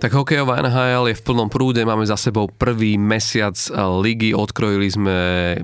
Tak 0.00 0.16
hokejová 0.16 0.64
NHL 0.64 1.12
je 1.12 1.18
v 1.20 1.24
plnom 1.28 1.52
prúde, 1.52 1.84
máme 1.84 2.08
za 2.08 2.16
sebou 2.16 2.48
prvý 2.48 2.96
mesiac 2.96 3.52
ligy, 4.00 4.32
odkrojili 4.32 4.88
sme 4.88 5.16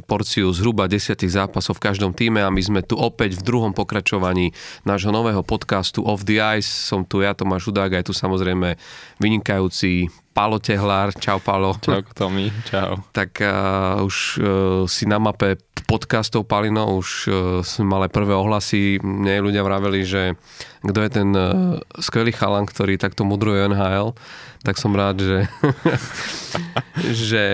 porciu 0.04 0.52
zhruba 0.52 0.84
desiatich 0.84 1.32
zápasov 1.32 1.80
v 1.80 1.88
každom 1.88 2.12
týme 2.12 2.44
a 2.44 2.52
my 2.52 2.60
sme 2.60 2.84
tu 2.84 3.00
opäť 3.00 3.40
v 3.40 3.48
druhom 3.48 3.72
pokračovaní 3.72 4.52
nášho 4.84 5.08
nového 5.08 5.40
podcastu 5.40 6.04
Off 6.04 6.28
the 6.28 6.36
Ice. 6.60 6.68
Som 6.68 7.08
tu 7.08 7.24
ja, 7.24 7.32
Tomáš 7.32 7.72
Hudák, 7.72 7.96
aj 7.96 8.04
tu 8.04 8.12
samozrejme 8.12 8.76
vynikajúci 9.16 10.12
Palo 10.36 10.60
Tehlár. 10.60 11.16
Čau, 11.16 11.40
Palo. 11.40 11.72
Čau, 11.80 12.04
Tomi. 12.12 12.52
Čau. 12.68 13.08
Tak 13.16 13.40
uh, 13.40 14.04
už 14.04 14.16
uh, 14.36 14.44
si 14.84 15.08
na 15.08 15.16
mape 15.16 15.56
podcastov, 15.84 16.48
Palino, 16.48 16.96
už 16.96 17.08
uh, 17.28 17.34
sme 17.60 17.84
mali 17.92 18.08
prvé 18.08 18.32
ohlasy. 18.32 18.96
Mne 19.04 19.44
ľudia 19.44 19.60
vraveli, 19.60 20.00
že 20.06 20.40
kto 20.80 20.98
je 21.04 21.10
ten 21.12 21.28
uh, 21.36 21.76
skvelý 22.00 22.32
chalan, 22.32 22.64
ktorý 22.64 22.96
takto 22.96 23.28
mudruje 23.28 23.68
NHL 23.68 24.16
tak 24.66 24.82
som 24.82 24.90
rád, 24.90 25.22
že, 25.22 25.38
že, 27.30 27.44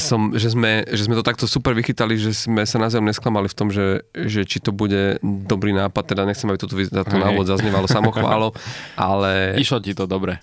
som, 0.00 0.32
že, 0.32 0.56
sme, 0.56 0.88
že 0.88 1.04
sme 1.04 1.12
to 1.12 1.20
takto 1.20 1.44
super 1.44 1.76
vychytali, 1.76 2.16
že 2.16 2.32
sme 2.32 2.64
sa 2.64 2.80
naozaj 2.80 3.04
nesklamali 3.04 3.52
v 3.52 3.56
tom, 3.56 3.68
že, 3.68 4.08
že 4.16 4.48
či 4.48 4.56
to 4.64 4.72
bude 4.72 5.20
dobrý 5.20 5.76
nápad, 5.76 6.16
teda 6.16 6.24
nechcem, 6.24 6.48
aby 6.48 6.56
toto 6.56 6.80
za 6.80 7.04
to 7.04 7.16
návod 7.20 7.44
zaznievalo 7.44 7.84
samochválo, 7.84 8.56
ale... 8.96 9.60
Išlo 9.60 9.84
ti 9.84 9.92
to 9.92 10.08
dobre. 10.08 10.40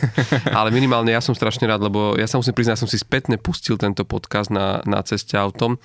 ale 0.58 0.74
minimálne 0.74 1.14
ja 1.14 1.22
som 1.22 1.38
strašne 1.38 1.70
rád, 1.70 1.86
lebo 1.86 2.18
ja 2.18 2.26
sa 2.26 2.42
musím 2.42 2.58
priznať, 2.58 2.74
ja 2.74 2.82
som 2.82 2.90
si 2.90 2.98
spätne 2.98 3.38
pustil 3.38 3.78
tento 3.78 4.02
podcast 4.02 4.50
na, 4.50 4.82
na 4.82 4.98
ceste 5.06 5.38
autom 5.38 5.78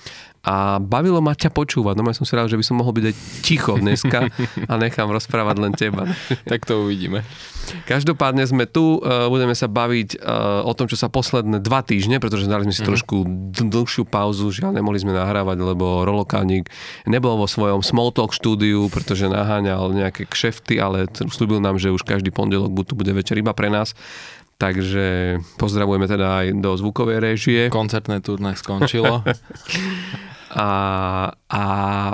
a 0.43 0.75
bavilo 0.75 1.23
ma 1.23 1.31
ťa 1.31 1.55
počúvať. 1.55 1.95
No 1.95 2.03
ja 2.03 2.11
som 2.11 2.27
si 2.27 2.35
rád, 2.35 2.51
že 2.51 2.59
by 2.59 2.65
som 2.67 2.75
mohol 2.75 2.91
byť 2.99 3.05
aj 3.07 3.15
ticho 3.47 3.79
dneska 3.79 4.27
a 4.71 4.73
nechám 4.75 5.07
rozprávať 5.07 5.55
len 5.55 5.71
teba. 5.71 6.03
tak 6.43 6.67
to 6.67 6.83
uvidíme. 6.83 7.23
Každopádne 7.87 8.43
sme 8.43 8.67
tu, 8.67 8.99
uh, 8.99 9.31
budeme 9.31 9.55
sa 9.55 9.71
baviť 9.71 10.19
uh, 10.19 10.67
o 10.67 10.75
tom, 10.75 10.91
čo 10.91 10.99
sa 10.99 11.07
posledné 11.07 11.63
dva 11.63 11.79
týždne, 11.79 12.19
pretože 12.19 12.51
dali 12.51 12.67
sme 12.67 12.75
si 12.75 12.83
mm-hmm. 12.83 12.91
trošku 12.91 13.15
dlhšiu 13.55 14.03
pauzu, 14.03 14.51
žiaľ 14.51 14.75
nemohli 14.75 14.99
sme 14.99 15.15
nahrávať, 15.15 15.63
lebo 15.63 16.03
Rolokánik 16.03 16.67
nebol 17.07 17.39
vo 17.39 17.47
svojom 17.47 17.79
small 17.79 18.11
talk 18.11 18.35
štúdiu, 18.35 18.91
pretože 18.91 19.31
naháňal 19.31 19.95
nejaké 19.95 20.27
kšefty, 20.27 20.75
ale 20.75 21.07
slúbil 21.31 21.63
nám, 21.63 21.79
že 21.79 21.87
už 21.87 22.03
každý 22.03 22.35
pondelok 22.35 22.83
tu 22.83 22.99
bude 22.99 23.15
večer 23.15 23.39
iba 23.39 23.55
pre 23.55 23.71
nás. 23.71 23.95
Takže 24.59 25.39
pozdravujeme 25.55 26.05
teda 26.05 26.27
aj 26.43 26.45
do 26.59 26.71
zvukovej 26.75 27.19
režie. 27.23 27.61
Koncertné 27.71 28.19
turné 28.19 28.59
skončilo. 28.59 29.23
A, 30.53 30.69
a 31.49 31.63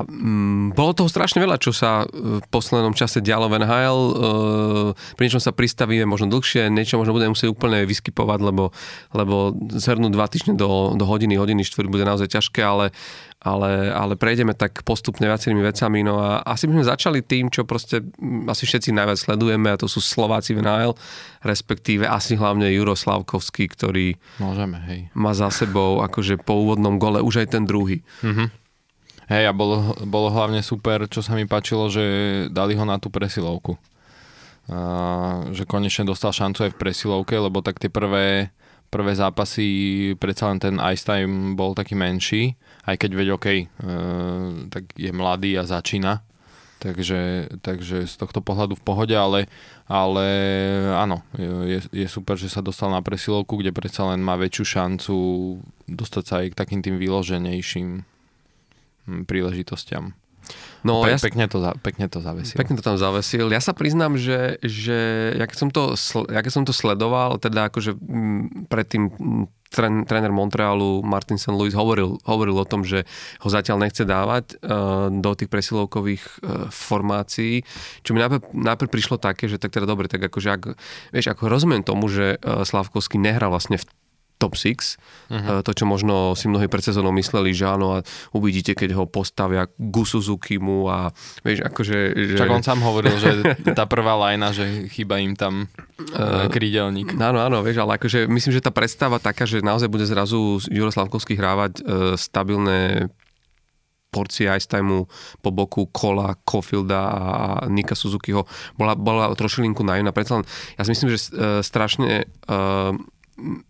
mm, 0.07 0.71
bolo 0.71 0.95
toho 0.95 1.11
strašne 1.11 1.43
veľa, 1.43 1.59
čo 1.59 1.75
sa 1.75 2.07
v 2.07 2.39
poslednom 2.47 2.95
čase 2.95 3.19
dialo 3.19 3.51
v 3.51 3.59
NHL. 3.59 3.99
E, 3.99 4.13
pri 5.19 5.23
niečom 5.27 5.43
sa 5.43 5.51
pristavíme 5.51 6.07
možno 6.07 6.31
dlhšie, 6.31 6.71
niečo 6.71 6.95
možno 6.95 7.11
budeme 7.11 7.35
musieť 7.35 7.51
úplne 7.51 7.83
vyskypovať, 7.83 8.39
lebo, 8.39 8.71
lebo 9.11 9.51
zhrnúť 9.75 10.11
dva 10.15 10.31
týždne 10.31 10.55
do, 10.55 10.95
do 10.95 11.03
hodiny, 11.03 11.35
hodiny 11.35 11.67
štvrt 11.67 11.91
bude 11.91 12.07
naozaj 12.07 12.31
ťažké, 12.31 12.63
ale 12.63 12.95
ale, 13.39 13.87
ale 13.95 14.19
prejdeme 14.19 14.51
tak 14.51 14.83
postupne 14.83 15.23
viacerými 15.23 15.63
vecami. 15.63 16.03
No 16.03 16.19
a 16.19 16.43
asi 16.43 16.67
by 16.67 16.75
sme 16.75 16.91
začali 16.91 17.19
tým, 17.23 17.47
čo 17.47 17.63
proste 17.63 18.03
asi 18.51 18.67
všetci 18.67 18.91
najviac 18.91 19.15
sledujeme 19.15 19.71
a 19.71 19.79
to 19.79 19.87
sú 19.87 20.03
Slováci 20.03 20.51
v 20.51 20.59
NHL, 20.59 20.93
respektíve 21.47 22.03
asi 22.03 22.35
hlavne 22.35 22.67
Juro 22.75 22.99
Slavkovský, 22.99 23.71
ktorý 23.71 24.19
Môžeme, 24.43 24.83
hej. 24.91 24.99
má 25.15 25.31
za 25.31 25.47
sebou 25.55 26.03
akože 26.03 26.43
po 26.43 26.67
úvodnom 26.67 26.99
gole 26.99 27.23
už 27.23 27.47
aj 27.47 27.55
ten 27.55 27.63
druhý. 27.63 28.03
Mm-hmm. 28.19 28.47
Hej, 29.29 29.43
a 29.45 29.53
bolo, 29.53 29.93
bolo 30.03 30.33
hlavne 30.33 30.59
super, 30.59 31.05
čo 31.05 31.21
sa 31.21 31.37
mi 31.37 31.45
páčilo, 31.45 31.87
že 31.87 32.03
dali 32.49 32.73
ho 32.73 32.83
na 32.83 32.97
tú 32.97 33.13
presilovku. 33.13 33.77
A, 34.67 35.45
že 35.53 35.69
konečne 35.69 36.09
dostal 36.09 36.33
šancu 36.33 36.65
aj 36.65 36.71
v 36.73 36.79
presilovke, 36.81 37.37
lebo 37.37 37.61
tak 37.61 37.77
tie 37.77 37.93
prvé, 37.93 38.49
prvé 38.89 39.13
zápasy, 39.13 40.17
predsa 40.17 40.49
len 40.49 40.57
ten 40.57 40.75
ice 40.81 41.05
time 41.05 41.53
bol 41.53 41.77
taký 41.77 41.93
menší 41.93 42.57
aj 42.89 42.95
keď 42.97 43.11
veď 43.13 43.27
OK, 43.37 43.47
e, 43.47 43.63
tak 44.73 44.83
je 44.97 45.11
mladý 45.13 45.53
a 45.61 45.63
začína, 45.69 46.25
takže, 46.81 47.51
takže 47.61 48.09
z 48.09 48.15
tohto 48.17 48.41
pohľadu 48.41 48.73
v 48.73 48.85
pohode, 48.85 49.13
ale, 49.13 49.45
ale 49.85 50.27
áno, 50.97 51.21
je, 51.37 51.85
je 51.93 52.07
super, 52.09 52.33
že 52.33 52.49
sa 52.49 52.65
dostal 52.65 52.89
na 52.89 53.05
presilovku, 53.05 53.61
kde 53.61 53.75
predsa 53.75 54.09
len 54.09 54.25
má 54.25 54.33
väčšiu 54.39 54.65
šancu 54.65 55.15
dostať 55.85 56.23
sa 56.25 56.33
aj 56.41 56.47
k 56.53 56.59
takým 56.59 56.81
tým 56.81 56.97
vyloženejším 56.97 57.89
hm, 59.05 59.23
príležitostiam. 59.29 60.17
No, 60.79 61.03
Pe- 61.03 61.11
ja 61.11 61.17
pekne, 61.19 61.45
to, 61.51 61.59
pekne 61.83 62.07
to 62.07 62.23
zavesil. 62.23 62.55
Pekne 62.55 62.79
to 62.79 62.83
tam 62.83 62.95
zavesil. 62.95 63.51
Ja 63.51 63.59
sa 63.59 63.75
priznám, 63.75 64.15
že, 64.15 64.59
že 64.63 65.31
ja 65.35 65.43
keď 65.43 65.57
som 65.59 65.69
to, 65.69 65.93
ja 66.31 66.39
keď 66.39 66.51
som 66.51 66.63
to 66.63 66.71
sledoval, 66.71 67.35
teda 67.35 67.67
akože 67.67 67.99
m, 67.99 68.67
predtým 68.71 69.11
tren, 69.69 70.03
tréner 70.03 70.33
Montrealu 70.33 71.05
Martin 71.05 71.37
St. 71.37 71.53
Louis 71.53 71.75
hovoril, 71.75 72.17
hovoril 72.25 72.57
o 72.57 72.65
tom, 72.65 72.81
že 72.81 73.05
ho 73.43 73.47
zatiaľ 73.47 73.85
nechce 73.85 74.03
dávať 74.03 74.57
uh, 74.59 75.11
do 75.13 75.31
tých 75.37 75.51
presilovkových 75.51 76.23
uh, 76.25 76.67
formácií, 76.73 77.61
čo 78.01 78.15
mi 78.17 78.23
najprv, 78.23 78.55
najprv 78.55 78.89
prišlo 78.89 79.21
také, 79.21 79.45
že 79.45 79.61
tak 79.61 79.75
teda 79.75 79.85
dobre, 79.85 80.09
tak 80.09 80.25
akože 80.25 80.49
ak, 80.49 80.63
vieš, 81.13 81.27
ako 81.29 81.47
rozumiem 81.47 81.85
tomu, 81.85 82.09
že 82.09 82.41
uh, 82.41 82.65
Slavkovský 82.65 83.21
nehrá 83.21 83.47
vlastne 83.47 83.77
v 83.77 83.85
top 84.39 84.55
6. 84.55 84.71
Uh-huh. 84.71 85.35
Mhm. 85.35 85.67
To, 85.67 85.71
čo 85.75 85.85
možno 85.85 86.33
si 86.33 86.47
mnohí 86.47 86.71
pred 86.71 86.81
sezónou 86.81 87.11
mysleli, 87.19 87.51
že 87.51 87.67
áno, 87.67 87.99
a 87.99 88.07
uvidíte, 88.31 88.73
keď 88.73 88.95
ho 88.95 89.03
postavia 89.05 89.67
ku 89.67 90.07
Suzukimu 90.07 90.87
a 90.87 91.11
vieš, 91.43 91.67
akože... 91.67 91.97
Že... 92.15 92.37
Čak 92.39 92.49
on 92.55 92.63
sám 92.63 92.79
hovoril, 92.79 93.19
že 93.19 93.31
tá 93.77 93.83
prvá 93.83 94.15
lajna, 94.15 94.55
že 94.55 94.87
chýba 94.87 95.19
im 95.19 95.35
tam 95.35 95.67
uh, 96.15 96.47
krídelník. 96.47 97.19
Áno, 97.19 97.43
áno, 97.43 97.59
vieš, 97.59 97.83
ale 97.83 97.99
akože 97.99 98.31
myslím, 98.31 98.55
že 98.55 98.63
tá 98.63 98.71
predstava 98.71 99.19
taká, 99.19 99.43
že 99.43 99.59
naozaj 99.59 99.91
bude 99.91 100.07
zrazu 100.07 100.63
Juro 100.71 100.89
Slavkovský 100.89 101.35
hrávať 101.35 101.83
uh, 101.83 102.15
stabilné 102.15 103.11
porcie 104.09 104.49
ice 104.49 104.65
timeu 104.65 105.05
po 105.45 105.53
boku 105.53 105.85
Kola, 105.93 106.33
Kofilda 106.41 107.01
a 107.13 107.23
Nika 107.69 107.93
Suzukiho 107.93 108.49
bola, 108.73 108.97
bola 108.97 109.29
trošilinku 109.37 109.85
naivná. 109.85 110.09
Predsa 110.09 110.41
len, 110.41 110.45
ja 110.77 110.81
si 110.81 110.97
myslím, 110.97 111.13
že 111.13 111.19
strašne 111.61 112.25
uh, 112.49 112.97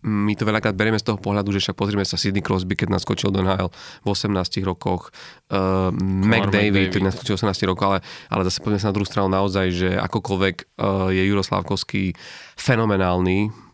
my 0.02 0.32
to 0.34 0.44
veľakrát 0.44 0.74
berieme 0.74 0.98
z 0.98 1.06
toho 1.06 1.18
pohľadu, 1.18 1.54
že 1.54 1.62
však 1.62 1.76
pozrieme 1.78 2.04
sa 2.04 2.18
Sidney 2.18 2.42
Crosby, 2.42 2.74
keď 2.74 2.98
naskočil 2.98 3.30
do 3.30 3.40
NHL 3.40 3.70
v 4.02 4.06
18 4.06 4.34
rokoch, 4.66 5.14
uh, 5.54 5.94
McDavid, 5.94 6.90
keď 6.90 7.02
naskočil 7.14 7.38
v 7.38 7.40
18 7.46 7.70
rokoch, 7.70 7.86
ale, 7.86 7.98
ale 8.28 8.42
zase 8.46 8.58
pozrieme 8.60 8.82
sa 8.82 8.90
na 8.90 8.96
druhú 8.98 9.08
stranu 9.08 9.28
naozaj, 9.30 9.66
že 9.70 9.88
akokoľvek 9.96 10.56
uh, 10.78 11.08
je 11.14 11.22
Juroslavkovský 11.30 12.18
fenomenálny, 12.58 13.69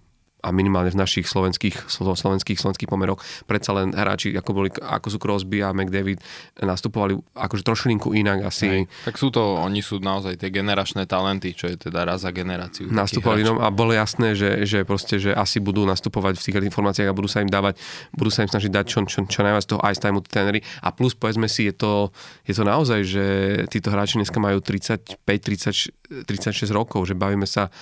a 0.47 0.55
minimálne 0.55 0.95
v 0.95 0.99
našich 1.03 1.27
slovenských, 1.27 1.91
slovenských, 1.91 2.55
slovenských 2.55 2.87
pomeroch 2.87 3.19
predsa 3.51 3.75
len 3.75 3.91
hráči, 3.91 4.31
ako, 4.39 4.51
boli, 4.55 4.71
ako 4.71 5.07
sú 5.11 5.19
Crosby 5.19 5.59
a 5.67 5.75
McDavid, 5.75 6.23
nastupovali 6.62 7.19
akože 7.34 7.67
trošilinku 7.67 8.15
inak 8.15 8.47
asi. 8.47 8.67
Hej. 8.71 8.83
Tak 9.11 9.19
sú 9.19 9.35
to, 9.35 9.59
oni 9.59 9.83
sú 9.83 9.99
naozaj 9.99 10.39
tie 10.39 10.55
generačné 10.55 11.11
talenty, 11.11 11.51
čo 11.51 11.67
je 11.67 11.91
teda 11.91 12.06
raz 12.06 12.23
za 12.23 12.31
generáciu. 12.31 12.87
Nastupovali 12.87 13.43
no, 13.43 13.59
a 13.59 13.75
bolo 13.75 13.91
jasné, 13.91 14.39
že, 14.39 14.62
že 14.62 14.87
proste, 14.87 15.19
že 15.19 15.35
asi 15.35 15.59
budú 15.59 15.83
nastupovať 15.83 16.39
v 16.39 16.43
tých 16.47 16.56
informáciách 16.71 17.11
a 17.11 17.17
budú 17.17 17.27
sa 17.27 17.43
im 17.43 17.51
dávať, 17.51 17.83
budú 18.15 18.31
sa 18.31 18.47
im 18.47 18.51
snažiť 18.51 18.71
dať 18.71 18.85
čo, 18.87 18.99
čo, 19.11 19.19
čo 19.27 19.41
najviac 19.43 19.67
toho 19.67 19.83
ice 19.83 19.99
time 19.99 20.23
tréneri. 20.23 20.62
A 20.87 20.95
plus 20.95 21.19
povedzme 21.19 21.51
si, 21.51 21.67
je 21.67 21.75
to, 21.75 22.15
je 22.47 22.55
to 22.55 22.62
naozaj, 22.62 23.03
že 23.03 23.25
títo 23.67 23.91
hráči 23.91 24.23
dneska 24.23 24.39
majú 24.39 24.62
35, 24.62 25.19
30, 25.27 26.29
36 26.31 26.71
rokov, 26.71 27.11
že 27.11 27.19
bavíme 27.19 27.49
sa 27.49 27.73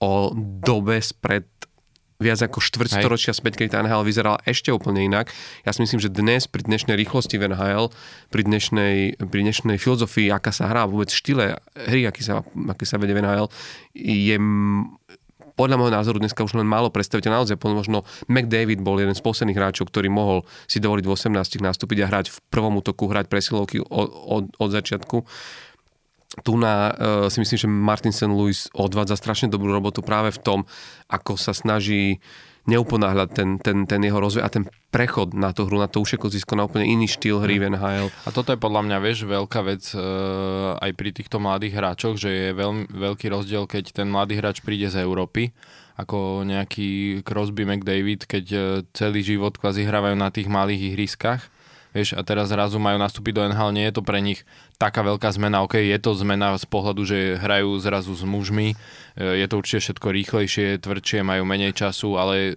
o 0.00 0.32
dobe 0.34 0.98
spred 1.04 1.44
viac 2.20 2.38
ako 2.44 2.60
štvrťstoročia 2.60 3.32
späť, 3.32 3.64
keď 3.64 3.80
NHL 3.80 4.04
vyzerala 4.04 4.38
ešte 4.44 4.68
úplne 4.70 5.00
inak. 5.00 5.32
Ja 5.64 5.72
si 5.72 5.80
myslím, 5.80 5.98
že 5.98 6.12
dnes 6.12 6.44
pri 6.44 6.68
dnešnej 6.68 6.94
rýchlosti 6.94 7.40
v 7.40 7.50
NHL, 7.50 7.88
pri 8.28 8.42
dnešnej, 8.44 9.16
pri 9.18 9.40
dnešnej 9.40 9.80
filozofii, 9.80 10.28
aká 10.28 10.52
sa 10.52 10.68
hrá, 10.68 10.84
vôbec 10.84 11.08
štýle 11.08 11.56
hry, 11.74 12.04
aký 12.04 12.20
sa, 12.20 12.44
aký 12.44 12.84
sa 12.84 13.00
vedie 13.00 13.16
v 13.16 13.24
NHL, 13.24 13.48
je 13.96 14.36
podľa 15.60 15.76
môjho 15.76 15.92
názoru 15.92 16.16
dneska 16.16 16.40
už 16.40 16.56
len 16.56 16.64
málo 16.64 16.88
predstaviteľ. 16.88 17.44
Naozaj 17.44 17.60
možno 17.68 18.08
McDavid 18.32 18.80
bol 18.80 18.96
jeden 18.96 19.12
z 19.12 19.20
posledných 19.20 19.60
hráčov, 19.60 19.92
ktorý 19.92 20.08
mohol 20.08 20.48
si 20.64 20.80
dovoliť 20.80 21.04
v 21.04 21.12
18 21.12 21.36
nastúpiť 21.60 22.00
a 22.00 22.08
hrať 22.08 22.32
v 22.32 22.38
prvom 22.48 22.80
útoku, 22.80 23.12
hrať 23.12 23.28
presilovky 23.28 23.84
od, 23.84 24.08
od, 24.08 24.44
od 24.56 24.70
začiatku 24.72 25.28
tu 26.46 26.54
na, 26.54 26.94
uh, 26.94 27.26
si 27.26 27.42
myslím, 27.42 27.58
že 27.58 27.68
Martin 27.68 28.14
St. 28.14 28.30
Louis 28.30 28.70
odvádza 28.70 29.18
strašne 29.18 29.50
dobrú 29.50 29.74
robotu 29.74 29.98
práve 29.98 30.30
v 30.30 30.38
tom, 30.38 30.58
ako 31.10 31.34
sa 31.34 31.50
snaží 31.50 32.22
neuponáhľať 32.70 33.28
ten, 33.34 33.48
ten, 33.58 33.88
ten 33.88 34.00
jeho 34.04 34.20
rozvoj 34.20 34.44
a 34.44 34.52
ten 34.52 34.68
prechod 34.94 35.32
na 35.34 35.50
tú 35.50 35.66
hru, 35.66 35.80
na 35.80 35.90
to 35.90 35.98
ušekozisko, 35.98 36.54
na 36.54 36.70
úplne 36.70 36.86
iný 36.86 37.10
štýl 37.10 37.42
hry 37.42 37.58
v 37.58 37.74
NHL. 37.74 38.12
A 38.26 38.30
toto 38.30 38.52
je 38.54 38.60
podľa 38.60 38.86
mňa, 38.86 38.96
vieš, 39.02 39.26
veľká 39.26 39.60
vec 39.66 39.82
uh, 39.96 40.78
aj 40.78 40.90
pri 40.94 41.10
týchto 41.10 41.42
mladých 41.42 41.74
hráčoch, 41.74 42.14
že 42.20 42.30
je 42.30 42.48
veľmi, 42.54 42.94
veľký 42.94 43.26
rozdiel, 43.26 43.64
keď 43.66 43.90
ten 43.90 44.06
mladý 44.06 44.38
hráč 44.38 44.62
príde 44.62 44.86
z 44.86 45.02
Európy, 45.02 45.50
ako 45.98 46.46
nejaký 46.46 47.20
Crosby 47.26 47.66
McDavid, 47.66 48.28
keď 48.28 48.44
uh, 48.54 48.62
celý 48.94 49.24
život 49.26 49.56
kvázi 49.56 49.82
hrávajú 49.82 50.14
na 50.14 50.30
tých 50.30 50.46
malých 50.46 50.94
ihriskách 50.94 51.42
Vieš, 51.90 52.14
a 52.14 52.22
teraz 52.22 52.54
zrazu 52.54 52.78
majú 52.78 53.02
nastúpiť 53.02 53.32
do 53.34 53.42
NHL, 53.50 53.74
nie 53.74 53.86
je 53.90 53.94
to 53.98 54.02
pre 54.06 54.22
nich 54.22 54.46
taká 54.80 55.04
veľká 55.04 55.28
zmena. 55.36 55.60
OK, 55.60 55.76
je 55.76 55.98
to 56.00 56.16
zmena 56.16 56.56
z 56.56 56.64
pohľadu, 56.64 57.04
že 57.04 57.36
hrajú 57.36 57.76
zrazu 57.76 58.16
s 58.16 58.24
mužmi, 58.24 58.72
e, 58.72 58.76
je 59.20 59.46
to 59.46 59.60
určite 59.60 59.84
všetko 59.84 60.08
rýchlejšie, 60.08 60.80
tvrdšie, 60.80 61.20
majú 61.20 61.44
menej 61.44 61.76
času, 61.76 62.16
ale 62.16 62.56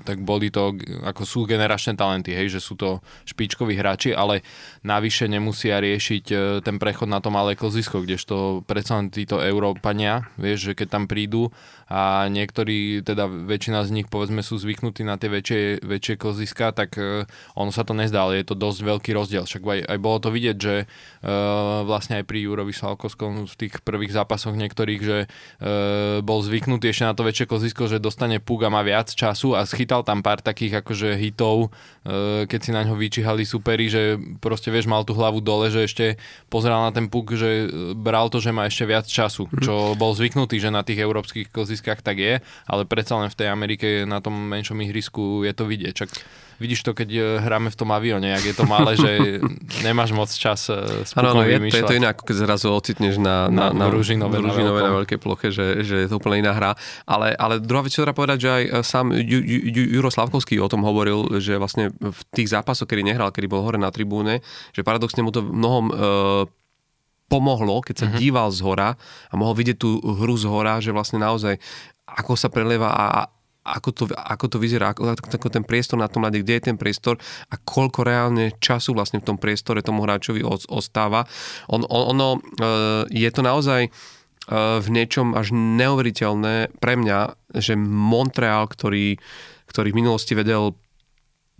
tak 0.00 0.24
boli 0.24 0.48
to, 0.48 0.74
ako 1.04 1.22
sú 1.28 1.38
generačné 1.44 1.94
talenty, 1.94 2.32
hej, 2.32 2.56
že 2.56 2.60
sú 2.64 2.74
to 2.74 3.04
špičkoví 3.28 3.76
hráči, 3.76 4.16
ale 4.16 4.40
navyše 4.80 5.28
nemusia 5.28 5.76
riešiť 5.78 6.24
e, 6.32 6.36
ten 6.64 6.80
prechod 6.80 7.12
na 7.12 7.20
to 7.20 7.28
malé 7.28 7.52
klzisko, 7.52 8.02
kdežto 8.02 8.64
predsa 8.64 8.96
len 8.96 9.12
títo 9.12 9.44
Európania, 9.44 10.32
vieš, 10.40 10.72
že 10.72 10.76
keď 10.80 10.88
tam 10.88 11.04
prídu 11.04 11.52
a 11.90 12.30
niektorí, 12.30 13.02
teda 13.02 13.26
väčšina 13.26 13.82
z 13.82 13.90
nich 13.90 14.06
povedzme 14.06 14.46
sú 14.46 14.54
zvyknutí 14.62 15.02
na 15.02 15.18
tie 15.18 15.26
väčšie, 15.26 15.82
väčšie 15.82 16.14
klziska, 16.22 16.70
tak 16.70 16.94
uh, 16.94 17.26
ono 17.58 17.74
sa 17.74 17.82
to 17.82 17.98
nezdá, 17.98 18.30
ale 18.30 18.38
je 18.38 18.46
to 18.46 18.54
dosť 18.54 18.86
veľký 18.86 19.10
rozdiel. 19.10 19.42
Však 19.42 19.58
aj, 19.58 19.80
aj 19.90 19.98
bolo 19.98 20.22
to 20.22 20.30
vidieť, 20.30 20.56
že 20.56 20.86
uh, 20.86 21.49
vlastne 21.82 22.22
aj 22.22 22.24
pri 22.30 22.46
Jurovi 22.46 22.70
Slavkovskom 22.70 23.50
v 23.50 23.54
tých 23.58 23.82
prvých 23.82 24.14
zápasoch 24.14 24.54
niektorých, 24.54 25.02
že 25.02 25.18
uh, 25.26 26.22
bol 26.22 26.38
zvyknutý 26.46 26.94
ešte 26.94 27.04
na 27.10 27.18
to 27.18 27.26
väčšie 27.26 27.50
klzisko, 27.50 27.90
že 27.90 27.98
dostane 27.98 28.38
puk 28.38 28.62
a 28.62 28.70
má 28.70 28.86
viac 28.86 29.10
času 29.10 29.58
a 29.58 29.66
schytal 29.66 30.06
tam 30.06 30.22
pár 30.22 30.38
takých 30.38 30.86
akože 30.86 31.18
hitov, 31.18 31.74
uh, 32.06 32.46
keď 32.46 32.60
si 32.62 32.70
na 32.70 32.86
ňo 32.86 32.94
vyčíhali 32.94 33.42
superi, 33.42 33.90
že 33.90 34.14
proste 34.38 34.70
vieš, 34.70 34.86
mal 34.86 35.02
tú 35.02 35.18
hlavu 35.18 35.42
dole, 35.42 35.74
že 35.74 35.90
ešte 35.90 36.06
pozeral 36.46 36.86
na 36.86 36.94
ten 36.94 37.10
puk, 37.10 37.34
že 37.34 37.66
bral 37.98 38.30
to, 38.30 38.38
že 38.38 38.54
má 38.54 38.70
ešte 38.70 38.86
viac 38.86 39.10
času, 39.10 39.50
čo 39.58 39.98
bol 39.98 40.14
zvyknutý, 40.14 40.62
že 40.62 40.70
na 40.70 40.86
tých 40.86 41.02
európskych 41.02 41.50
ihriskách 41.80 42.04
tak 42.04 42.20
je, 42.20 42.34
ale 42.68 42.82
predsa 42.84 43.16
len 43.16 43.32
v 43.32 43.38
tej 43.40 43.48
Amerike 43.48 43.88
na 44.04 44.20
tom 44.20 44.36
menšom 44.36 44.76
ihrisku 44.84 45.48
je 45.48 45.52
to 45.56 45.64
vidieť. 45.64 45.94
Čak 45.96 46.10
vidíš 46.60 46.84
to, 46.84 46.92
keď 46.92 47.08
e, 47.08 47.20
hráme 47.40 47.72
v 47.72 47.76
tom 47.80 47.88
avióne, 47.90 48.36
ak 48.36 48.44
je 48.44 48.54
to 48.54 48.68
malé, 48.68 48.92
že 48.94 49.40
nemáš 49.86 50.12
moc 50.12 50.28
čas 50.28 50.68
e, 50.68 50.76
Áno, 51.16 51.32
no, 51.32 51.42
je, 51.42 51.56
to, 51.72 51.80
je 51.80 51.84
to 51.88 51.96
iné, 51.96 52.12
ako 52.12 52.28
keď 52.28 52.36
zrazu 52.44 52.68
ocitneš 52.68 53.16
na, 53.16 53.48
na, 53.48 53.72
na, 53.72 53.84
na 53.84 53.86
Ružinové, 53.88 54.44
na, 54.44 54.52
na 54.52 54.92
veľkej 55.00 55.18
ploche, 55.18 55.48
že, 55.48 55.80
že 55.82 56.04
je 56.04 56.08
to 56.12 56.20
úplne 56.20 56.44
iná 56.44 56.52
hra. 56.52 56.76
Ale, 57.08 57.32
ale 57.32 57.58
druhá 57.58 57.80
vec, 57.80 57.96
čo 57.96 58.04
treba 58.04 58.14
povedať, 58.14 58.38
že 58.44 58.48
aj 58.52 58.62
e, 58.62 58.70
sám 58.84 59.16
Ju, 59.16 59.40
Ju, 59.40 59.58
Ju, 59.72 59.84
Juro 59.98 60.12
Slavkovský 60.12 60.60
o 60.60 60.68
tom 60.68 60.84
hovoril, 60.84 61.40
že 61.40 61.56
vlastne 61.56 61.90
v 61.96 62.20
tých 62.36 62.52
zápasoch, 62.52 62.84
kedy 62.84 63.08
nehral, 63.08 63.32
kedy 63.32 63.48
bol 63.48 63.64
hore 63.64 63.80
na 63.80 63.88
tribúne, 63.88 64.44
že 64.76 64.84
paradoxne 64.84 65.24
mu 65.24 65.32
to 65.32 65.40
mnohom 65.40 65.86
uh, 65.88 66.44
pomohlo, 67.30 67.80
keď 67.80 67.94
sa 67.96 68.06
uh-huh. 68.10 68.18
díval 68.18 68.50
z 68.50 68.60
hora 68.66 68.98
a 69.30 69.34
mohol 69.38 69.54
vidieť 69.54 69.78
tú 69.78 70.02
hru 70.02 70.34
z 70.34 70.44
hora, 70.50 70.82
že 70.82 70.90
vlastne 70.90 71.22
naozaj 71.22 71.62
ako 72.10 72.34
sa 72.34 72.50
prelieva 72.50 72.90
a 72.90 73.30
ako 73.60 73.88
to, 73.92 74.04
ako 74.16 74.46
to 74.48 74.56
vyzerá, 74.56 74.96
ako, 74.96 75.12
ako 75.12 75.48
ten 75.52 75.64
priestor 75.64 76.00
na 76.00 76.08
tom 76.08 76.24
ľade, 76.24 76.40
kde 76.40 76.56
je 76.56 76.66
ten 76.72 76.76
priestor 76.80 77.20
a 77.52 77.54
koľko 77.60 78.08
reálne 78.08 78.56
času 78.56 78.96
vlastne 78.96 79.20
v 79.20 79.28
tom 79.32 79.36
priestore 79.36 79.84
tomu 79.84 80.04
hráčovi 80.08 80.40
ostáva. 80.46 81.28
On, 81.68 81.84
on, 81.84 82.16
ono, 82.16 82.28
e, 82.36 82.40
je 83.12 83.30
to 83.30 83.44
naozaj 83.44 83.86
e, 83.86 83.90
v 84.80 84.86
niečom 84.88 85.36
až 85.36 85.52
neuveriteľné 85.52 86.80
pre 86.80 86.96
mňa, 86.96 87.52
že 87.60 87.76
Montreal, 87.76 88.64
ktorý, 88.64 89.20
ktorý 89.68 89.88
v 89.92 89.98
minulosti 90.00 90.32
vedel 90.32 90.72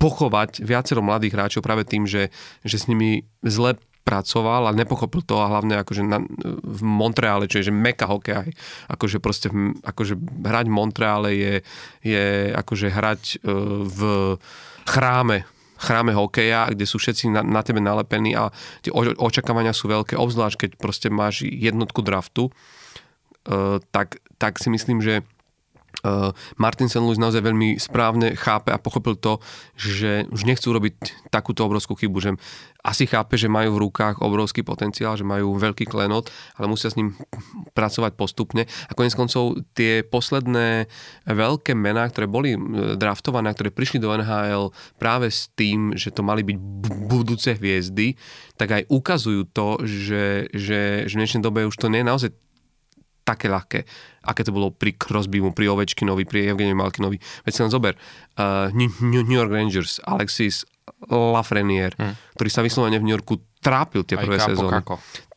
pochovať 0.00 0.64
viacero 0.64 1.04
mladých 1.04 1.36
hráčov 1.36 1.60
práve 1.60 1.84
tým, 1.84 2.08
že, 2.08 2.32
že 2.64 2.80
s 2.80 2.88
nimi 2.88 3.28
zle 3.44 3.76
pracoval 4.00 4.68
a 4.68 4.76
nepochopil 4.76 5.22
to 5.22 5.38
a 5.38 5.50
hlavne 5.50 5.80
akože 5.80 6.02
na, 6.02 6.18
v 6.64 6.80
Montreale, 6.82 7.46
čo 7.46 7.60
je 7.60 7.68
že 7.68 7.74
meka 7.74 8.08
hokej, 8.08 8.52
akože 8.88 9.18
proste 9.22 9.48
akože 9.84 10.18
hrať 10.18 10.66
v 10.66 10.74
Montreale 10.74 11.30
je, 11.36 11.54
je 12.02 12.24
akože 12.56 12.88
hrať 12.90 13.22
e, 13.22 13.36
v 13.86 14.00
chráme 14.88 15.44
chráme 15.80 16.12
hokeja, 16.12 16.68
kde 16.68 16.84
sú 16.84 17.00
všetci 17.00 17.32
na, 17.32 17.40
na 17.40 17.64
tebe 17.64 17.80
nalepení 17.80 18.36
a 18.36 18.52
tie 18.84 18.92
očakávania 18.92 19.72
sú 19.72 19.88
veľké, 19.88 20.12
obzvlášť 20.12 20.68
keď 20.68 20.70
proste 20.76 21.08
máš 21.08 21.40
jednotku 21.48 22.04
draftu, 22.04 22.52
uh, 22.52 23.80
tak, 23.88 24.20
tak 24.36 24.60
si 24.60 24.68
myslím, 24.68 25.00
že 25.00 25.24
Martin 26.56 26.88
St. 26.88 27.02
Louis 27.04 27.20
naozaj 27.20 27.44
veľmi 27.44 27.76
správne 27.76 28.32
chápe 28.36 28.72
a 28.72 28.80
pochopil 28.80 29.16
to, 29.20 29.38
že 29.76 30.24
už 30.32 30.48
nechcú 30.48 30.72
robiť 30.72 31.28
takúto 31.28 31.64
obrovskú 31.68 31.96
chybu, 31.96 32.18
že 32.20 32.30
asi 32.80 33.04
chápe, 33.04 33.36
že 33.36 33.52
majú 33.52 33.76
v 33.76 33.82
rukách 33.88 34.24
obrovský 34.24 34.64
potenciál, 34.64 35.12
že 35.16 35.26
majú 35.26 35.52
veľký 35.60 35.84
klenot, 35.84 36.32
ale 36.56 36.66
musia 36.68 36.88
s 36.88 36.96
ním 36.96 37.12
pracovať 37.76 38.16
postupne. 38.16 38.64
A 38.88 38.96
konec 38.96 39.12
koncov 39.12 39.60
tie 39.76 40.00
posledné 40.00 40.88
veľké 41.28 41.76
mená, 41.76 42.08
ktoré 42.08 42.24
boli 42.24 42.56
draftované, 42.96 43.52
ktoré 43.52 43.68
prišli 43.68 44.00
do 44.00 44.16
NHL 44.16 44.72
práve 44.96 45.28
s 45.28 45.52
tým, 45.52 45.92
že 45.92 46.08
to 46.08 46.24
mali 46.24 46.40
byť 46.40 46.56
budúce 47.08 47.50
hviezdy, 47.60 48.16
tak 48.56 48.80
aj 48.80 48.82
ukazujú 48.88 49.44
to, 49.52 49.84
že, 49.84 50.48
že, 50.56 51.04
že 51.04 51.14
v 51.16 51.20
dnešnej 51.20 51.44
dobe 51.44 51.68
už 51.68 51.76
to 51.76 51.92
nie 51.92 52.00
je 52.00 52.08
naozaj 52.08 52.30
také 53.30 53.46
ľahké, 53.46 53.86
aké 54.26 54.42
to 54.42 54.50
bolo 54.50 54.74
pri 54.74 54.98
Crosbymu, 54.98 55.54
pri 55.54 55.70
Ovečkinovi, 55.70 56.26
pri 56.26 56.50
Evgenii 56.50 56.74
Malkinovi. 56.74 57.16
Veď 57.46 57.52
si 57.54 57.60
len 57.62 57.70
zober, 57.70 57.94
uh, 58.36 58.68
New, 58.74 59.30
York 59.30 59.50
Rangers, 59.54 60.02
Alexis 60.02 60.66
Lafreniere, 61.08 61.94
hmm. 61.94 62.34
ktorý 62.34 62.50
sa 62.50 62.60
vyslovene 62.66 62.98
v 62.98 63.04
New 63.06 63.14
Yorku 63.14 63.38
trápil 63.62 64.02
tie 64.02 64.18
Aj 64.18 64.24
prvé 64.26 64.36
sezóny. 64.42 64.82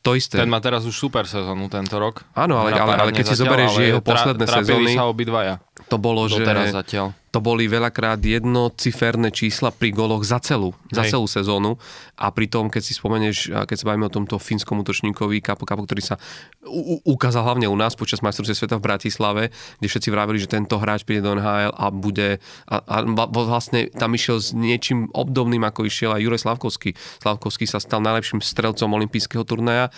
To 0.04 0.20
isté. 0.20 0.36
Ten 0.36 0.52
má 0.52 0.60
teraz 0.60 0.84
už 0.84 0.92
super 0.92 1.24
sezónu 1.24 1.72
tento 1.72 1.96
rok. 1.96 2.28
Áno, 2.36 2.60
ale, 2.60 2.76
ale, 2.76 3.00
ale 3.00 3.12
keď 3.16 3.24
si 3.32 3.36
zoberieš 3.40 3.72
jeho 3.80 4.04
posledné 4.04 4.44
tra, 4.44 4.60
sezóny... 4.60 4.92
sa 5.00 5.08
obidvaja. 5.08 5.64
To 5.88 5.96
bolo, 5.96 6.28
že... 6.28 6.44
zatiaľ. 6.44 7.16
To 7.34 7.42
boli 7.42 7.66
veľakrát 7.66 8.22
jednociferné 8.22 9.34
čísla 9.34 9.74
pri 9.74 9.90
goloch 9.90 10.22
za 10.22 10.38
celú, 10.38 10.70
Hej. 10.94 10.94
za 10.94 11.04
celú 11.18 11.26
sezónu. 11.26 11.82
A 12.14 12.30
pritom, 12.30 12.70
keď 12.70 12.82
si 12.86 12.94
spomenieš, 12.94 13.50
keď 13.50 13.74
sa 13.74 13.90
bavíme 13.90 14.06
o 14.06 14.14
tomto 14.14 14.38
fínskom 14.38 14.86
útočníkovi, 14.86 15.42
Kapo 15.42 15.66
Kapo, 15.66 15.82
ktorý 15.90 16.14
sa 16.14 16.22
u- 16.62 17.02
ukázal 17.02 17.42
hlavne 17.42 17.66
u 17.66 17.74
nás 17.74 17.98
počas 17.98 18.22
majstrovstiev 18.22 18.54
sveta 18.54 18.78
v 18.78 18.86
Bratislave, 18.86 19.44
kde 19.82 19.88
všetci 19.90 20.14
vravili, 20.14 20.38
že 20.38 20.46
tento 20.46 20.78
hráč 20.78 21.10
príde 21.10 21.26
do 21.26 21.34
NHL 21.34 21.74
a 21.74 21.86
bude... 21.90 22.38
A, 22.70 22.76
a 22.86 22.98
vlastne 23.34 23.90
tam 23.90 24.14
išiel 24.14 24.38
s 24.38 24.54
niečím 24.54 25.10
obdobným, 25.10 25.66
ako 25.66 25.90
išiel 25.90 26.14
aj 26.14 26.22
Juraj 26.22 26.42
Slavkovský. 26.46 26.94
Slavkovský 27.18 27.66
sa 27.66 27.82
stal 27.82 28.06
najlepším 28.06 28.46
strelcom 28.46 28.94
olympijského 28.94 29.42
turnaja, 29.42 29.90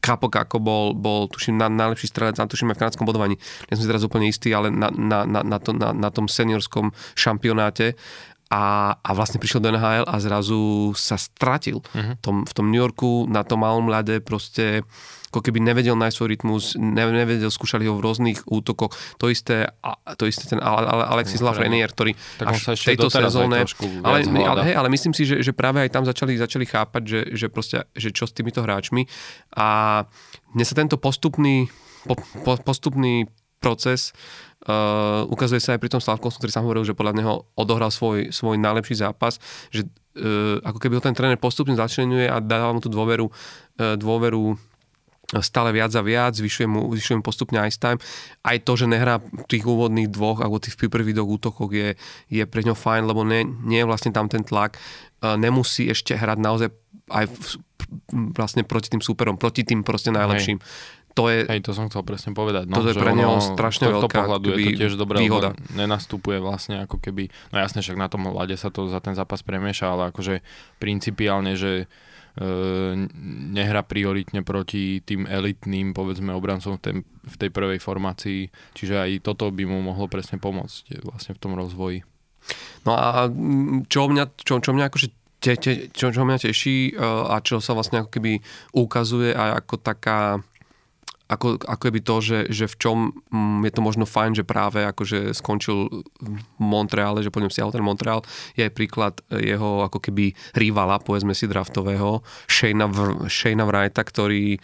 Kapok 0.00 0.32
ako 0.32 0.56
bol, 0.60 0.84
bol 0.96 1.28
tuším, 1.28 1.60
na, 1.60 1.68
najlepší 1.68 2.08
strelec, 2.08 2.40
na 2.40 2.48
tuším 2.48 2.72
aj 2.72 2.76
v 2.76 2.80
kanadskom 2.80 3.04
bodovaní. 3.04 3.36
Nie 3.68 3.76
som 3.76 3.84
si 3.84 3.90
teraz 3.92 4.04
úplne 4.04 4.32
istý, 4.32 4.52
ale 4.56 4.72
na, 4.72 4.88
na, 4.88 5.28
na, 5.28 5.40
na, 5.44 5.58
to, 5.60 5.76
na, 5.76 5.92
na 5.92 6.08
tom 6.08 6.24
seniorskom 6.24 6.96
šampionáte 7.12 8.00
a, 8.50 8.98
a 8.98 9.10
vlastne 9.14 9.38
prišiel 9.38 9.62
do 9.62 9.70
NHL 9.70 10.10
a 10.10 10.16
zrazu 10.18 10.90
sa 10.98 11.14
stratil. 11.14 11.78
Uh-huh. 11.86 12.18
Tom, 12.18 12.36
v 12.42 12.52
tom 12.52 12.66
New 12.74 12.82
Yorku 12.82 13.30
na 13.30 13.46
tom 13.46 13.62
malom 13.62 13.86
ľade 13.86 14.18
proste 14.26 14.82
ako 15.30 15.46
keby 15.46 15.62
nevedel 15.62 15.94
nájsť 15.94 16.16
svoj 16.18 16.28
rytmus, 16.34 16.64
nevedel, 16.74 17.54
skúšali 17.54 17.86
ho 17.86 17.94
v 17.94 18.02
rôznych 18.02 18.50
útokoch. 18.50 18.90
To 19.22 19.30
isté, 19.30 19.70
to 20.18 20.26
isté 20.26 20.50
ten 20.50 20.58
Alexis 20.58 21.38
no, 21.38 21.54
Lafreniere, 21.54 21.86
ktorý 21.86 22.18
tak 22.34 22.50
až 22.50 22.74
v 22.74 22.98
tejto 22.98 23.06
sezóne... 23.06 23.62
Ale, 24.02 24.26
ale, 24.26 24.60
hej, 24.66 24.74
ale 24.74 24.90
myslím 24.90 25.14
si, 25.14 25.22
že, 25.22 25.38
že 25.38 25.54
práve 25.54 25.86
aj 25.86 25.94
tam 25.94 26.02
začali, 26.02 26.34
začali 26.34 26.66
chápať, 26.66 27.02
že, 27.06 27.20
že, 27.30 27.46
proste, 27.46 27.86
že 27.94 28.10
čo 28.10 28.26
s 28.26 28.34
týmito 28.34 28.58
hráčmi. 28.58 29.06
A 29.54 30.02
mne 30.50 30.64
sa 30.66 30.74
tento 30.74 30.98
postupný, 30.98 31.70
po, 32.10 32.18
po, 32.42 32.58
postupný 32.58 33.30
proces 33.62 34.10
uh, 34.66 35.24
ukazuje 35.30 35.62
sa 35.62 35.76
aj 35.76 35.80
pri 35.80 35.92
tom 35.92 36.02
Slavkovskom, 36.02 36.42
ktorý 36.42 36.52
sa 36.52 36.64
hovoril, 36.64 36.84
že 36.84 36.96
podľa 36.96 37.14
neho 37.16 37.32
odohral 37.56 37.88
svoj, 37.88 38.34
svoj 38.34 38.58
najlepší 38.58 39.00
zápas, 39.00 39.38
že 39.72 39.86
uh, 39.86 40.60
ako 40.64 40.78
keby 40.82 40.98
ho 40.98 41.02
ten 41.04 41.16
tréner 41.16 41.38
postupne 41.40 41.76
začlenuje 41.76 42.28
a 42.28 42.40
dáva 42.40 42.74
mu 42.74 42.80
tú 42.80 42.92
dôveru, 42.92 43.30
uh, 43.30 43.96
dôveru 43.96 44.58
stále 45.38 45.70
viac 45.70 45.94
a 45.94 46.02
viac, 46.02 46.34
zvyšuje 46.34 46.66
mu, 46.66 46.90
zvyšuje 46.90 47.22
mu 47.22 47.22
postupne 47.22 47.62
ice 47.62 47.78
time. 47.78 48.02
Aj 48.42 48.58
to, 48.58 48.74
že 48.74 48.90
nehrá 48.90 49.22
tých 49.46 49.62
úvodných 49.62 50.10
dvoch 50.10 50.42
alebo 50.42 50.58
tých 50.58 50.74
prvých 50.74 51.14
dvoch 51.14 51.38
útokoch 51.38 51.70
je, 51.70 51.94
je 52.26 52.42
pre 52.50 52.66
ňo 52.66 52.74
fajn, 52.74 53.06
lebo 53.06 53.22
nie, 53.22 53.46
nie 53.62 53.78
je 53.78 53.86
vlastne 53.86 54.10
tam 54.10 54.26
ten 54.26 54.42
tlak. 54.42 54.74
Nemusí 55.22 55.86
ešte 55.86 56.18
hrať 56.18 56.34
naozaj 56.34 56.68
aj 57.14 57.30
v, 57.30 57.62
vlastne 58.34 58.66
proti 58.66 58.90
tým 58.90 58.98
súperom, 58.98 59.38
proti 59.38 59.62
tým 59.62 59.86
proste 59.86 60.10
najlepším. 60.10 60.58
Hej. 60.58 60.66
To 61.18 61.26
je, 61.26 61.42
Hej, 61.46 61.66
to 61.66 61.74
som 61.74 61.90
chcel 61.90 62.06
presne 62.06 62.32
povedať. 62.32 62.70
No, 62.70 62.80
to 62.80 62.90
je 62.90 62.98
pre 62.98 63.10
neho 63.10 63.42
strašne 63.42 63.90
veľká 63.90 64.14
pohľadu 64.14 64.54
je 64.54 64.56
to 64.62 64.70
tiež 64.78 64.94
dobré, 64.94 65.26
výhoda. 65.26 65.58
Nenastupuje 65.74 66.38
vlastne 66.38 66.86
ako 66.86 67.02
keby, 67.02 67.28
no 67.50 67.56
jasne, 67.58 67.82
však 67.82 67.98
na 67.98 68.06
tom 68.06 68.30
hľade 68.30 68.54
sa 68.54 68.70
to 68.70 68.86
za 68.86 69.02
ten 69.02 69.18
zápas 69.18 69.42
premieša, 69.42 69.86
ale 69.90 70.02
akože 70.14 70.44
principiálne, 70.78 71.58
že 71.58 71.90
E, 72.38 72.46
nehra 73.50 73.82
prioritne 73.82 74.46
proti 74.46 75.02
tým 75.02 75.26
elitným, 75.26 75.90
povedzme, 75.90 76.30
obrancom 76.30 76.78
v 76.78 76.80
tej, 76.80 76.94
v 77.04 77.36
tej 77.36 77.50
prvej 77.50 77.82
formácii. 77.82 78.40
Čiže 78.78 78.94
aj 79.02 79.10
toto 79.26 79.50
by 79.50 79.66
mu 79.66 79.82
mohlo 79.82 80.06
presne 80.06 80.38
pomôcť 80.38 81.02
vlastne 81.02 81.34
v 81.34 81.42
tom 81.42 81.58
rozvoji. 81.58 82.06
No 82.86 82.94
a 82.94 83.26
čo 83.90 84.06
mňa, 84.06 84.24
čo, 84.46 84.62
čo 84.62 84.70
mňa 84.70 84.84
akože 84.88 85.08
te, 85.42 85.52
te, 85.58 85.72
čo, 85.90 86.14
čo 86.14 86.22
mňa 86.22 86.38
teší 86.38 86.94
e, 86.94 87.02
a 87.02 87.42
čo 87.42 87.58
sa 87.58 87.74
vlastne 87.74 88.06
ako 88.06 88.10
keby 88.14 88.38
ukazuje 88.78 89.34
aj 89.34 89.66
ako 89.66 89.74
taká 89.82 90.38
ako, 91.30 91.62
ako 91.62 91.84
by 91.94 92.00
to, 92.02 92.16
že, 92.18 92.38
že 92.50 92.66
v 92.66 92.76
čom 92.76 92.98
mm, 93.30 93.62
je 93.70 93.72
to 93.72 93.80
možno 93.86 94.04
fajn, 94.04 94.42
že 94.42 94.44
práve 94.44 94.82
akože 94.82 95.30
skončil 95.30 96.02
v 96.18 96.42
Montreale, 96.58 97.22
že 97.22 97.30
po 97.30 97.38
ňom 97.38 97.54
siahol 97.54 97.70
ten 97.70 97.86
Montreal, 97.86 98.26
je 98.58 98.66
aj 98.66 98.74
príklad 98.74 99.14
jeho 99.30 99.86
ako 99.86 100.02
keby 100.02 100.34
rivala, 100.58 100.98
povedzme 100.98 101.30
si 101.30 101.46
draftového, 101.46 102.26
Shayna, 102.50 102.90
Shayna 103.30 103.62
Wrighta, 103.62 104.02
ktorý, 104.02 104.58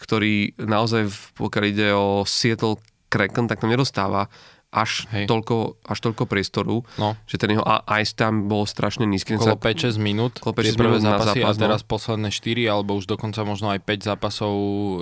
ktorý 0.00 0.56
naozaj, 0.56 1.36
pokiaľ 1.36 1.64
ide 1.68 1.88
o 1.92 2.24
Seattle 2.24 2.80
Kraken, 3.12 3.46
tak 3.46 3.60
tam 3.60 3.70
nedostáva 3.70 4.32
až 4.74 5.08
toľko, 5.08 5.80
až 5.86 5.98
toľko 6.04 6.24
priestoru, 6.28 6.84
no. 7.00 7.16
že 7.24 7.40
ten 7.40 7.56
jeho 7.56 7.64
ice 7.96 8.12
time 8.12 8.50
bol 8.50 8.68
strašne 8.68 9.08
nízky. 9.08 9.38
Kolo 9.38 9.56
5-6 9.56 9.96
minút, 9.96 10.36
kolo 10.42 10.52
5, 10.52 10.76
prvé 10.76 10.98
zápasy 11.00 11.40
zápas, 11.40 11.56
a 11.56 11.60
teraz 11.60 11.80
no. 11.80 11.88
posledné 11.88 12.28
4, 12.34 12.74
alebo 12.76 12.98
už 12.98 13.08
dokonca 13.08 13.40
možno 13.46 13.72
aj 13.72 13.80
5 13.80 14.08
zápasov 14.12 14.54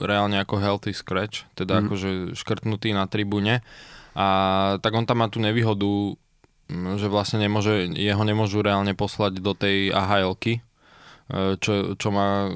reálne 0.04 0.38
ako 0.38 0.62
healthy 0.62 0.92
scratch, 0.94 1.48
teda 1.58 1.80
mm. 1.80 1.82
akože 1.88 2.08
škrtnutý 2.38 2.94
na 2.94 3.08
tribúne. 3.10 3.64
A 4.14 4.26
tak 4.78 4.94
on 4.94 5.08
tam 5.10 5.24
má 5.24 5.26
tú 5.26 5.42
nevýhodu, 5.42 6.14
že 6.70 7.10
vlastne 7.10 7.42
nemôže, 7.42 7.90
jeho 7.98 8.22
nemôžu 8.22 8.62
reálne 8.62 8.94
poslať 8.94 9.42
do 9.42 9.52
tej 9.58 9.90
ahl 9.90 10.38
e, 10.38 10.58
čo, 11.58 11.98
čo 11.98 12.08
má 12.14 12.46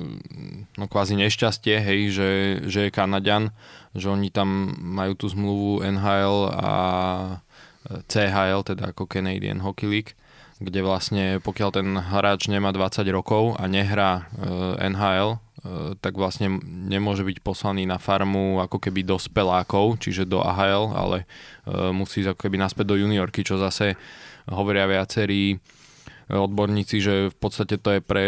no 0.78 0.84
kvázi 0.86 1.18
nešťastie, 1.18 1.82
hej, 1.82 2.00
že, 2.14 2.30
že 2.70 2.80
je 2.88 2.94
Kanadian 2.94 3.50
že 3.99 4.09
oni 4.09 4.31
tam 4.33 4.75
majú 4.78 5.19
tú 5.19 5.26
zmluvu 5.28 5.85
NHL 5.85 6.37
a 6.55 6.73
e, 7.87 8.02
CHL, 8.07 8.62
teda 8.64 8.95
ako 8.95 9.11
Canadian 9.11 9.61
Hockey 9.61 9.87
League, 9.90 10.14
kde 10.59 10.81
vlastne 10.83 11.25
pokiaľ 11.38 11.71
ten 11.71 11.88
hráč 11.95 12.50
nemá 12.50 12.75
20 12.75 13.05
rokov 13.14 13.59
a 13.59 13.67
nehrá 13.67 14.26
e, 14.35 14.90
NHL, 14.90 15.37
e, 15.37 15.38
tak 15.99 16.14
vlastne 16.14 16.59
nemôže 16.64 17.23
byť 17.23 17.38
poslaný 17.43 17.85
na 17.85 17.99
farmu 17.99 18.62
ako 18.62 18.78
keby 18.78 19.02
do 19.05 19.19
spelákov, 19.19 20.00
čiže 20.00 20.26
do 20.26 20.43
AHL, 20.43 20.95
ale 20.95 21.19
musí 21.93 22.25
ísť 22.25 22.33
ako 22.33 22.40
keby 22.49 22.57
naspäť 22.57 22.87
do 22.88 22.97
juniorky, 22.97 23.45
čo 23.45 23.61
zase 23.61 23.99
hovoria 24.49 24.88
viacerí 24.88 25.61
odborníci, 26.28 27.00
že 27.00 27.14
v 27.32 27.37
podstate 27.40 27.80
to 27.80 27.97
je 27.97 28.00
pre 28.04 28.26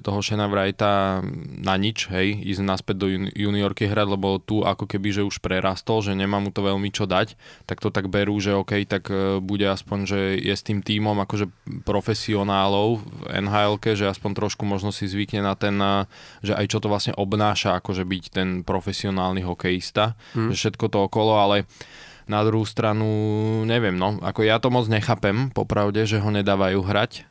toho 0.00 0.24
Shana 0.24 0.48
Wrighta 0.48 1.20
na 1.60 1.76
nič, 1.76 2.08
hej, 2.08 2.40
ísť 2.40 2.64
naspäť 2.64 2.96
do 3.04 3.06
juniorky 3.36 3.84
hrať, 3.84 4.08
lebo 4.16 4.40
tu 4.40 4.64
ako 4.64 4.88
keby, 4.88 5.12
že 5.12 5.22
už 5.28 5.44
prerastol, 5.44 6.00
že 6.00 6.16
nemá 6.16 6.40
mu 6.40 6.48
to 6.48 6.64
veľmi 6.64 6.88
čo 6.88 7.04
dať, 7.04 7.36
tak 7.68 7.84
to 7.84 7.92
tak 7.92 8.08
berú, 8.08 8.40
že 8.40 8.56
OK, 8.56 8.88
tak 8.88 9.12
e, 9.12 9.44
bude 9.44 9.68
aspoň, 9.68 9.98
že 10.08 10.20
je 10.40 10.54
s 10.56 10.64
tým 10.64 10.80
tímom 10.80 11.20
akože 11.20 11.52
profesionálov 11.84 13.04
v 13.04 13.44
nhl 13.44 13.76
že 13.84 14.08
aspoň 14.08 14.30
trošku 14.40 14.64
možno 14.64 14.88
si 14.88 15.04
zvykne 15.04 15.44
na 15.44 15.52
ten, 15.52 15.76
e, 15.76 16.08
že 16.40 16.56
aj 16.56 16.66
čo 16.72 16.78
to 16.80 16.88
vlastne 16.88 17.12
obnáša, 17.12 17.76
akože 17.76 18.08
byť 18.08 18.24
ten 18.32 18.48
profesionálny 18.64 19.44
hokejista, 19.44 20.16
hmm. 20.32 20.48
že 20.52 20.56
všetko 20.56 20.86
to 20.88 20.98
okolo, 21.04 21.36
ale 21.36 21.68
na 22.24 22.40
druhú 22.44 22.64
stranu, 22.64 23.04
neviem, 23.68 23.94
no, 23.94 24.16
ako 24.20 24.40
ja 24.44 24.56
to 24.56 24.72
moc 24.72 24.88
nechápem, 24.88 25.52
popravde, 25.52 26.08
že 26.08 26.20
ho 26.20 26.30
nedávajú 26.32 26.80
hrať, 26.80 27.12
e, 27.20 27.22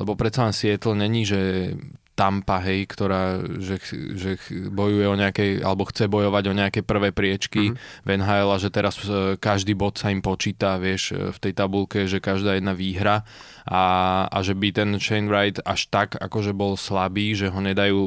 lebo 0.00 0.12
predsa 0.16 0.48
len 0.48 0.56
Seattle 0.56 0.96
není, 0.96 1.28
že 1.28 1.72
Tampa, 2.12 2.60
hej, 2.60 2.84
ktorá 2.84 3.40
že, 3.56 3.80
že 4.12 4.36
bojuje 4.68 5.06
o 5.08 5.16
nejakej, 5.16 5.64
alebo 5.64 5.88
chce 5.88 6.12
bojovať 6.12 6.44
o 6.52 6.54
nejaké 6.54 6.80
prvé 6.84 7.08
priečky 7.08 7.72
mm-hmm. 7.72 8.04
v 8.04 8.08
NHL 8.20 8.48
a 8.52 8.56
že 8.60 8.68
teraz 8.68 9.00
e, 9.00 9.40
každý 9.40 9.72
bod 9.72 9.96
sa 9.96 10.12
im 10.12 10.20
počíta, 10.20 10.76
vieš, 10.76 11.16
e, 11.16 11.32
v 11.32 11.38
tej 11.40 11.52
tabulke, 11.56 12.04
že 12.04 12.20
každá 12.20 12.60
jedna 12.60 12.76
výhra 12.76 13.24
a, 13.64 13.82
a 14.28 14.38
že 14.44 14.52
by 14.52 14.68
ten 14.74 14.90
Shane 15.00 15.30
Wright 15.30 15.56
až 15.64 15.88
tak 15.88 16.18
akože 16.18 16.52
bol 16.52 16.74
slabý, 16.76 17.32
že 17.32 17.48
ho 17.48 17.60
nedajú 17.62 18.00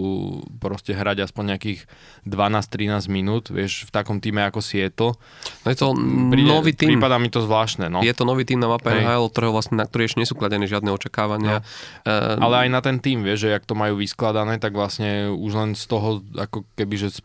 proste 0.60 0.94
hrať 0.94 1.26
aspoň 1.26 1.58
nejakých 1.58 1.80
12-13 2.28 3.10
minút, 3.10 3.50
vieš, 3.50 3.88
v 3.88 3.92
takom 3.92 4.22
týme 4.22 4.44
ako 4.46 4.60
Seattle. 4.60 5.16
No 5.64 5.68
je 5.72 5.78
to 5.78 5.96
Príde, 6.30 6.50
nový 6.50 6.78
tým. 6.78 6.98
Prípada 6.98 7.18
mi 7.18 7.32
to 7.32 7.40
zvláštne, 7.42 7.88
no. 7.88 8.04
Je 8.04 8.12
to 8.12 8.28
nový 8.28 8.44
tým 8.44 8.60
na 8.62 8.68
mape 8.68 8.92
NHL, 8.92 9.32
ktorého 9.32 9.54
vlastne, 9.56 9.80
na 9.80 9.88
ktorý 9.88 10.06
ešte 10.06 10.20
nie 10.22 10.28
sú 10.28 10.36
kladené 10.36 10.68
žiadne 10.68 10.92
očakávania. 10.92 11.62
No. 11.62 12.06
Uh, 12.06 12.46
Ale 12.46 12.68
aj 12.68 12.70
na 12.70 12.80
ten 12.84 12.98
tým, 13.00 13.24
vieš, 13.24 13.48
že 13.48 13.54
jak 13.56 13.64
to 13.64 13.74
majú 13.74 13.96
vyskladané, 14.06 14.62
tak 14.62 14.78
vlastne 14.78 15.34
už 15.34 15.52
len 15.58 15.70
z 15.74 15.86
toho, 15.90 16.22
ako 16.38 16.64
keby, 16.78 16.96
že 16.96 17.10
z, 17.18 17.20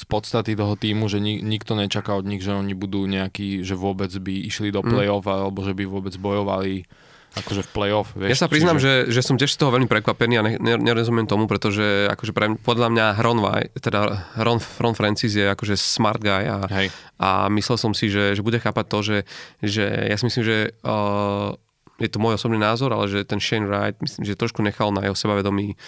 z 0.00 0.04
podstaty 0.08 0.56
toho 0.56 0.74
týmu, 0.74 1.06
že 1.12 1.20
ni, 1.20 1.44
nikto 1.44 1.76
nečaká 1.76 2.16
od 2.16 2.24
nich, 2.24 2.40
že 2.40 2.56
oni 2.56 2.72
budú 2.72 3.04
nejakí, 3.04 3.60
že 3.60 3.76
vôbec 3.76 4.08
by 4.08 4.34
išli 4.48 4.72
do 4.72 4.80
mm. 4.80 4.88
play-off, 4.88 5.28
mm. 5.28 5.32
alebo 5.32 5.60
že 5.60 5.76
by 5.76 5.84
vôbec 5.84 6.16
bojovali 6.16 6.88
akože 7.32 7.64
v 7.64 7.70
play-off. 7.72 8.12
Vieš, 8.12 8.28
ja 8.28 8.42
sa 8.44 8.48
priznám, 8.52 8.76
čiže... 8.76 9.08
že, 9.08 9.16
že 9.16 9.20
som 9.24 9.40
tiež 9.40 9.56
z 9.56 9.56
toho 9.56 9.72
veľmi 9.72 9.88
prekvapený 9.88 10.34
a 10.36 10.42
ne, 10.44 10.52
ne, 10.60 10.76
nerozumiem 10.76 11.24
tomu, 11.24 11.48
pretože 11.48 12.12
akože 12.12 12.32
pre, 12.36 12.60
podľa 12.60 12.92
mňa 12.92 13.06
Ron, 13.24 13.40
Vai, 13.40 13.72
teda 13.72 14.28
Ron, 14.36 14.60
Ron 14.60 14.92
Francis 14.92 15.32
je 15.32 15.48
akože 15.48 15.80
smart 15.80 16.20
guy 16.20 16.44
a, 16.44 16.68
Hej. 16.68 16.92
a 17.16 17.48
myslel 17.48 17.80
som 17.80 17.92
si, 17.96 18.12
že, 18.12 18.36
že 18.36 18.44
bude 18.44 18.60
chápať 18.60 18.84
to, 18.84 18.98
že, 19.00 19.18
že 19.64 19.84
ja 20.12 20.16
si 20.20 20.28
myslím, 20.28 20.44
že 20.44 20.56
uh, 20.84 21.56
je 22.02 22.10
to 22.10 22.18
môj 22.18 22.34
osobný 22.34 22.58
názor, 22.58 22.90
ale 22.90 23.06
že 23.06 23.22
ten 23.22 23.38
Shane 23.38 23.70
Wright, 23.70 23.96
myslím, 24.02 24.26
že 24.26 24.34
trošku 24.34 24.60
nechal 24.60 24.90
na 24.90 25.06
jeho 25.06 25.14
sebavedomí 25.14 25.78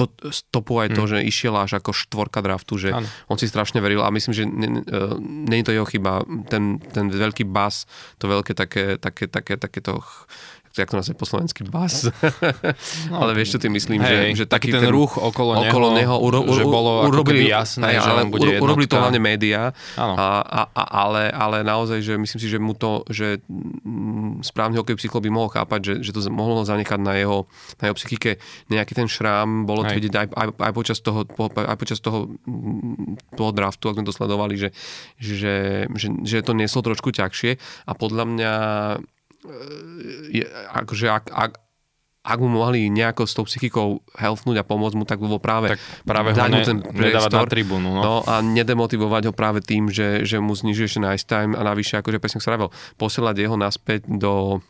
to, 0.00 0.32
stopu 0.32 0.80
aj 0.80 0.96
to, 0.96 1.02
mm. 1.04 1.10
že 1.12 1.18
išiel 1.28 1.54
až 1.60 1.76
ako 1.76 1.92
štvorka 1.92 2.40
draftu, 2.40 2.80
že 2.80 2.88
ano. 2.94 3.04
on 3.28 3.36
si 3.36 3.44
strašne 3.44 3.84
veril 3.84 4.00
a 4.00 4.08
myslím, 4.08 4.32
že 4.32 4.44
nie 4.48 5.60
je 5.60 5.66
to 5.66 5.76
jeho 5.76 5.84
chyba. 5.84 6.24
Ten, 6.48 6.80
ten 6.80 7.12
veľký 7.12 7.44
bas, 7.44 7.84
to 8.16 8.24
veľké 8.30 8.56
také, 8.56 8.96
také, 8.96 9.28
také, 9.28 9.60
také 9.60 9.80
to 9.84 10.00
jak 10.78 10.90
to 10.90 10.96
nazve 11.02 11.18
po 11.18 11.26
slovensky, 11.26 11.66
bas. 11.66 12.06
No, 13.10 13.16
ale 13.26 13.34
vieš, 13.34 13.58
čo 13.58 13.58
tým 13.58 13.74
myslím, 13.74 13.98
hej, 14.06 14.38
že, 14.38 14.42
že 14.42 14.44
taký 14.46 14.70
ten, 14.70 14.86
ten 14.86 14.94
ruch 14.94 15.18
okolo, 15.18 15.66
okolo 15.66 15.98
neho, 15.98 16.14
neho 16.14 16.16
uro, 16.22 16.46
uro, 16.46 16.54
že 16.54 16.62
bolo 16.62 17.10
urobili, 17.10 17.50
jasné, 17.50 17.98
hej, 17.98 18.06
že 18.06 18.10
ale 18.10 18.22
bude 18.30 18.54
uro, 18.54 18.70
urobili 18.70 18.86
to 18.86 18.94
hlavne 18.94 19.18
médiá, 19.18 19.74
a, 19.98 20.06
a, 20.46 20.60
a, 20.70 20.82
ale, 21.06 21.26
ale 21.34 21.66
naozaj, 21.66 21.98
že 22.06 22.14
myslím 22.14 22.38
si, 22.38 22.46
že 22.46 22.62
mu 22.62 22.78
to, 22.78 23.02
že 23.10 23.42
mm, 23.50 24.46
správny 24.46 24.78
hokej 24.78 24.94
psycholog 25.02 25.26
by 25.26 25.32
mohol 25.34 25.50
chápať, 25.50 25.80
že, 25.82 25.94
že 26.06 26.10
to 26.14 26.20
mohlo 26.30 26.62
zanechať 26.62 27.00
na 27.02 27.18
jeho, 27.18 27.50
na 27.82 27.90
jeho 27.90 27.96
psychike. 27.98 28.38
Nejaký 28.70 28.94
ten 28.94 29.10
šrám, 29.10 29.66
bolo 29.66 29.82
to 29.82 29.98
vidieť 29.98 30.14
aj, 30.14 30.26
aj, 30.30 30.46
aj, 30.54 30.72
počas 30.72 30.98
toho, 31.02 31.26
aj 31.50 31.76
počas 31.76 31.98
toho, 31.98 32.30
mm, 32.46 33.34
toho 33.34 33.50
draftu, 33.50 33.90
ak 33.90 33.98
sme 33.98 34.06
to 34.06 34.14
sledovali, 34.14 34.54
že, 34.54 34.70
že, 35.18 35.90
že, 35.98 36.08
že 36.22 36.46
to 36.46 36.54
nieslo 36.54 36.86
trošku 36.86 37.10
ťažšie. 37.10 37.58
A 37.90 37.92
podľa 37.98 38.24
mňa 38.30 38.52
je, 40.28 40.44
akože 40.72 41.06
ak, 41.08 41.24
ak, 41.32 41.52
ak 42.20 42.38
mu 42.38 42.52
mohli 42.52 42.92
nejako 42.92 43.24
s 43.24 43.32
tou 43.32 43.44
psychikou 43.48 44.04
healthnúť 44.12 44.60
a 44.60 44.64
pomôcť 44.64 44.96
mu, 44.96 45.04
tak 45.08 45.24
bolo 45.24 45.40
práve, 45.40 45.72
tak 45.76 45.80
práve 46.04 46.36
dať 46.36 46.50
mu 46.52 46.60
ten 46.60 46.78
priestor, 46.84 47.48
na 47.48 47.48
tribúnu. 47.48 47.88
No. 47.96 48.02
no. 48.04 48.16
a 48.28 48.44
nedemotivovať 48.44 49.22
ho 49.28 49.32
práve 49.32 49.64
tým, 49.64 49.88
že, 49.88 50.28
že 50.28 50.36
mu 50.36 50.52
znižuje 50.52 50.86
ešte 50.86 51.00
nice 51.00 51.24
time 51.24 51.56
a 51.56 51.64
navyše, 51.64 51.96
akože 51.96 52.20
presne 52.20 52.44
sa 52.44 52.60
posielať 53.00 53.34
jeho 53.40 53.56
naspäť 53.56 54.04
do 54.06 54.60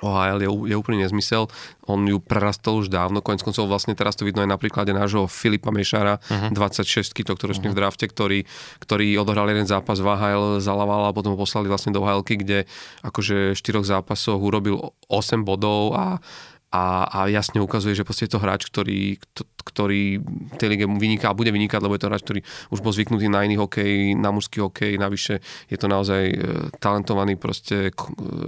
OHL 0.00 0.38
je, 0.42 0.50
je 0.72 0.76
úplný 0.78 1.02
nezmysel. 1.02 1.50
On 1.88 1.98
ju 2.04 2.20
prerastol 2.20 2.84
už 2.84 2.92
dávno, 2.92 3.24
konec 3.24 3.42
koncov 3.42 3.66
vlastne 3.66 3.96
teraz 3.96 4.14
to 4.14 4.22
vidno 4.22 4.44
aj 4.44 4.50
na 4.50 4.58
príklade 4.60 4.94
nášho 4.94 5.26
Filipa 5.26 5.74
Mešara, 5.74 6.20
uh-huh. 6.20 6.54
26 6.54 7.16
tohto 7.26 7.50
ročný 7.50 7.72
uh-huh. 7.72 7.76
v 7.76 7.80
drafte, 7.82 8.06
ktorý, 8.06 8.44
ktorý 8.78 9.18
odohral 9.18 9.48
jeden 9.50 9.66
zápas 9.66 9.98
v 9.98 10.06
AHL, 10.06 10.62
zalaval 10.62 11.10
a 11.10 11.16
potom 11.16 11.34
ho 11.34 11.38
poslali 11.38 11.66
vlastne 11.66 11.90
do 11.90 12.04
OHL, 12.04 12.22
kde 12.22 12.68
akože 13.02 13.54
v 13.54 13.58
štyroch 13.58 13.86
zápasoch 13.86 14.38
urobil 14.38 14.94
8 15.08 15.42
bodov 15.42 15.96
a 15.96 16.22
a, 16.68 17.08
a 17.08 17.18
jasne 17.32 17.64
ukazuje, 17.64 17.96
že 17.96 18.04
proste 18.04 18.28
je 18.28 18.36
to 18.36 18.42
hráč, 18.44 18.68
ktorý, 18.68 19.16
ktorý 19.64 20.20
tej 20.60 20.68
lige 20.68 20.84
vyniká 20.84 21.32
a 21.32 21.38
bude 21.38 21.48
vynikať, 21.48 21.80
lebo 21.80 21.96
je 21.96 22.02
to 22.04 22.10
hráč, 22.12 22.22
ktorý 22.28 22.40
už 22.68 22.84
bol 22.84 22.92
zvyknutý 22.92 23.32
na 23.32 23.40
iný 23.48 23.56
hokej, 23.56 24.12
na 24.12 24.28
mužský 24.28 24.60
hokej, 24.60 25.00
navyše 25.00 25.40
je 25.72 25.76
to 25.80 25.88
naozaj 25.88 26.22
e, 26.28 26.36
talentovaný 26.76 27.40
proste 27.40 27.88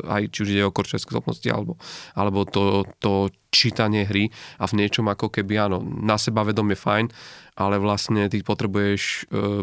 aj 0.04 0.22
či 0.28 0.38
už 0.44 0.48
ide 0.52 0.68
o 0.68 0.74
korčerské 0.74 1.08
schopnosti 1.08 1.48
alebo, 1.48 1.80
alebo 2.12 2.44
to, 2.44 2.84
to 3.00 3.32
čítanie 3.48 4.04
hry. 4.04 4.28
A 4.60 4.68
v 4.68 4.84
niečom 4.84 5.08
ako 5.08 5.32
keby 5.32 5.56
áno, 5.56 5.80
na 5.82 6.20
seba 6.20 6.46
vedom 6.46 6.68
je 6.70 6.78
fajn, 6.78 7.06
ale 7.60 7.76
vlastne 7.76 8.24
ty 8.32 8.40
potrebuješ 8.40 9.28
uh, 9.28 9.60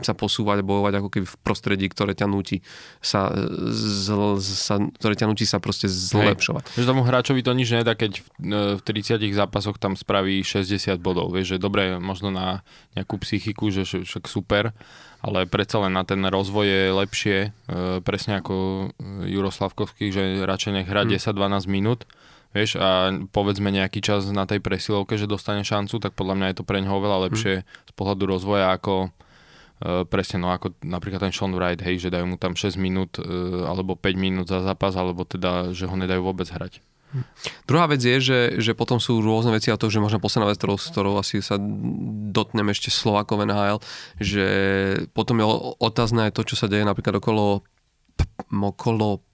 sa 0.00 0.16
posúvať 0.16 0.64
a 0.64 0.66
bojovať 0.66 0.94
ako 0.96 1.08
keby 1.12 1.26
v 1.28 1.36
prostredí, 1.44 1.86
ktoré 1.92 2.16
ťa 2.16 2.24
nutí 2.24 2.64
sa, 3.04 3.28
zl, 3.76 4.40
sa, 4.40 4.80
ktoré 4.80 5.12
ťa 5.12 5.28
nutí 5.28 5.44
sa 5.44 5.60
proste 5.60 5.92
zlepšovať. 5.92 6.72
Hej. 6.72 6.80
Že 6.80 6.88
tomu 6.88 7.04
hráčovi 7.04 7.44
to 7.44 7.52
nič 7.52 7.68
nedá, 7.76 7.92
keď 7.92 8.24
v 8.40 8.80
30 8.80 9.20
e, 9.20 9.36
zápasoch 9.36 9.76
tam 9.76 9.92
spraví 9.92 10.40
60 10.40 10.96
bodov. 10.96 11.36
Vieš, 11.36 11.56
že 11.56 11.58
dobre, 11.60 12.00
možno 12.00 12.32
na 12.32 12.64
nejakú 12.96 13.20
psychiku, 13.20 13.68
že 13.68 13.84
však 13.84 14.24
super, 14.24 14.72
ale 15.20 15.44
predsa 15.44 15.84
len 15.84 15.92
na 15.92 16.08
ten 16.08 16.24
rozvoj 16.24 16.64
je 16.64 16.82
lepšie, 16.96 17.36
e, 17.44 17.48
presne 18.00 18.40
ako 18.40 18.88
Juro 19.28 19.52
Slavkovský, 19.52 20.08
že 20.08 20.40
radšej 20.48 20.72
nech 20.80 20.88
hrá 20.88 21.04
hmm. 21.04 21.12
10-12 21.20 21.68
minút, 21.68 22.08
vieš, 22.56 22.80
a 22.80 23.12
povedzme 23.28 23.68
nejaký 23.68 24.00
čas 24.00 24.24
na 24.32 24.48
tej 24.48 24.64
presilovke, 24.64 25.20
že 25.20 25.28
dostane 25.28 25.60
šancu, 25.60 26.00
tak 26.00 26.16
podľa 26.16 26.40
mňa 26.40 26.46
je 26.50 26.56
to 26.56 26.64
pre 26.64 26.80
neho 26.80 26.96
oveľa 26.96 27.28
lepšie 27.28 27.60
mm. 27.60 27.64
z 27.64 27.92
pohľadu 27.92 28.24
rozvoja 28.24 28.72
ako 28.72 29.12
Uh, 29.76 30.08
presne, 30.08 30.40
no 30.40 30.48
ako 30.48 30.72
napríklad 30.80 31.20
ten 31.20 31.36
Sean 31.36 31.52
Wright, 31.52 31.76
hej, 31.84 32.00
že 32.00 32.08
dajú 32.08 32.24
mu 32.24 32.40
tam 32.40 32.56
6 32.56 32.80
minút 32.80 33.20
uh, 33.20 33.68
alebo 33.68 33.92
5 33.92 34.08
minút 34.16 34.48
za 34.48 34.64
zápas, 34.64 34.96
alebo 34.96 35.28
teda, 35.28 35.76
že 35.76 35.84
ho 35.84 35.92
nedajú 35.92 36.24
vôbec 36.24 36.48
hrať. 36.48 36.80
Druhá 37.68 37.84
vec 37.84 38.00
je, 38.02 38.16
že, 38.18 38.40
že 38.56 38.72
potom 38.72 38.96
sú 38.96 39.20
rôzne 39.20 39.54
veci 39.54 39.68
a 39.68 39.76
to, 39.76 39.92
že 39.92 40.02
možno 40.02 40.16
posledná 40.16 40.50
vec, 40.50 40.56
ktorou, 40.56 40.80
ktorou 40.80 41.14
asi 41.20 41.44
sa 41.44 41.60
dotnem 42.32 42.72
ešte 42.72 42.88
Slovakov 42.88 43.44
NHL, 43.46 43.78
že 44.16 44.46
potom 45.12 45.40
je 45.40 45.46
otázne 45.76 46.28
aj 46.28 46.40
to, 46.40 46.42
čo 46.48 46.56
sa 46.58 46.72
deje 46.72 46.88
napríklad 46.88 47.20
okolo 47.20 47.60
okolo 48.48 49.25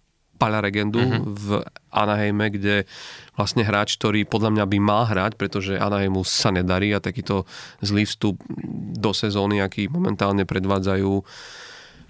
Pala 0.43 0.59
Regendu 0.59 0.99
uh-huh. 0.99 1.23
v 1.23 1.49
Anaheime, 1.95 2.51
kde 2.51 2.83
vlastne 3.39 3.63
hráč, 3.63 3.95
ktorý 3.95 4.27
podľa 4.27 4.59
mňa 4.59 4.65
by 4.67 4.79
mal 4.83 5.07
hrať, 5.07 5.39
pretože 5.39 5.79
Anaheimu 5.79 6.27
sa 6.27 6.51
nedarí 6.51 6.91
a 6.91 6.99
takýto 6.99 7.47
zlý 7.79 8.03
vstup 8.11 8.43
do 8.99 9.15
sezóny, 9.15 9.63
aký 9.63 9.87
momentálne 9.87 10.43
predvádzajú 10.43 11.23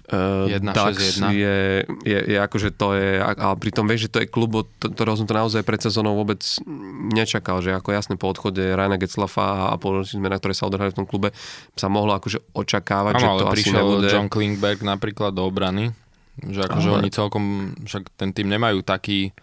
Uh, 0.03 0.51
Dax 0.59 1.23
je, 1.31 1.87
je, 2.03 2.19
je 2.27 2.35
akože 2.35 2.75
to 2.75 2.91
je, 2.91 3.23
a, 3.23 3.31
a 3.39 3.47
pritom 3.55 3.87
vieš, 3.87 4.05
že 4.05 4.11
to 4.11 4.19
je 4.19 4.27
klub, 4.27 4.51
od 4.51 4.67
ktorého 4.75 5.15
som 5.15 5.23
to 5.23 5.31
naozaj 5.31 5.63
pred 5.63 5.79
sezónou 5.79 6.19
vôbec 6.19 6.43
nečakal, 7.15 7.63
že 7.63 7.71
ako 7.71 7.95
jasne 7.95 8.19
po 8.19 8.27
odchode 8.27 8.59
Rajna 8.59 8.99
Getzlafa 8.99 9.71
a 9.71 9.79
po 9.79 10.03
zmenách, 10.03 10.43
ktoré 10.43 10.53
sa 10.59 10.67
odohrali 10.67 10.91
v 10.91 10.99
tom 10.99 11.07
klube, 11.07 11.31
sa 11.79 11.87
mohlo 11.87 12.19
akože 12.19 12.51
očakávať, 12.51 13.13
ano, 13.15 13.23
že 13.23 13.27
to 13.31 13.45
asi 13.47 13.69
nebude. 13.71 14.07
John 14.11 14.27
Klingberg 14.27 14.83
napríklad 14.83 15.31
do 15.31 15.47
obrany, 15.47 15.95
že 16.41 16.65
akože 16.65 16.89
oni 16.89 17.09
celkom, 17.13 17.75
však 17.85 18.09
ten 18.17 18.33
tým 18.33 18.49
nemajú 18.49 18.81
taký 18.81 19.33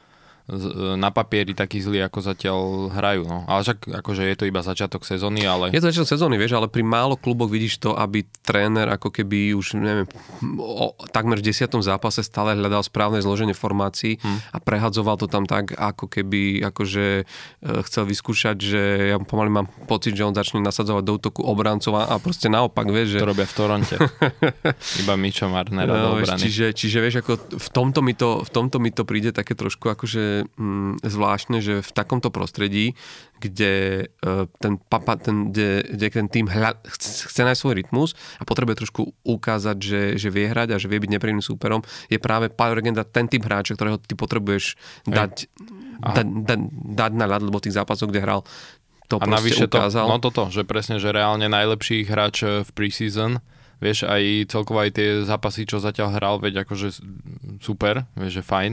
na 0.99 1.15
papieri 1.15 1.55
taký 1.55 1.79
zlý, 1.79 2.03
ako 2.07 2.19
zatiaľ 2.21 2.59
hrajú. 2.91 3.23
No. 3.27 3.47
Ale 3.47 3.63
však 3.63 4.03
akože 4.03 4.23
je 4.27 4.37
to 4.37 4.45
iba 4.51 4.61
začiatok 4.61 5.07
sezóny, 5.07 5.47
ale... 5.47 5.71
Je 5.71 5.79
to 5.79 5.91
začiatok 5.95 6.11
sezóny, 6.11 6.35
vieš, 6.37 6.59
ale 6.59 6.67
pri 6.67 6.83
málo 6.83 7.15
kluboch 7.15 7.47
vidíš 7.47 7.79
to, 7.79 7.95
aby 7.95 8.27
tréner 8.43 8.91
ako 8.91 9.15
keby 9.15 9.55
už, 9.55 9.79
neviem, 9.79 10.11
o, 10.59 10.93
takmer 11.15 11.39
v 11.39 11.47
desiatom 11.47 11.81
zápase 11.81 12.27
stále 12.27 12.59
hľadal 12.59 12.83
správne 12.83 13.23
zloženie 13.23 13.55
formácií 13.55 14.19
hmm. 14.19 14.55
a 14.55 14.59
prehadzoval 14.59 15.17
to 15.23 15.31
tam 15.31 15.47
tak, 15.47 15.75
ako 15.79 16.11
keby 16.11 16.67
akože 16.67 17.23
e, 17.23 17.25
chcel 17.87 18.05
vyskúšať, 18.11 18.57
že 18.59 18.83
ja 19.15 19.17
pomaly 19.23 19.51
mám 19.55 19.67
pocit, 19.87 20.19
že 20.19 20.27
on 20.27 20.35
začne 20.35 20.59
nasadzovať 20.67 21.03
do 21.07 21.13
útoku 21.15 21.41
obrancov 21.47 21.95
a 21.95 22.19
proste 22.19 22.51
naopak, 22.51 22.91
vieš, 22.91 23.19
že... 23.19 23.19
To 23.23 23.31
robia 23.31 23.47
v 23.47 23.55
Toronte. 23.55 23.97
iba 25.03 25.15
Mičo 25.15 25.47
Marner 25.47 25.87
no, 25.87 25.95
do 25.95 26.09
obrany. 26.19 26.43
Čiže, 26.43 26.75
čiže 26.75 26.99
vieš, 26.99 27.23
ako 27.23 27.33
v 27.55 27.69
tomto, 27.71 28.01
mi 28.03 28.15
to, 28.19 28.43
v 28.43 28.51
tomto 28.51 28.77
mi 28.83 28.91
to 28.91 29.07
príde 29.07 29.31
také 29.31 29.55
trošku 29.55 29.93
akože 29.93 30.40
mm, 30.45 31.03
zvláštne, 31.03 31.59
že 31.61 31.81
v 31.85 31.91
takomto 31.91 32.29
prostredí, 32.29 32.95
kde 33.41 34.07
uh, 34.21 34.45
ten, 34.61 34.77
papa, 34.77 35.17
ten, 35.17 35.51
kde, 35.53 35.85
kde 35.97 36.07
ten 36.13 36.27
tým 36.29 36.47
hľa, 36.49 36.77
chce 36.87 37.41
nájsť 37.41 37.61
svoj 37.61 37.75
rytmus 37.81 38.11
a 38.39 38.45
potrebuje 38.45 38.85
trošku 38.85 39.17
ukázať, 39.25 39.77
že, 39.81 40.03
že 40.21 40.29
vie 40.29 40.47
hrať 40.49 40.77
a 40.77 40.81
že 40.81 40.89
vie 40.89 41.01
byť 41.01 41.11
nepríjemným 41.17 41.45
súperom, 41.45 41.81
je 42.13 42.21
práve 42.21 42.53
Pavel 42.53 42.81
Regenda 42.81 43.03
ten 43.03 43.27
typ 43.27 43.45
hráča, 43.45 43.77
ktorého 43.77 43.97
ty 44.01 44.13
potrebuješ 44.13 44.77
dať, 45.09 45.49
da, 46.01 46.23
da, 46.23 46.55
dať 47.07 47.13
na 47.17 47.27
ľad, 47.27 47.43
lebo 47.49 47.59
v 47.59 47.65
tých 47.71 47.79
zápasoch, 47.81 48.13
kde 48.13 48.21
hral, 48.21 48.41
to 49.11 49.19
a 49.19 49.27
navyše 49.27 49.67
ukázal. 49.67 50.07
To, 50.07 50.11
no 50.15 50.23
toto, 50.23 50.43
že 50.55 50.63
presne, 50.63 51.03
že 51.03 51.11
reálne 51.11 51.51
najlepší 51.51 52.07
hráč 52.07 52.47
v 52.47 52.71
preseason. 52.71 53.43
Vieš, 53.83 54.07
aj 54.07 54.53
celkovo 54.53 54.85
aj 54.85 54.93
tie 54.95 55.09
zápasy, 55.25 55.67
čo 55.67 55.83
zatiaľ 55.83 56.15
hral, 56.15 56.37
veď 56.39 56.63
akože 56.69 57.01
super, 57.59 58.07
vieš, 58.15 58.39
že 58.39 58.43
fajn 58.47 58.73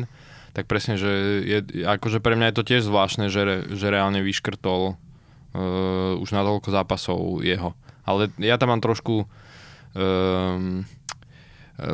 tak 0.57 0.65
presne, 0.65 0.97
že 0.97 1.45
je, 1.45 1.85
akože 1.85 2.17
pre 2.17 2.33
mňa 2.33 2.49
je 2.49 2.57
to 2.57 2.65
tiež 2.65 2.81
zvláštne, 2.89 3.29
že, 3.29 3.69
že 3.69 3.93
reálne 3.93 4.25
vyškrtol 4.25 4.97
uh, 4.97 6.17
už 6.17 6.33
na 6.33 6.41
toľko 6.41 6.73
zápasov 6.73 7.45
jeho. 7.45 7.77
Ale 8.09 8.33
ja 8.41 8.57
tam 8.57 8.73
mám 8.73 8.81
trošku 8.81 9.29
uh, 9.29 10.57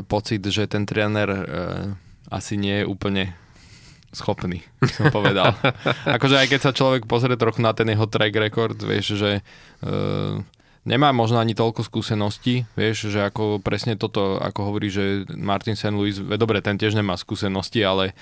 pocit, 0.08 0.40
že 0.48 0.72
ten 0.72 0.88
tréner 0.88 1.28
uh, 1.28 1.44
asi 2.32 2.56
nie 2.56 2.80
je 2.80 2.88
úplne 2.88 3.36
schopný, 4.16 4.64
som 4.96 5.12
povedal. 5.12 5.60
akože 6.16 6.40
aj 6.40 6.48
keď 6.48 6.60
sa 6.64 6.72
človek 6.72 7.04
pozrie 7.04 7.36
trochu 7.36 7.60
na 7.60 7.76
ten 7.76 7.92
jeho 7.92 8.08
track 8.08 8.32
record, 8.32 8.80
vieš, 8.80 9.20
že 9.20 9.44
uh, 9.84 10.40
nemá 10.84 11.16
možno 11.16 11.40
ani 11.40 11.56
toľko 11.56 11.88
skúseností, 11.88 12.68
vieš, 12.76 13.08
že 13.12 13.24
ako 13.24 13.64
presne 13.64 13.96
toto, 13.96 14.40
ako 14.40 14.72
hovorí, 14.72 14.92
že 14.92 15.24
Martin 15.32 15.80
St. 15.80 15.96
Louis, 15.96 16.16
dobre, 16.16 16.60
ten 16.60 16.76
tiež 16.76 16.96
nemá 16.96 17.16
skúsenosti, 17.16 17.80
ale 17.84 18.12
e, 18.12 18.14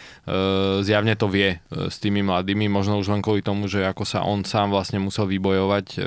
zjavne 0.85 1.17
to 1.17 1.25
vie 1.25 1.57
e, 1.57 1.89
s 1.89 1.97
tými 1.97 2.21
mladými, 2.21 2.69
možno 2.69 3.01
už 3.01 3.09
len 3.13 3.21
kvôli 3.25 3.41
tomu, 3.41 3.65
že 3.65 3.81
ako 3.85 4.03
sa 4.05 4.21
on 4.21 4.45
sám 4.45 4.69
vlastne 4.69 5.01
musel 5.01 5.25
vybojovať 5.25 5.85
e, 5.97 5.99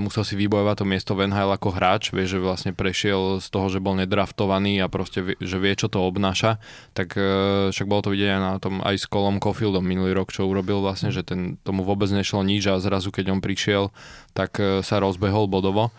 musel 0.00 0.26
si 0.26 0.34
vybojovať 0.34 0.76
to 0.82 0.86
miesto 0.86 1.12
v 1.14 1.30
ako 1.30 1.68
hráč, 1.74 2.10
vie, 2.10 2.26
že 2.26 2.42
vlastne 2.42 2.74
prešiel 2.74 3.38
z 3.38 3.46
toho, 3.48 3.70
že 3.70 3.78
bol 3.78 3.94
nedraftovaný 3.94 4.82
a 4.82 4.90
proste 4.90 5.22
vie, 5.22 5.34
že 5.38 5.56
vie, 5.62 5.72
čo 5.74 5.86
to 5.86 6.02
obnáša, 6.02 6.58
tak 6.92 7.14
e, 7.14 7.70
však 7.70 7.86
bolo 7.86 8.02
to 8.04 8.12
vidieť 8.12 8.30
aj 8.34 8.40
na 8.42 8.52
tom 8.58 8.82
aj 8.82 8.96
s 8.98 9.06
Colom 9.06 9.38
Cofieldom 9.38 9.84
minulý 9.84 10.12
rok, 10.12 10.34
čo 10.34 10.48
urobil 10.48 10.82
vlastne, 10.82 11.14
že 11.14 11.22
ten, 11.22 11.56
tomu 11.62 11.86
vôbec 11.86 12.10
nešlo 12.10 12.42
nič 12.42 12.66
a 12.66 12.82
zrazu 12.82 13.14
keď 13.14 13.34
on 13.34 13.40
prišiel, 13.40 13.94
tak 14.34 14.58
e, 14.58 14.82
sa 14.82 14.98
rozbehol 14.98 15.46
bodovo. 15.46 15.94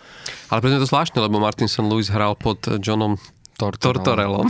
Ale 0.51 0.59
preto 0.61 0.77
je 0.77 0.83
to 0.83 0.91
zvláštne, 0.91 1.19
lebo 1.23 1.39
Martin 1.39 1.71
St. 1.71 1.87
Louis 1.87 2.07
hral 2.11 2.35
pod 2.35 2.61
Johnom 2.83 3.15
Tortorelom. 3.55 4.47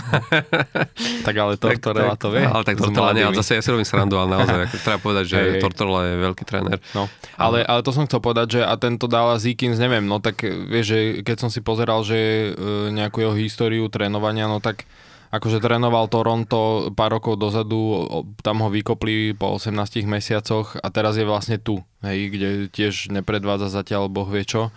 tak 1.28 1.36
ale 1.38 1.62
Tortorella 1.62 2.18
to 2.18 2.34
vie. 2.34 2.41
Ale 2.41 2.65
tak 2.65 2.82
Tortorella 2.82 3.13
nie, 3.13 3.26
ale 3.26 3.38
zase 3.38 3.58
ja 3.58 3.62
si 3.62 3.70
robím 3.70 3.86
srandu, 3.86 4.18
ale 4.18 4.34
naozaj, 4.34 4.58
ako 4.65 4.76
treba 4.82 5.00
povedať, 5.00 5.26
že 5.30 5.38
hey, 5.38 5.62
Tortorella 5.62 6.02
je 6.10 6.15
veľký 6.26 6.44
tréner. 6.44 6.78
No, 6.98 7.06
ale, 7.38 7.62
ale 7.62 7.86
to 7.86 7.94
som 7.94 8.10
chcel 8.10 8.20
povedať, 8.20 8.60
že 8.60 8.62
a 8.65 8.74
tento 8.82 9.06
dáva 9.06 9.38
Zikins, 9.38 9.78
neviem, 9.78 10.04
no 10.04 10.18
tak 10.18 10.41
vieš, 10.44 10.86
že 10.98 11.00
keď 11.22 11.38
som 11.38 11.50
si 11.54 11.62
pozeral, 11.62 12.02
že 12.02 12.18
e, 12.18 12.50
nejakú 12.89 13.22
jeho 13.22 13.36
históriu 13.38 13.86
trénovania, 13.94 14.50
no 14.50 14.58
tak 14.58 14.89
akože 15.30 15.60
trénoval 15.60 16.08
Toronto 16.08 16.89
pár 16.96 17.20
rokov 17.20 17.38
dozadu, 17.38 18.08
tam 18.41 18.63
ho 18.65 18.70
vykopli 18.72 19.36
po 19.36 19.60
18 19.60 20.08
mesiacoch 20.08 20.80
a 20.80 20.88
teraz 20.89 21.20
je 21.20 21.28
vlastne 21.28 21.60
tu, 21.60 21.84
hej, 22.02 22.32
kde 22.32 22.50
tiež 22.72 23.12
nepredvádza 23.12 23.68
zatiaľ 23.70 24.08
boh 24.08 24.26
vie 24.26 24.48
čo 24.48 24.72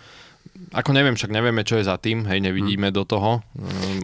ako 0.69 0.93
neviem, 0.93 1.17
však 1.17 1.33
nevieme, 1.33 1.65
čo 1.65 1.81
je 1.81 1.87
za 1.89 1.97
tým, 1.97 2.29
hej, 2.29 2.39
nevidíme 2.43 2.93
hmm. 2.93 2.95
do 2.95 3.03
toho. 3.07 3.41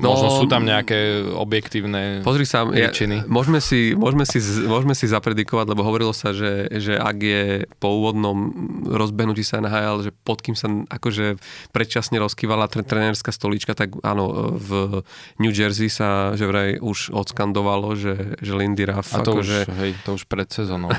No, 0.02 0.18
Možno 0.18 0.30
sú 0.42 0.46
tam 0.50 0.66
nejaké 0.66 1.22
objektívne 1.22 2.26
Pozri 2.26 2.48
sa, 2.48 2.66
ja, 2.74 2.90
môžeme, 3.30 3.62
si, 3.62 3.94
môžeme, 3.94 4.26
si, 4.26 4.42
môžeme 4.66 4.98
si 4.98 5.06
zapredikovať, 5.06 5.66
lebo 5.72 5.86
hovorilo 5.86 6.14
sa, 6.16 6.34
že, 6.34 6.70
že 6.74 6.98
ak 6.98 7.18
je 7.22 7.44
po 7.78 8.02
úvodnom 8.02 8.50
rozbehnutí 8.86 9.46
sa 9.46 9.62
NHL, 9.62 10.10
že 10.10 10.12
pod 10.14 10.42
kým 10.42 10.58
sa 10.58 10.68
akože 10.90 11.38
predčasne 11.70 12.18
rozkývala 12.18 12.66
tre, 12.66 12.82
trenérska 12.82 13.30
stolička, 13.30 13.78
tak 13.78 13.94
áno, 14.02 14.58
v 14.58 15.02
New 15.38 15.54
Jersey 15.54 15.92
sa 15.92 16.34
že 16.34 16.46
vraj 16.50 16.82
už 16.82 17.14
odskandovalo, 17.14 17.94
že, 17.94 18.38
že 18.42 18.52
Lindy 18.58 18.90
Ruff 18.90 19.14
A 19.14 19.22
to, 19.22 19.38
akože, 19.38 19.60
už, 19.70 19.78
hej, 19.80 19.92
to 20.02 20.10
už 20.18 20.24
pred 20.26 20.50
sezónou. 20.50 20.90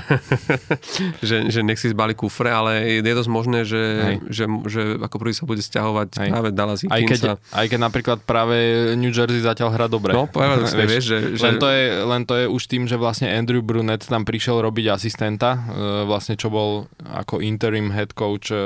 že, 1.28 1.50
že 1.50 1.60
nech 1.66 1.80
si 1.80 1.90
zbali 1.90 2.14
kufre, 2.14 2.52
ale 2.52 3.02
je 3.02 3.12
dosť 3.14 3.30
možné, 3.30 3.66
že, 3.66 3.84
že, 4.30 4.44
že 4.66 4.80
ako 5.02 5.16
prvý 5.20 5.34
sa 5.36 5.44
bude 5.44 5.60
stiahovať 5.60 6.08
aj. 6.16 6.28
práve 6.32 6.50
Dallas 6.56 6.80
aj 6.80 7.02
keď, 7.04 7.20
aj 7.36 7.66
keď 7.68 7.78
napríklad 7.78 8.18
práve 8.24 8.56
New 8.96 9.12
Jersey 9.12 9.44
zatiaľ 9.44 9.76
hrá 9.76 9.86
dobre. 9.86 10.16
No, 10.16 10.24
povedal 10.24 10.64
si, 10.72 10.80
vieš, 10.80 11.12
že, 11.12 11.18
že... 11.36 11.44
Len, 11.44 11.54
to 11.60 11.68
je, 11.68 11.84
len 12.00 12.22
to 12.24 12.34
je 12.40 12.46
už 12.48 12.62
tým, 12.64 12.88
že 12.88 12.96
vlastne 12.96 13.28
Andrew 13.28 13.60
Brunet 13.60 14.00
tam 14.08 14.24
prišiel 14.24 14.64
robiť 14.64 14.96
asistenta, 14.96 15.60
e, 15.68 16.08
vlastne 16.08 16.40
čo 16.40 16.48
bol 16.48 16.88
ako 17.04 17.44
interim 17.44 17.92
head 17.92 18.16
coach 18.16 18.48
e, 18.48 18.56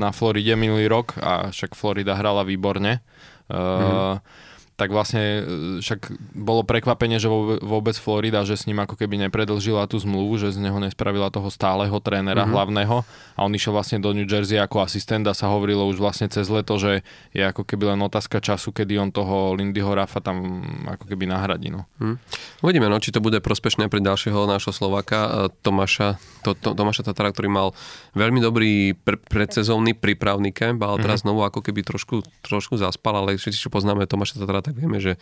na 0.00 0.08
Floride 0.16 0.56
minulý 0.56 0.88
rok 0.88 1.20
a 1.20 1.52
však 1.52 1.76
Florida 1.76 2.16
hrala 2.16 2.42
výborne. 2.42 3.04
Mm-hmm 3.52 4.45
tak 4.76 4.92
vlastne 4.92 5.24
e, 5.24 5.40
však 5.80 6.12
bolo 6.36 6.60
prekvapenie, 6.60 7.16
že 7.16 7.32
vôbec 7.64 7.96
Florida, 7.96 8.44
že 8.44 8.60
s 8.60 8.68
ním 8.68 8.84
ako 8.84 9.00
keby 9.00 9.16
nepredlžila 9.24 9.88
tú 9.88 9.96
zmluvu, 9.96 10.36
že 10.36 10.52
z 10.52 10.60
neho 10.60 10.76
nespravila 10.76 11.32
toho 11.32 11.48
stáleho 11.48 11.96
trénera 11.96 12.44
mm-hmm. 12.44 12.52
hlavného 12.52 12.96
a 13.36 13.40
on 13.40 13.56
išiel 13.56 13.72
vlastne 13.72 14.04
do 14.04 14.12
New 14.12 14.28
Jersey 14.28 14.60
ako 14.60 14.84
asistent 14.84 15.24
a 15.24 15.32
sa 15.32 15.48
hovorilo 15.48 15.88
už 15.88 15.96
vlastne 15.96 16.28
cez 16.28 16.52
leto, 16.52 16.76
že 16.76 17.00
je 17.32 17.40
ako 17.40 17.64
keby 17.64 17.96
len 17.96 18.00
otázka 18.04 18.44
času, 18.44 18.76
kedy 18.76 19.00
on 19.00 19.08
toho 19.08 19.56
Lindyho 19.56 19.96
Rafa 19.96 20.20
tam 20.20 20.60
ako 20.84 21.08
keby 21.08 21.24
nahradí. 21.24 21.72
No. 21.72 21.88
Mm. 21.96 22.20
Uvidíme, 22.60 22.92
no, 22.92 23.00
či 23.00 23.16
to 23.16 23.24
bude 23.24 23.40
prospešné 23.40 23.88
pre 23.88 24.04
ďalšieho 24.04 24.44
nášho 24.44 24.76
Slováka, 24.76 25.48
e, 25.48 25.56
Tomáša, 25.64 26.20
to, 26.44 26.52
to, 26.52 26.76
Tomáša 26.76 27.00
Tatara, 27.00 27.32
ktorý 27.32 27.48
mal 27.48 27.68
veľmi 28.12 28.44
dobrý 28.44 28.92
pr- 28.92 29.24
predsezónny 29.24 29.96
prípravný 29.96 30.52
kemp, 30.52 30.84
ale 30.84 31.00
teraz 31.00 31.24
mm-hmm. 31.24 31.32
znovu 31.32 31.40
ako 31.48 31.64
keby 31.64 31.80
trošku, 31.80 32.20
trošku 32.44 32.76
zaspal, 32.76 33.24
ale 33.24 33.40
všetci, 33.40 33.56
čo 33.56 33.72
poznáme 33.72 34.04
Tomáša 34.04 34.44
Tatara, 34.44 34.65
tak 34.66 34.74
vieme, 34.74 34.98
že, 34.98 35.14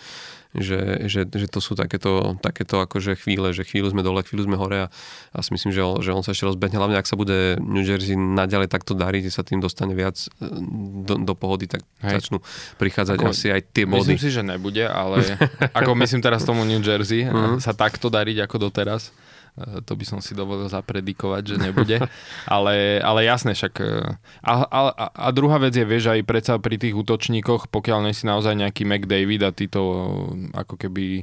že, 0.57 1.05
že, 1.05 1.29
že 1.29 1.47
to 1.53 1.61
sú 1.61 1.77
takéto, 1.77 2.41
takéto 2.41 2.81
akože 2.81 3.21
chvíle, 3.21 3.53
že 3.53 3.69
chvíľu 3.69 3.93
sme 3.93 4.01
dole, 4.01 4.25
chvíľu 4.25 4.49
sme 4.49 4.57
hore 4.57 4.87
a, 4.87 4.89
a 5.37 5.39
si 5.45 5.53
myslím, 5.53 5.77
že 5.77 5.85
on, 5.85 6.01
že 6.01 6.11
on 6.17 6.25
sa 6.25 6.33
ešte 6.33 6.49
rozbehne. 6.49 6.81
Hlavne 6.81 6.97
ak 6.97 7.05
sa 7.05 7.21
bude 7.21 7.61
New 7.61 7.85
Jersey 7.85 8.17
naďalej 8.17 8.73
takto 8.73 8.97
dariť, 8.97 9.29
sa 9.29 9.45
tým 9.45 9.61
dostane 9.61 9.93
viac 9.93 10.17
e, 10.17 10.49
do, 11.05 11.21
do 11.21 11.35
pohody, 11.37 11.69
tak 11.69 11.85
Hej. 12.01 12.25
začnú 12.25 12.41
prichádzať 12.81 13.21
ako, 13.21 13.29
asi 13.29 13.53
aj 13.53 13.61
tie 13.69 13.85
body. 13.85 14.17
Myslím 14.17 14.23
si, 14.25 14.31
že 14.33 14.41
nebude, 14.41 14.89
ale 14.89 15.37
ako 15.79 15.93
myslím 16.01 16.25
teraz 16.25 16.49
tomu 16.49 16.65
New 16.65 16.81
Jersey, 16.81 17.29
uh-huh. 17.29 17.61
sa 17.61 17.77
takto 17.77 18.09
dariť 18.09 18.49
ako 18.49 18.73
doteraz, 18.73 19.13
to 19.87 19.93
by 19.95 20.05
som 20.05 20.19
si 20.19 20.35
dovolil 20.35 20.67
zapredikovať, 20.67 21.43
že 21.55 21.57
nebude. 21.63 21.97
ale, 22.51 22.99
ale 22.99 23.21
jasné, 23.23 23.55
však... 23.55 23.75
E, 23.79 24.19
a, 24.43 24.53
a, 24.67 24.81
a 25.15 25.27
druhá 25.31 25.63
vec 25.63 25.79
je, 25.79 25.87
vieš, 25.87 26.11
aj 26.11 26.27
predsa 26.27 26.59
pri 26.59 26.75
tých 26.75 26.95
útočníkoch, 26.99 27.71
pokiaľ 27.71 28.11
nie 28.11 28.15
si 28.15 28.27
naozaj 28.27 28.59
nejaký 28.59 28.83
McDavid 28.83 29.47
a 29.47 29.55
títo 29.55 29.81
ako 30.53 30.75
keby 30.75 31.23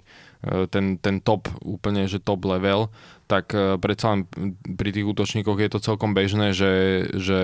ten, 0.73 0.97
ten 0.97 1.21
top, 1.21 1.53
úplne, 1.61 2.09
že 2.09 2.17
top 2.17 2.49
level, 2.49 2.89
tak 3.29 3.53
predsa 3.77 4.17
len 4.17 4.25
pri 4.65 4.89
tých 4.89 5.05
útočníkoch 5.05 5.59
je 5.61 5.69
to 5.69 5.79
celkom 5.79 6.17
bežné, 6.17 6.51
že, 6.57 7.05
že 7.13 7.41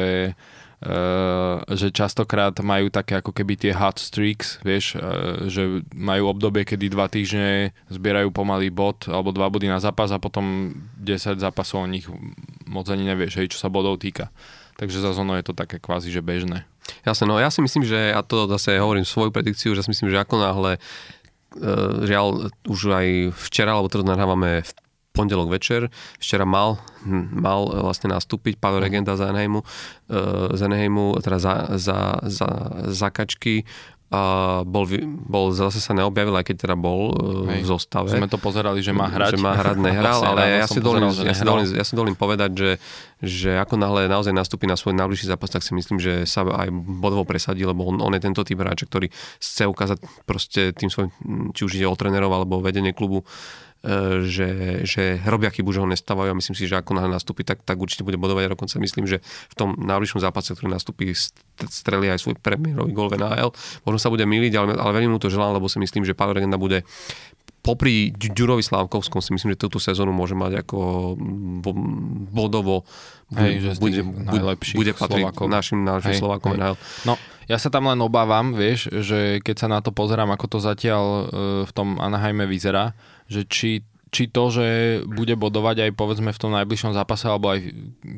Že 1.68 1.90
častokrát 1.90 2.54
majú 2.62 2.94
také 2.94 3.18
ako 3.18 3.34
keby 3.34 3.58
tie 3.58 3.74
hot 3.74 3.98
streaks, 3.98 4.62
vieš, 4.62 4.94
uh, 4.94 5.50
že 5.50 5.82
majú 5.90 6.30
obdobie, 6.30 6.70
kedy 6.70 6.94
dva 6.94 7.10
týždne 7.10 7.74
zbierajú 7.90 8.30
pomalý 8.30 8.70
bod 8.70 9.10
alebo 9.10 9.34
dva 9.34 9.50
body 9.50 9.66
na 9.66 9.82
zápas 9.82 10.14
a 10.14 10.22
potom 10.22 10.78
10 11.02 11.42
zápasov 11.42 11.82
o 11.82 11.90
nich 11.90 12.06
moc 12.70 12.86
ani 12.94 13.10
nevieš, 13.10 13.42
hej, 13.42 13.48
čo 13.50 13.58
sa 13.58 13.74
bodov 13.74 13.98
týka. 13.98 14.30
Takže 14.78 15.02
za 15.02 15.10
ono 15.18 15.34
je 15.42 15.50
to 15.50 15.58
také 15.58 15.82
kvázi, 15.82 16.14
že 16.14 16.22
bežné. 16.22 16.70
Jasne, 17.02 17.26
no 17.26 17.42
ja 17.42 17.50
si 17.50 17.66
myslím, 17.66 17.82
že, 17.82 18.14
a 18.14 18.22
to 18.22 18.46
zase 18.46 18.78
hovorím 18.78 19.02
svoju 19.02 19.34
predikciu, 19.34 19.74
že 19.74 19.82
si 19.82 19.90
myslím, 19.90 20.14
že 20.14 20.22
ako 20.22 20.36
náhle 20.38 20.72
uh, 20.78 22.06
žiaľ 22.06 22.54
už 22.70 22.80
aj 22.94 23.08
včera, 23.34 23.74
alebo 23.74 23.90
teraz 23.90 24.06
nahrávame 24.06 24.62
v 24.62 24.72
pondelok 25.18 25.50
večer. 25.50 25.90
Včera 26.22 26.46
mal, 26.46 26.78
mal 27.34 27.66
vlastne 27.90 28.14
nastúpiť 28.14 28.62
Pavel 28.62 28.86
Regenda 28.86 29.18
z 29.18 29.26
Anaheimu, 29.26 29.66
z 30.54 30.62
Anaheimu 30.62 31.18
teda 31.26 31.42
za, 31.42 31.54
za, 31.74 32.22
za, 32.22 32.50
za 32.86 33.08
kačky 33.10 33.66
a 34.08 34.22
bol, 34.64 34.88
bol, 35.28 35.52
zase 35.52 35.84
sa 35.84 35.92
neobjavil, 35.92 36.32
aj 36.40 36.48
keď 36.48 36.56
teda 36.64 36.76
bol 36.80 37.12
e, 37.12 37.60
Hej. 37.60 37.60
v 37.60 37.66
zostave. 37.68 38.08
Sme 38.08 38.32
to 38.32 38.40
pozerali, 38.40 38.80
že 38.80 38.96
má 38.96 39.12
hrať. 39.12 39.36
Že 39.36 39.44
má 39.44 39.52
hrať, 39.52 39.78
nehral, 39.84 40.20
ale 40.32 40.64
ja 40.64 40.68
si, 40.68 40.80
dovolím, 40.80 41.12
ja, 41.12 41.36
si 41.36 41.44
dovolím, 41.44 41.68
ja 41.76 41.84
si 41.84 41.92
dovolím 41.92 42.16
povedať, 42.16 42.52
že, 42.56 42.72
že 43.20 43.52
ako 43.60 43.76
náhle 43.76 44.08
naozaj 44.08 44.32
nastúpi 44.32 44.64
na 44.64 44.80
svoj 44.80 44.96
najbližší 44.96 45.28
zápas, 45.28 45.52
tak 45.52 45.60
si 45.60 45.76
myslím, 45.76 46.00
že 46.00 46.24
sa 46.24 46.48
aj 46.48 46.72
bodovo 46.72 47.28
presadí, 47.28 47.68
lebo 47.68 47.84
on, 47.84 48.00
on 48.00 48.16
je 48.16 48.24
tento 48.24 48.48
typ 48.48 48.56
hráča, 48.56 48.88
ktorý 48.88 49.12
chce 49.44 49.68
ukázať 49.68 50.00
proste 50.24 50.72
tým 50.72 50.88
svojim, 50.88 51.12
či 51.52 51.68
už 51.68 51.76
ide 51.76 51.92
o 51.92 52.00
trénerov 52.00 52.32
alebo 52.32 52.64
vedenie 52.64 52.96
klubu, 52.96 53.28
E, 53.28 53.67
že, 54.26 54.82
že 54.84 55.22
robia 55.24 55.54
chybu, 55.54 55.70
že 55.70 55.80
ho 55.80 55.88
nestávajú 55.88 56.34
a 56.34 56.40
myslím 56.40 56.58
si, 56.58 56.66
že 56.66 56.82
ako 56.82 56.98
náhle 56.98 57.14
nastúpi, 57.14 57.46
tak, 57.46 57.62
tak 57.62 57.78
určite 57.78 58.02
bude 58.02 58.18
bodovať. 58.18 58.44
A 58.50 58.54
dokonca 58.58 58.76
myslím, 58.82 59.06
že 59.06 59.22
v 59.24 59.56
tom 59.56 59.70
najbližšom 59.78 60.20
zápase, 60.20 60.58
ktorý 60.58 60.74
nastúpi, 60.74 61.14
strelí 61.70 62.10
aj 62.10 62.26
svoj 62.26 62.36
premiérový 62.42 62.92
gol 62.92 63.14
v 63.14 63.22
NHL. 63.22 63.54
Možno 63.86 64.00
sa 64.02 64.10
bude 64.10 64.26
miliť, 64.26 64.54
ale, 64.58 64.74
ale 64.76 64.92
veľmi 64.98 65.14
mu 65.14 65.22
to 65.22 65.30
želám, 65.32 65.56
lebo 65.56 65.70
si 65.70 65.78
myslím, 65.78 66.04
že 66.04 66.18
Pavel 66.18 66.42
Regenda 66.42 66.58
bude 66.58 66.84
popri 67.68 68.16
Ďurovi 68.16 68.64
Slávkovskom 68.64 69.20
si 69.20 69.36
myslím, 69.36 69.60
že 69.60 69.60
túto 69.60 69.76
sezónu 69.76 70.16
môže 70.16 70.40
mať 70.40 70.64
ako 70.64 70.80
bodovo 72.32 72.88
Hej, 73.36 73.60
že 73.60 73.70
bude, 73.84 74.08
bude, 74.08 74.56
bude 74.56 74.92
patriť 74.96 75.36
našim, 75.52 75.84
našim 75.84 76.16
hej, 76.16 76.20
Slovákom 76.24 76.56
hej. 76.56 76.80
No, 77.04 77.20
ja 77.52 77.60
sa 77.60 77.68
tam 77.68 77.92
len 77.92 78.00
obávam, 78.00 78.56
vieš, 78.56 78.88
že 79.04 79.44
keď 79.44 79.56
sa 79.60 79.68
na 79.68 79.84
to 79.84 79.92
pozerám, 79.92 80.32
ako 80.32 80.48
to 80.48 80.58
zatiaľ 80.64 81.04
e, 81.04 81.24
v 81.68 81.72
tom 81.76 82.00
Anaheime 82.00 82.48
vyzerá, 82.48 82.96
že 83.28 83.48
či, 83.48 83.84
či 84.08 84.32
to, 84.32 84.50
že 84.50 84.68
bude 85.04 85.36
bodovať 85.36 85.88
aj 85.88 85.92
povedzme 86.00 86.32
v 86.32 86.42
tom 86.42 86.52
najbližšom 86.56 86.96
zápase, 86.96 87.28
alebo 87.28 87.52
aj 87.52 87.60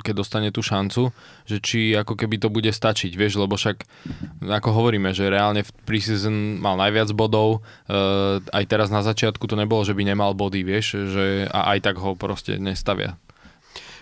keď 0.06 0.14
dostane 0.14 0.50
tú 0.54 0.62
šancu, 0.62 1.10
že 1.50 1.58
či 1.60 1.98
ako 1.98 2.14
keby 2.14 2.38
to 2.38 2.54
bude 2.54 2.70
stačiť, 2.70 3.12
vieš, 3.18 3.42
lebo 3.42 3.58
však 3.58 3.84
ako 4.46 4.70
hovoríme, 4.70 5.10
že 5.18 5.34
reálne 5.34 5.66
v 5.66 5.72
preseason 5.90 6.62
mal 6.62 6.78
najviac 6.78 7.10
bodov, 7.18 7.66
uh, 7.90 8.38
aj 8.54 8.64
teraz 8.70 8.94
na 8.94 9.02
začiatku 9.02 9.50
to 9.50 9.58
nebolo, 9.58 9.82
že 9.82 9.98
by 9.98 10.06
nemal 10.06 10.38
body, 10.38 10.62
vieš, 10.62 11.10
že 11.10 11.50
a 11.50 11.74
aj 11.74 11.90
tak 11.90 11.96
ho 11.98 12.14
proste 12.14 12.62
nestavia. 12.62 13.18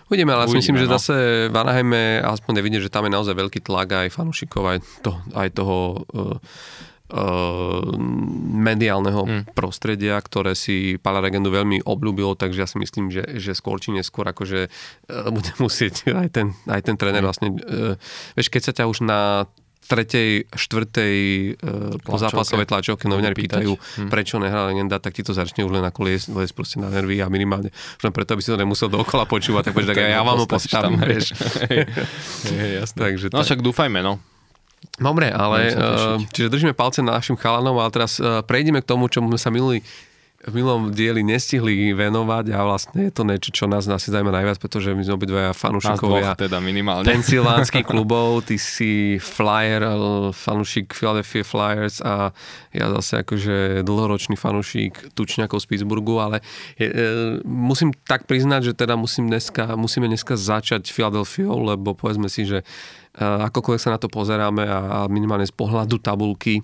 Uvidíme, 0.08 0.32
ale 0.32 0.48
Uvidíme, 0.48 0.60
myslím, 0.64 0.76
no. 0.80 0.82
že 0.88 0.88
zase 0.88 1.16
v 1.52 1.56
Anaheime 1.56 2.24
aspoň 2.24 2.64
nevidieť, 2.64 2.88
že 2.88 2.94
tam 2.94 3.08
je 3.08 3.12
naozaj 3.12 3.36
veľký 3.36 3.60
tlak 3.60 4.08
aj 4.08 4.16
fanúšikov, 4.16 4.64
aj, 4.64 4.80
to, 5.04 5.12
aj 5.36 5.50
toho 5.56 6.04
Uh, 6.08 6.40
mediálneho 8.58 9.24
hmm. 9.24 9.44
prostredia, 9.56 10.20
ktoré 10.20 10.60
si 10.60 11.00
Pala 11.00 11.24
Regendu 11.24 11.48
veľmi 11.48 11.88
obľúbilo, 11.88 12.36
takže 12.36 12.60
ja 12.60 12.68
si 12.68 12.76
myslím, 12.84 13.08
že, 13.08 13.24
že 13.40 13.56
skôr 13.56 13.80
či 13.80 13.96
neskôr 13.96 14.28
akože 14.28 14.68
uh, 14.68 15.32
bude 15.32 15.52
musieť 15.64 16.12
aj 16.12 16.28
ten, 16.36 16.48
aj 16.68 16.82
ten 16.84 16.96
tréner 17.00 17.24
hmm. 17.24 17.28
vlastne, 17.28 17.48
uh, 17.56 17.96
vieš, 18.36 18.52
keď 18.52 18.62
sa 18.62 18.74
ťa 18.76 18.86
už 18.92 19.08
na 19.08 19.48
tretej, 19.88 20.52
štvrtej 20.52 21.16
uh, 21.64 21.96
pozápasovej 22.04 22.68
tlačovke 22.68 23.08
novinári 23.08 23.40
pýtajú, 23.40 23.72
hmm. 23.72 24.12
prečo 24.12 24.36
nehrá 24.36 24.68
legenda, 24.68 25.00
tak 25.00 25.16
ti 25.16 25.24
to 25.24 25.32
začne 25.32 25.64
už 25.64 25.80
len 25.80 25.86
ako 25.88 26.12
liesť, 26.12 26.28
liesť 26.36 26.54
proste 26.60 26.78
na 26.84 26.92
nervy 26.92 27.24
a 27.24 27.32
minimálne, 27.32 27.72
len 28.04 28.12
preto, 28.12 28.36
aby 28.36 28.44
si 28.44 28.52
to 28.52 28.60
nemusel 28.60 28.92
dookola 28.92 29.24
počúvať, 29.24 29.72
tak, 29.72 29.80
tak 29.96 29.96
ja, 29.96 30.28
vám 30.28 30.44
ho 30.44 30.48
postavím, 30.48 31.00
vieš. 31.08 31.32
Takže 33.00 33.32
no 33.32 33.48
však 33.48 33.64
dúfajme, 33.64 34.04
no. 34.04 34.20
Dobre, 34.98 35.30
ale 35.30 35.74
uh, 35.74 36.18
čiže 36.34 36.50
držíme 36.50 36.74
palce 36.74 37.06
na 37.06 37.18
našim 37.18 37.38
chalanom 37.38 37.78
a 37.82 37.90
teraz 37.94 38.18
uh, 38.18 38.42
prejdeme 38.42 38.82
k 38.82 38.90
tomu, 38.90 39.10
čo 39.10 39.22
sme 39.22 39.38
sa 39.38 39.54
minuli 39.54 39.86
v 40.48 40.54
minulom 40.54 40.94
dieli 40.94 41.26
nestihli 41.26 41.98
venovať 41.98 42.54
a 42.54 42.62
vlastne 42.62 43.10
je 43.10 43.14
to 43.14 43.26
niečo, 43.26 43.50
čo 43.50 43.66
nás 43.66 43.90
asi 43.90 44.14
zaujíma 44.14 44.30
najviac, 44.30 44.62
pretože 44.62 44.94
my 44.94 45.02
sme 45.02 45.18
obidvaja 45.18 45.52
fanúšikovia 45.52 46.38
teda 46.38 46.62
minimálne. 46.62 47.04
Pensylvánskych 47.04 47.84
klubov, 47.92 48.46
ty 48.46 48.62
si 48.62 49.18
flyer, 49.18 49.82
fanúšik 50.32 50.94
Philadelphia 50.94 51.42
Flyers 51.42 52.06
a 52.06 52.32
ja 52.70 52.86
zase 53.02 53.26
akože 53.26 53.82
dlhoročný 53.82 54.38
fanúšik 54.38 55.18
tučňakov 55.18 55.58
z 55.58 55.66
Pittsburghu, 55.74 56.22
ale 56.22 56.46
je, 56.78 56.86
e, 56.86 57.06
musím 57.44 57.92
tak 58.06 58.30
priznať, 58.30 58.72
že 58.72 58.74
teda 58.78 58.94
musím 58.94 59.34
dneska, 59.34 59.74
musíme 59.74 60.06
dneska 60.06 60.38
začať 60.38 60.94
Philadelphia, 60.94 61.50
lebo 61.50 61.98
povedzme 61.98 62.30
si, 62.30 62.46
že 62.46 62.62
akokoľvek 63.18 63.82
sa 63.82 63.94
na 63.94 64.00
to 64.00 64.08
pozeráme 64.08 64.64
a 64.66 65.10
minimálne 65.10 65.46
z 65.46 65.54
pohľadu 65.54 65.98
tabulky, 65.98 66.62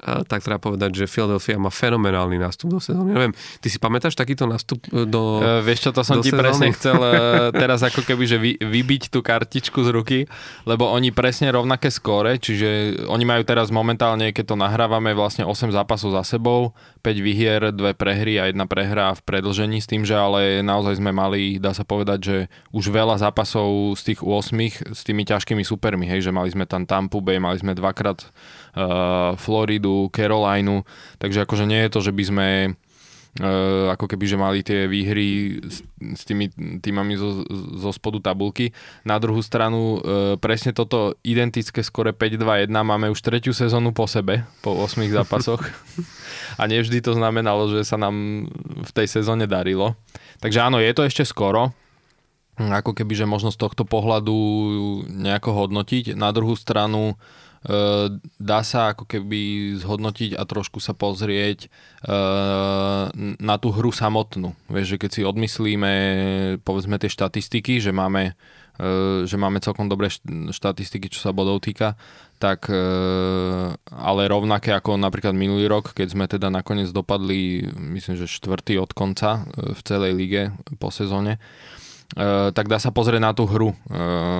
tak 0.00 0.40
treba 0.40 0.56
povedať, 0.56 0.96
že 0.96 1.04
Philadelphia 1.04 1.60
má 1.60 1.68
fenomenálny 1.68 2.40
nástup 2.40 2.72
do 2.72 2.80
sezóny. 2.80 3.12
Neviem, 3.12 3.32
ty 3.60 3.68
si 3.68 3.76
pamätáš 3.76 4.16
takýto 4.16 4.48
nástup 4.48 4.80
e, 4.88 5.04
do 5.04 5.44
uh, 5.44 5.60
Vieš 5.60 5.88
čo, 5.88 5.90
to 5.92 6.00
som 6.00 6.24
ti 6.24 6.32
sezóny? 6.32 6.40
presne 6.40 6.66
chcel 6.72 6.98
teraz 7.62 7.84
ako 7.84 8.00
keby, 8.08 8.24
že 8.24 8.36
vy, 8.40 8.56
vybiť 8.56 9.12
tú 9.12 9.20
kartičku 9.20 9.84
z 9.84 9.90
ruky, 9.92 10.18
lebo 10.64 10.88
oni 10.88 11.12
presne 11.12 11.52
rovnaké 11.52 11.92
skóre, 11.92 12.40
čiže 12.40 13.02
oni 13.12 13.24
majú 13.28 13.42
teraz 13.44 13.68
momentálne, 13.68 14.32
keď 14.32 14.54
to 14.54 14.56
nahrávame, 14.56 15.12
vlastne 15.12 15.44
8 15.44 15.68
zápasov 15.68 16.16
za 16.16 16.24
sebou, 16.24 16.72
5 17.04 17.20
vyhier, 17.20 17.60
2 17.72 17.96
prehry 17.96 18.40
a 18.40 18.48
jedna 18.48 18.64
prehra 18.64 19.12
v 19.12 19.20
predlžení 19.24 19.84
s 19.84 19.88
tým, 19.88 20.08
že 20.08 20.16
ale 20.16 20.64
naozaj 20.64 20.96
sme 20.96 21.12
mali, 21.12 21.60
dá 21.60 21.76
sa 21.76 21.84
povedať, 21.84 22.18
že 22.20 22.36
už 22.72 22.88
veľa 22.88 23.20
zápasov 23.20 23.96
z 24.00 24.12
tých 24.12 24.20
8 24.24 24.96
s 24.96 25.00
tými 25.04 25.28
ťažkými 25.28 25.64
supermi, 25.64 26.08
hej, 26.08 26.24
že 26.24 26.32
mali 26.32 26.48
sme 26.48 26.64
tam 26.64 26.88
Tampa 26.88 27.20
Bay, 27.20 27.36
mali 27.36 27.60
sme 27.60 27.76
dvakrát 27.76 28.24
Floridu, 29.36 30.10
Carolinu, 30.14 30.86
takže 31.18 31.42
akože 31.42 31.66
nie 31.66 31.82
je 31.86 31.90
to, 31.90 32.00
že 32.00 32.12
by 32.14 32.24
sme 32.24 32.48
Uh, 33.38 33.86
ako 33.94 34.10
keby, 34.10 34.26
že 34.26 34.34
mali 34.34 34.58
tie 34.66 34.90
výhry 34.90 35.62
s, 35.62 36.26
tými 36.26 36.50
týmami 36.82 37.14
zo, 37.14 37.46
zo 37.78 37.94
spodu 37.94 38.18
tabulky. 38.18 38.74
Na 39.06 39.22
druhú 39.22 39.38
stranu 39.38 40.02
uh, 40.02 40.34
presne 40.34 40.74
toto 40.74 41.14
identické 41.22 41.86
skore 41.86 42.10
5-2-1 42.10 42.66
máme 42.66 43.06
už 43.06 43.22
tretiu 43.22 43.54
sezónu 43.54 43.94
po 43.94 44.10
sebe, 44.10 44.42
po 44.66 44.74
8 44.74 45.06
zápasoch. 45.14 45.62
A 46.58 46.66
nevždy 46.66 46.98
to 47.06 47.14
znamenalo, 47.14 47.70
že 47.70 47.86
sa 47.86 47.94
nám 47.94 48.50
v 48.82 48.90
tej 48.90 49.06
sezóne 49.06 49.46
darilo. 49.46 49.94
Takže 50.42 50.66
áno, 50.66 50.82
je 50.82 50.90
to 50.90 51.06
ešte 51.06 51.22
skoro, 51.22 51.70
ako 52.58 52.98
keby, 52.98 53.14
že 53.14 53.30
možno 53.30 53.54
z 53.54 53.62
tohto 53.62 53.86
pohľadu 53.86 54.34
nejako 55.06 55.54
hodnotiť. 55.54 56.18
Na 56.18 56.34
druhú 56.34 56.58
stranu 56.58 57.14
Eh, 57.14 57.49
dá 58.40 58.64
sa 58.64 58.96
ako 58.96 59.04
keby 59.04 59.74
zhodnotiť 59.76 60.32
a 60.32 60.48
trošku 60.48 60.80
sa 60.80 60.96
pozrieť 60.96 61.68
eh, 61.68 63.04
na 63.36 63.56
tú 63.60 63.68
hru 63.68 63.92
samotnú. 63.92 64.56
Vieš, 64.72 64.96
že 64.96 65.00
keď 65.00 65.10
si 65.12 65.22
odmyslíme 65.28 65.92
povedzme 66.64 66.96
tie 66.96 67.12
štatistiky, 67.12 67.84
že 67.84 67.92
máme, 67.92 68.32
eh, 68.80 69.28
že 69.28 69.36
máme 69.36 69.60
celkom 69.60 69.92
dobré 69.92 70.08
štatistiky, 70.56 71.12
čo 71.12 71.20
sa 71.20 71.36
bodov 71.36 71.60
týka, 71.60 72.00
tak 72.40 72.72
ale 73.92 74.22
rovnaké 74.32 74.72
ako 74.72 74.96
napríklad 74.96 75.36
minulý 75.36 75.68
rok, 75.68 75.92
keď 75.92 76.08
sme 76.08 76.24
teda 76.24 76.48
nakoniec 76.48 76.88
dopadli, 76.88 77.68
myslím, 77.76 78.16
že 78.16 78.24
štvrtý 78.24 78.80
od 78.80 78.96
konca 78.96 79.44
v 79.52 79.80
celej 79.84 80.16
lige 80.16 80.42
po 80.80 80.88
sezóne, 80.88 81.36
tak 82.56 82.64
dá 82.64 82.80
sa 82.80 82.96
pozrieť 82.96 83.20
na 83.20 83.36
tú 83.36 83.44
hru 83.44 83.76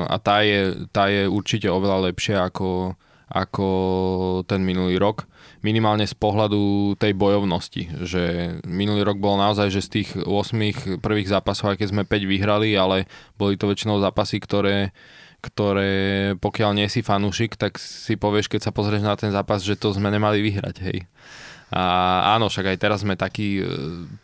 a 0.09 0.17
tá 0.17 0.41
je, 0.41 0.89
tá 0.89 1.13
je 1.13 1.29
určite 1.29 1.69
oveľa 1.69 2.09
lepšia 2.09 2.49
ako, 2.49 2.97
ako 3.31 3.67
ten 4.45 4.67
minulý 4.67 4.99
rok. 4.99 5.31
Minimálne 5.63 6.09
z 6.09 6.17
pohľadu 6.17 6.95
tej 6.99 7.15
bojovnosti, 7.15 7.83
že 8.03 8.57
minulý 8.67 9.07
rok 9.07 9.23
bol 9.23 9.39
naozaj, 9.39 9.71
že 9.71 9.87
z 9.87 9.91
tých 10.01 10.09
8 10.25 10.99
prvých 10.99 11.31
zápasov, 11.31 11.77
aj 11.77 11.85
keď 11.85 11.89
sme 11.95 12.03
5 12.09 12.27
vyhrali, 12.27 12.75
ale 12.75 13.07
boli 13.39 13.55
to 13.55 13.71
väčšinou 13.71 14.03
zápasy, 14.03 14.43
ktoré 14.43 14.91
ktoré 15.41 16.37
pokiaľ 16.37 16.77
nie 16.77 16.89
si 16.93 17.01
fanúšik, 17.01 17.57
tak 17.57 17.81
si 17.81 18.13
povieš, 18.21 18.53
keď 18.53 18.61
sa 18.69 18.77
pozrieš 18.77 19.01
na 19.01 19.17
ten 19.17 19.33
zápas, 19.33 19.65
že 19.65 19.73
to 19.73 19.89
sme 19.89 20.13
nemali 20.13 20.45
vyhrať, 20.45 20.77
hej. 20.85 21.09
A 21.71 22.35
áno, 22.35 22.51
však 22.51 22.75
aj 22.75 22.79
teraz 22.83 23.07
sme 23.07 23.15
takí, 23.15 23.63
e, 23.63 23.67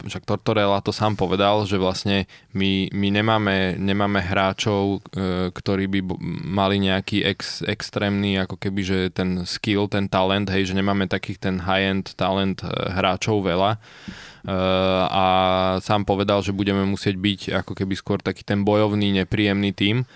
však 0.02 0.26
Tortorella 0.26 0.82
to 0.82 0.90
sám 0.90 1.14
povedal, 1.14 1.62
že 1.62 1.78
vlastne 1.78 2.26
my, 2.50 2.90
my 2.90 3.08
nemáme, 3.14 3.56
nemáme 3.78 4.18
hráčov, 4.18 4.98
e, 5.14 5.54
ktorí 5.54 5.86
by 5.86 6.00
mali 6.42 6.82
nejaký 6.82 7.22
ex, 7.22 7.62
extrémny, 7.62 8.42
ako 8.42 8.58
keby, 8.58 8.80
že 8.82 8.98
ten 9.14 9.46
skill, 9.46 9.86
ten 9.86 10.10
talent, 10.10 10.50
hej, 10.50 10.74
že 10.74 10.74
nemáme 10.74 11.06
takých 11.06 11.38
ten 11.38 11.62
high-end 11.62 12.18
talent 12.18 12.66
e, 12.66 12.70
hráčov 12.70 13.46
veľa. 13.46 13.78
A 15.10 15.26
sám 15.82 16.06
povedal, 16.06 16.38
že 16.38 16.54
budeme 16.54 16.86
musieť 16.86 17.18
byť 17.18 17.40
ako 17.66 17.72
keby 17.82 17.98
skôr 17.98 18.22
taký 18.22 18.46
ten 18.46 18.62
bojovný, 18.62 19.10
nepríjemný 19.10 19.74
tým, 19.74 20.06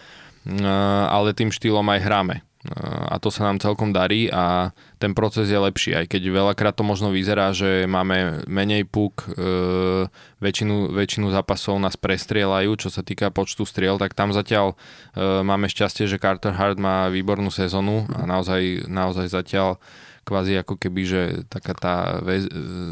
ale 1.11 1.35
tým 1.35 1.51
štýlom 1.51 1.83
aj 1.91 1.99
hráme 1.99 2.37
a 2.69 3.17
to 3.17 3.33
sa 3.33 3.49
nám 3.49 3.57
celkom 3.57 3.89
darí 3.89 4.29
a 4.29 4.77
ten 5.01 5.17
proces 5.17 5.49
je 5.49 5.57
lepší, 5.57 5.97
aj 5.97 6.13
keď 6.13 6.29
veľakrát 6.29 6.77
to 6.77 6.85
možno 6.85 7.09
vyzerá, 7.09 7.57
že 7.57 7.89
máme 7.89 8.45
menej 8.45 8.85
puk, 8.85 9.25
e, 9.33 10.05
väčšinu, 10.45 10.93
väčšinu 10.93 11.33
zápasov 11.33 11.81
nás 11.81 11.97
prestrieľajú, 11.97 12.77
čo 12.77 12.93
sa 12.93 13.01
týka 13.01 13.33
počtu 13.33 13.65
striel, 13.65 13.97
tak 13.97 14.13
tam 14.13 14.37
zatiaľ 14.37 14.77
e, 14.77 15.41
máme 15.41 15.73
šťastie, 15.73 16.05
že 16.05 16.21
Carter 16.21 16.53
Hart 16.53 16.77
má 16.77 17.09
výbornú 17.09 17.49
sezonu 17.49 18.05
a 18.13 18.29
naozaj, 18.29 18.85
naozaj 18.93 19.33
zatiaľ 19.33 19.81
kvázi 20.29 20.61
ako 20.61 20.77
keby, 20.77 21.03
že 21.09 21.23
taká 21.49 21.73
tá 21.73 21.95
väz, 22.21 22.45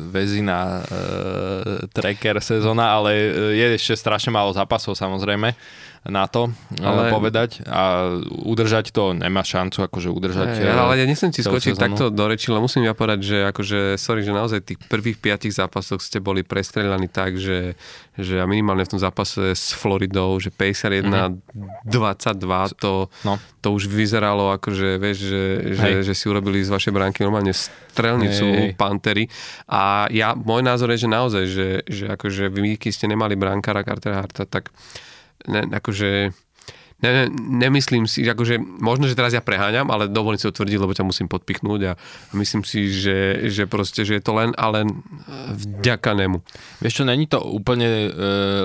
väzina 0.08 0.80
e, 0.80 1.92
tracker 1.92 2.40
sezóna, 2.40 2.88
ale 2.88 3.12
je 3.52 3.76
ešte 3.76 4.00
strašne 4.00 4.32
málo 4.32 4.48
zápasov 4.56 4.96
samozrejme 4.96 5.52
na 6.08 6.24
to 6.24 6.48
ale... 6.80 7.12
povedať 7.12 7.62
a 7.68 8.16
udržať 8.24 8.96
to 8.96 9.12
nemá 9.12 9.44
šancu 9.44 9.84
akože 9.84 10.08
udržať. 10.08 10.48
Hey, 10.56 10.72
ale 10.72 10.96
ja 10.96 11.04
nechcem 11.04 11.28
ti 11.28 11.44
skočiť 11.44 11.76
sezónu. 11.76 11.84
takto 11.84 12.04
do 12.08 12.24
reči, 12.24 12.48
ale 12.48 12.64
musím 12.64 12.88
ja 12.88 12.96
povedať, 12.96 13.20
že 13.20 13.38
akože, 13.52 14.00
sorry, 14.00 14.24
že 14.24 14.32
naozaj 14.32 14.64
tých 14.64 14.80
prvých 14.88 15.20
piatich 15.20 15.52
zápasoch 15.52 16.00
ste 16.00 16.24
boli 16.24 16.40
prestrelaní 16.40 17.12
tak, 17.12 17.36
že, 17.36 17.76
že 18.16 18.40
minimálne 18.48 18.88
v 18.88 18.96
tom 18.96 19.00
zápase 19.00 19.52
s 19.52 19.76
Floridou, 19.76 20.40
že 20.40 20.48
51, 20.48 21.04
mm-hmm. 21.04 21.92
22, 21.92 22.80
to, 22.80 23.12
no. 23.28 23.36
to 23.60 23.68
už 23.76 23.84
vyzeralo 23.92 24.56
akože, 24.56 24.96
vieš, 24.96 25.28
že, 25.28 25.44
že, 25.76 25.88
že 26.08 26.12
si 26.16 26.24
urobili 26.32 26.64
z 26.64 26.72
vašej 26.72 26.92
bránky 26.96 27.20
normálne 27.20 27.52
strelnicu 27.52 28.48
hey. 28.48 28.72
Pantery 28.72 29.28
a 29.68 30.08
ja, 30.08 30.32
môj 30.32 30.64
názor 30.64 30.88
je, 30.96 31.04
že 31.04 31.08
naozaj, 31.12 31.44
že, 31.44 31.68
že 31.84 32.04
akože 32.16 32.48
vy, 32.48 32.80
ste 32.88 33.04
nemali 33.04 33.36
brankára 33.36 33.84
Cartera 33.84 34.24
Harta, 34.24 34.48
tak 34.48 34.72
ne, 35.46 35.68
akože 35.70 36.34
ne, 37.02 37.30
nemyslím 37.30 38.10
si, 38.10 38.26
akože 38.26 38.58
možno, 38.58 39.06
že 39.06 39.14
teraz 39.14 39.30
ja 39.30 39.42
preháňam, 39.42 39.90
ale 39.94 40.10
dovolím 40.10 40.38
si 40.38 40.50
to 40.50 40.58
tvrdiť, 40.58 40.78
lebo 40.82 40.96
ťa 40.96 41.06
musím 41.06 41.30
podpichnúť 41.30 41.80
a 41.86 41.92
myslím 42.34 42.66
si, 42.66 42.90
že, 42.90 43.46
že 43.46 43.70
proste, 43.70 44.02
že 44.02 44.18
je 44.18 44.22
to 44.22 44.34
len 44.34 44.50
a 44.58 44.66
len 44.74 45.06
vďaka 45.54 46.10
nemu. 46.18 46.42
Vieš 46.82 47.02
čo, 47.02 47.04
není 47.06 47.30
to 47.30 47.38
úplne 47.38 47.86
e, 47.86 48.10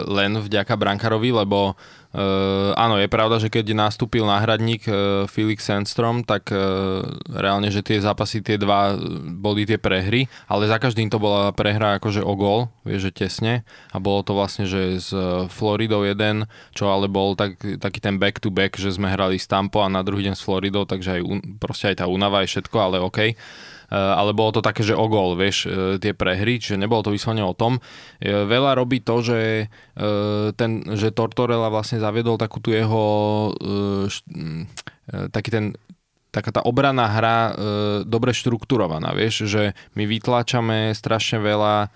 len 0.10 0.42
vďaka 0.42 0.74
brankárovi, 0.74 1.30
lebo 1.30 1.78
Uh, 2.14 2.78
áno, 2.78 3.02
je 3.02 3.10
pravda, 3.10 3.42
že 3.42 3.50
keď 3.50 3.74
nastúpil 3.74 4.22
náhradník 4.22 4.86
uh, 4.86 5.26
Felix 5.26 5.66
Sandstrom, 5.66 6.22
tak 6.22 6.46
uh, 6.54 7.02
reálne, 7.26 7.74
že 7.74 7.82
tie 7.82 7.98
zápasy, 7.98 8.46
tie 8.46 8.62
dva 8.62 8.94
boli 9.34 9.66
tie 9.66 9.82
prehry, 9.82 10.30
ale 10.46 10.70
za 10.70 10.78
každým 10.78 11.10
to 11.10 11.18
bola 11.18 11.50
prehra 11.50 11.98
akože 11.98 12.22
o 12.22 12.38
gól, 12.38 12.70
vieš, 12.86 13.10
že 13.10 13.26
tesne 13.26 13.54
a 13.90 13.98
bolo 13.98 14.22
to 14.22 14.38
vlastne, 14.38 14.70
že 14.70 15.02
s 15.02 15.10
Floridou 15.50 16.06
jeden, 16.06 16.46
čo 16.78 16.94
ale 16.94 17.10
bol 17.10 17.34
tak, 17.34 17.58
taký 17.58 17.98
ten 17.98 18.22
back-to-back, 18.22 18.78
že 18.78 18.94
sme 18.94 19.10
hrali 19.10 19.42
s 19.42 19.50
Tampo 19.50 19.82
a 19.82 19.90
na 19.90 20.06
druhý 20.06 20.30
deň 20.30 20.38
s 20.38 20.46
Floridou, 20.46 20.86
takže 20.86 21.18
aj, 21.18 21.22
proste 21.58 21.90
aj 21.90 22.06
tá 22.06 22.06
únava 22.06 22.46
je 22.46 22.54
všetko, 22.54 22.78
ale 22.78 23.02
OK. 23.02 23.34
Eh, 23.90 23.96
ale 23.96 24.32
bolo 24.32 24.56
to 24.56 24.62
také, 24.64 24.82
že 24.86 24.96
o 24.96 25.06
gol, 25.12 25.36
vieš, 25.36 25.68
eh, 25.68 25.72
tie 26.00 26.16
prehry, 26.16 26.58
čiže 26.58 26.80
nebolo 26.80 27.04
to 27.04 27.12
vyslovene 27.12 27.44
o 27.44 27.58
tom. 27.58 27.84
Eh, 28.24 28.46
veľa 28.48 28.78
robí 28.80 29.04
to, 29.04 29.20
že, 29.24 29.42
ten, 30.58 30.72
že 30.98 31.14
Tortorella 31.14 31.70
vlastne 31.70 32.02
zaviedol 32.02 32.42
takú 32.42 32.58
tu 32.58 32.74
jeho 32.74 33.54
taký 35.30 35.50
ten 35.54 35.66
taká 36.34 36.50
tá 36.50 36.62
obranná 36.66 37.06
hra 37.06 37.38
e, 37.38 37.52
dobre 38.10 38.34
štrukturovaná, 38.34 39.14
vieš, 39.14 39.46
že 39.46 39.78
my 39.94 40.10
vytláčame 40.10 40.90
strašne 40.98 41.38
veľa 41.38 41.76
e, 41.86 41.88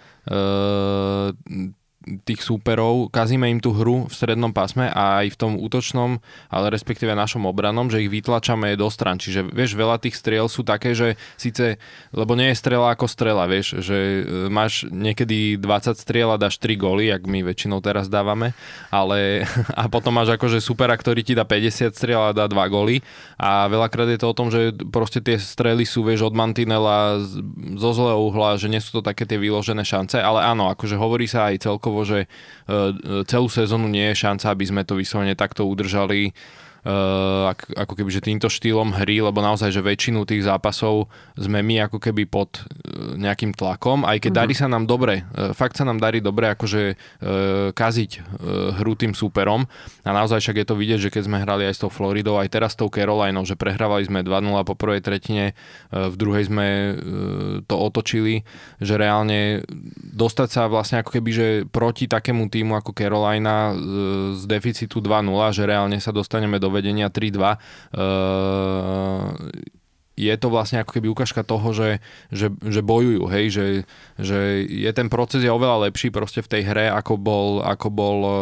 tých 2.24 2.42
súperov, 2.44 3.12
kazíme 3.12 3.52
im 3.52 3.60
tú 3.60 3.76
hru 3.76 4.08
v 4.08 4.14
strednom 4.14 4.56
pásme 4.56 4.88
a 4.88 5.24
aj 5.24 5.34
v 5.34 5.40
tom 5.40 5.52
útočnom, 5.60 6.24
ale 6.48 6.66
respektíve 6.72 7.12
našom 7.14 7.44
obranom, 7.46 7.92
že 7.92 8.04
ich 8.04 8.12
vytlačame 8.12 8.74
do 8.80 8.88
stran. 8.88 9.20
Čiže 9.20 9.52
vieš, 9.52 9.76
veľa 9.76 10.00
tých 10.00 10.16
striel 10.16 10.48
sú 10.48 10.64
také, 10.64 10.96
že 10.96 11.20
síce, 11.36 11.82
lebo 12.16 12.34
nie 12.34 12.52
je 12.54 12.60
strela 12.60 12.94
ako 12.94 13.06
strela, 13.10 13.46
vieš, 13.46 13.84
že 13.84 13.98
e, 13.98 14.22
máš 14.48 14.88
niekedy 14.88 15.60
20 15.60 15.98
striel 16.00 16.32
a 16.32 16.40
dáš 16.40 16.58
3 16.62 16.80
góly, 16.80 17.12
jak 17.12 17.28
my 17.28 17.44
väčšinou 17.44 17.84
teraz 17.84 18.08
dávame, 18.08 18.56
ale 18.90 19.44
a 19.80 19.92
potom 19.92 20.16
máš 20.16 20.34
akože 20.36 20.64
supera, 20.64 20.96
ktorý 20.96 21.22
ti 21.22 21.34
dá 21.36 21.44
50 21.44 21.94
striel 21.94 22.22
a 22.22 22.36
dá 22.36 22.48
2 22.48 22.56
góly 22.72 23.04
a 23.36 23.68
veľakrát 23.68 24.10
je 24.10 24.20
to 24.20 24.28
o 24.32 24.38
tom, 24.38 24.48
že 24.50 24.74
proste 24.90 25.20
tie 25.20 25.38
strely 25.38 25.84
sú, 25.84 26.06
vieš, 26.06 26.26
od 26.28 26.34
mantinela 26.34 27.22
zo 27.78 27.92
zlého 27.94 28.20
uhla, 28.22 28.58
že 28.58 28.72
nie 28.72 28.82
sú 28.82 29.00
to 29.00 29.02
také 29.06 29.26
tie 29.26 29.38
vyložené 29.38 29.82
šance, 29.86 30.18
ale 30.18 30.44
áno, 30.44 30.70
akože 30.74 30.96
hovorí 30.98 31.30
sa 31.30 31.50
aj 31.50 31.68
celkovo 31.68 31.97
že 32.04 32.26
e, 32.26 32.28
celú 33.26 33.48
sezónu 33.48 33.88
nie 33.88 34.12
je 34.12 34.22
šanca, 34.28 34.52
aby 34.52 34.66
sme 34.68 34.82
to 34.84 35.00
vyslovene 35.00 35.34
takto 35.34 35.66
udržali 35.66 36.36
ako 36.88 37.94
keby 38.00 38.10
že 38.14 38.24
týmto 38.24 38.48
štýlom 38.48 38.96
hry, 38.96 39.20
lebo 39.20 39.44
naozaj, 39.44 39.76
že 39.76 39.84
väčšinu 39.84 40.24
tých 40.24 40.48
zápasov 40.48 41.12
sme 41.36 41.60
my 41.60 41.92
ako 41.92 42.00
keby 42.00 42.24
pod 42.24 42.64
uh, 42.64 43.18
nejakým 43.20 43.52
tlakom, 43.52 44.08
aj 44.08 44.24
keď 44.24 44.32
mm-hmm. 44.32 44.42
darí 44.48 44.54
sa 44.56 44.68
nám 44.72 44.88
dobre, 44.88 45.28
uh, 45.36 45.52
fakt 45.52 45.76
sa 45.76 45.84
nám 45.84 46.00
darí 46.00 46.24
dobre 46.24 46.48
akože 46.54 47.00
kaziť 47.74 48.12
hru 48.80 48.94
tým 48.96 49.12
súperom 49.12 49.66
a 50.06 50.10
naozaj 50.10 50.40
však 50.40 50.58
je 50.64 50.68
to 50.68 50.76
vidieť, 50.80 51.00
že 51.10 51.14
keď 51.14 51.24
sme 51.28 51.44
hrali 51.44 51.68
aj 51.68 51.74
s 51.76 51.82
tou 51.84 51.92
Floridou, 51.92 52.40
aj 52.40 52.50
teraz 52.54 52.74
s 52.74 52.80
tou 52.80 52.88
Carolinou, 52.88 53.44
že 53.44 53.60
prehrávali 53.60 54.08
sme 54.08 54.24
2-0 54.24 54.64
po 54.64 54.76
prvej 54.78 55.02
tretine, 55.04 55.58
v 55.92 56.16
druhej 56.16 56.48
sme 56.48 56.68
to 57.66 57.76
otočili, 57.76 58.48
že 58.80 58.96
reálne 58.96 59.66
dostať 60.14 60.50
sa 60.50 60.62
vlastne 60.70 61.02
ako 61.02 61.20
keby, 61.20 61.30
že 61.34 61.48
proti 61.68 62.08
takému 62.08 62.48
týmu 62.48 62.78
ako 62.78 62.96
Carolina 62.96 63.74
z 64.34 64.44
deficitu 64.48 65.04
2-0, 65.04 65.28
že 65.52 65.64
reálne 65.68 65.98
sa 66.00 66.14
dostaneme 66.14 66.62
do 66.62 66.70
vedenia 66.78 67.10
3-2 67.10 67.58
je 70.18 70.34
to 70.34 70.50
vlastne 70.50 70.82
ako 70.82 70.98
keby 70.98 71.14
ukážka 71.14 71.46
toho, 71.46 71.70
že, 71.78 72.02
že, 72.34 72.50
že 72.50 72.82
bojujú, 72.82 73.30
hej, 73.30 73.46
že, 73.54 73.66
že 74.18 74.66
je 74.66 74.90
ten 74.90 75.14
proces 75.14 75.46
je 75.46 75.54
oveľa 75.54 75.88
lepší 75.88 76.10
proste 76.10 76.42
v 76.42 76.50
tej 76.58 76.62
hre, 76.66 76.90
ako 76.90 77.22
bol, 77.22 77.62
ako 77.62 77.88
bol 77.94 78.18
uh, 78.26 78.34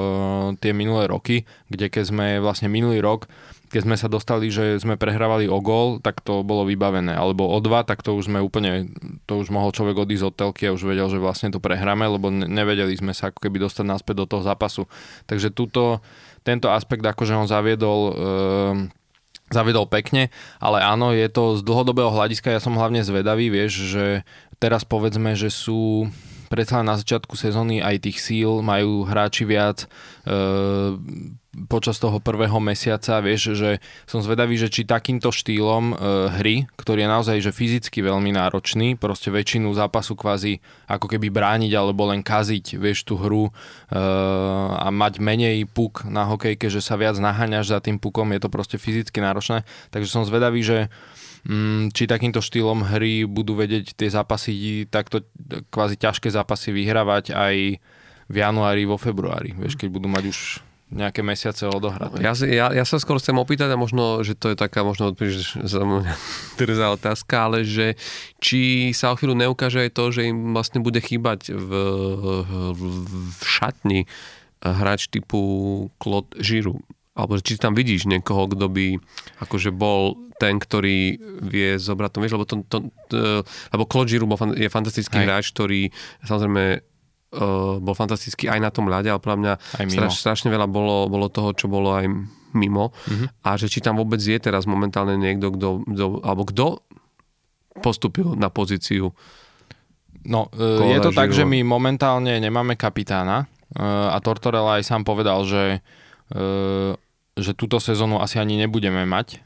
tie 0.64 0.72
minulé 0.72 1.12
roky, 1.12 1.44
kde 1.68 1.92
keď 1.92 2.04
sme 2.08 2.28
vlastne 2.40 2.72
minulý 2.72 3.04
rok, 3.04 3.28
keď 3.76 3.82
sme 3.84 4.00
sa 4.00 4.08
dostali, 4.08 4.48
že 4.48 4.80
sme 4.80 4.96
prehrávali 4.96 5.52
o 5.52 5.60
gól, 5.60 6.00
tak 6.00 6.24
to 6.24 6.48
bolo 6.48 6.64
vybavené, 6.64 7.12
alebo 7.12 7.44
o 7.52 7.60
dva, 7.60 7.84
tak 7.84 8.08
to 8.08 8.16
už 8.16 8.32
sme 8.32 8.40
úplne, 8.40 8.88
to 9.28 9.44
už 9.44 9.52
mohol 9.52 9.76
človek 9.76 10.00
odísť 10.00 10.32
od 10.32 10.38
telky 10.38 10.72
a 10.72 10.76
už 10.80 10.88
vedel, 10.88 11.12
že 11.12 11.20
vlastne 11.20 11.52
to 11.52 11.60
prehráme, 11.60 12.08
lebo 12.08 12.32
nevedeli 12.32 12.96
sme 12.96 13.12
sa 13.12 13.36
ako 13.36 13.44
keby 13.44 13.68
dostať 13.68 13.84
naspäť 13.84 14.24
do 14.24 14.26
toho 14.32 14.48
zápasu. 14.48 14.88
Takže 15.28 15.52
túto 15.52 16.00
tento 16.46 16.70
aspekt 16.70 17.02
akože 17.02 17.34
on 17.34 17.50
zaviedol 17.50 18.02
uh, 18.14 18.74
zaviedol 19.50 19.86
pekne, 19.86 20.34
ale 20.58 20.82
áno, 20.82 21.14
je 21.14 21.30
to 21.30 21.58
z 21.58 21.62
dlhodobého 21.62 22.10
hľadiska, 22.10 22.50
ja 22.50 22.62
som 22.62 22.78
hlavne 22.78 23.06
zvedavý, 23.06 23.54
vieš, 23.54 23.94
že 23.94 24.06
teraz 24.58 24.82
povedzme, 24.82 25.38
že 25.38 25.54
sú 25.54 26.10
predsa 26.56 26.80
na 26.88 26.96
začiatku 26.96 27.36
sezóny 27.36 27.84
aj 27.84 28.08
tých 28.08 28.24
síl 28.24 28.64
majú 28.64 29.04
hráči 29.04 29.44
viac, 29.44 29.84
e, 30.24 30.36
počas 31.68 32.00
toho 32.00 32.24
prvého 32.24 32.56
mesiaca, 32.64 33.20
vieš, 33.20 33.60
že 33.60 33.84
som 34.08 34.24
zvedavý, 34.24 34.56
že 34.56 34.72
či 34.72 34.88
takýmto 34.88 35.36
štýlom 35.36 35.92
e, 35.92 35.96
hry, 36.40 36.56
ktorý 36.80 37.04
je 37.04 37.10
naozaj 37.12 37.38
že 37.44 37.52
fyzicky 37.52 38.00
veľmi 38.00 38.32
náročný, 38.32 38.96
proste 38.96 39.36
väčšinu 39.36 39.68
zápasu 39.76 40.16
kvázi 40.16 40.64
ako 40.88 41.12
keby 41.12 41.28
brániť 41.28 41.72
alebo 41.76 42.08
len 42.08 42.24
kaziť, 42.24 42.80
vieš, 42.80 43.04
tú 43.04 43.20
hru 43.20 43.52
e, 43.52 43.52
a 44.80 44.88
mať 44.88 45.20
menej 45.20 45.68
puk 45.68 46.08
na 46.08 46.24
hokejke, 46.24 46.72
že 46.72 46.80
sa 46.80 46.96
viac 46.96 47.20
naháňaš 47.20 47.76
za 47.76 47.80
tým 47.84 48.00
pukom, 48.00 48.32
je 48.32 48.40
to 48.40 48.48
proste 48.48 48.80
fyzicky 48.80 49.20
náročné, 49.20 49.68
takže 49.92 50.08
som 50.08 50.24
zvedavý, 50.24 50.64
že 50.64 50.88
či 51.94 52.04
takýmto 52.10 52.42
štýlom 52.42 52.90
hry 52.90 53.30
budú 53.30 53.54
vedieť 53.54 53.94
tie 53.94 54.10
zápasy, 54.10 54.86
takto 54.90 55.30
kvázi 55.70 56.02
ťažké 56.02 56.34
zápasy 56.34 56.74
vyhrávať 56.74 57.38
aj 57.38 57.56
v 58.26 58.36
januári, 58.36 58.90
vo 58.90 58.98
februári, 58.98 59.54
vieš, 59.54 59.78
keď 59.78 59.90
budú 59.94 60.10
mať 60.10 60.24
už 60.34 60.40
nejaké 60.94 61.26
mesiace 61.26 61.66
odohraté. 61.66 62.22
Ja, 62.22 62.38
ja, 62.46 62.70
ja 62.70 62.86
sa 62.86 63.02
skôr 63.02 63.18
chcem 63.18 63.34
opýtať 63.38 63.74
a 63.74 63.78
možno, 63.78 64.22
že 64.22 64.38
to 64.38 64.54
je 64.54 64.58
taká 64.58 64.86
možno 64.86 65.14
za 65.66 65.82
mňa 65.82 66.14
trzá 66.58 66.88
otázka, 66.94 67.36
ale 67.50 67.66
že 67.66 67.98
či 68.38 68.90
sa 68.94 69.14
o 69.14 69.18
chvíľu 69.18 69.34
neukáže 69.38 69.82
aj 69.82 69.92
to, 69.98 70.14
že 70.14 70.30
im 70.30 70.54
vlastne 70.54 70.86
bude 70.86 71.02
chýbať 71.02 71.54
v, 71.54 71.70
v, 72.74 72.82
v 73.06 73.42
šatni 73.42 74.06
hráč 74.62 75.10
typu 75.10 75.42
Claude 76.02 76.34
Žiru. 76.38 76.82
Alebo 77.16 77.40
či 77.40 77.56
tam 77.56 77.72
vidíš 77.72 78.12
niekoho, 78.12 78.52
kto 78.52 78.68
by 78.68 79.00
akože 79.40 79.72
bol 79.72 80.20
ten, 80.36 80.60
ktorý 80.60 81.16
vie 81.48 81.80
zobrať 81.80 82.12
to, 82.12 82.20
vieš, 82.20 82.34
lebo, 82.36 82.46
to, 82.46 82.56
to, 82.68 82.78
to, 83.08 83.18
lebo 83.48 83.84
Claude 83.88 84.12
Giroux 84.12 84.28
je 84.60 84.68
fantastický 84.68 85.24
Hej. 85.24 85.26
hráč, 85.26 85.46
ktorý 85.56 85.88
samozrejme 86.28 86.64
uh, 86.76 87.80
bol 87.80 87.96
fantastický 87.96 88.52
aj 88.52 88.60
na 88.60 88.68
tom 88.68 88.92
ľade, 88.92 89.08
ale 89.08 89.24
podľa 89.24 89.40
mňa 89.40 89.54
straš, 89.96 90.20
strašne 90.20 90.52
veľa 90.52 90.68
bolo, 90.68 91.08
bolo 91.08 91.32
toho, 91.32 91.56
čo 91.56 91.72
bolo 91.72 91.96
aj 91.96 92.12
mimo. 92.52 92.92
Mm-hmm. 92.92 93.48
A 93.48 93.50
že 93.56 93.72
či 93.72 93.80
tam 93.80 93.96
vôbec 93.96 94.20
je 94.20 94.36
teraz 94.36 94.68
momentálne 94.68 95.16
niekto, 95.16 95.56
kto, 95.56 95.88
kto 95.88 96.06
alebo 96.20 96.44
kto 96.44 96.84
postupil 97.80 98.36
na 98.36 98.52
pozíciu 98.52 99.16
No, 100.26 100.50
uh, 100.58 100.82
je 100.90 101.00
to 101.00 101.14
živo. 101.14 101.20
tak, 101.22 101.30
že 101.32 101.46
my 101.46 101.62
momentálne 101.62 102.42
nemáme 102.42 102.74
kapitána 102.74 103.46
uh, 103.46 104.10
a 104.10 104.18
Tortorella 104.18 104.82
aj 104.82 104.84
sám 104.90 105.06
povedal, 105.06 105.46
že, 105.46 105.86
uh, 106.34 106.98
že 107.36 107.52
túto 107.52 107.84
sezónu 107.84 108.24
asi 108.24 108.40
ani 108.40 108.56
nebudeme 108.56 109.04
mať. 109.04 109.44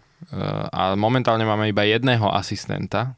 A 0.69 0.93
momentálne 0.93 1.47
máme 1.47 1.71
iba 1.73 1.81
jedného 1.87 2.29
asistenta, 2.29 3.17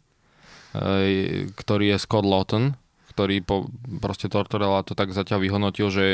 ktorý 1.60 1.95
je 1.95 1.97
Scott 1.99 2.23
Lawton, 2.23 2.79
ktorý 3.12 3.43
po, 3.43 3.67
proste 3.99 4.31
Tortorella 4.31 4.88
to 4.88 4.95
tak 4.95 5.12
zatiaľ 5.12 5.43
vyhodnotil, 5.43 5.91
že 5.91 6.05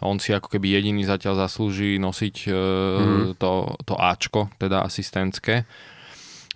on 0.00 0.16
si 0.16 0.32
ako 0.32 0.48
keby 0.56 0.80
jediný 0.80 1.04
zatiaľ 1.04 1.44
zaslúži 1.44 2.00
nosiť 2.00 2.36
mm. 2.48 3.36
to, 3.36 3.52
to 3.84 3.94
Ačko, 4.00 4.48
teda 4.56 4.80
asistentské. 4.80 5.68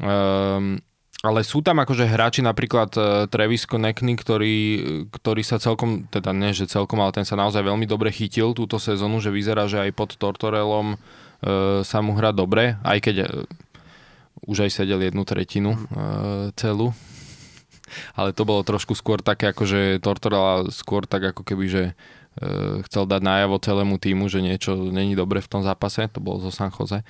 Um, 0.00 0.80
ale 1.20 1.40
sú 1.44 1.61
tam 1.61 1.80
akože 1.85 2.09
hráči, 2.09 2.40
napríklad 2.40 2.90
uh, 2.96 3.04
Travis 3.28 3.68
Konechny, 3.68 4.16
ktorý, 4.16 4.57
ktorý 5.12 5.42
sa 5.44 5.61
celkom, 5.61 6.09
teda 6.09 6.33
nie, 6.33 6.57
že 6.57 6.68
celkom, 6.68 7.04
ale 7.04 7.12
ten 7.12 7.28
sa 7.28 7.37
naozaj 7.37 7.61
veľmi 7.61 7.85
dobre 7.85 8.09
chytil 8.09 8.57
túto 8.57 8.80
sezónu, 8.80 9.20
že 9.20 9.28
vyzerá, 9.28 9.68
že 9.68 9.85
aj 9.85 9.90
pod 9.92 10.16
Tortorelom 10.16 10.96
uh, 10.96 11.23
sa 11.85 11.98
mu 12.00 12.16
hrá 12.16 12.33
dobre, 12.33 12.80
aj 12.80 12.98
keď 13.04 13.16
uh, 13.24 13.44
už 14.48 14.68
aj 14.68 14.70
sedel 14.72 15.00
jednu 15.04 15.22
tretinu 15.28 15.76
uh, 15.76 16.48
celú 16.57 16.96
ale 18.14 18.35
to 18.35 18.42
bolo 18.46 18.64
trošku 18.66 18.96
skôr 18.96 19.20
také, 19.20 19.50
ako 19.50 19.64
že 19.64 19.80
Tortorella 20.02 20.68
skôr 20.72 21.04
tak 21.07 21.35
ako 21.35 21.42
keby, 21.46 21.64
že 21.68 21.83
e, 21.88 21.92
chcel 22.88 23.04
dať 23.07 23.20
najavo 23.22 23.57
celému 23.61 23.96
týmu, 24.00 24.26
že 24.26 24.44
niečo 24.44 24.74
není 24.90 25.14
dobre 25.14 25.40
v 25.44 25.50
tom 25.50 25.62
zápase, 25.62 26.09
to 26.11 26.18
bolo 26.18 26.42
zo 26.42 26.50
San 26.50 26.72
Jose. 26.74 27.04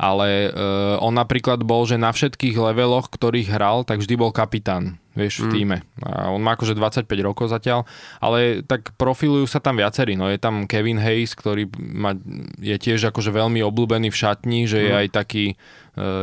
Ale 0.00 0.48
e, 0.48 0.60
on 1.02 1.14
napríklad 1.14 1.62
bol, 1.62 1.84
že 1.84 2.00
na 2.00 2.14
všetkých 2.14 2.56
leveloch, 2.56 3.10
ktorých 3.10 3.52
hral, 3.52 3.84
tak 3.84 4.00
vždy 4.00 4.14
bol 4.16 4.32
kapitán 4.32 4.98
vieš, 5.14 5.42
v 5.42 5.46
mm. 5.46 5.52
týme. 5.54 5.76
A 6.06 6.30
on 6.30 6.42
má 6.42 6.54
akože 6.54 6.78
25 6.78 7.06
rokov 7.26 7.50
zatiaľ, 7.50 7.86
ale 8.22 8.62
tak 8.62 8.94
profilujú 8.94 9.46
sa 9.50 9.58
tam 9.58 9.78
viacerí. 9.78 10.14
No 10.14 10.30
je 10.30 10.38
tam 10.38 10.70
Kevin 10.70 11.02
Hayes, 11.02 11.34
ktorý 11.34 11.66
má, 11.78 12.14
je 12.62 12.76
tiež 12.78 13.10
akože 13.10 13.34
veľmi 13.34 13.60
obľúbený 13.64 14.08
v 14.10 14.20
šatni, 14.20 14.60
že 14.70 14.78
mm. 14.78 14.84
je 14.86 14.92
aj 14.94 15.08
taký 15.10 15.44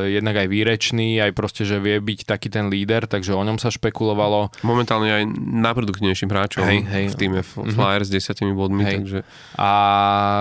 jednak 0.07 0.35
aj 0.39 0.47
výrečný, 0.47 1.19
aj 1.19 1.35
proste, 1.35 1.67
že 1.67 1.83
vie 1.83 1.99
byť 1.99 2.23
taký 2.23 2.47
ten 2.47 2.71
líder, 2.71 3.03
takže 3.03 3.35
o 3.35 3.43
ňom 3.43 3.59
sa 3.59 3.67
špekulovalo. 3.67 4.49
Momentálne 4.63 5.11
aj 5.11 5.23
najproduktívnejším 5.37 6.29
hráčom 6.31 6.63
hej, 6.63 6.87
hej. 6.87 7.05
v 7.11 7.15
týme 7.19 7.39
mhm. 7.43 7.75
Flyers 7.75 8.07
mm-hmm. 8.07 8.23
s 8.23 8.53
10 8.55 8.55
bodmi. 8.55 8.83
Hej. 8.87 8.95
Takže... 9.03 9.19
A 9.59 9.71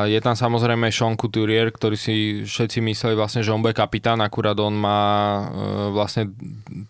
je 0.06 0.20
tam 0.22 0.38
samozrejme 0.38 0.88
Sean 0.94 1.18
Couturier, 1.18 1.74
ktorý 1.74 1.98
si 1.98 2.46
všetci 2.46 2.78
mysleli 2.86 3.14
vlastne, 3.18 3.42
že 3.42 3.50
on 3.50 3.60
bude 3.60 3.74
kapitán, 3.74 4.22
akurát 4.22 4.56
on 4.62 4.78
má 4.78 5.02
uh, 5.02 5.44
vlastne 5.90 6.30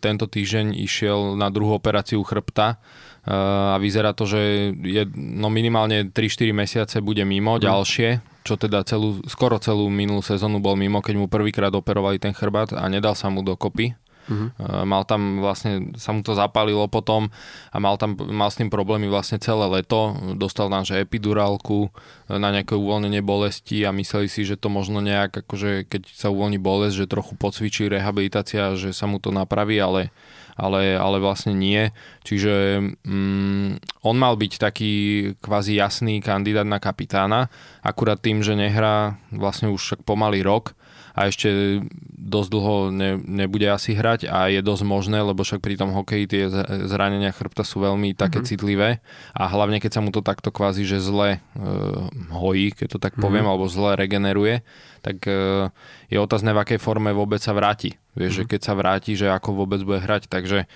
tento 0.04 0.28
týždeň 0.28 0.76
išiel 0.76 1.34
na 1.40 1.48
druhú 1.48 1.72
operáciu 1.74 2.20
chrbta 2.20 2.76
uh, 2.76 3.74
a 3.74 3.76
vyzerá 3.80 4.12
to, 4.12 4.28
že 4.28 4.72
je, 4.84 5.02
no 5.16 5.48
minimálne 5.48 6.12
3-4 6.12 6.52
mesiace 6.52 6.96
bude 7.00 7.24
mimo 7.24 7.56
mm. 7.56 7.62
ďalšie, 7.64 8.35
čo 8.46 8.54
teda 8.54 8.86
celú, 8.86 9.18
skoro 9.26 9.58
celú 9.58 9.90
minulú 9.90 10.22
sezónu 10.22 10.62
bol 10.62 10.78
mimo, 10.78 11.02
keď 11.02 11.14
mu 11.18 11.26
prvýkrát 11.26 11.74
operovali 11.74 12.22
ten 12.22 12.30
chrbát 12.30 12.70
a 12.70 12.86
nedal 12.86 13.18
sa 13.18 13.26
mu 13.26 13.42
dokopy. 13.42 13.98
Uh-huh. 14.26 14.50
Mal 14.82 15.06
tam 15.06 15.38
vlastne, 15.38 15.94
sa 15.94 16.10
mu 16.10 16.18
to 16.18 16.34
zapálilo 16.34 16.90
potom 16.90 17.30
a 17.70 17.78
mal 17.78 17.94
tam 17.94 18.18
mal 18.18 18.50
s 18.50 18.58
tým 18.58 18.66
problémy 18.66 19.06
vlastne 19.06 19.38
celé 19.38 19.70
leto. 19.70 20.18
Dostal 20.34 20.66
tam, 20.66 20.82
že 20.82 20.98
epidurálku 20.98 21.94
na 22.26 22.50
nejaké 22.50 22.74
uvoľnenie 22.74 23.22
bolesti 23.22 23.86
a 23.86 23.94
mysleli 23.94 24.26
si, 24.26 24.42
že 24.42 24.58
to 24.58 24.66
možno 24.66 24.98
nejak, 24.98 25.46
akože 25.46 25.86
keď 25.86 26.10
sa 26.10 26.34
uvoľní 26.34 26.58
bolesť, 26.58 27.06
že 27.06 27.12
trochu 27.14 27.38
pocvičí 27.38 27.86
rehabilitácia, 27.86 28.74
že 28.74 28.90
sa 28.90 29.06
mu 29.06 29.22
to 29.22 29.30
napraví, 29.30 29.78
ale 29.78 30.10
ale, 30.56 30.96
ale 30.96 31.20
vlastne 31.20 31.52
nie. 31.52 31.92
Čiže 32.24 32.80
mm, 33.04 34.02
on 34.02 34.16
mal 34.16 34.34
byť 34.40 34.52
taký 34.56 34.92
kvázi 35.38 35.76
jasný 35.76 36.24
kandidát 36.24 36.66
na 36.66 36.80
kapitána, 36.80 37.52
akurát 37.84 38.18
tým, 38.18 38.40
že 38.40 38.56
nehrá 38.56 39.20
vlastne 39.30 39.68
už 39.68 40.00
pomaly 40.08 40.40
rok, 40.40 40.72
a 41.16 41.32
ešte 41.32 41.80
dosť 42.12 42.48
dlho 42.52 42.76
ne, 42.92 43.16
nebude 43.16 43.64
asi 43.72 43.96
hrať 43.96 44.28
a 44.28 44.52
je 44.52 44.60
dosť 44.60 44.84
možné, 44.84 45.24
lebo 45.24 45.40
však 45.40 45.64
pri 45.64 45.80
tom 45.80 45.96
hokeji 45.96 46.24
tie 46.28 46.42
zranenia 46.84 47.32
chrbta 47.32 47.64
sú 47.64 47.80
veľmi 47.80 48.12
také 48.12 48.44
mm-hmm. 48.44 48.50
citlivé 48.52 48.90
a 49.32 49.48
hlavne 49.48 49.80
keď 49.80 49.96
sa 49.96 50.04
mu 50.04 50.12
to 50.12 50.20
takto 50.20 50.52
kvázi, 50.52 50.84
že 50.84 51.00
zle 51.00 51.40
uh, 51.40 52.06
hojí, 52.36 52.76
keď 52.76 52.86
to 52.92 52.98
tak 53.00 53.16
mm-hmm. 53.16 53.24
poviem, 53.24 53.46
alebo 53.48 53.64
zle 53.64 53.96
regeneruje, 53.96 54.60
tak 55.00 55.24
uh, 55.24 55.72
je 56.12 56.20
otázne, 56.20 56.52
v 56.52 56.60
akej 56.60 56.78
forme 56.84 57.16
vôbec 57.16 57.40
sa 57.40 57.56
vráti. 57.56 57.96
Vieš, 58.12 58.44
mm-hmm. 58.44 58.48
že 58.48 58.50
keď 58.52 58.60
sa 58.60 58.72
vráti, 58.76 59.12
že 59.16 59.32
ako 59.32 59.64
vôbec 59.64 59.80
bude 59.80 60.04
hrať, 60.04 60.28
takže 60.28 60.68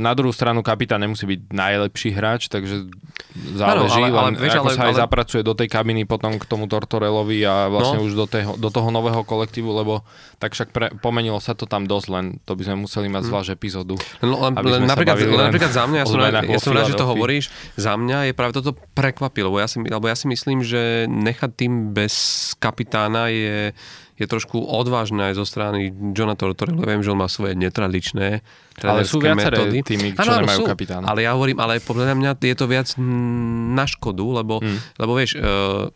na 0.00 0.16
druhú 0.16 0.32
stranu 0.32 0.64
kapitán 0.64 1.04
nemusí 1.04 1.28
byť 1.28 1.52
najlepší 1.52 2.16
hráč, 2.16 2.48
takže 2.48 2.88
záleží, 3.52 4.00
ano, 4.00 4.32
ale, 4.32 4.32
ale, 4.32 4.40
vieš, 4.40 4.56
ako 4.56 4.68
ale, 4.72 4.76
sa 4.76 4.82
aj 4.88 4.94
ale... 4.96 5.00
zapracuje 5.04 5.42
do 5.44 5.52
tej 5.52 5.68
kabiny 5.68 6.08
potom 6.08 6.40
k 6.40 6.44
tomu 6.48 6.64
Tortorelovi 6.64 7.44
a 7.44 7.68
vlastne 7.68 8.00
no. 8.00 8.08
už 8.08 8.16
do, 8.16 8.24
toho, 8.24 8.56
do 8.56 8.68
toho 8.72 8.88
nového 8.88 9.20
kolektívu, 9.20 9.68
lebo 9.68 10.00
tak 10.40 10.56
však 10.56 10.68
pre, 10.72 10.86
pomenilo 11.04 11.36
sa 11.44 11.52
to 11.52 11.68
tam 11.68 11.84
dosť, 11.84 12.06
len 12.08 12.24
to 12.48 12.56
by 12.56 12.62
sme 12.64 12.88
museli 12.88 13.12
mať 13.12 13.20
hm. 13.20 13.28
zvlášť 13.28 13.50
epizódu. 13.52 13.94
No, 14.24 14.40
len, 14.48 14.56
len, 14.56 14.88
napríklad, 14.88 15.16
len 15.20 15.46
napríklad 15.52 15.72
za 15.76 15.84
mňa, 15.84 15.98
ja 16.00 16.06
som, 16.08 16.18
rád, 16.18 16.34
ja 16.48 16.60
som 16.60 16.72
rád, 16.72 16.88
že 16.88 16.96
to 16.96 17.04
hovoríš, 17.04 17.52
za 17.76 18.00
mňa 18.00 18.18
je 18.28 18.32
práve 18.32 18.56
toto 18.56 18.72
prekvapilo, 18.96 19.52
lebo 19.52 19.60
ja 19.60 19.68
si, 19.68 19.76
lebo 19.76 20.08
ja 20.08 20.16
si 20.16 20.24
myslím, 20.24 20.64
že 20.64 21.04
nechať 21.04 21.50
tým 21.52 21.92
bez 21.92 22.14
kapitána 22.56 23.28
je 23.28 23.76
je 24.20 24.26
trošku 24.28 24.60
odvážne 24.60 25.32
aj 25.32 25.40
zo 25.40 25.48
strany 25.48 25.88
Johna 26.12 26.36
Tortorella. 26.36 26.84
Viem, 26.84 27.00
že 27.00 27.16
on 27.16 27.24
má 27.24 27.28
svoje 27.32 27.56
netradičné 27.56 28.44
ale 28.84 29.04
sú 29.04 29.20
viaceré 29.20 29.60
metódy. 29.60 29.78
týmy, 29.84 30.08
čo 30.16 30.24
ano, 30.24 30.44
nemajú 30.44 30.60
kapitána. 30.64 31.04
Ale 31.08 31.24
ja 31.24 31.36
hovorím, 31.36 31.60
ale 31.60 31.80
podľa 31.84 32.16
mňa 32.16 32.30
je 32.40 32.56
to 32.56 32.64
viac 32.64 32.88
na 33.76 33.84
škodu, 33.84 34.24
lebo, 34.40 34.60
hmm. 34.60 34.96
lebo 34.96 35.12
vieš, 35.12 35.36
uh, 35.36 35.92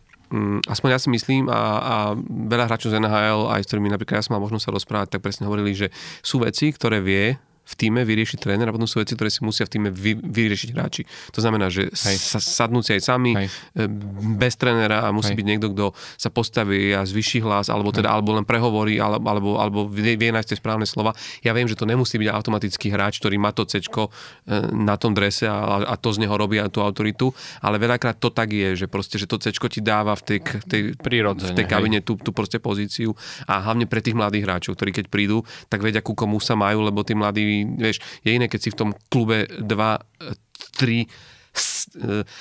aspoň 0.68 0.88
ja 0.92 0.98
si 1.00 1.08
myslím 1.08 1.48
a, 1.48 1.60
a 1.80 1.96
veľa 2.20 2.68
hráčov 2.68 2.92
z 2.92 3.00
NHL, 3.00 3.40
aj 3.56 3.60
s 3.64 3.68
ktorými 3.70 3.88
napríklad 3.88 4.20
ja 4.20 4.24
som 4.24 4.36
mal 4.36 4.42
možnosť 4.44 4.64
sa 4.68 4.72
rozprávať, 4.74 5.08
tak 5.16 5.24
presne 5.24 5.48
hovorili, 5.48 5.72
že 5.72 5.88
sú 6.20 6.42
veci, 6.42 6.72
ktoré 6.72 7.00
vie 7.00 7.38
v 7.64 7.74
týme 7.80 8.04
vyriešiť 8.04 8.38
tréner 8.44 8.68
a 8.68 8.72
potom 8.76 8.84
sú 8.84 9.00
veci, 9.00 9.16
ktoré 9.16 9.32
si 9.32 9.40
musia 9.40 9.64
v 9.64 9.72
týme 9.72 9.88
vy, 9.88 10.20
vyriešiť 10.20 10.70
hráči. 10.76 11.02
To 11.32 11.40
znamená, 11.40 11.72
že 11.72 11.88
sa 11.96 12.36
sadnúť 12.36 12.84
si 12.84 12.92
aj 13.00 13.02
sami 13.02 13.32
Hej. 13.32 13.48
E, 13.72 13.88
bez 14.36 14.60
trénera 14.60 15.08
a 15.08 15.08
musí 15.16 15.32
Hej. 15.32 15.38
byť 15.40 15.46
niekto, 15.48 15.66
kto 15.72 15.86
sa 16.20 16.28
postaví 16.28 16.92
a 16.92 17.08
zvyší 17.08 17.40
hlas, 17.40 17.72
alebo 17.72 17.88
teda 17.88 18.12
alebo 18.12 18.36
len 18.36 18.44
prehovorí, 18.44 19.00
alebo, 19.00 19.24
alebo, 19.24 19.50
alebo 19.56 19.78
vie, 19.88 20.14
vie 20.20 20.28
nájsť 20.28 20.48
tie 20.52 20.58
správne 20.60 20.84
slova. 20.84 21.16
Ja 21.40 21.56
viem, 21.56 21.64
že 21.64 21.74
to 21.74 21.88
nemusí 21.88 22.20
byť 22.20 22.28
automatický 22.28 22.92
hráč, 22.92 23.18
ktorý 23.24 23.40
má 23.40 23.56
to 23.56 23.64
C 23.64 23.80
e, 23.80 24.08
na 24.76 25.00
tom 25.00 25.16
drese 25.16 25.48
a, 25.48 25.88
a 25.88 25.94
to 25.96 26.12
z 26.12 26.20
neho 26.20 26.36
robí 26.36 26.60
tú 26.68 26.84
autoritu, 26.84 27.32
ale 27.64 27.80
veľakrát 27.80 28.20
to 28.20 28.28
tak 28.28 28.52
je, 28.52 28.84
že 28.84 28.86
proste, 28.92 29.16
že 29.16 29.24
to 29.24 29.40
C 29.40 29.48
ti 29.50 29.80
dáva 29.80 30.12
v 30.12 30.22
tej, 30.36 30.38
tej, 30.68 30.82
v 31.00 31.52
tej 31.56 31.66
kabine 31.66 32.04
tú, 32.04 32.20
tú 32.20 32.30
proste 32.30 32.60
pozíciu 32.60 33.16
a 33.48 33.64
hlavne 33.64 33.88
pre 33.88 34.04
tých 34.04 34.12
mladých 34.12 34.44
hráčov, 34.44 34.76
ktorí 34.76 34.92
keď 34.92 35.06
prídu, 35.08 35.42
tak 35.72 35.80
vedia, 35.80 36.04
ku 36.04 36.12
komu 36.12 36.36
sa 36.38 36.52
majú, 36.58 36.84
lebo 36.84 37.00
tí 37.00 37.16
mladí 37.16 37.53
vieš, 37.62 38.02
je 38.26 38.30
iné, 38.34 38.50
keď 38.50 38.60
si 38.60 38.70
v 38.74 38.78
tom 38.82 38.90
klube 39.06 39.46
2, 39.46 39.62
3 39.62 39.70
e, 39.70 41.06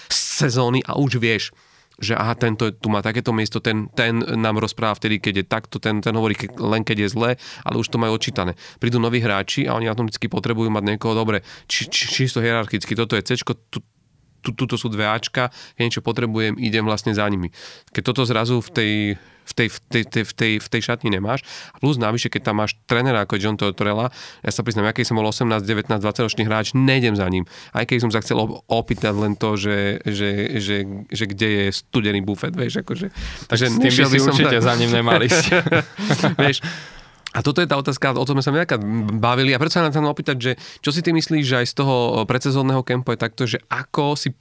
sezóny 0.09 0.81
a 0.81 0.97
už 0.97 1.21
vieš, 1.21 1.53
že 2.01 2.17
aha, 2.17 2.33
tento 2.33 2.73
tu 2.73 2.89
má 2.89 3.05
takéto 3.05 3.29
miesto, 3.29 3.61
ten, 3.61 3.85
ten 3.93 4.17
nám 4.17 4.57
rozpráva 4.57 4.97
vtedy, 4.97 5.21
keď 5.21 5.33
je 5.39 5.45
takto, 5.45 5.77
ten, 5.77 6.01
ten 6.01 6.13
hovorí 6.17 6.33
keď, 6.33 6.57
len 6.57 6.81
keď 6.81 7.05
je 7.05 7.09
zlé, 7.13 7.31
ale 7.61 7.77
už 7.77 7.87
to 7.93 8.01
majú 8.01 8.17
odčítané. 8.17 8.57
Prídu 8.81 8.97
noví 8.97 9.21
hráči 9.21 9.69
a 9.69 9.77
oni 9.77 9.85
automaticky 9.85 10.25
potrebujú 10.25 10.73
mať 10.73 10.83
niekoho 10.83 11.13
dobre, 11.13 11.45
či, 11.69 11.85
či, 11.85 12.09
čisto 12.09 12.41
hierarchicky, 12.41 12.97
toto 12.97 13.13
je 13.13 13.21
C, 13.21 13.37
tu, 14.43 14.51
tuto 14.51 14.75
sú 14.75 14.91
dve 14.91 15.07
Ačka, 15.07 15.49
keď 15.79 15.83
niečo 15.87 16.03
potrebujem, 16.03 16.59
idem 16.59 16.83
vlastne 16.83 17.15
za 17.15 17.23
nimi. 17.31 17.55
Keď 17.95 18.03
toto 18.03 18.27
zrazu 18.27 18.59
v 18.59 18.69
tej 18.69 18.91
v 19.43 19.53
tej, 19.53 19.67
v 19.67 19.77
tej, 19.91 20.03
tej, 20.07 20.23
v 20.23 20.33
tej, 20.33 20.51
v 20.63 20.67
tej 20.71 20.81
šatni 20.81 21.09
nemáš. 21.11 21.43
A 21.75 21.77
plus 21.77 21.99
navyše, 21.99 22.31
keď 22.31 22.51
tam 22.51 22.63
máš 22.63 22.79
trénera 22.87 23.27
ako 23.27 23.35
John 23.35 23.59
Tortorella, 23.59 24.07
ja 24.39 24.51
sa 24.55 24.63
priznám, 24.63 24.87
aký 24.89 25.03
som 25.03 25.19
bol 25.19 25.27
18, 25.27 25.67
19, 25.67 25.99
20 25.99 26.25
ročný 26.25 26.43
hráč, 26.47 26.71
nejdem 26.71 27.19
za 27.19 27.27
ním. 27.27 27.43
Aj 27.75 27.83
keď 27.83 28.07
som 28.07 28.11
sa 28.11 28.23
chcel 28.23 28.39
opýtať 28.71 29.13
len 29.13 29.35
to, 29.35 29.59
že, 29.59 29.99
že, 30.07 30.59
že, 30.63 30.77
že 31.11 31.23
kde 31.27 31.47
je 31.47 31.65
studený 31.75 32.23
bufet, 32.23 32.55
vieš, 32.55 32.87
akože. 32.87 33.11
Tak 33.51 33.55
že 33.59 33.67
s 33.67 33.75
tým 33.77 33.91
by 33.91 34.07
si 34.07 34.19
určite 34.23 34.57
za 34.63 34.73
ním 34.79 34.91
nemali 34.95 35.27
vieš, 36.39 36.63
a 37.33 37.41
toto 37.41 37.59
je 37.59 37.67
tá 37.67 37.75
otázka, 37.75 38.13
o 38.13 38.25
tom 38.25 38.37
sme 38.37 38.45
sa 38.45 38.53
nejaká 38.53 38.77
bavili 39.17 39.51
a 39.51 39.59
preto 39.59 39.81
sa 39.81 39.89
na 39.89 40.13
opýtať, 40.13 40.37
že 40.37 40.51
čo 40.85 40.93
si 40.93 41.01
ty 41.01 41.09
myslíš, 41.09 41.43
že 41.43 41.59
aj 41.65 41.67
z 41.67 41.75
toho 41.81 41.95
predsezónneho 42.29 42.85
kempu 42.85 43.17
je 43.17 43.19
takto, 43.19 43.49
že 43.49 43.57
ako 43.73 44.13
si 44.13 44.37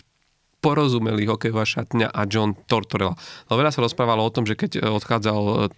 porozumeli 0.62 1.26
hokejová 1.26 1.66
šatňa 1.66 2.12
a 2.12 2.22
John 2.28 2.54
Tortorella. 2.68 3.18
No 3.50 3.58
veľa 3.58 3.74
sa 3.74 3.82
rozprávalo 3.82 4.22
o 4.22 4.30
tom, 4.30 4.46
že 4.46 4.54
keď 4.54 4.86
odchádzal 4.94 5.72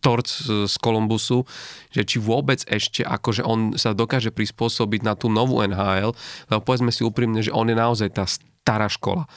Torc 0.00 0.28
z 0.68 0.74
Kolumbusu, 0.80 1.44
že 1.92 2.04
či 2.04 2.16
vôbec 2.20 2.64
ešte 2.68 3.04
akože 3.04 3.44
on 3.44 3.76
sa 3.76 3.92
dokáže 3.92 4.32
prispôsobiť 4.32 5.00
na 5.04 5.16
tú 5.16 5.28
novú 5.28 5.60
NHL, 5.64 6.12
lebo 6.52 6.60
povedzme 6.60 6.92
si 6.92 7.04
úprimne, 7.04 7.40
že 7.40 7.52
on 7.52 7.68
je 7.68 7.76
naozaj 7.76 8.08
tá 8.12 8.24
stará 8.28 8.88
škola. 8.88 9.28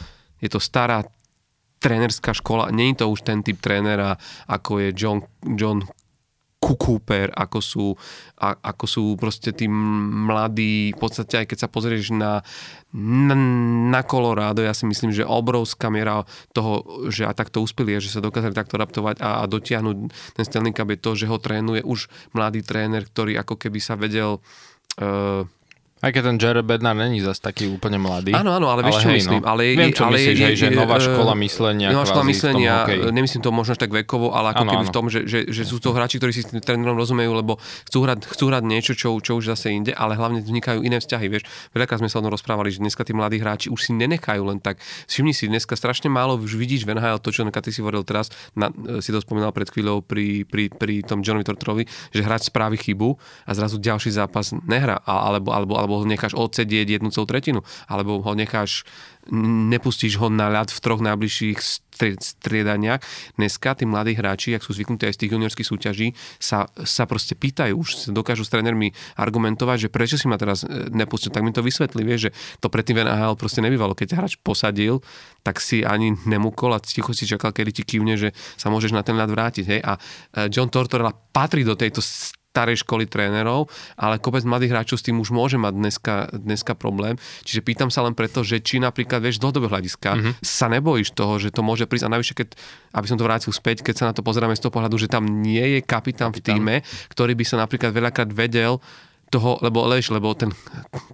Je 0.44 0.48
to 0.52 0.60
stará 0.60 1.04
trénerská 1.84 2.32
škola, 2.32 2.72
nie 2.72 2.96
je 2.96 3.04
to 3.04 3.12
už 3.12 3.28
ten 3.28 3.44
typ 3.44 3.60
trénera, 3.60 4.16
ako 4.48 4.84
je 4.84 4.90
John, 4.96 5.20
John 5.44 5.84
Cooper, 6.64 7.28
ako 7.36 7.60
sú, 7.60 7.86
a, 8.40 8.56
ako 8.56 8.86
sú 8.88 9.04
proste 9.20 9.52
tí 9.52 9.68
mladí, 9.68 10.96
v 10.96 11.00
podstate 11.00 11.44
aj 11.44 11.48
keď 11.52 11.58
sa 11.66 11.70
pozrieš 11.70 12.16
na, 12.16 12.40
na, 12.96 13.36
na 13.92 14.02
Colorado, 14.08 14.64
ja 14.64 14.72
si 14.72 14.88
myslím, 14.88 15.12
že 15.12 15.28
obrovská 15.28 15.92
miera 15.92 16.24
toho, 16.56 17.08
že 17.12 17.28
a 17.28 17.36
takto 17.36 17.60
uspeli, 17.60 18.00
že 18.00 18.14
sa 18.14 18.24
dokázali 18.24 18.56
takto 18.56 18.80
adaptovať 18.80 19.20
a, 19.20 19.44
a 19.44 19.50
dotiahnuť 19.50 19.98
ten 20.40 20.44
Stanley 20.48 20.72
Cup 20.72 20.90
je 20.96 21.00
to, 21.04 21.12
že 21.20 21.30
ho 21.30 21.38
trénuje 21.38 21.84
už 21.84 22.08
mladý 22.32 22.64
tréner, 22.64 23.04
ktorý 23.04 23.36
ako 23.44 23.60
keby 23.60 23.80
sa 23.84 24.00
vedel 24.00 24.40
uh, 24.40 25.44
aj 26.04 26.12
keď 26.12 26.24
ten 26.28 26.36
Jared 26.36 26.68
Bednar 26.68 26.92
není 26.92 27.24
zase 27.24 27.40
taký 27.40 27.72
úplne 27.72 27.96
mladý. 27.96 28.36
Áno, 28.36 28.52
áno, 28.52 28.68
ale 28.68 28.84
vieš, 28.84 29.08
čo 29.08 29.10
hej, 29.10 29.24
myslím. 29.24 29.40
No. 29.40 29.48
Ale, 29.56 29.72
Viem, 29.72 29.96
čo 29.96 30.04
ale 30.04 30.20
myslíš, 30.20 30.40
hej, 30.44 30.56
že 30.60 30.68
nová 30.76 31.00
škola 31.00 31.32
myslenia. 31.40 31.96
Nová 31.96 32.04
škola 32.04 32.26
myslenia, 32.28 32.76
nemyslím 33.16 33.40
to 33.40 33.56
možno 33.56 33.80
tak 33.80 33.88
vekovo, 33.88 34.36
ale 34.36 34.52
ako 34.52 34.68
ano, 34.68 34.72
keby 34.76 34.86
ano. 34.86 34.92
v 34.92 34.94
tom, 34.94 35.06
že, 35.08 35.24
že, 35.24 35.48
že 35.48 35.64
sú 35.64 35.80
to 35.80 35.96
hráči, 35.96 36.20
ktorí 36.20 36.36
si 36.36 36.44
s 36.44 36.52
tým 36.52 36.60
trénerom 36.60 37.00
rozumejú, 37.00 37.32
lebo 37.32 37.56
chcú 37.88 38.04
hrať, 38.04 38.20
chcú 38.36 38.44
hrať 38.52 38.64
niečo, 38.68 38.92
čo, 39.00 39.16
čo 39.24 39.40
už 39.40 39.56
zase 39.56 39.72
inde, 39.72 39.96
ale 39.96 40.20
hlavne 40.20 40.44
vznikajú 40.44 40.84
iné 40.84 41.00
vzťahy. 41.00 41.32
Vieš, 41.32 41.44
veľakrát 41.72 42.04
sme 42.04 42.12
sa 42.12 42.20
o 42.20 42.24
tom 42.28 42.36
rozprávali, 42.36 42.76
že 42.76 42.84
dneska 42.84 43.08
tí 43.08 43.16
mladí 43.16 43.40
hráči 43.40 43.72
už 43.72 43.80
si 43.80 43.96
nenechajú 43.96 44.44
len 44.44 44.60
tak. 44.60 44.84
Všimni 45.08 45.32
si, 45.32 45.48
dneska 45.48 45.80
strašne 45.80 46.12
málo 46.12 46.36
už 46.36 46.60
vidíš 46.60 46.84
v 46.84 47.00
NHL 47.00 47.24
to, 47.24 47.32
čo 47.32 47.48
ty 47.48 47.72
si 47.72 47.80
hovoril 47.80 48.04
teraz, 48.04 48.28
na, 48.60 48.68
si 49.00 49.16
to 49.16 49.24
spomínal 49.24 49.56
pred 49.56 49.72
chvíľou 49.72 50.04
pri, 50.04 50.44
pri, 50.44 50.68
pri 50.68 51.00
tom 51.08 51.24
Johnovi 51.24 51.48
Tortorovi, 51.48 51.88
že 52.12 52.28
hráč 52.28 52.52
spraví 52.52 52.76
chybu 52.76 53.16
a 53.48 53.52
zrazu 53.56 53.80
ďalší 53.80 54.12
zápas 54.12 54.52
nehrá, 54.68 55.00
alebo, 55.08 55.56
alebo, 55.56 55.74
alebo 55.80 55.93
necháš 56.02 56.34
odsedieť 56.34 56.98
jednu 56.98 57.14
celú 57.14 57.30
tretinu, 57.30 57.62
alebo 57.86 58.18
ho 58.26 58.34
necháš, 58.34 58.82
nepustíš 59.30 60.18
ho 60.18 60.28
na 60.34 60.50
ľad 60.50 60.74
v 60.74 60.80
troch 60.82 61.00
najbližších 61.06 61.60
striedaniach. 62.20 63.00
Dneska 63.38 63.78
tí 63.78 63.86
mladí 63.86 64.18
hráči, 64.18 64.58
ak 64.58 64.66
sú 64.66 64.74
zvyknutí 64.74 65.08
aj 65.08 65.16
z 65.16 65.20
tých 65.24 65.32
juniorských 65.38 65.70
súťaží, 65.70 66.08
sa, 66.42 66.68
sa 66.84 67.06
proste 67.06 67.38
pýtajú, 67.38 67.78
už 67.78 68.12
dokážu 68.12 68.44
s 68.44 68.52
trénermi 68.52 68.92
argumentovať, 69.16 69.88
že 69.88 69.94
prečo 69.94 70.18
si 70.18 70.26
ma 70.28 70.36
teraz 70.42 70.66
e, 70.66 70.90
nepustil, 70.92 71.32
tak 71.32 71.46
mi 71.46 71.54
to 71.54 71.64
vysvetlí, 71.64 72.02
vieš, 72.04 72.30
že 72.30 72.32
to 72.60 72.68
predtým 72.68 73.00
v 73.00 73.06
NHL 73.08 73.40
proste 73.40 73.62
nebývalo. 73.62 73.96
Keď 73.96 74.18
hráč 74.18 74.34
posadil, 74.42 75.00
tak 75.46 75.62
si 75.62 75.86
ani 75.86 76.18
nemúkol 76.26 76.76
a 76.76 76.84
ticho 76.84 77.14
si 77.14 77.30
čakal, 77.30 77.54
kedy 77.54 77.72
ti 77.72 77.84
kývne, 77.86 78.18
že 78.18 78.34
sa 78.58 78.74
môžeš 78.74 78.92
na 78.92 79.06
ten 79.06 79.16
ľad 79.16 79.30
vrátiť. 79.32 79.66
Hej? 79.70 79.82
A 79.86 79.94
e, 79.96 80.00
John 80.50 80.68
Tortorella 80.68 81.14
patrí 81.14 81.64
do 81.64 81.78
tejto 81.78 82.02
starej 82.54 82.86
školy 82.86 83.10
trénerov, 83.10 83.66
ale 83.98 84.22
kopec 84.22 84.46
mladých 84.46 84.78
hráčov 84.78 85.02
s 85.02 85.06
tým 85.10 85.18
už 85.18 85.34
môže 85.34 85.58
mať 85.58 85.74
dneska, 85.74 86.16
dneska 86.38 86.78
problém. 86.78 87.18
Čiže 87.42 87.66
pýtam 87.66 87.90
sa 87.90 88.06
len 88.06 88.14
preto, 88.14 88.46
že 88.46 88.62
či 88.62 88.78
napríklad, 88.78 89.26
vieš, 89.26 89.42
z 89.42 89.50
dlhodobého 89.50 89.74
hľadiska 89.74 90.10
mm-hmm. 90.14 90.34
sa 90.46 90.70
nebojíš 90.70 91.18
toho, 91.18 91.42
že 91.42 91.50
to 91.50 91.66
môže 91.66 91.90
prísť. 91.90 92.06
A 92.06 92.14
navyše, 92.14 92.38
keď, 92.38 92.54
aby 92.94 93.10
som 93.10 93.18
to 93.18 93.26
vrátil 93.26 93.50
späť, 93.50 93.82
keď 93.82 93.96
sa 93.98 94.06
na 94.06 94.14
to 94.14 94.22
pozeráme 94.22 94.54
z 94.54 94.62
toho 94.62 94.70
pohľadu, 94.70 95.02
že 95.02 95.10
tam 95.10 95.26
nie 95.26 95.66
je 95.66 95.80
kapitán, 95.82 96.30
kapitán. 96.30 96.38
v 96.38 96.46
týme, 96.46 96.76
ktorý 97.10 97.34
by 97.34 97.42
sa 97.42 97.58
napríklad 97.58 97.90
veľakrát 97.90 98.30
vedel 98.30 98.78
toho, 99.34 99.58
lebo, 99.66 99.90
lež, 99.90 100.14
lebo 100.14 100.38
ten, 100.38 100.54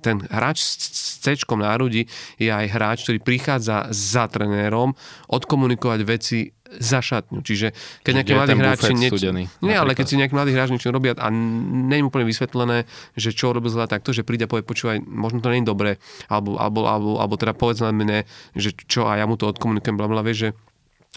ten 0.03 0.19
hráč 0.27 0.59
s 0.59 1.23
C 1.23 1.39
hrudi 1.39 2.03
je 2.35 2.51
aj 2.51 2.67
hráč, 2.67 2.97
ktorý 3.07 3.23
prichádza 3.23 3.87
za 3.95 4.27
trenérom 4.27 4.91
odkomunikovať 5.31 5.99
veci 6.03 6.51
za 6.77 7.01
šatňu. 7.01 7.41
Čiže 7.41 7.73
keď 8.05 8.13
nejaký 8.21 8.33
mladí 8.37 8.53
hráči... 8.53 8.93
Nieč... 8.93 9.11
Studený, 9.15 9.43
nie, 9.65 9.73
ale 9.73 9.97
keď 9.97 10.05
si 10.05 10.19
nejaký 10.21 10.35
mladý 10.37 10.51
hráč 10.53 10.69
niečo 10.69 10.93
robia 10.93 11.17
a 11.17 11.33
nie 11.33 11.97
je 11.97 12.05
úplne 12.05 12.29
vysvetlené, 12.29 12.85
že 13.17 13.33
čo 13.33 13.49
robil 13.49 13.73
zle 13.73 13.89
takto, 13.89 14.13
že 14.13 14.21
príde 14.21 14.45
a 14.45 14.51
povie, 14.51 14.61
počúvaj, 14.61 15.01
možno 15.01 15.41
to 15.41 15.49
nie 15.49 15.65
je 15.65 15.67
dobré, 15.67 15.91
alebo, 16.29 16.61
alebo, 16.61 16.85
alebo, 16.85 17.09
alebo 17.17 17.35
teda 17.41 17.57
povedz 17.57 17.81
na 17.81 17.89
mne, 17.89 18.29
že 18.53 18.75
čo 18.85 19.09
a 19.09 19.17
ja 19.17 19.25
mu 19.25 19.33
to 19.33 19.49
odkomunikujem, 19.49 19.97
bla, 19.97 20.05
bla, 20.05 20.21
vieš, 20.21 20.37
že 20.37 20.49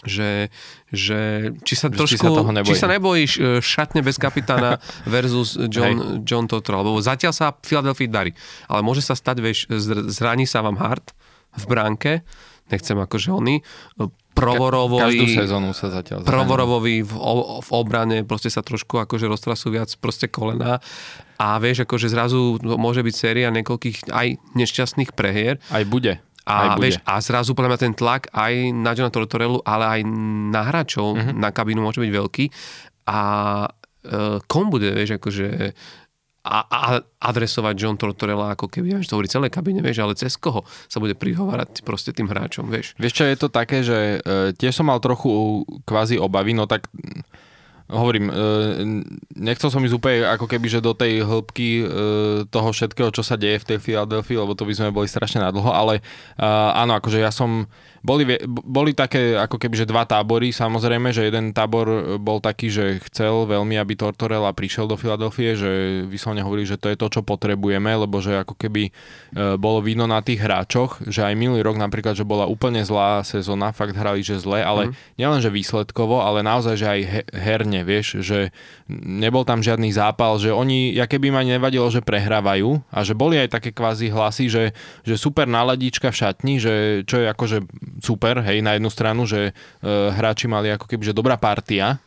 že, 0.03 0.51
že 0.91 1.51
či 1.63 1.75
sa 1.75 1.87
trošku, 1.87 2.15
či 2.15 2.19
sa, 2.19 2.29
toho 2.29 2.49
či 2.63 2.75
sa 2.75 2.87
nebojíš 2.91 3.31
e, 3.39 3.41
šatne 3.63 4.03
bez 4.03 4.19
kapitána 4.19 4.77
versus 5.09 5.55
John, 5.71 6.23
John 6.27 6.45
Totter, 6.47 6.75
lebo 6.79 6.99
zatiaľ 6.99 7.33
sa 7.35 7.55
Philadelphia 7.63 8.07
darí. 8.11 8.31
Ale 8.67 8.83
môže 8.83 9.01
sa 9.01 9.15
stať, 9.15 9.37
vieš, 9.39 9.59
zraní 10.11 10.43
sa 10.45 10.61
vám 10.61 10.77
Hart 10.77 11.15
v 11.53 11.63
bránke, 11.69 12.11
nechcem 12.67 12.95
akože 12.99 13.29
oni, 13.31 13.61
Provorovovi, 14.33 15.13
Každú 15.13 15.25
sezónu 15.29 15.77
sa 15.77 15.93
zatiaľ 15.93 16.25
Provorovovi 16.25 17.05
v, 17.05 17.13
v 17.61 17.69
obrane 17.69 18.25
proste 18.25 18.49
sa 18.49 18.65
trošku 18.65 18.97
akože 19.05 19.29
roztrasú 19.29 19.69
viac 19.69 19.93
proste 20.01 20.25
kolena 20.25 20.81
a 21.37 21.61
vieš, 21.61 21.85
akože 21.85 22.09
zrazu 22.09 22.57
môže 22.65 23.05
byť 23.05 23.13
séria 23.13 23.53
niekoľkých 23.53 24.09
aj 24.09 24.41
nešťastných 24.57 25.13
prehier. 25.13 25.61
Aj 25.69 25.85
bude. 25.85 26.17
A, 26.43 26.75
vieš, 26.75 26.99
a 27.07 27.23
zrazu 27.23 27.55
podľa 27.55 27.75
mňa 27.75 27.79
ten 27.79 27.95
tlak 27.95 28.27
aj 28.35 28.53
na 28.75 28.91
Johna 28.91 29.15
Tortorellu, 29.15 29.63
ale 29.63 29.99
aj 29.99 30.01
na 30.51 30.61
hráčov, 30.67 31.15
uh-huh. 31.15 31.31
na 31.31 31.55
kabínu 31.55 31.79
môže 31.79 32.03
byť 32.03 32.11
veľký. 32.11 32.45
A 33.07 33.19
e, 34.03 34.43
kom 34.43 34.67
bude, 34.67 34.91
vieš, 34.91 35.15
akože 35.15 35.71
a, 36.43 36.57
a 36.67 36.79
adresovať 37.23 37.73
John 37.79 37.95
Tortorella 37.95 38.51
ako 38.51 38.67
keby, 38.67 38.99
vieš, 38.99 39.07
to 39.07 39.15
hovorí 39.15 39.31
celé 39.31 39.47
kabine, 39.47 39.79
vieš, 39.79 40.03
ale 40.03 40.19
cez 40.19 40.35
koho 40.35 40.67
sa 40.91 40.99
bude 40.99 41.15
prihovárať 41.15 41.87
proste 41.87 42.11
tým 42.11 42.27
hráčom, 42.27 42.67
vieš. 42.67 42.91
Vieš 42.99 43.13
čo, 43.15 43.23
je 43.23 43.37
to 43.39 43.47
také, 43.47 43.79
že 43.79 44.19
e, 44.19 44.51
tiež 44.51 44.75
som 44.75 44.91
mal 44.91 44.99
trochu 44.99 45.63
kvázi 45.87 46.19
obavy, 46.19 46.51
no 46.51 46.67
tak 46.67 46.91
hovorím, 47.91 48.31
e, 48.31 48.33
nechcel 49.35 49.67
som 49.67 49.83
ísť 49.83 49.95
úplne 49.95 50.23
ako 50.23 50.47
keby, 50.47 50.67
že 50.71 50.79
do 50.83 50.95
tej 50.95 51.23
hĺbky 51.23 51.83
e, 51.83 51.85
toho 52.47 52.69
všetkého, 52.71 53.11
čo 53.11 53.23
sa 53.25 53.35
deje 53.35 53.59
v 53.59 53.67
tej 53.75 53.77
Philadelphia, 53.83 54.43
lebo 54.43 54.55
to 54.55 54.63
by 54.63 54.73
sme 54.73 54.95
boli 54.95 55.07
strašne 55.11 55.43
nadlho, 55.43 55.67
ale 55.67 55.99
e, 55.99 56.01
áno, 56.79 56.95
akože 56.95 57.19
ja 57.19 57.31
som 57.33 57.67
boli, 58.03 58.27
boli 58.47 58.91
také 58.91 59.39
ako 59.39 59.55
keby, 59.55 59.79
že 59.79 59.87
dva 59.87 60.03
tábory, 60.03 60.51
samozrejme, 60.51 61.15
že 61.15 61.31
jeden 61.31 61.55
tábor 61.55 62.19
bol 62.19 62.43
taký, 62.43 62.67
že 62.67 62.99
chcel 63.07 63.47
veľmi, 63.47 63.79
aby 63.79 63.95
Tortorella 63.95 64.51
prišiel 64.51 64.91
do 64.91 64.99
Filadelfie, 64.99 65.55
že 65.55 65.71
vyslovene 66.03 66.43
hovorí, 66.43 66.67
že 66.67 66.75
to 66.75 66.91
je 66.91 66.99
to, 66.99 67.07
čo 67.07 67.21
potrebujeme, 67.23 67.87
lebo 67.95 68.19
že 68.19 68.43
ako 68.43 68.59
keby 68.59 68.91
bolo 69.55 69.79
vidno 69.79 70.03
na 70.03 70.19
tých 70.19 70.43
hráčoch, 70.43 70.99
že 71.07 71.23
aj 71.23 71.39
minulý 71.39 71.63
rok 71.63 71.79
napríklad, 71.79 72.19
že 72.19 72.27
bola 72.27 72.43
úplne 72.43 72.83
zlá 72.83 73.23
sezóna, 73.23 73.71
fakt 73.71 73.95
hrali, 73.95 74.19
že 74.19 74.35
zle, 74.35 74.59
ale 74.59 74.91
mm. 74.91 74.93
nielen, 75.15 75.39
že 75.39 75.47
výsledkovo, 75.47 76.19
ale 76.19 76.43
naozaj, 76.43 76.75
že 76.75 76.87
aj 76.91 76.99
herne 77.31 77.87
vieš, 77.87 78.19
že 78.19 78.51
nebol 78.91 79.47
tam 79.47 79.63
žiadny 79.63 79.95
zápal, 79.95 80.35
že 80.43 80.51
oni, 80.51 80.91
ja 80.91 81.07
keby 81.07 81.31
ma 81.31 81.39
nevadilo, 81.47 81.87
že 81.87 82.03
prehrávajú 82.03 82.83
a 82.91 82.99
že 83.07 83.15
boli 83.15 83.39
aj 83.39 83.55
také 83.55 83.71
kvázi 83.71 84.11
hlasy, 84.11 84.51
že, 84.51 84.75
že 85.07 85.15
super 85.15 85.47
náladička 85.47 86.11
v 86.11 86.19
šatni, 86.19 86.59
že 86.59 87.07
čo 87.07 87.23
je 87.23 87.31
akože 87.31 87.57
super, 88.01 88.41
hej, 88.41 88.63
na 88.63 88.77
jednu 88.77 88.89
stranu, 88.89 89.27
že 89.27 89.49
e, 89.49 89.51
hráči 90.13 90.49
mali 90.49 90.71
ako 90.73 90.87
keby, 90.87 91.11
že 91.11 91.17
dobrá 91.17 91.37
partia, 91.37 91.99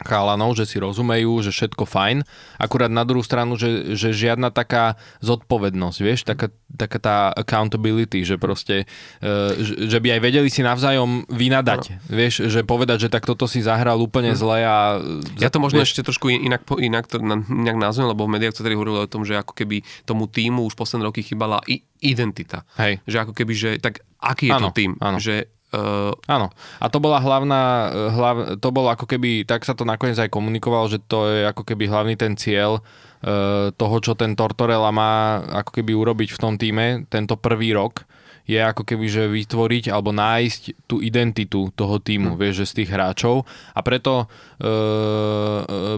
chalanov, 0.00 0.56
že 0.56 0.64
si 0.64 0.80
rozumejú, 0.80 1.44
že 1.44 1.52
všetko 1.52 1.84
fajn. 1.84 2.24
Akurát 2.56 2.88
na 2.88 3.04
druhú 3.04 3.20
stranu, 3.20 3.60
že, 3.60 3.92
že 3.96 4.16
žiadna 4.16 4.48
taká 4.48 4.96
zodpovednosť, 5.20 5.98
vieš, 6.00 6.24
taká, 6.24 6.48
taká 6.72 6.98
tá 6.98 7.16
accountability, 7.36 8.24
že 8.24 8.40
proste, 8.40 8.88
uh, 9.20 9.52
že 9.62 9.98
by 10.00 10.16
aj 10.16 10.20
vedeli 10.20 10.48
si 10.48 10.64
navzájom 10.64 11.28
vynadať, 11.28 11.82
no. 11.88 11.96
vieš, 12.08 12.48
že 12.48 12.64
povedať, 12.64 13.08
že 13.08 13.12
tak 13.12 13.28
toto 13.28 13.44
si 13.44 13.60
zahral 13.60 14.00
úplne 14.00 14.32
hm. 14.32 14.38
zle 14.38 14.58
a... 14.64 14.98
Ja 15.36 15.52
to 15.52 15.60
možno 15.60 15.84
vieš, 15.84 15.92
ešte 15.92 16.08
trošku 16.08 16.32
inak, 16.32 16.64
inak, 16.80 17.04
to, 17.06 17.20
inak 17.20 17.76
nazvem, 17.76 18.08
lebo 18.08 18.24
v 18.24 18.40
médiách 18.40 18.56
sa 18.56 18.64
tady 18.64 18.76
hovorilo 18.76 19.04
o 19.04 19.10
tom, 19.10 19.28
že 19.28 19.36
ako 19.36 19.52
keby 19.52 19.84
tomu 20.08 20.26
týmu 20.26 20.64
už 20.64 20.74
posledné 20.74 21.04
roky 21.08 21.20
chýbala 21.20 21.60
i 21.68 21.84
identita. 22.00 22.64
Hej. 22.80 23.04
Že 23.04 23.16
ako 23.28 23.32
keby, 23.36 23.52
že 23.52 23.70
tak 23.76 24.00
aký 24.20 24.48
je 24.48 24.54
ano, 24.56 24.68
to 24.68 24.76
tým? 24.76 24.96
Ano. 25.00 25.20
Že 25.20 25.59
Uh, 25.70 26.10
Áno. 26.26 26.50
A 26.82 26.86
to 26.90 26.98
bola 26.98 27.22
hlavná, 27.22 27.62
eh, 27.62 28.10
hlav, 28.10 28.36
to 28.58 28.68
bolo 28.74 28.90
ako 28.90 29.06
keby, 29.06 29.46
tak 29.46 29.62
sa 29.62 29.78
to 29.78 29.86
nakoniec 29.86 30.18
aj 30.18 30.26
komunikovalo, 30.26 30.90
že 30.90 30.98
to 30.98 31.30
je 31.30 31.46
ako 31.46 31.62
keby 31.62 31.86
hlavný 31.86 32.18
ten 32.18 32.34
cieľ 32.34 32.82
uh, 32.82 33.70
toho, 33.70 33.96
čo 34.02 34.18
ten 34.18 34.34
Tortorella 34.34 34.90
má 34.90 35.38
ako 35.62 35.78
keby 35.78 35.94
urobiť 35.94 36.34
v 36.34 36.40
tom 36.42 36.54
týme 36.58 37.06
tento 37.06 37.38
prvý 37.38 37.70
rok 37.70 38.02
je 38.50 38.58
ako 38.58 38.82
keby, 38.82 39.06
že 39.06 39.30
vytvoriť 39.30 39.94
alebo 39.94 40.10
nájsť 40.10 40.90
tú 40.90 40.98
identitu 40.98 41.70
toho 41.70 42.02
týmu, 42.02 42.34
mm. 42.34 42.38
vieš, 42.38 42.66
že 42.66 42.66
z 42.66 42.76
tých 42.82 42.90
hráčov 42.90 43.46
a 43.46 43.80
preto, 43.86 44.26
e, 44.58 44.66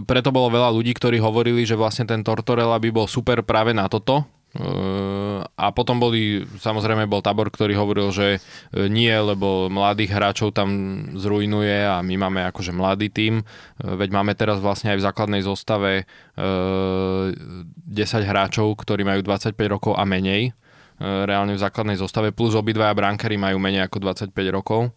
preto 0.05 0.29
bolo 0.29 0.53
veľa 0.53 0.69
ľudí, 0.69 0.93
ktorí 0.93 1.17
hovorili, 1.17 1.65
že 1.65 1.73
vlastne 1.73 2.05
ten 2.05 2.21
Tortorella 2.21 2.77
by 2.77 2.89
bol 2.93 3.09
super 3.09 3.41
práve 3.41 3.73
na 3.73 3.89
toto, 3.89 4.29
a 4.53 5.67
potom 5.73 5.97
boli, 5.97 6.45
samozrejme 6.61 7.09
bol 7.09 7.25
tábor, 7.25 7.49
ktorý 7.49 7.73
hovoril, 7.73 8.13
že 8.13 8.37
e, 8.37 8.85
nie, 8.85 9.09
lebo 9.09 9.65
mladých 9.65 10.13
hráčov 10.13 10.53
tam 10.53 10.69
zrujnuje 11.17 11.81
a 11.81 12.05
my 12.05 12.15
máme 12.21 12.45
akože 12.53 12.69
mladý 12.69 13.09
tím, 13.09 13.41
e, 13.41 13.43
veď 13.81 14.13
máme 14.13 14.37
teraz 14.37 14.61
vlastne 14.61 14.93
aj 14.93 15.01
v 15.01 15.05
základnej 15.09 15.41
zostave 15.41 16.05
10 16.37 16.37
e, 16.37 18.25
hráčov, 18.29 18.77
ktorí 18.77 19.01
majú 19.01 19.25
25 19.25 19.57
rokov 19.73 19.97
a 19.97 20.05
menej, 20.05 20.53
reálne 21.01 21.57
v 21.57 21.63
základnej 21.63 21.97
zostave, 21.97 22.29
plus 22.29 22.53
obidvaja 22.53 22.93
brankári 22.93 23.35
majú 23.35 23.57
menej 23.57 23.89
ako 23.89 24.13
25 24.29 24.29
rokov. 24.53 24.93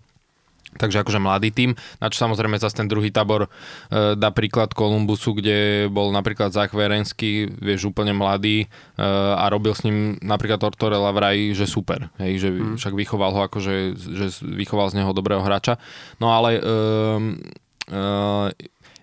Takže 0.76 1.00
akože 1.06 1.22
mladý 1.22 1.54
tým, 1.54 1.70
na 2.02 2.10
čo 2.12 2.20
samozrejme 2.26 2.60
zase 2.60 2.82
ten 2.82 2.90
druhý 2.90 3.08
tábor 3.08 3.46
e, 3.46 4.18
dá 4.18 4.28
príklad 4.34 4.74
Kolumbusu, 4.76 5.32
kde 5.32 5.88
bol 5.88 6.12
napríklad 6.12 6.52
Zach 6.52 6.74
Verensky, 6.74 7.48
vieš, 7.48 7.88
úplne 7.94 8.12
mladý 8.12 8.66
e, 8.66 8.66
a 9.38 9.46
robil 9.48 9.72
s 9.72 9.86
ním 9.86 10.20
napríklad 10.20 10.60
Tortorella 10.60 11.14
vraj, 11.16 11.56
že 11.56 11.64
super, 11.64 12.12
hej, 12.20 12.42
že 12.42 12.48
mm. 12.52 12.76
však 12.76 12.92
vychoval 12.92 13.30
ho 13.32 13.40
akože, 13.48 13.96
že 13.96 14.26
vychoval 14.44 14.92
z 14.92 15.00
neho 15.00 15.10
dobrého 15.16 15.40
hráča. 15.40 15.80
No 16.20 16.34
ale 16.34 16.60
e, 16.60 16.62
e, 17.88 18.02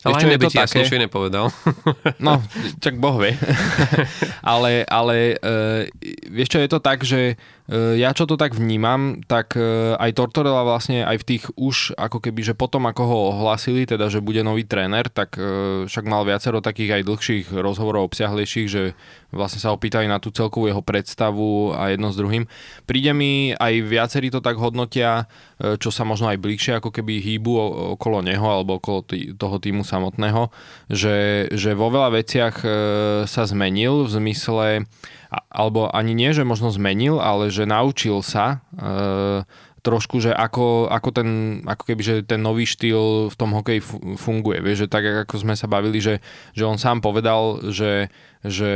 ale 0.03 0.19
aj 0.19 0.35
by 0.35 0.47
ti 0.51 0.59
také... 0.59 0.83
jasnejšie 0.83 0.99
nepovedal. 1.07 1.47
No, 2.19 2.43
tak 2.83 2.99
boh 2.99 3.15
vie. 3.23 3.39
ale 4.43 4.83
ale 4.83 5.39
e, 5.39 5.87
vieš 6.27 6.51
čo, 6.51 6.59
je 6.59 6.69
to 6.69 6.83
tak, 6.83 7.07
že 7.07 7.39
ja 7.71 8.11
čo 8.11 8.27
to 8.27 8.35
tak 8.35 8.51
vnímam, 8.59 9.23
tak 9.23 9.55
e, 9.55 9.95
aj 9.95 10.19
Tortorella 10.19 10.67
vlastne 10.67 11.07
aj 11.07 11.23
v 11.23 11.27
tých 11.31 11.43
už 11.55 11.95
ako 11.95 12.19
keby, 12.19 12.51
že 12.51 12.59
potom 12.59 12.83
ako 12.91 13.03
ho 13.07 13.17
ohlasili, 13.31 13.87
teda 13.87 14.11
že 14.11 14.19
bude 14.19 14.43
nový 14.43 14.67
tréner, 14.67 15.07
tak 15.07 15.39
e, 15.39 15.87
však 15.87 16.03
mal 16.03 16.27
viacero 16.27 16.59
takých 16.59 16.99
aj 16.99 17.07
dlhších 17.07 17.45
rozhovorov 17.55 18.11
obsiahlejších, 18.11 18.67
že 18.67 18.99
vlastne 19.31 19.63
sa 19.63 19.71
opýtali 19.71 20.11
na 20.11 20.19
tú 20.19 20.35
celkovú 20.35 20.67
jeho 20.67 20.83
predstavu 20.83 21.71
a 21.71 21.95
jedno 21.95 22.11
s 22.11 22.19
druhým. 22.19 22.51
Príde 22.83 23.15
mi 23.15 23.55
aj 23.55 23.73
viacerí 23.87 24.27
to 24.27 24.43
tak 24.43 24.59
hodnotia, 24.59 25.31
e, 25.55 25.79
čo 25.79 25.87
sa 25.87 26.03
možno 26.03 26.35
aj 26.35 26.43
bližšie 26.43 26.83
ako 26.83 26.91
keby 26.91 27.23
hýbu 27.23 27.51
okolo 27.95 28.19
neho 28.27 28.43
alebo 28.43 28.75
okolo 28.75 29.07
tý, 29.07 29.31
toho 29.39 29.55
týmu 29.63 29.87
samotného, 29.87 30.51
že, 30.91 31.47
že 31.55 31.79
vo 31.79 31.87
veľa 31.87 32.11
veciach 32.11 32.55
e, 32.59 32.67
sa 33.23 33.47
zmenil 33.47 34.03
v 34.03 34.09
zmysle, 34.19 34.67
alebo 35.49 35.89
ani 35.89 36.13
nie, 36.13 36.29
že 36.31 36.45
možno 36.45 36.69
zmenil, 36.69 37.17
ale 37.17 37.49
že 37.49 37.65
naučil 37.65 38.21
sa 38.21 38.61
e, 38.73 39.43
trošku, 39.83 40.23
že 40.23 40.31
ako, 40.31 40.87
ako, 40.87 41.09
ten, 41.11 41.29
ako 41.67 41.83
keby, 41.83 42.01
že 42.01 42.15
ten 42.23 42.39
nový 42.39 42.63
štýl 42.63 43.27
v 43.27 43.35
tom 43.35 43.51
hokeji 43.51 43.83
funguje. 44.15 44.63
Vieš, 44.63 44.87
že 44.87 44.91
tak, 44.91 45.03
ako 45.27 45.35
sme 45.43 45.59
sa 45.59 45.67
bavili, 45.67 45.99
že, 45.99 46.23
že 46.55 46.63
on 46.63 46.79
sám 46.79 47.03
povedal, 47.03 47.59
že, 47.67 48.07
že 48.43 48.71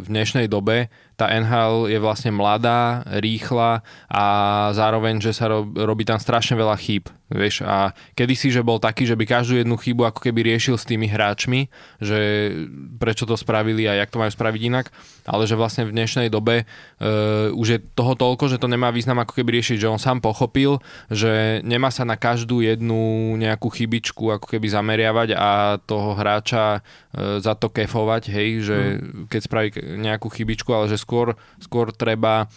v 0.00 0.06
dnešnej 0.06 0.46
dobe 0.46 0.92
tá 1.20 1.28
NHL 1.28 1.92
je 1.92 2.00
vlastne 2.00 2.32
mladá, 2.32 3.04
rýchla 3.20 3.84
a 4.08 4.24
zároveň, 4.72 5.20
že 5.20 5.36
sa 5.36 5.52
robí 5.62 6.08
tam 6.08 6.16
strašne 6.16 6.56
veľa 6.56 6.80
chýb. 6.80 7.12
Vieš, 7.30 7.62
a 7.62 7.94
kedysi, 8.18 8.50
že 8.50 8.66
bol 8.66 8.82
taký, 8.82 9.06
že 9.06 9.14
by 9.14 9.22
každú 9.22 9.62
jednu 9.62 9.78
chybu 9.78 10.02
ako 10.02 10.18
keby 10.18 10.50
riešil 10.50 10.74
s 10.74 10.82
tými 10.82 11.06
hráčmi, 11.06 11.70
že 12.02 12.50
prečo 12.98 13.22
to 13.22 13.38
spravili 13.38 13.86
a 13.86 13.94
jak 14.02 14.10
to 14.10 14.18
majú 14.18 14.34
spraviť 14.34 14.62
inak, 14.66 14.90
ale 15.30 15.46
že 15.46 15.54
vlastne 15.54 15.86
v 15.86 15.94
dnešnej 15.94 16.26
dobe 16.26 16.66
uh, 16.66 17.54
už 17.54 17.66
je 17.70 17.78
toho 17.94 18.18
toľko, 18.18 18.50
že 18.50 18.58
to 18.58 18.66
nemá 18.66 18.90
význam 18.90 19.22
ako 19.22 19.38
keby 19.38 19.62
riešiť, 19.62 19.78
že 19.78 19.86
on 19.86 20.02
sám 20.02 20.18
pochopil, 20.18 20.82
že 21.06 21.62
nemá 21.62 21.94
sa 21.94 22.02
na 22.02 22.18
každú 22.18 22.66
jednu 22.66 23.38
nejakú 23.38 23.70
chybičku 23.70 24.34
ako 24.34 24.50
keby 24.50 24.66
zameriavať 24.66 25.28
a 25.38 25.78
toho 25.86 26.18
hráča 26.18 26.82
uh, 26.82 27.38
za 27.38 27.54
to 27.54 27.70
kefovať, 27.70 28.26
hej, 28.26 28.49
že 28.58 28.98
mm. 28.98 29.30
keď 29.30 29.40
spraví 29.46 29.68
nejakú 30.02 30.26
chybičku, 30.26 30.74
ale 30.74 30.90
že 30.90 30.98
skôr, 30.98 31.38
skôr 31.62 31.94
treba 31.94 32.50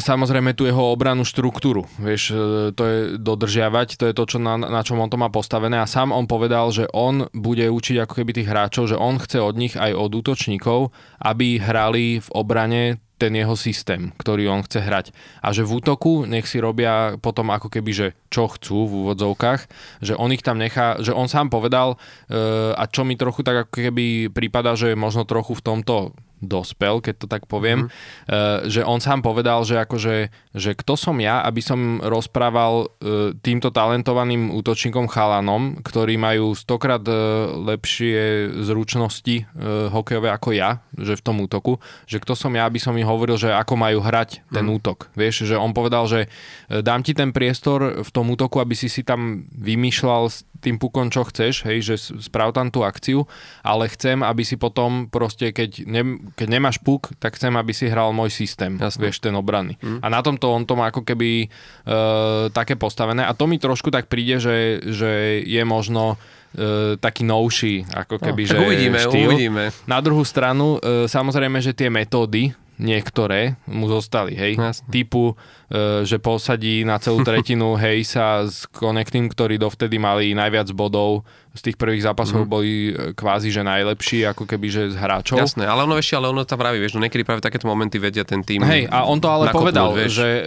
samozrejme 0.00 0.52
tu 0.52 0.68
jeho 0.68 0.92
obranu 0.92 1.24
štruktúru, 1.24 1.88
vieš, 1.96 2.36
to 2.76 2.82
je 2.84 2.98
dodržiavať, 3.16 3.96
to 3.96 4.04
je 4.12 4.14
to, 4.14 4.24
čo 4.28 4.38
na, 4.38 4.60
na 4.60 4.84
čom 4.84 5.00
on 5.00 5.08
to 5.08 5.16
má 5.16 5.32
postavené 5.32 5.80
a 5.80 5.88
sám 5.88 6.12
on 6.12 6.28
povedal, 6.28 6.68
že 6.68 6.84
on 6.92 7.24
bude 7.32 7.64
učiť 7.64 8.04
ako 8.04 8.20
keby 8.20 8.36
tých 8.36 8.50
hráčov, 8.52 8.92
že 8.92 9.00
on 9.00 9.16
chce 9.16 9.40
od 9.40 9.56
nich 9.56 9.72
aj 9.72 9.96
od 9.96 10.12
útočníkov, 10.12 10.92
aby 11.24 11.56
hrali 11.56 12.20
v 12.20 12.28
obrane 12.36 13.00
ten 13.16 13.32
jeho 13.32 13.56
systém, 13.56 14.12
ktorý 14.20 14.52
on 14.52 14.60
chce 14.60 14.84
hrať. 14.84 15.06
A 15.40 15.48
že 15.56 15.64
v 15.64 15.80
útoku 15.80 16.28
nech 16.28 16.44
si 16.44 16.60
robia 16.60 17.16
potom 17.16 17.48
ako 17.48 17.72
keby, 17.72 17.90
že 17.96 18.06
čo 18.28 18.44
chcú 18.44 18.84
v 18.84 18.94
úvodzovkách, 19.08 19.60
že 20.04 20.12
on 20.20 20.36
ich 20.36 20.44
tam 20.44 20.60
nechá, 20.60 21.00
že 21.00 21.16
on 21.16 21.24
sám 21.24 21.48
povedal 21.48 21.96
uh, 21.96 22.76
a 22.76 22.84
čo 22.84 23.08
mi 23.08 23.16
trochu 23.16 23.40
tak 23.40 23.66
ako 23.66 23.88
keby 23.88 24.28
prípada, 24.28 24.76
že 24.76 24.92
možno 24.92 25.24
trochu 25.24 25.56
v 25.56 25.64
tomto 25.64 26.12
dospel, 26.40 27.00
keď 27.00 27.14
to 27.16 27.26
tak 27.26 27.48
poviem, 27.48 27.88
mm-hmm. 27.88 28.28
uh, 28.28 28.68
že 28.68 28.84
on 28.84 29.00
sám 29.00 29.24
povedal, 29.24 29.64
že 29.64 29.80
akože, 29.80 30.16
že 30.52 30.70
kto 30.76 30.94
som 30.94 31.16
ja, 31.20 31.40
aby 31.44 31.64
som 31.64 32.00
rozprával 32.04 32.88
uh, 32.88 33.32
týmto 33.40 33.72
talentovaným 33.72 34.52
útočníkom 34.52 35.08
chalanom, 35.08 35.80
ktorí 35.80 36.20
majú 36.20 36.52
stokrát 36.52 37.02
uh, 37.08 37.52
lepšie 37.56 38.52
zručnosti 38.64 39.48
uh, 39.48 39.88
hokejové 39.88 40.28
ako 40.28 40.52
ja, 40.52 40.84
že 40.96 41.16
v 41.16 41.24
tom 41.24 41.40
útoku, 41.40 41.80
že 42.04 42.20
kto 42.20 42.36
som 42.36 42.52
ja, 42.52 42.68
aby 42.68 42.80
som 42.80 42.92
im 42.96 43.08
hovoril, 43.08 43.40
že 43.40 43.52
ako 43.52 43.74
majú 43.80 44.04
hrať 44.04 44.44
ten 44.52 44.68
mm. 44.68 44.74
útok. 44.76 45.08
Vieš, 45.16 45.48
že 45.48 45.56
on 45.56 45.72
povedal, 45.72 46.04
že 46.08 46.28
dám 46.68 47.00
ti 47.00 47.16
ten 47.16 47.32
priestor 47.32 48.04
v 48.04 48.10
tom 48.12 48.28
útoku, 48.32 48.60
aby 48.60 48.76
si 48.76 48.88
si 48.92 49.02
tam 49.06 49.48
vymýšľal 49.52 50.28
tým 50.60 50.80
pukom, 50.80 51.12
čo 51.12 51.24
chceš, 51.28 51.68
hej, 51.68 51.84
že 51.84 51.94
sprav 52.00 52.56
tam 52.56 52.72
tú 52.72 52.82
akciu, 52.82 53.28
ale 53.60 53.92
chcem, 53.92 54.24
aby 54.24 54.42
si 54.42 54.56
potom 54.56 55.06
proste, 55.12 55.52
keď, 55.52 55.84
ne, 55.84 56.02
keď 56.34 56.48
nemáš 56.50 56.82
puk, 56.82 57.14
tak 57.22 57.38
chcem, 57.38 57.54
aby 57.54 57.70
si 57.70 57.86
hral 57.86 58.10
môj 58.10 58.34
systém, 58.34 58.74
Jasne. 58.74 58.98
vieš, 58.98 59.22
ten 59.22 59.36
obranný. 59.36 59.78
Mm. 59.78 60.02
A 60.02 60.06
na 60.10 60.20
tomto 60.24 60.50
on 60.50 60.66
to 60.66 60.74
má 60.74 60.90
ako 60.90 61.06
keby 61.06 61.46
uh, 61.46 62.50
také 62.50 62.74
postavené 62.74 63.22
a 63.22 63.32
to 63.36 63.46
mi 63.46 63.60
trošku 63.60 63.94
tak 63.94 64.10
príde, 64.10 64.42
že, 64.42 64.82
že 64.82 65.40
je 65.46 65.62
možno 65.62 66.16
uh, 66.16 66.98
taký 66.98 67.22
novší, 67.22 67.86
ako 67.94 68.18
keby, 68.18 68.42
no, 68.44 68.50
že 68.50 68.56
uvidíme, 68.58 68.98
štýl. 68.98 69.28
uvidíme. 69.30 69.64
Na 69.86 70.02
druhú 70.02 70.26
stranu, 70.26 70.82
uh, 70.82 71.06
samozrejme, 71.06 71.62
že 71.62 71.76
tie 71.76 71.86
metódy, 71.92 72.50
niektoré 72.76 73.56
mu 73.68 73.88
zostali, 73.88 74.36
hej. 74.36 74.52
Jasne. 74.60 74.88
Typu, 74.92 75.32
e, 75.68 76.04
že 76.04 76.20
posadí 76.20 76.84
na 76.84 77.00
celú 77.00 77.24
tretinu 77.28 77.76
hej 77.76 78.04
sa 78.04 78.44
s 78.44 78.68
Connecting, 78.68 79.32
ktorí 79.32 79.56
dovtedy 79.56 79.96
mali 79.96 80.36
najviac 80.36 80.70
bodov 80.76 81.24
z 81.56 81.72
tých 81.72 81.76
prvých 81.80 82.04
zápasov 82.04 82.44
mm. 82.44 82.48
boli 82.48 82.92
kvázi, 83.16 83.48
že 83.48 83.64
najlepší, 83.64 84.28
ako 84.28 84.44
keby, 84.44 84.66
že 84.68 84.82
z 84.92 84.96
hráčov. 85.00 85.40
Jasné, 85.40 85.64
ale 85.64 85.88
ono 85.88 85.96
ešte, 85.96 86.14
ale 86.20 86.28
ono 86.28 86.44
tam 86.44 86.60
praví, 86.60 86.76
vieš, 86.76 87.00
no 87.00 87.02
niekedy 87.02 87.24
práve 87.24 87.40
takéto 87.40 87.64
momenty 87.64 87.96
vedia 87.96 88.28
ten 88.28 88.44
tým 88.44 88.60
Hej, 88.60 88.92
a 88.92 89.08
on 89.08 89.16
to 89.16 89.32
ale 89.32 89.48
nakopnúť, 89.48 89.64
povedal, 89.64 89.88
vieš. 89.96 90.20
že 90.20 90.28
e, 90.28 90.42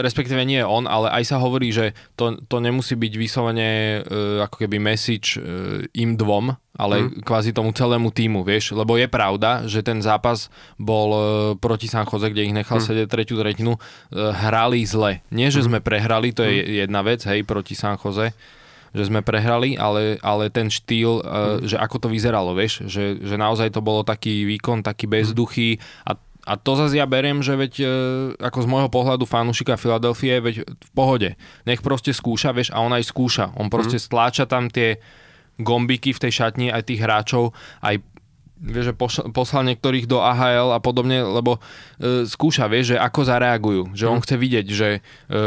respektíve 0.00 0.38
nie 0.46 0.62
on, 0.62 0.86
ale 0.86 1.10
aj 1.10 1.24
sa 1.26 1.36
hovorí, 1.42 1.74
že 1.74 1.92
to, 2.14 2.38
to 2.46 2.62
nemusí 2.62 2.94
byť 2.94 3.12
vyslovene 3.18 3.70
e, 3.70 3.98
ako 4.46 4.56
keby 4.64 4.78
message 4.78 5.36
e, 5.36 5.90
im 5.98 6.14
dvom, 6.14 6.54
ale 6.74 7.06
mm. 7.06 7.22
kvázi 7.22 7.54
tomu 7.54 7.70
celému 7.70 8.10
týmu, 8.10 8.42
vieš, 8.42 8.74
lebo 8.74 8.98
je 8.98 9.06
pravda, 9.06 9.62
že 9.70 9.80
ten 9.86 10.02
zápas 10.02 10.50
bol 10.74 11.08
e, 11.14 11.20
proti 11.62 11.86
San 11.86 12.02
Jose, 12.02 12.26
kde 12.26 12.50
ich 12.50 12.54
nechal 12.54 12.82
mm. 12.82 12.86
sedieť 12.90 13.06
tretiu 13.06 13.38
tretinu, 13.38 13.78
e, 13.78 13.80
hrali 14.18 14.82
zle. 14.82 15.22
Nie, 15.30 15.54
že 15.54 15.62
mm. 15.62 15.66
sme 15.70 15.78
prehrali, 15.78 16.34
to 16.34 16.42
je 16.42 16.52
mm. 16.66 16.66
jedna 16.86 17.00
vec, 17.06 17.22
hej, 17.22 17.46
proti 17.46 17.78
San 17.78 17.94
Jose, 17.94 18.34
že 18.90 19.04
sme 19.06 19.22
prehrali, 19.22 19.78
ale, 19.78 20.18
ale 20.18 20.50
ten 20.50 20.66
štýl, 20.66 21.22
mm. 21.22 21.70
že 21.70 21.76
ako 21.78 21.96
to 22.02 22.08
vyzeralo, 22.10 22.58
vieš, 22.58 22.90
že, 22.90 23.22
že 23.22 23.38
naozaj 23.38 23.70
to 23.70 23.78
bolo 23.78 24.02
taký 24.02 24.42
výkon, 24.42 24.82
taký 24.82 25.06
bezduchý 25.06 25.78
a 26.02 26.18
a 26.44 26.60
to 26.60 26.76
zase 26.76 27.00
ja 27.00 27.08
beriem, 27.08 27.40
že 27.40 27.56
veď 27.56 27.72
e, 27.80 27.86
ako 28.36 28.58
z 28.60 28.68
môjho 28.68 28.92
pohľadu 28.92 29.24
fanúšika 29.24 29.80
Filadelfie, 29.80 30.44
veď 30.44 30.68
v 30.68 30.90
pohode. 30.92 31.40
Nech 31.64 31.80
proste 31.80 32.12
skúša, 32.12 32.52
vieš, 32.52 32.68
a 32.68 32.84
on 32.84 32.92
aj 32.92 33.08
skúša. 33.08 33.56
On 33.56 33.72
proste 33.72 33.96
mm. 33.96 34.04
stláča 34.04 34.44
tam 34.44 34.68
tie 34.68 35.00
gombiky 35.58 36.10
v 36.14 36.22
tej 36.22 36.32
šatni 36.32 36.66
aj 36.70 36.90
tých 36.90 37.00
hráčov, 37.02 37.54
aj 37.84 38.02
vieš, 38.64 38.90
že 38.90 38.94
poslal 39.30 39.68
niektorých 39.68 40.08
do 40.08 40.24
AHL 40.24 40.72
a 40.72 40.80
podobne, 40.80 41.20
lebo 41.20 41.60
e, 42.00 42.24
skúša, 42.24 42.70
vieš, 42.70 42.96
že 42.96 43.02
ako 43.02 43.20
zareagujú. 43.28 43.82
Že 43.92 44.04
on 44.08 44.18
mm. 44.18 44.24
chce 44.24 44.36
vidieť, 44.40 44.66
že, 44.72 44.90
e, 45.28 45.40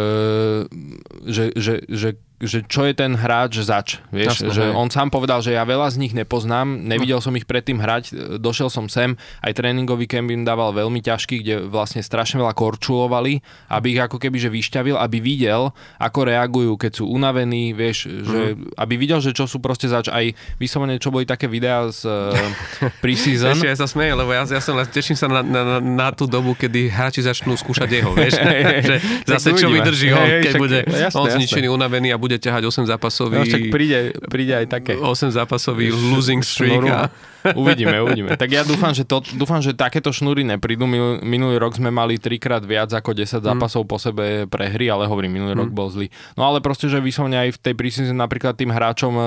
že, 1.26 1.43
že, 1.58 1.76
že 1.89 2.10
že 2.38 2.61
čo 2.69 2.85
je 2.85 2.93
ten 2.93 3.17
hráč 3.17 3.65
zač, 3.65 3.97
vieš, 4.13 4.45
Jasne, 4.45 4.53
že 4.53 4.63
hej. 4.69 4.77
on 4.77 4.93
sám 4.93 5.09
povedal, 5.09 5.41
že 5.41 5.57
ja 5.57 5.65
veľa 5.65 5.89
z 5.89 5.97
nich 5.97 6.13
nepoznám, 6.13 6.85
nevidel 6.85 7.17
som 7.17 7.33
ich 7.33 7.49
predtým 7.49 7.81
hrať, 7.81 8.38
došiel 8.38 8.69
som 8.69 8.85
sem, 8.85 9.17
aj 9.41 9.57
tréningový 9.57 10.05
kemp 10.05 10.29
im 10.29 10.45
dával 10.45 10.69
veľmi 10.69 11.01
ťažký, 11.01 11.41
kde 11.41 11.55
vlastne 11.65 12.05
strašne 12.05 12.38
veľa 12.38 12.53
korčulovali, 12.53 13.41
aby 13.73 13.97
ich 13.97 14.01
ako 14.05 14.21
keby 14.21 14.38
že 14.38 14.53
vyšťavil, 14.53 15.01
aby 15.01 15.17
videl, 15.17 15.73
ako 15.97 16.19
reagujú, 16.29 16.77
keď 16.77 16.91
sú 17.01 17.09
unavení, 17.09 17.73
vieš, 17.73 18.05
že 18.05 18.53
mm. 18.53 18.77
aby 18.85 18.93
videl, 19.01 19.17
že 19.17 19.33
čo 19.33 19.49
sú 19.49 19.57
proste 19.57 19.89
zač, 19.89 20.05
aj 20.05 20.38
vyslovene, 20.61 21.01
čo 21.01 21.09
boli 21.09 21.25
také 21.25 21.49
videá 21.49 21.89
z 21.89 22.05
uh, 22.05 22.38
preseason. 23.03 23.57
Ešte 23.57 23.65
ja 23.65 23.77
sa 23.81 23.89
smejem, 23.89 24.13
lebo 24.13 24.29
ja, 24.29 24.45
ja 24.45 24.61
som, 24.61 24.77
teším 24.85 25.17
sa 25.17 25.25
na, 25.25 25.41
na, 25.41 25.81
na, 25.81 26.07
tú 26.13 26.29
dobu, 26.29 26.53
kedy 26.53 26.93
hráči 26.93 27.25
začnú 27.25 27.57
skúšať 27.57 27.89
jeho, 27.89 28.13
vieš, 28.13 28.38
že 28.93 28.95
zase 29.25 29.57
čo 29.57 29.73
vydrží 29.73 30.13
on, 30.13 30.27
keď 30.45 30.53
bude 30.61 30.79
on 31.17 31.27
zničený, 31.33 31.65
unavený 31.65 32.13
a 32.13 32.17
bude 32.26 32.26
bude 32.28 32.38
ťahať 32.43 32.67
8 32.67 32.91
zápasový... 32.91 33.39
No, 33.39 33.47
však 33.47 33.71
príde, 33.71 34.11
príde 34.28 34.53
aj 34.59 34.67
také. 34.67 34.99
8 34.99 35.32
zápasový 35.32 35.95
losing 35.95 36.43
streak. 36.43 36.84
A... 36.91 37.07
Uvidíme, 37.55 38.03
uvidíme. 38.03 38.36
Tak 38.36 38.49
ja 38.51 38.67
dúfam, 38.67 38.91
že, 38.91 39.07
to, 39.07 39.23
dúfam, 39.39 39.63
že 39.63 39.71
takéto 39.71 40.11
šnúry 40.11 40.43
neprídu. 40.43 40.84
Minul, 40.84 41.23
minulý 41.23 41.55
rok 41.61 41.80
sme 41.80 41.88
mali 41.88 42.19
trikrát 42.19 42.59
viac 42.59 42.91
ako 42.91 43.15
10 43.15 43.39
mm. 43.39 43.45
zápasov 43.47 43.88
mm. 43.88 43.89
po 43.89 43.97
sebe 44.01 44.25
pre 44.51 44.67
hry, 44.67 44.91
ale 44.91 45.07
hovorím, 45.07 45.39
minulý 45.39 45.53
mm. 45.55 45.61
rok 45.63 45.71
bol 45.71 45.88
zlý. 45.88 46.11
No 46.36 46.43
ale 46.43 46.59
proste, 46.59 46.91
že 46.91 46.99
vyslovne 46.99 47.39
aj 47.39 47.55
v 47.55 47.59
tej 47.61 47.73
prísine 47.78 48.11
napríklad 48.11 48.57
tým 48.59 48.73
hráčom 48.73 49.13
e, 49.15 49.23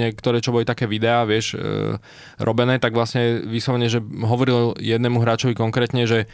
niektoré, 0.00 0.40
čo 0.40 0.54
boli 0.54 0.64
také 0.64 0.88
videá, 0.88 1.28
vieš, 1.28 1.58
e, 1.58 1.98
robené, 2.40 2.80
tak 2.80 2.96
vlastne 2.96 3.44
vyslovene, 3.44 3.90
že 3.90 4.00
hovoril 4.00 4.78
jednému 4.80 5.20
hráčovi 5.20 5.52
konkrétne, 5.52 6.08
že 6.08 6.30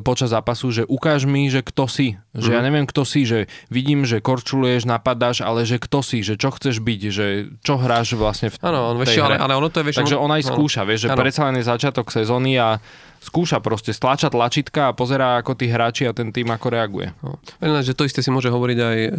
počas 0.00 0.32
zápasu, 0.32 0.72
že 0.72 0.82
ukáž 0.88 1.28
mi, 1.28 1.48
že 1.52 1.60
kto 1.60 1.84
si. 1.90 2.16
Že 2.32 2.50
mm. 2.50 2.56
ja 2.56 2.60
neviem, 2.64 2.86
kto 2.88 3.02
si, 3.04 3.28
že 3.28 3.50
vidím, 3.68 4.08
že 4.08 4.24
korčuluješ, 4.24 4.88
napadáš, 4.88 5.44
ale 5.44 5.68
že 5.68 5.76
kto 5.76 6.00
si, 6.00 6.24
že 6.24 6.40
čo 6.40 6.54
chceš 6.54 6.80
byť, 6.80 7.00
že 7.12 7.26
čo 7.60 7.76
hráš 7.76 8.16
vlastne 8.16 8.48
v 8.48 8.56
Áno, 8.64 8.94
on, 8.94 8.96
vieš, 9.00 9.20
ale, 9.20 9.36
ale 9.36 9.52
ono 9.56 9.68
to 9.68 9.80
je, 9.80 9.84
vieš, 9.92 9.98
Takže 10.00 10.16
on 10.16 10.30
aj 10.32 10.42
skúša, 10.48 10.82
vieš, 10.88 11.08
že 11.08 11.08
predsa 11.12 11.48
len 11.48 11.60
je 11.60 11.64
začiatok 11.68 12.08
sezóny 12.08 12.56
a 12.56 12.80
skúša 13.18 13.58
proste, 13.58 13.90
stlača 13.90 14.30
tlačítka 14.30 14.90
a 14.90 14.96
pozerá, 14.96 15.38
ako 15.42 15.58
tí 15.58 15.66
hráči 15.66 16.06
a 16.06 16.14
ten 16.14 16.30
tým 16.30 16.48
ako 16.48 16.66
reaguje. 16.70 17.12
No. 17.20 17.36
Len, 17.58 17.82
že 17.82 17.92
to 17.92 18.06
isté 18.06 18.22
si 18.22 18.30
môže 18.30 18.48
hovoriť 18.48 18.78
aj 18.78 18.98
eh, 18.98 19.10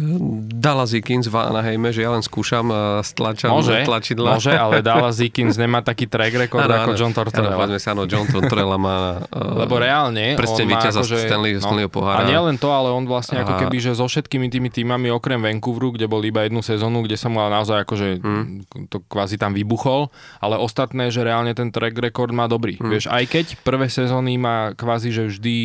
Dallas 0.56 0.90
Eakins 0.96 1.28
v 1.28 1.36
Anaheime, 1.36 1.92
že 1.92 2.02
ja 2.04 2.10
len 2.12 2.24
skúšam 2.24 2.66
a 2.72 3.04
stlačam 3.04 3.52
môže, 3.52 3.84
tlačidla. 3.84 4.40
Môže, 4.40 4.52
ale 4.56 4.80
Dallas 4.86 5.20
Eakins 5.20 5.60
nemá 5.60 5.84
taký 5.84 6.08
track 6.08 6.48
record 6.48 6.66
ano, 6.66 6.80
ako 6.80 6.90
ano, 6.96 6.98
John 6.98 7.12
Tortorella. 7.12 7.56
Áno, 7.60 7.76
sa, 7.76 7.92
áno, 7.92 8.04
John 8.08 8.26
Tortorella 8.26 8.78
má 8.80 9.20
uh, 9.20 9.58
Lebo 9.62 9.76
reálne, 9.76 10.34
on 10.40 10.66
má 10.66 10.80
akože, 10.80 11.28
Stanley, 11.28 11.60
no, 11.60 11.62
Stanleyho 11.62 11.90
pohára. 11.92 12.24
A 12.24 12.28
nie 12.28 12.38
len 12.40 12.56
to, 12.56 12.72
ale 12.72 12.88
on 12.88 13.04
vlastne 13.04 13.40
a... 13.40 13.44
ako 13.44 13.60
keby, 13.66 13.76
že 13.82 13.92
so 13.92 14.08
všetkými 14.08 14.48
tými 14.48 14.72
týmami 14.72 15.12
okrem 15.12 15.38
Vancouveru, 15.42 15.92
kde 16.00 16.08
bol 16.08 16.24
iba 16.24 16.48
jednu 16.48 16.64
sezónu, 16.64 17.04
kde 17.04 17.20
sa 17.20 17.28
mu 17.28 17.42
naozaj 17.42 17.84
akože 17.84 18.06
hmm. 18.22 18.88
to 18.88 19.04
kvázi 19.10 19.36
tam 19.36 19.52
vybuchol, 19.52 20.08
ale 20.40 20.56
ostatné, 20.56 21.12
že 21.12 21.26
reálne 21.26 21.52
ten 21.52 21.68
track 21.68 21.98
record 22.00 22.32
má 22.32 22.48
dobrý. 22.48 22.80
Hmm. 22.80 22.88
Vieš, 22.88 23.12
aj 23.12 23.24
keď 23.28 23.46
prvé 23.60 23.89
sezóny 23.90 24.38
má 24.38 24.72
kvázi, 24.78 25.10
že 25.10 25.28
vždy 25.28 25.56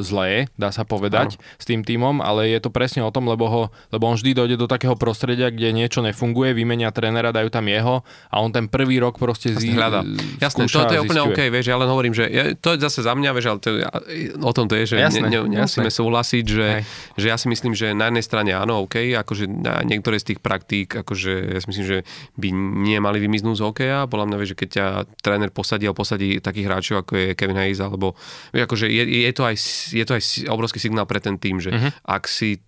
zlé, 0.00 0.46
dá 0.54 0.70
sa 0.70 0.86
povedať, 0.86 1.36
no. 1.36 1.42
s 1.58 1.64
tým 1.66 1.82
týmom, 1.82 2.22
ale 2.22 2.48
je 2.48 2.60
to 2.62 2.70
presne 2.70 3.02
o 3.02 3.10
tom, 3.10 3.26
lebo, 3.26 3.50
ho, 3.50 3.62
lebo 3.90 4.04
on 4.06 4.16
vždy 4.16 4.32
dojde 4.34 4.56
do 4.56 4.70
takého 4.70 4.94
prostredia, 4.94 5.50
kde 5.50 5.74
niečo 5.74 6.00
nefunguje, 6.00 6.54
vymenia 6.54 6.94
trénera, 6.94 7.34
dajú 7.34 7.50
tam 7.50 7.66
jeho 7.68 8.06
a 8.30 8.36
on 8.38 8.50
ten 8.54 8.70
prvý 8.70 9.02
rok 9.02 9.18
proste 9.18 9.54
zí, 9.54 9.74
hľada. 9.74 10.06
Jasné, 10.38 10.70
to, 10.70 10.84
to 10.86 10.94
je 10.94 11.02
úplne 11.02 11.22
OK, 11.26 11.40
vieš, 11.50 11.66
ja 11.70 11.76
len 11.76 11.88
hovorím, 11.88 12.14
že 12.14 12.28
je, 12.28 12.42
to 12.58 12.76
je 12.76 12.78
zase 12.84 13.02
za 13.02 13.12
mňa, 13.16 13.30
vieš, 13.34 13.46
ale 13.50 13.58
to, 13.58 13.70
o 14.38 14.52
tom 14.54 14.66
to 14.68 14.74
je, 14.78 14.94
že 14.94 14.96
jasné, 15.00 15.26
ne, 15.26 15.40
ne, 15.42 15.58
nemusíme 15.58 15.88
súhlasiť, 15.88 16.44
že, 16.44 16.68
že 17.16 17.26
ja 17.26 17.36
si 17.40 17.48
myslím, 17.48 17.72
že 17.72 17.96
na 17.96 18.12
jednej 18.12 18.24
strane 18.24 18.52
áno, 18.52 18.84
OK, 18.84 19.16
akože 19.16 19.48
na 19.48 19.80
niektoré 19.82 20.20
z 20.20 20.34
tých 20.34 20.40
praktík, 20.44 20.92
akože 21.00 21.56
ja 21.56 21.58
si 21.58 21.66
myslím, 21.72 21.86
že 21.86 21.98
by 22.36 22.48
nemali 22.92 23.18
vymiznúť 23.24 23.56
z 23.56 23.62
hokeja, 23.64 23.98
podľa 24.06 24.26
mňa, 24.28 24.36
vieš, 24.36 24.50
že 24.52 24.58
keď 24.60 24.68
ťa 24.68 24.86
tréner 25.24 25.50
posadí 25.50 25.88
a 25.88 25.96
posadí 25.96 26.38
takých 26.44 26.66
hráčov, 26.68 26.96
ako 27.00 27.12
je 27.16 27.28
Kevin 27.32 27.47
Hayes 27.56 27.80
alebo 27.80 28.18
akože 28.52 28.90
je, 28.90 29.28
je, 29.28 29.32
to 29.32 29.42
aj, 29.46 29.56
je 29.94 30.04
to 30.04 30.12
aj 30.18 30.22
obrovský 30.50 30.82
signál 30.82 31.08
pre 31.08 31.22
ten 31.22 31.40
tým, 31.40 31.62
že 31.62 31.70
uh-huh. 31.72 31.90
ak 32.04 32.28
si 32.28 32.60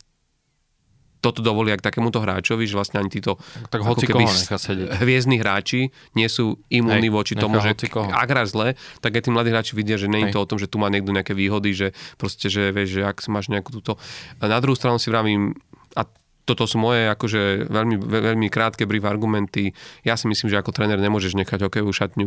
toto 1.20 1.45
dovolí 1.45 1.68
k 1.76 1.85
takémuto 1.85 2.18
hráčovi, 2.24 2.64
že 2.64 2.74
vlastne 2.74 2.99
ani 3.05 3.12
títo 3.12 3.37
tak 3.68 3.85
hoci 3.85 4.09
sedieť. 4.09 5.05
hviezdni 5.05 5.37
hráči 5.37 5.93
nie 6.16 6.28
sú 6.33 6.57
imúnni 6.72 7.12
voči 7.12 7.37
tomu, 7.37 7.61
že 7.61 7.76
ak 7.93 8.28
hráš 8.28 8.57
zle, 8.57 8.74
tak 9.05 9.20
aj 9.20 9.28
tí 9.28 9.31
mladí 9.31 9.53
hráči 9.53 9.76
vidia, 9.76 10.01
že 10.01 10.09
nie 10.09 10.28
je 10.28 10.33
to 10.33 10.41
o 10.41 10.49
tom, 10.49 10.57
že 10.57 10.66
tu 10.66 10.81
má 10.81 10.89
niekto 10.89 11.12
nejaké 11.12 11.37
výhody, 11.37 11.76
že 11.76 11.93
proste, 12.16 12.49
že 12.49 12.72
vieš, 12.72 13.01
že 13.01 13.03
ak 13.05 13.20
máš 13.28 13.53
nejakú 13.53 13.70
túto... 13.70 14.01
Na 14.41 14.59
druhú 14.64 14.72
stranu 14.72 14.97
si 14.97 15.12
vravím, 15.12 15.53
a 15.93 16.09
toto 16.51 16.66
sú 16.66 16.82
moje 16.82 17.07
akože 17.07 17.70
veľmi, 17.70 17.96
veľmi 18.03 18.48
krátke 18.51 18.90
brief 18.90 19.07
argumenty. 19.07 19.70
Ja 20.03 20.18
si 20.18 20.26
myslím, 20.26 20.51
že 20.51 20.59
ako 20.59 20.74
tréner 20.74 20.98
nemôžeš 20.98 21.38
nechať 21.38 21.70
hokejovú 21.70 21.94
šatňu 21.94 22.26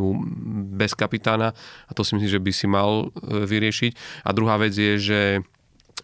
bez 0.80 0.95
kapitána 0.95 1.51
a 1.88 1.91
to 1.91 2.07
si 2.07 2.15
myslím, 2.15 2.32
že 2.32 2.39
by 2.39 2.51
si 2.55 2.65
mal 2.71 3.11
e, 3.11 3.43
vyriešiť. 3.43 4.24
A 4.24 4.30
druhá 4.32 4.55
vec 4.55 4.71
je, 4.71 4.95
že 4.95 5.21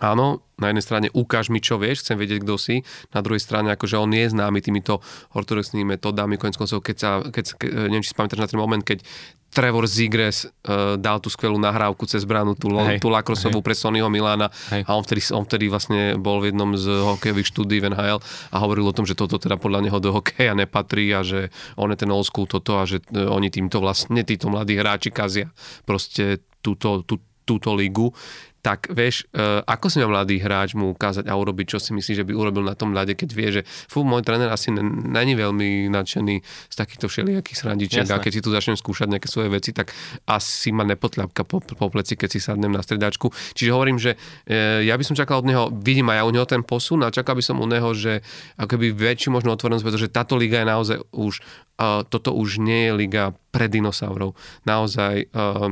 áno, 0.03 0.43
na 0.59 0.71
jednej 0.71 0.83
strane 0.83 1.07
ukáž 1.11 1.51
mi, 1.51 1.63
čo 1.63 1.79
vieš, 1.79 2.03
chcem 2.03 2.19
vedieť, 2.19 2.43
kto 2.43 2.55
si. 2.59 2.75
Na 3.15 3.23
druhej 3.23 3.39
strane, 3.39 3.71
akože 3.71 3.99
on 3.99 4.11
je 4.11 4.31
známy 4.31 4.59
týmito 4.63 5.03
ortodoxnými 5.35 5.95
metódami. 5.95 6.39
Konec 6.39 6.59
koncov, 6.59 6.83
keď 6.83 6.95
sa, 6.99 7.09
keď, 7.23 7.45
ke, 7.55 7.67
neviem, 7.87 8.03
či 8.03 8.11
si 8.11 8.17
pamätáš 8.17 8.43
na 8.43 8.49
ten 8.51 8.59
moment, 8.59 8.83
keď 8.83 9.03
Trevor 9.49 9.89
Zigres 9.89 10.45
uh, 10.45 10.93
dal 10.95 11.17
tú 11.17 11.33
skvelú 11.33 11.57
nahrávku 11.57 12.05
cez 12.05 12.21
bránu, 12.21 12.53
tú, 12.53 12.69
hey, 12.77 13.01
tú 13.01 13.09
lakrosovú 13.09 13.59
hey. 13.59 13.65
pre 13.65 13.73
Sonnyho 13.73 14.05
Milána 14.07 14.53
hey. 14.69 14.85
a 14.85 14.93
on 14.93 15.01
vtedy, 15.01 15.21
on 15.33 15.43
vtedy 15.43 15.65
vlastne 15.67 16.15
bol 16.21 16.37
v 16.39 16.53
jednom 16.53 16.69
z 16.77 16.85
hokejových 16.85 17.49
štúdí 17.49 17.81
v 17.81 17.89
NHL 17.89 18.21
a 18.21 18.57
hovoril 18.61 18.85
o 18.85 18.93
tom, 18.93 19.09
že 19.09 19.17
toto 19.17 19.41
teda 19.41 19.57
podľa 19.57 19.89
neho 19.89 19.97
do 19.97 20.13
hokeja 20.13 20.53
nepatrí 20.53 21.09
a 21.17 21.25
že 21.25 21.49
on 21.75 21.89
je 21.89 21.97
ten 21.97 22.09
old 22.13 22.29
school 22.29 22.45
toto 22.45 22.77
a 22.77 22.85
že 22.85 23.01
uh, 23.09 23.33
oni 23.33 23.49
týmto 23.49 23.81
vlastne, 23.81 24.21
títo 24.21 24.53
mladí 24.53 24.77
hráči 24.77 25.09
kazia 25.09 25.49
proste 25.83 26.45
túto, 26.61 27.01
tú, 27.01 27.17
túto 27.49 27.73
ligu 27.73 28.13
tak 28.59 28.91
vieš, 28.91 29.27
uh, 29.31 29.63
ako 29.63 29.87
si 29.87 29.97
má 30.03 30.07
mladý 30.11 30.37
hráč 30.39 30.75
mu 30.75 30.91
ukázať 30.91 31.31
a 31.31 31.33
urobiť, 31.33 31.75
čo 31.75 31.77
si 31.79 31.95
myslí, 31.95 32.13
že 32.23 32.27
by 32.27 32.33
urobil 32.35 32.63
na 32.67 32.75
tom 32.75 32.91
ľade, 32.91 33.15
keď 33.15 33.29
vie, 33.31 33.49
že 33.59 33.61
fú, 33.65 34.03
môj 34.03 34.27
tréner 34.27 34.51
asi 34.51 34.71
není 34.75 35.33
veľmi 35.33 35.87
nadšený 35.87 36.35
z 36.67 36.75
takýchto 36.75 37.07
všelijakých 37.07 37.57
srandičiek 37.57 38.07
a 38.11 38.19
keď 38.19 38.31
si 38.35 38.41
tu 38.43 38.51
začnem 38.51 38.75
skúšať 38.75 39.07
nejaké 39.07 39.31
svoje 39.31 39.49
veci, 39.49 39.71
tak 39.71 39.95
asi 40.27 40.75
ma 40.75 40.83
nepotľapka 40.83 41.47
po, 41.47 41.63
po 41.63 41.87
pleci, 41.87 42.19
keď 42.19 42.29
si 42.29 42.39
sadnem 42.43 42.75
na 42.75 42.83
stredačku. 42.83 43.31
Čiže 43.55 43.71
hovorím, 43.71 43.97
že 43.97 44.19
uh, 44.19 44.83
ja 44.83 44.93
by 44.99 45.03
som 45.07 45.15
čakal 45.15 45.39
od 45.39 45.47
neho, 45.47 45.63
vidím 45.71 46.11
aj 46.11 46.17
ja 46.19 46.23
u 46.27 46.31
neho 46.35 46.47
ten 46.47 46.61
posun 46.61 47.07
a 47.07 47.15
čakal 47.15 47.39
by 47.39 47.43
som 47.43 47.63
u 47.63 47.67
neho, 47.67 47.95
že 47.95 48.19
akoby 48.59 48.91
väčšiu 48.91 49.31
možno 49.31 49.55
otvorenosť, 49.55 49.85
pretože 49.87 50.11
táto 50.11 50.35
liga 50.35 50.59
je 50.59 50.67
naozaj 50.67 50.97
už, 51.15 51.39
uh, 51.79 52.03
toto 52.03 52.35
už 52.35 52.59
nie 52.59 52.91
je 52.91 52.93
liga 52.93 53.23
pre 53.55 53.71
dinosaurov. 53.71 54.35
Naozaj 54.67 55.31
uh, 55.31 55.71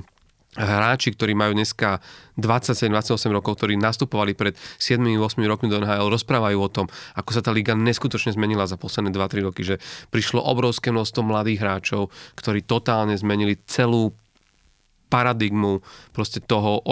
hráči, 0.58 1.14
ktorí 1.14 1.38
majú 1.38 1.54
dneska 1.54 2.02
27-28 2.42 3.30
rokov, 3.30 3.62
ktorí 3.62 3.78
nastupovali 3.78 4.34
pred 4.34 4.58
7-8 4.82 5.38
rokmi 5.46 5.70
do 5.70 5.78
NHL, 5.80 6.10
rozprávajú 6.10 6.58
o 6.58 6.70
tom, 6.70 6.86
ako 7.14 7.30
sa 7.32 7.42
tá 7.46 7.54
liga 7.54 7.78
neskutočne 7.78 8.34
zmenila 8.34 8.66
za 8.66 8.76
posledné 8.76 9.14
2-3 9.14 9.46
roky, 9.46 9.62
že 9.62 9.78
prišlo 10.10 10.42
obrovské 10.42 10.90
množstvo 10.90 11.22
mladých 11.22 11.62
hráčov, 11.62 12.10
ktorí 12.34 12.66
totálne 12.66 13.14
zmenili 13.14 13.62
celú 13.70 14.18
paradigmu 15.08 15.80
proste 16.12 16.44
toho, 16.44 16.84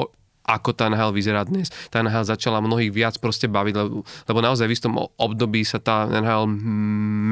ako 0.45 0.78
tá 0.78 0.88
NHL 0.88 1.11
vyzerá 1.11 1.41
dnes. 1.41 1.74
Tá 1.89 2.05
NHL 2.05 2.30
začala 2.30 2.61
mnohých 2.61 2.93
viac 2.93 3.18
proste 3.18 3.49
baviť, 3.49 3.74
lebo, 3.74 4.05
lebo 4.05 4.39
naozaj 4.45 4.70
v 4.70 4.76
istom 4.78 4.93
období 5.18 5.66
sa 5.66 5.82
tá 5.82 6.05
NHL 6.05 6.45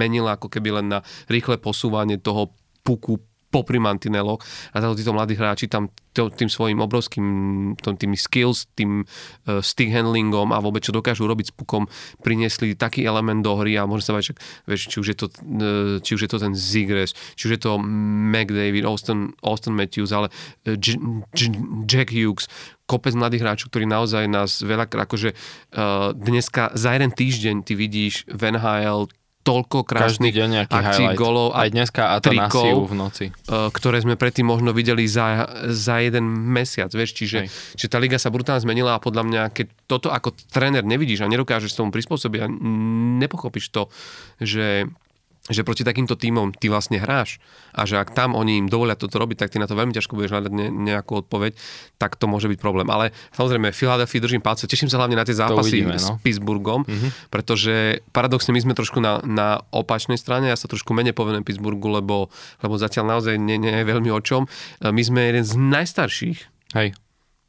menila 0.01 0.35
ako 0.35 0.49
keby 0.49 0.81
len 0.81 0.97
na 0.97 0.99
rýchle 1.29 1.61
posúvanie 1.61 2.17
toho 2.17 2.49
puku 2.81 3.21
popri 3.53 3.77
mantineloch 3.77 4.41
a 4.73 4.81
táto 4.81 4.97
títo 4.97 5.13
mladí 5.13 5.37
hráči 5.37 5.69
tam 5.69 5.93
tým 6.13 6.49
svojim 6.49 6.77
obrovským 6.77 7.25
tými 7.77 8.17
skills, 8.17 8.69
tým 8.77 9.01
uh, 9.05 9.61
stick 9.65 9.89
handlingom 9.89 10.53
a 10.53 10.61
vôbec 10.61 10.85
čo 10.85 10.93
dokážu 10.93 11.25
robiť 11.25 11.49
s 11.49 11.53
pukom, 11.53 11.89
priniesli 12.21 12.77
taký 12.77 13.01
element 13.05 13.41
do 13.41 13.57
hry 13.57 13.77
a 13.81 13.89
môže 13.89 14.05
sa 14.05 14.13
bať, 14.13 14.37
vieš, 14.69 14.93
či 14.93 14.97
už 15.01 15.07
je 15.13 15.17
to, 15.17 15.27
uh, 15.29 15.97
či 16.01 16.13
už 16.13 16.21
je 16.25 16.29
to 16.29 16.37
ten 16.37 16.53
Zigres, 16.53 17.17
či 17.33 17.49
už 17.49 17.51
je 17.57 17.61
to 17.61 17.81
McDavid, 17.81 18.85
Austin, 18.85 19.33
Austin 19.41 19.73
Matthews, 19.73 20.13
ale 20.13 20.29
uh, 20.29 20.77
J- 20.77 21.01
J- 21.33 21.57
Jack 21.89 22.13
Hughes, 22.13 22.45
kopec 22.85 23.17
mladých 23.17 23.41
hráčov, 23.41 23.73
ktorí 23.73 23.89
naozaj 23.89 24.29
nás 24.29 24.61
veľa, 24.61 24.85
akože 24.85 25.33
uh, 25.33 26.13
dneska 26.13 26.75
za 26.77 26.93
jeden 26.93 27.09
týždeň 27.09 27.55
ty 27.65 27.73
vidíš 27.73 28.29
v 28.29 28.53
NHL 28.53 29.09
toľko 29.43 29.83
krásnych 29.83 30.31
deň 30.31 30.65
akcií, 30.65 31.11
highlight. 31.11 31.19
golov 31.19 31.51
a 31.51 31.67
Aj 31.67 31.69
dneska 31.69 32.15
trikov, 32.23 32.87
v 32.87 32.95
noci. 32.95 33.25
Uh, 33.45 33.67
ktoré 33.69 33.99
sme 33.99 34.15
predtým 34.15 34.47
možno 34.47 34.71
videli 34.71 35.03
za, 35.03 35.45
za 35.67 35.99
jeden 35.99 36.23
mesiac, 36.27 36.87
vieš, 36.95 37.19
čiže, 37.19 37.51
čiže 37.75 37.91
tá 37.91 37.99
liga 37.99 38.15
sa 38.15 38.31
brutálne 38.31 38.63
zmenila 38.63 38.95
a 38.95 39.03
podľa 39.03 39.23
mňa, 39.27 39.41
keď 39.51 39.67
toto 39.85 40.07
ako 40.09 40.31
tréner 40.49 40.87
nevidíš 40.87 41.27
a 41.27 41.31
nedokážeš 41.31 41.75
tomu 41.75 41.91
prispôsobiť 41.91 42.39
a 42.39 42.47
nepochopíš 43.19 43.67
to, 43.69 43.91
že 44.39 44.87
že 45.51 45.67
proti 45.67 45.83
takýmto 45.83 46.15
týmom 46.15 46.55
ty 46.55 46.71
vlastne 46.71 47.03
hráš 47.03 47.43
a 47.75 47.83
že 47.83 47.99
ak 47.99 48.15
tam 48.15 48.31
oni 48.31 48.63
im 48.63 48.71
dovolia 48.71 48.95
toto 48.95 49.19
robiť, 49.19 49.43
tak 49.43 49.51
ty 49.51 49.59
na 49.59 49.67
to 49.67 49.75
veľmi 49.75 49.91
ťažko 49.91 50.15
budeš 50.15 50.31
hľadať 50.31 50.51
ne, 50.55 50.71
nejakú 50.71 51.19
odpoveď, 51.19 51.59
tak 51.99 52.15
to 52.15 52.31
môže 52.31 52.47
byť 52.47 52.59
problém. 52.63 52.87
Ale 52.87 53.11
samozrejme, 53.35 53.75
Philadelphia 53.75 54.23
držím 54.23 54.39
palce, 54.39 54.71
teším 54.71 54.87
sa 54.87 55.03
hlavne 55.03 55.19
na 55.19 55.27
tie 55.27 55.35
zápasy 55.35 55.83
uvidíme, 55.83 55.99
no? 55.99 56.15
s 56.15 56.23
Pittsburghom, 56.23 56.87
mm-hmm. 56.87 57.27
pretože 57.27 57.99
paradoxne 58.15 58.55
my 58.55 58.63
sme 58.63 58.73
trošku 58.77 59.03
na, 59.03 59.19
na 59.27 59.59
opačnej 59.75 60.15
strane, 60.15 60.47
ja 60.47 60.55
sa 60.55 60.71
trošku 60.71 60.95
menej 60.95 61.11
povedem 61.11 61.43
Pittsburghu, 61.43 61.91
lebo, 61.91 62.31
lebo 62.63 62.73
zatiaľ 62.79 63.19
naozaj 63.19 63.35
nie, 63.35 63.59
nie 63.59 63.75
je 63.75 63.83
veľmi 63.83 64.07
o 64.15 64.23
čom. 64.23 64.47
My 64.79 65.03
sme 65.03 65.27
jeden 65.27 65.43
z 65.43 65.59
najstarších 65.59 66.39
Hej 66.73 66.97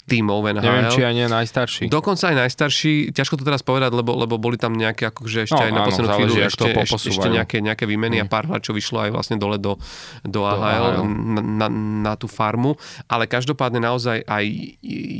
tímov 0.04 0.44
NHL. 0.44 0.60
Neviem, 0.60 0.86
či 0.92 1.00
aj 1.00 1.14
nie 1.16 1.26
najstarší. 1.32 1.82
Dokonca 1.88 2.28
aj 2.28 2.36
najstarší, 2.44 3.16
ťažko 3.16 3.40
to 3.40 3.44
teraz 3.48 3.64
povedať, 3.64 3.88
lebo, 3.88 4.12
lebo 4.12 4.36
boli 4.36 4.60
tam 4.60 4.76
nejaké 4.76 5.08
akože 5.08 5.48
ešte 5.48 5.56
No, 5.56 5.64
aj 5.64 5.72
na 5.72 5.80
poslednú 5.88 6.12
chvíľu 6.12 6.34
ešte, 6.44 6.68
ešte, 6.76 7.08
ešte 7.08 7.28
nejaké, 7.32 7.56
nejaké 7.64 7.88
výmeny 7.88 8.20
a 8.20 8.28
Mm. 8.28 8.32
pár 8.32 8.44
hráčov 8.44 8.76
vyšlo 8.76 9.00
aj 9.00 9.10
vlastne 9.16 9.36
dole 9.40 9.56
do, 9.56 9.80
do, 10.24 10.44
AHL, 10.44 10.60
AHL. 10.60 11.04
na, 11.08 11.40
na, 11.40 11.66
na 12.04 12.12
tú 12.20 12.28
farmu, 12.28 12.76
ale 13.08 13.24
každopádne 13.24 13.80
naozaj 13.80 14.28
aj 14.28 14.44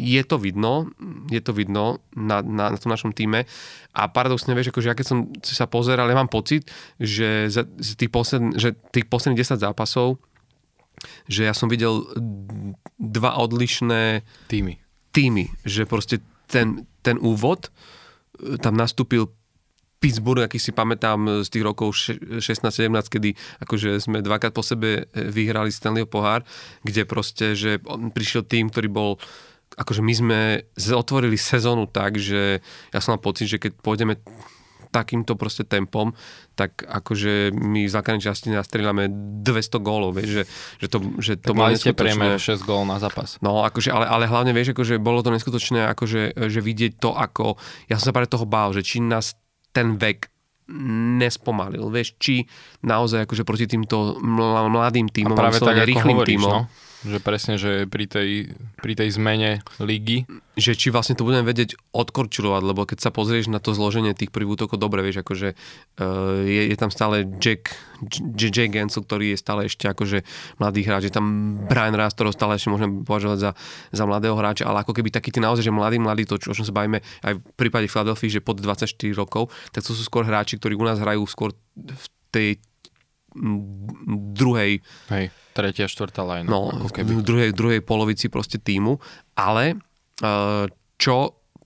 je 0.04 0.22
to 0.28 0.36
vidno, 0.36 0.92
je 1.32 1.40
to 1.40 1.56
vidno 1.56 2.04
na, 2.12 2.44
na, 2.44 2.68
na 2.72 2.78
tom 2.78 2.92
našom 2.92 3.16
týme 3.16 3.48
a 3.96 4.02
paradoxne, 4.12 4.52
vieš, 4.52 4.68
akože 4.68 4.88
ja 4.92 4.96
keď 4.96 5.06
som 5.08 5.18
sa 5.40 5.64
pozeral, 5.64 6.12
ja 6.12 6.16
mám 6.18 6.28
pocit, 6.28 6.68
že, 7.00 7.48
za, 7.48 7.64
z 7.80 7.96
tých, 7.96 8.12
posled, 8.12 8.52
že 8.60 8.76
tých 8.92 9.08
posledných 9.08 9.40
10 9.40 9.64
zápasov 9.64 10.20
že 11.28 11.44
ja 11.44 11.52
som 11.52 11.68
videl 11.68 12.06
dva 12.98 13.36
odlišné 13.40 14.22
Týmy. 14.46 14.78
týmy, 15.10 15.50
že 15.66 15.86
proste 15.86 16.22
ten, 16.46 16.86
ten 17.02 17.18
úvod, 17.18 17.68
e, 18.38 18.58
tam 18.58 18.78
nastúpil 18.78 19.30
Pittsburgh, 19.98 20.44
aký 20.44 20.60
si 20.60 20.68
pamätám 20.68 21.42
z 21.42 21.48
tých 21.48 21.64
rokov 21.64 21.96
še- 21.96 22.20
16-17, 22.36 23.08
kedy 23.08 23.30
akože 23.64 23.96
sme 24.04 24.20
dvakrát 24.20 24.52
po 24.52 24.60
sebe 24.60 25.08
e, 25.08 25.26
vyhrali 25.32 25.72
Stanleyho 25.72 26.06
pohár, 26.06 26.44
kde 26.84 27.08
proste, 27.08 27.56
že 27.56 27.80
prišiel 28.12 28.44
tým, 28.44 28.68
ktorý 28.68 28.88
bol 28.92 29.12
akože 29.74 30.02
my 30.06 30.14
sme 30.14 30.40
otvorili 30.78 31.34
sezónu 31.34 31.90
tak, 31.90 32.14
že 32.14 32.62
ja 32.94 32.98
som 33.02 33.18
mal 33.18 33.22
pocit, 33.22 33.50
že 33.50 33.58
keď 33.58 33.74
pôjdeme 33.82 34.14
takýmto 34.94 35.34
proste 35.34 35.66
tempom, 35.66 36.14
tak 36.54 36.86
akože 36.86 37.50
my 37.50 37.82
v 37.82 37.90
základnej 37.90 38.22
časti 38.22 38.54
nastrieľame 38.54 39.10
200 39.42 39.82
gólov, 39.82 40.14
vieš, 40.14 40.30
že, 40.30 40.42
že 40.78 40.86
to, 40.86 40.98
že 41.18 41.32
to 41.42 41.50
ste 41.50 41.90
neskutočné. 41.90 41.98
priemer 41.98 42.38
6 42.38 42.62
gól 42.62 42.86
na 42.86 43.02
zápas. 43.02 43.42
No, 43.42 43.66
akože, 43.66 43.90
ale, 43.90 44.06
ale 44.06 44.30
hlavne 44.30 44.54
vieš, 44.54 44.70
akože 44.70 45.02
bolo 45.02 45.26
to 45.26 45.34
neskutočné, 45.34 45.90
akože, 45.90 46.46
že 46.46 46.60
vidieť 46.62 47.02
to, 47.02 47.10
ako, 47.10 47.58
ja 47.90 47.98
som 47.98 48.08
sa 48.10 48.14
práve 48.14 48.30
toho 48.30 48.46
bál, 48.46 48.70
že 48.70 48.86
či 48.86 49.02
nás 49.02 49.34
ten 49.74 49.98
vek 49.98 50.30
nespomalil, 51.20 51.92
vieš, 51.92 52.16
či 52.16 52.48
naozaj 52.80 53.28
akože 53.28 53.44
proti 53.44 53.68
týmto 53.68 54.16
ml- 54.16 54.72
mladým 54.72 55.10
A 55.10 55.12
týmom, 55.12 55.36
práve 55.36 55.60
tak, 55.60 55.84
rýchlým 55.84 56.16
hovoríš, 56.16 56.40
týmom, 56.40 56.52
no, 56.56 56.60
že 57.04 57.20
presne, 57.20 57.60
že 57.60 57.84
pri 57.84 58.08
tej, 58.08 58.56
pri 58.80 58.92
tej 58.96 59.12
zmene 59.12 59.60
ligy, 59.76 60.24
že 60.56 60.72
či 60.72 60.88
vlastne 60.88 61.12
to 61.12 61.26
budeme 61.28 61.44
vedieť 61.44 61.76
odkorčilovať, 61.92 62.62
lebo 62.64 62.88
keď 62.88 62.98
sa 63.04 63.10
pozrieš 63.12 63.52
na 63.52 63.60
to 63.60 63.76
zloženie 63.76 64.16
tých 64.16 64.32
prvých 64.32 64.56
útokov, 64.56 64.80
dobre, 64.80 65.04
vieš, 65.04 65.20
akože 65.20 65.52
uh, 65.52 66.40
je, 66.48 66.62
je 66.72 66.76
tam 66.80 66.88
stále 66.88 67.28
Jack, 67.36 67.76
J- 68.08 68.52
Jay 68.54 68.68
Gensel, 68.72 69.04
ktorý 69.04 69.36
je 69.36 69.38
stále 69.38 69.68
ešte 69.68 69.84
akože 69.84 70.24
mladý 70.56 70.80
hráč, 70.88 71.12
je 71.12 71.14
tam 71.14 71.58
Brian 71.68 71.92
Rast, 71.92 72.16
ktorého 72.16 72.32
stále 72.32 72.56
ešte 72.56 72.72
môžeme 72.72 73.04
považovať 73.04 73.38
za, 73.38 73.50
za 73.92 74.04
mladého 74.08 74.38
hráča, 74.38 74.64
ale 74.64 74.80
ako 74.80 74.96
keby 74.96 75.12
taký 75.12 75.28
tí 75.28 75.44
naozaj, 75.44 75.66
že 75.66 75.74
mladý, 75.74 76.00
mladý, 76.00 76.24
to, 76.24 76.40
čo, 76.40 76.50
o 76.50 76.56
čom 76.56 76.64
sa 76.64 76.72
bavíme 76.72 77.04
aj 77.26 77.36
v 77.36 77.42
prípade 77.58 77.90
Philadelphia, 77.90 78.40
že 78.40 78.40
pod 78.40 78.62
24 78.62 78.88
rokov, 79.12 79.52
tak 79.76 79.84
to 79.84 79.92
sú 79.92 80.00
skôr 80.06 80.24
hráči, 80.24 80.56
ktorí 80.56 80.72
u 80.72 80.86
nás 80.86 80.96
hrajú 81.02 81.26
skôr 81.28 81.52
v 81.76 82.06
tej 82.32 82.48
druhej 84.34 84.80
hej, 85.10 85.26
tretia, 85.52 85.90
štvrtá 85.90 86.22
line. 86.22 86.46
no, 86.70 86.86
v 86.86 87.22
druhej, 87.22 87.50
druhej 87.50 87.80
polovici 87.82 88.30
proste 88.30 88.62
týmu, 88.62 89.02
ale 89.34 89.78
uh, 90.22 90.70
čo 90.98 91.16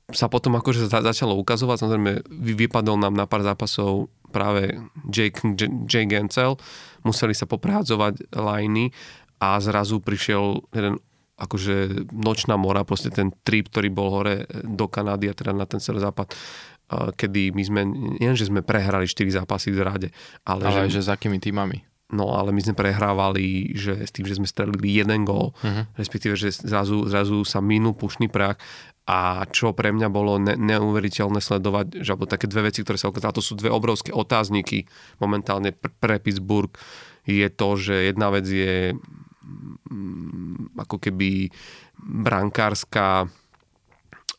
sa 0.08 0.32
potom 0.32 0.56
akože 0.56 0.88
za, 0.88 1.04
začalo 1.04 1.36
ukazovať, 1.36 1.84
samozrejme 1.84 2.12
vy, 2.24 2.52
vypadol 2.66 2.96
nám 2.96 3.12
na 3.12 3.28
pár 3.28 3.44
zápasov 3.44 4.08
práve 4.32 4.80
Jake, 5.08 5.44
J, 5.56 5.68
Jay 5.84 6.08
Gensel, 6.08 6.56
museli 7.04 7.36
sa 7.36 7.44
poprehádzovať 7.44 8.32
liney 8.32 8.92
a 9.40 9.60
zrazu 9.60 10.00
prišiel 10.00 10.64
jeden 10.72 11.00
akože 11.38 12.08
nočná 12.10 12.58
mora, 12.58 12.82
proste 12.82 13.14
ten 13.14 13.30
trip, 13.46 13.70
ktorý 13.70 13.94
bol 13.94 14.10
hore 14.10 14.48
do 14.66 14.90
Kanady 14.90 15.30
a 15.30 15.36
teda 15.38 15.54
na 15.54 15.70
ten 15.70 15.78
celý 15.78 16.02
západ, 16.02 16.34
uh, 16.34 16.77
kedy 16.88 17.52
my 17.52 17.62
sme, 17.64 17.80
nie 18.16 18.32
že 18.32 18.48
sme 18.48 18.64
prehrali 18.64 19.04
4 19.04 19.44
zápasy 19.44 19.70
v 19.72 19.80
rade, 19.84 20.08
ale, 20.48 20.68
Ale 20.68 20.88
že, 20.88 21.00
že 21.00 21.06
s 21.06 21.12
akými 21.12 21.36
týmami? 21.36 21.84
No 22.08 22.32
ale 22.32 22.56
my 22.56 22.60
sme 22.64 22.72
prehrávali, 22.72 23.76
že 23.76 24.00
s 24.00 24.08
tým, 24.08 24.24
že 24.24 24.40
sme 24.40 24.48
strelili 24.48 24.96
jeden 24.96 25.28
gól, 25.28 25.52
uh-huh. 25.60 25.84
respektíve, 26.00 26.40
že 26.40 26.48
zrazu, 26.56 27.04
zrazu 27.04 27.44
sa 27.44 27.60
minul 27.60 27.92
pušný 27.92 28.32
prach 28.32 28.56
a 29.04 29.44
čo 29.52 29.76
pre 29.76 29.92
mňa 29.92 30.08
bolo 30.08 30.40
ne- 30.40 30.56
neuveriteľné 30.56 31.40
sledovať, 31.44 32.00
že 32.00 32.16
alebo 32.16 32.24
také 32.24 32.48
dve 32.48 32.72
veci, 32.72 32.80
ktoré 32.80 32.96
sa 32.96 33.12
ukázali, 33.12 33.36
to 33.36 33.44
sú 33.44 33.60
dve 33.60 33.68
obrovské 33.68 34.08
otázniky 34.16 34.88
momentálne 35.20 35.76
pr- 35.76 35.92
pre 36.00 36.16
Pittsburgh, 36.16 36.72
je 37.28 37.48
to, 37.52 37.76
že 37.76 38.08
jedna 38.08 38.32
vec 38.32 38.48
je 38.48 38.96
mm, 38.96 40.80
ako 40.80 40.96
keby 40.96 41.52
brankárska 42.00 43.28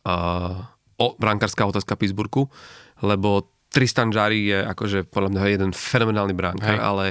uh, 0.10 0.58
o, 1.00 1.16
brankárska 1.16 1.66
otázka 1.66 1.95
Pittsburghu, 1.95 2.52
lebo 3.00 3.47
Tristan 3.70 4.10
Jarry 4.10 4.50
je 4.50 4.60
akože 4.66 5.06
podľa 5.14 5.30
mňa 5.30 5.43
jeden 5.54 5.72
fenomenálny 5.72 6.34
brankár, 6.34 6.78
Hej. 6.78 6.82
ale 6.82 7.06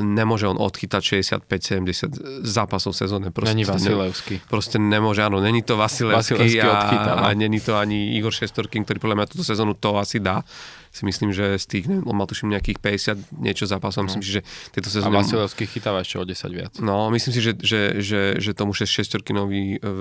nemôže 0.00 0.44
on 0.44 0.60
odchytať 0.60 1.22
65-70 1.48 2.44
zápasov 2.44 2.92
sezóne. 2.92 3.32
Proste 3.32 3.56
Není 3.56 3.64
to 3.64 3.76
ne- 3.76 3.80
Vasilevský. 3.80 4.34
Proste 4.48 4.76
nemôže, 4.76 5.24
áno, 5.24 5.40
není 5.40 5.64
to 5.64 5.76
Vasilevský, 5.80 6.36
Vasilevský 6.36 6.68
a, 6.68 6.72
odchytá, 6.72 7.12
no. 7.16 7.22
a 7.24 7.28
není 7.32 7.58
to 7.60 7.72
ani 7.76 8.16
Igor 8.16 8.32
Šestorkin, 8.32 8.84
ktorý 8.84 8.98
podľa 9.00 9.16
mňa 9.22 9.26
túto 9.30 9.44
sezónu 9.44 9.72
to 9.76 9.96
asi 9.96 10.20
dá. 10.20 10.44
Si 10.92 11.04
myslím, 11.04 11.32
že 11.32 11.60
z 11.60 11.64
tých, 11.68 11.84
neviem, 11.92 12.08
on 12.08 12.16
mal 12.16 12.24
tuším 12.24 12.56
nejakých 12.56 12.80
50 12.80 13.44
niečo 13.44 13.68
zápasov, 13.68 14.08
myslím 14.08 14.24
si, 14.24 14.40
že 14.40 14.42
tieto 14.72 14.88
A 14.88 14.92
sezóny... 14.96 15.16
Vasilevský 15.16 15.68
chytáva 15.68 16.00
ešte 16.00 16.16
o 16.16 16.24
10 16.24 16.56
viac. 16.56 16.72
No, 16.80 17.12
myslím 17.12 17.32
si, 17.36 17.40
že, 17.44 17.52
že, 17.60 17.80
že, 18.00 18.20
že 18.40 18.50
tomu 18.56 18.72
6-4-kinovi 18.72 19.80
v, 19.80 20.00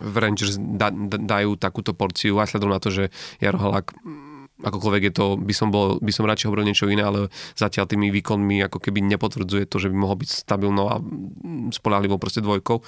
v 0.00 0.14
Rangers 0.16 0.56
da, 0.56 0.88
da, 0.88 1.20
dajú 1.20 1.60
takúto 1.60 1.92
porciu 1.92 2.40
aj 2.40 2.56
sledom 2.56 2.72
na 2.72 2.80
to, 2.80 2.88
že 2.88 3.12
Jaro 3.44 3.60
Halák 3.60 3.92
mm, 3.92 4.33
akokoľvek 4.62 5.02
je 5.10 5.12
to, 5.12 5.26
by 5.34 5.54
som, 5.54 5.74
bol, 5.74 5.98
by 5.98 6.12
som 6.14 6.28
radšej 6.28 6.46
hovoril 6.46 6.70
niečo 6.70 6.86
iné, 6.86 7.02
ale 7.02 7.26
zatiaľ 7.58 7.90
tými 7.90 8.14
výkonmi 8.14 8.62
ako 8.70 8.78
keby 8.78 9.02
nepotvrdzuje 9.02 9.66
to, 9.66 9.82
že 9.82 9.90
by 9.90 9.96
mohol 9.98 10.14
byť 10.22 10.30
stabilnou 10.30 10.86
a 10.86 11.02
mm, 11.02 11.74
spolahlivou 11.74 12.22
proste 12.22 12.38
dvojkou. 12.38 12.78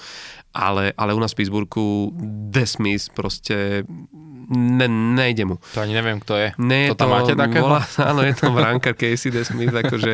Ale, 0.55 0.95
ale 0.95 1.11
u 1.11 1.19
nás 1.19 1.35
v 1.35 1.43
Pittsburghu 1.43 2.15
Desmith 2.47 3.11
proste 3.11 3.83
ne, 4.51 4.87
nejde 4.87 5.43
mu. 5.43 5.55
To 5.75 5.83
ani 5.83 5.93
neviem, 5.93 6.23
kto 6.23 6.33
je. 6.39 6.47
Nie, 6.59 6.95
to 6.95 7.03
tam 7.03 7.11
máte 7.11 7.35
takého? 7.35 7.67
Volá, 7.67 7.83
áno, 8.11 8.23
je 8.23 8.33
to 8.35 8.49
brankár 8.55 8.95
Casey 8.95 9.31
DeSmith, 9.31 9.75
akože, 9.75 10.13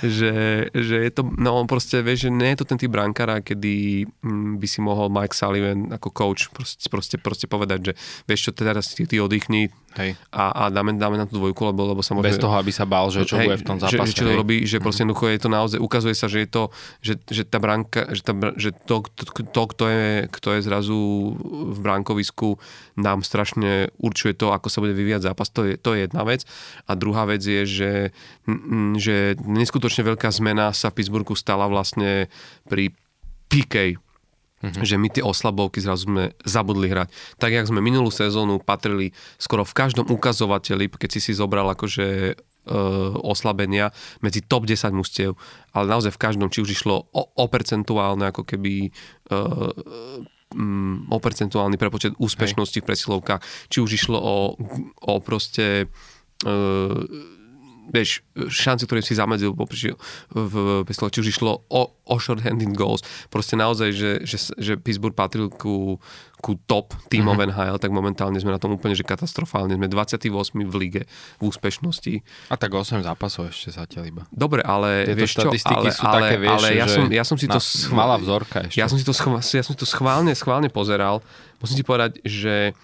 že, 0.00 0.32
že 0.72 0.96
je 1.04 1.10
to, 1.12 1.22
no 1.36 1.68
proste, 1.68 2.00
vieš, 2.00 2.28
že 2.28 2.30
nie 2.32 2.52
je 2.56 2.64
to 2.64 2.68
ten 2.68 2.80
typ 2.80 2.88
brankára, 2.88 3.44
kedy 3.44 4.06
mm, 4.08 4.56
by 4.56 4.66
si 4.66 4.80
mohol 4.80 5.12
Mike 5.12 5.36
Sullivan 5.36 5.92
ako 5.92 6.08
coach 6.10 6.48
proste, 6.50 6.88
proste, 6.88 7.16
proste 7.20 7.46
povedať, 7.46 7.78
že 7.80 7.92
vieš 8.24 8.48
čo, 8.48 8.50
teraz 8.56 8.96
ty, 8.96 9.04
ty 9.04 9.20
oddychni 9.20 9.68
Hej. 9.94 10.18
a, 10.34 10.66
a 10.66 10.74
dáme, 10.74 10.98
dáme 10.98 11.14
na 11.14 11.22
tú 11.22 11.38
dvojku, 11.38 11.70
lebo, 11.70 11.94
lebo 11.94 12.02
sa 12.02 12.18
môže... 12.18 12.34
Bez 12.34 12.42
toho, 12.42 12.50
aby 12.58 12.74
sa 12.74 12.82
bál, 12.82 13.14
že 13.14 13.22
čo 13.22 13.38
bude 13.38 13.54
v 13.54 13.66
tom 13.66 13.78
zápase. 13.78 14.10
Že, 14.10 14.16
čo 14.18 14.24
to 14.26 14.30
hej. 14.30 14.34
Mhm. 14.34 14.42
robí, 14.42 14.56
že 14.66 14.76
proste 14.82 15.06
jednoducho 15.06 15.24
je 15.30 15.38
to 15.38 15.50
naozaj, 15.50 15.78
ukazuje 15.78 16.14
sa, 16.18 16.26
že 16.26 16.38
je 16.42 16.48
to, 16.50 16.62
že, 16.98 17.14
že 17.30 17.42
tá 17.46 17.62
branka, 17.62 18.10
že, 18.10 18.22
tá, 18.26 18.34
že 18.58 18.74
to, 18.74 19.06
to, 19.14 19.22
to 19.46 19.62
kto, 19.70 19.84
je, 19.86 20.06
kto 20.34 20.48
je 20.58 20.60
zrazu 20.66 20.98
v 21.70 21.78
brankovisku, 21.78 22.58
nám 22.98 23.22
strašne 23.22 23.73
určuje 23.98 24.32
to, 24.34 24.50
ako 24.50 24.68
sa 24.70 24.82
bude 24.82 24.94
vyvíjať 24.96 25.30
zápas, 25.30 25.48
to 25.50 25.64
je, 25.66 25.74
to 25.78 25.94
je 25.94 26.06
jedna 26.06 26.22
vec. 26.26 26.46
A 26.88 26.92
druhá 26.98 27.24
vec 27.28 27.42
je, 27.44 27.62
že, 27.64 27.92
že 28.98 29.36
neskutočne 29.42 30.04
veľká 30.04 30.28
zmena 30.34 30.74
sa 30.74 30.90
v 30.90 31.02
Pittsburghu 31.02 31.34
stala 31.38 31.68
vlastne 31.70 32.28
pri 32.68 32.92
PK, 33.48 34.00
Mm-hmm. 34.64 34.80
že 34.80 34.96
my 34.96 35.08
tie 35.12 35.20
oslabovky 35.20 35.76
zrazu 35.84 36.08
sme 36.08 36.32
zabudli 36.40 36.88
hrať. 36.88 37.12
Tak, 37.36 37.52
jak 37.52 37.68
sme 37.68 37.84
minulú 37.84 38.08
sezónu 38.08 38.64
patrili 38.64 39.12
skoro 39.36 39.60
v 39.60 39.76
každom 39.76 40.08
ukazovateli, 40.08 40.88
keď 40.88 41.10
si 41.12 41.20
si 41.20 41.32
zobral 41.36 41.68
akože 41.68 42.32
e, 42.32 42.34
oslabenia 43.20 43.92
medzi 44.24 44.40
top 44.40 44.64
10 44.64 44.88
mustiev, 44.96 45.36
ale 45.76 45.92
naozaj 45.92 46.16
v 46.16 46.22
každom, 46.22 46.48
či 46.48 46.64
už 46.64 46.80
išlo 46.80 47.12
o, 47.12 47.22
o 47.28 47.44
percentuálne 47.44 48.32
ako 48.32 48.48
keby 48.48 48.88
e, 48.88 48.90
mm, 50.54 51.10
o 51.10 51.18
percentuálny 51.18 51.76
prepočet 51.76 52.14
úspešnosti 52.16 52.78
v 52.78 52.86
presilovkách, 52.86 53.42
či 53.68 53.78
už 53.82 53.90
išlo 53.98 54.18
o, 54.18 54.36
o 55.02 55.14
proste 55.18 55.84
e, 55.84 55.88
vieš, 57.90 58.24
šanci, 58.36 58.88
ktoré 58.88 59.00
si 59.04 59.16
zamedzil 59.16 59.52
popri, 59.52 59.92
v 60.32 60.84
Pistole, 60.88 61.12
či 61.12 61.20
už 61.20 61.28
išlo 61.36 61.64
o, 61.68 61.82
o 61.92 62.14
short-handed 62.16 62.72
goals. 62.72 63.04
Proste 63.28 63.58
naozaj, 63.58 63.90
že, 63.92 64.10
že, 64.24 64.38
že 64.56 64.72
Pittsburgh 64.80 65.16
patril 65.16 65.52
ku, 65.52 66.00
ku 66.40 66.56
top 66.68 66.96
tímov 67.08 67.36
mm-hmm. 67.36 67.56
NHL, 67.56 67.76
tak 67.80 67.90
momentálne 67.92 68.36
sme 68.40 68.52
na 68.52 68.60
tom 68.60 68.76
úplne 68.76 68.92
že 68.96 69.04
katastrofálne. 69.04 69.76
Sme 69.76 69.88
28 69.88 70.28
v 70.64 70.74
lige 70.76 71.02
v 71.40 71.42
úspešnosti. 71.44 72.14
A 72.52 72.56
tak 72.56 72.72
8 72.72 73.04
zápasov 73.04 73.52
ešte 73.52 73.72
zatiaľ 73.72 74.04
iba. 74.08 74.22
Dobre, 74.28 74.64
ale 74.64 75.08
Tieto 75.08 75.18
vieš 75.18 75.32
čo, 75.40 75.48
ale, 75.48 75.90
sú 75.92 76.04
ale, 76.04 76.14
také, 76.20 76.34
vieš, 76.40 76.58
ale 76.60 76.68
ja, 76.76 76.86
že 76.86 76.94
som, 76.94 77.04
ja 77.08 77.24
som 77.24 77.36
si 77.40 77.46
to... 77.48 77.60
na- 77.60 77.96
malá 77.96 78.16
vzorka 78.20 78.64
ešte. 78.68 78.80
Ja 78.80 78.86
som 78.88 78.96
si 79.00 79.04
to, 79.04 79.16
schválne, 79.16 79.44
ja 79.44 79.64
som 79.64 79.72
si 79.72 79.80
to 79.80 79.88
schválne, 79.88 80.32
schválne 80.36 80.68
pozeral. 80.68 81.24
Musím 81.60 81.80
ti 81.80 81.84
povedať, 81.86 82.20
že 82.24 82.76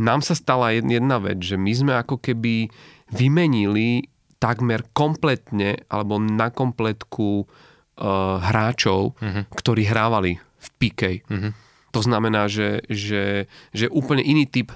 nám 0.00 0.24
sa 0.24 0.32
stala 0.32 0.72
jed- 0.72 0.86
jedna 0.86 1.20
vec, 1.20 1.42
že 1.44 1.60
my 1.60 1.72
sme 1.74 1.92
ako 1.98 2.16
keby 2.22 2.72
vymenili 3.10 4.06
takmer 4.40 4.88
kompletne 4.90 5.84
alebo 5.86 6.16
na 6.16 6.48
kompletku 6.48 7.44
uh, 7.44 8.40
hráčov, 8.40 9.14
Mhm. 9.20 9.52
ktorí 9.52 9.84
hrávali 9.84 10.40
v 10.40 10.66
PK. 10.80 11.02
Mhm. 11.28 11.50
To 11.90 12.00
znamená, 12.00 12.46
že, 12.46 12.80
že, 12.86 13.44
že 13.70 13.86
úplne 13.86 14.22
iný 14.22 14.46
typ 14.46 14.72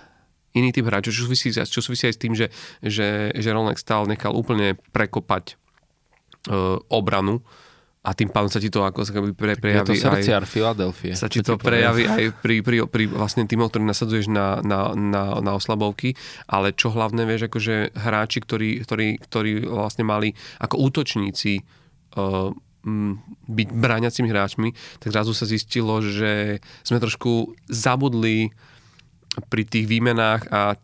iný 0.54 0.70
typ 0.70 0.86
hráčov, 0.86 1.10
čo 1.10 1.26
súvisí, 1.26 1.50
čo 1.50 1.82
súvisí 1.82 2.06
aj 2.06 2.14
s 2.14 2.22
tým, 2.22 2.30
že, 2.30 2.46
že, 2.78 3.34
že 3.34 3.48
Ronald 3.50 3.74
Stahl 3.74 4.06
nechal 4.06 4.30
úplne 4.30 4.78
prekopať 4.94 5.58
uh, 6.46 6.78
obranu 6.86 7.42
a 8.04 8.10
tým 8.12 8.28
pádom 8.28 8.52
sa 8.52 8.60
ti 8.60 8.68
to 8.68 8.84
ako 8.84 9.00
sa 9.00 9.16
pre, 9.16 9.56
prejaví 9.56 9.96
je 9.96 10.04
to 10.04 10.12
srdciar 10.12 10.44
Filadelfie. 10.44 11.16
Sa 11.16 11.32
ti 11.32 11.40
to 11.40 11.56
prejaví 11.56 12.04
aj 12.04 12.36
pri, 12.36 12.60
pri, 12.60 12.84
pri 12.84 13.08
vlastne 13.08 13.48
týmov, 13.48 13.72
ktorý 13.72 13.88
nasadzuješ 13.88 14.28
na, 14.28 14.60
na, 14.60 14.92
na, 14.92 15.40
na 15.40 15.52
oslabovky, 15.56 16.12
ale 16.44 16.76
čo 16.76 16.92
hlavné, 16.92 17.24
vieš, 17.24 17.48
akože 17.48 17.96
hráči, 17.96 18.44
ktorí, 18.44 18.84
ktorí, 18.84 19.08
ktorí 19.24 19.52
vlastne 19.64 20.04
mali 20.04 20.36
ako 20.60 20.84
útočníci 20.84 21.64
uh, 22.20 22.52
byť 23.48 23.68
bráňacími 23.72 24.28
hráčmi, 24.28 24.68
tak 25.00 25.08
zrazu 25.08 25.32
sa 25.32 25.48
zistilo, 25.48 26.04
že 26.04 26.60
sme 26.84 27.00
trošku 27.00 27.56
zabudli 27.72 28.52
pri 29.48 29.64
tých 29.64 29.88
výmenách 29.88 30.52
a 30.52 30.76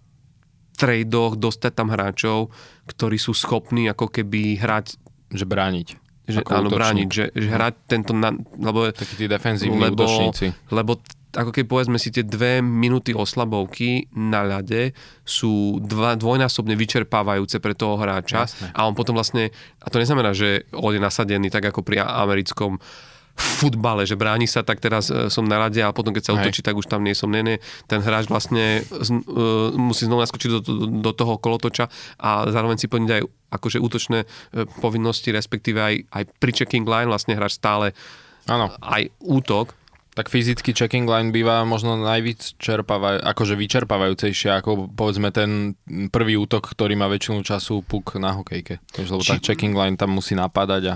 tradoch 0.80 1.36
dostať 1.36 1.72
tam 1.76 1.92
hráčov, 1.92 2.48
ktorí 2.88 3.20
sú 3.20 3.36
schopní 3.36 3.92
ako 3.92 4.08
keby 4.08 4.56
hrať... 4.56 4.96
Že 5.30 5.46
brániť 5.46 6.09
že, 6.30 6.40
áno, 6.46 6.70
brániť, 6.70 7.08
že, 7.10 7.24
že 7.34 7.48
hrať 7.50 7.74
tento... 7.90 8.12
Na, 8.14 8.30
lebo, 8.58 8.90
Takí 8.90 9.14
tí 9.18 9.26
defenzívni 9.26 9.78
lebo, 9.78 10.06
útočníci. 10.06 10.54
Lebo 10.70 11.02
ako 11.30 11.50
keď 11.54 11.64
povedzme 11.70 11.98
si 11.98 12.10
tie 12.10 12.26
dve 12.26 12.58
minúty 12.58 13.14
oslabovky 13.14 14.10
na 14.18 14.42
ľade 14.42 14.90
sú 15.22 15.78
dva, 15.78 16.18
dvojnásobne 16.18 16.74
vyčerpávajúce 16.74 17.62
pre 17.62 17.78
toho 17.78 17.94
hráča 17.94 18.50
Jasne. 18.50 18.74
a 18.74 18.80
on 18.82 18.98
potom 18.98 19.14
vlastne, 19.14 19.54
a 19.78 19.86
to 19.86 20.02
neznamená, 20.02 20.34
že 20.34 20.66
on 20.74 20.90
je 20.90 20.98
nasadený 20.98 21.46
tak 21.54 21.70
ako 21.70 21.86
pri 21.86 22.02
americkom 22.02 22.82
futbale, 23.40 24.04
že 24.04 24.20
bráni 24.20 24.44
sa, 24.44 24.60
tak 24.60 24.78
teraz 24.78 25.08
e, 25.08 25.32
som 25.32 25.48
na 25.48 25.56
rade 25.56 25.80
a 25.80 25.90
potom 25.96 26.12
keď 26.12 26.22
sa 26.22 26.36
utočí, 26.36 26.60
tak 26.60 26.76
už 26.76 26.86
tam 26.86 27.00
nie 27.00 27.16
som. 27.16 27.32
Nie, 27.32 27.40
nie. 27.40 27.56
Ten 27.88 28.04
hráč 28.04 28.28
vlastne 28.28 28.84
uh, 28.84 29.72
musí 29.74 30.04
znovu 30.04 30.22
naskočiť 30.22 30.48
do, 30.60 30.60
do, 31.00 31.12
toho 31.16 31.40
kolotoča 31.40 31.88
a 32.20 32.46
zároveň 32.52 32.76
si 32.76 32.86
plniť 32.86 33.10
aj 33.10 33.22
akože 33.56 33.78
útočné 33.80 34.18
uh, 34.24 34.68
povinnosti, 34.84 35.32
respektíve 35.32 35.78
aj, 35.80 35.94
aj 36.12 36.22
pri 36.36 36.52
checking 36.52 36.84
line 36.84 37.08
vlastne 37.08 37.34
hráč 37.34 37.56
stále 37.56 37.96
ano. 38.44 38.70
aj 38.84 39.08
útok. 39.24 39.72
Tak 40.10 40.26
fyzicky 40.26 40.74
checking 40.74 41.06
line 41.06 41.30
býva 41.30 41.62
možno 41.62 41.94
najvíc 41.94 42.58
čerpávaj, 42.58 43.22
akože 43.24 43.54
vyčerpávajúcejšie 43.54 44.52
ako 44.58 44.90
povedzme 44.90 45.30
ten 45.30 45.78
prvý 46.10 46.34
útok, 46.34 46.66
ktorý 46.66 46.98
má 46.98 47.06
väčšinu 47.06 47.46
času 47.46 47.86
puk 47.86 48.18
na 48.18 48.34
hokejke. 48.34 48.82
Lebo 49.00 49.22
Či... 49.22 49.38
tak 49.38 49.40
checking 49.46 49.72
line 49.72 49.94
tam 49.94 50.12
musí 50.12 50.34
napadať 50.34 50.82
a 50.92 50.94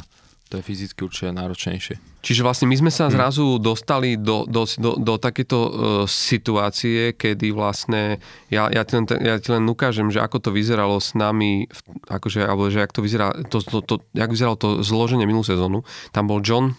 to 0.54 0.62
je 0.62 0.70
fyzicky 0.70 1.02
určite 1.02 1.34
náročnejšie. 1.34 2.22
Čiže 2.22 2.46
vlastne 2.46 2.70
my 2.70 2.78
sme 2.78 2.92
sa 2.94 3.10
hm. 3.10 3.12
zrazu 3.18 3.58
dostali 3.58 4.14
do, 4.14 4.46
do, 4.46 4.62
do, 4.78 4.94
do 5.02 5.14
takéto 5.18 5.58
uh, 5.58 5.70
situácie, 6.06 7.18
kedy 7.18 7.50
vlastne 7.50 8.22
ja, 8.54 8.70
ja, 8.70 8.86
ti 8.86 8.94
len, 8.94 9.04
ja 9.18 9.42
ti 9.42 9.50
len 9.50 9.66
ukážem, 9.66 10.14
že 10.14 10.22
ako 10.22 10.38
to 10.38 10.50
vyzeralo 10.54 11.02
s 11.02 11.18
nami, 11.18 11.66
akože, 12.06 12.46
alebo 12.46 12.70
že 12.70 12.86
jak 12.86 12.94
to 12.94 13.02
vyzerá, 13.02 13.34
to, 13.50 13.58
to, 13.58 13.82
to, 13.82 13.94
jak 14.14 14.30
vyzeralo 14.30 14.54
to 14.54 14.86
zloženie 14.86 15.26
minulú 15.26 15.42
sezónu. 15.42 15.82
Tam 16.14 16.30
bol 16.30 16.38
John 16.38 16.78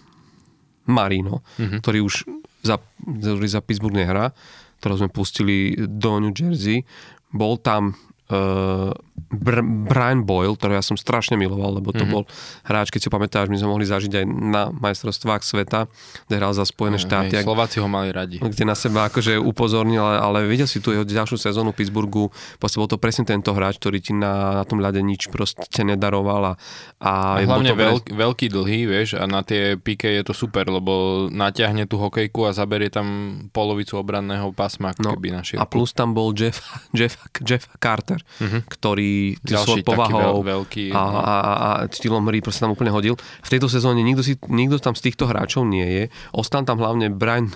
Marino, 0.87 1.43
mm-hmm. 1.59 1.83
ktorý 1.83 1.99
už 1.99 2.31
za, 2.63 2.79
ktorý 3.03 3.47
za 3.51 3.59
Pittsburgh 3.59 3.93
nehrá, 3.93 4.31
ktorého 4.79 5.03
sme 5.03 5.11
pustili 5.11 5.75
do 5.77 6.23
New 6.23 6.31
Jersey. 6.31 6.87
Bol 7.35 7.59
tam 7.59 7.99
uh, 8.31 8.91
Br- 9.31 9.65
Brian 9.89 10.23
Boyle, 10.23 10.53
ktorého 10.53 10.79
ja 10.79 10.85
som 10.85 10.95
strašne 10.95 11.35
miloval, 11.35 11.81
lebo 11.81 11.91
to 11.91 12.05
mm-hmm. 12.05 12.13
bol 12.13 12.23
hráč, 12.67 12.93
keď 12.93 13.01
si 13.01 13.09
pamätáš, 13.09 13.47
my 13.49 13.57
sme 13.57 13.69
mohli 13.71 13.85
zažiť 13.87 14.11
aj 14.21 14.25
na 14.27 14.69
majstrovstvách 14.69 15.41
sveta, 15.41 15.89
kde 16.29 16.35
hral 16.37 16.53
za 16.53 16.63
Spojené 16.63 17.01
štáty. 17.01 17.33
Hej, 17.35 17.47
Slováci 17.47 17.77
ho 17.81 17.89
mali 17.89 18.13
radi. 18.13 18.37
Kde 18.37 18.63
na 18.63 18.77
seba 18.77 19.09
akože 19.09 19.41
upozornil, 19.41 20.01
ale, 20.01 20.17
ale 20.21 20.37
videl 20.45 20.69
si 20.69 20.79
tu 20.79 20.93
jeho 20.93 21.03
ďalšiu 21.03 21.41
sezónu 21.41 21.73
v 21.73 21.83
Pittsburghu, 21.83 22.29
proste 22.61 22.77
bol 22.77 22.89
to 22.89 23.01
presne 23.01 23.25
tento 23.25 23.51
hráč, 23.51 23.81
ktorý 23.81 23.97
ti 23.99 24.13
na, 24.13 24.61
na 24.61 24.63
tom 24.63 24.79
ľade 24.79 25.01
nič 25.01 25.27
proste 25.33 25.81
nedaroval. 25.81 26.41
A, 26.45 26.53
a, 27.01 27.11
a 27.41 27.45
hlavne 27.45 27.73
to 27.73 27.77
veľk, 27.77 28.05
veľký 28.13 28.47
dlhý, 28.51 28.79
vieš, 28.87 29.17
a 29.17 29.25
na 29.25 29.41
tie 29.41 29.75
pike 29.75 30.07
je 30.07 30.21
to 30.21 30.33
super, 30.37 30.69
lebo 30.69 31.25
natiahne 31.33 31.89
tú 31.89 31.97
hokejku 31.97 32.45
a 32.45 32.55
zaberie 32.55 32.93
tam 32.93 33.37
polovicu 33.51 33.97
obranného 33.99 34.53
pásma, 34.53 34.93
ako 34.93 35.01
no, 35.01 35.11
keby 35.17 35.33
našiel. 35.33 35.59
A 35.59 35.65
plus 35.65 35.91
tam 35.91 36.13
bol 36.13 36.31
Jeff, 36.31 36.61
Jeff, 36.97 37.17
Jeff 37.41 37.65
Carter, 37.81 38.14
mm-hmm. 38.21 38.61
ktorý 38.69 39.35
svojou 39.41 39.83
povahou 39.83 40.43
veľký, 40.45 40.91
a, 40.91 41.01
a, 41.01 41.35
a, 41.35 41.53
a 41.55 41.69
štýlom 41.89 42.23
hry 42.29 42.39
proste 42.39 42.63
tam 42.63 42.75
úplne 42.75 42.93
hodil. 42.93 43.15
V 43.17 43.49
tejto 43.49 43.67
sezóne 43.67 44.05
nikto, 44.05 44.21
si, 44.21 44.39
nikto 44.47 44.79
tam 44.79 44.93
z 44.93 45.11
týchto 45.11 45.27
hráčov 45.27 45.65
nie 45.65 45.85
je. 45.85 46.03
Ostal 46.31 46.63
tam 46.63 46.79
hlavne 46.79 47.11
Brian, 47.11 47.51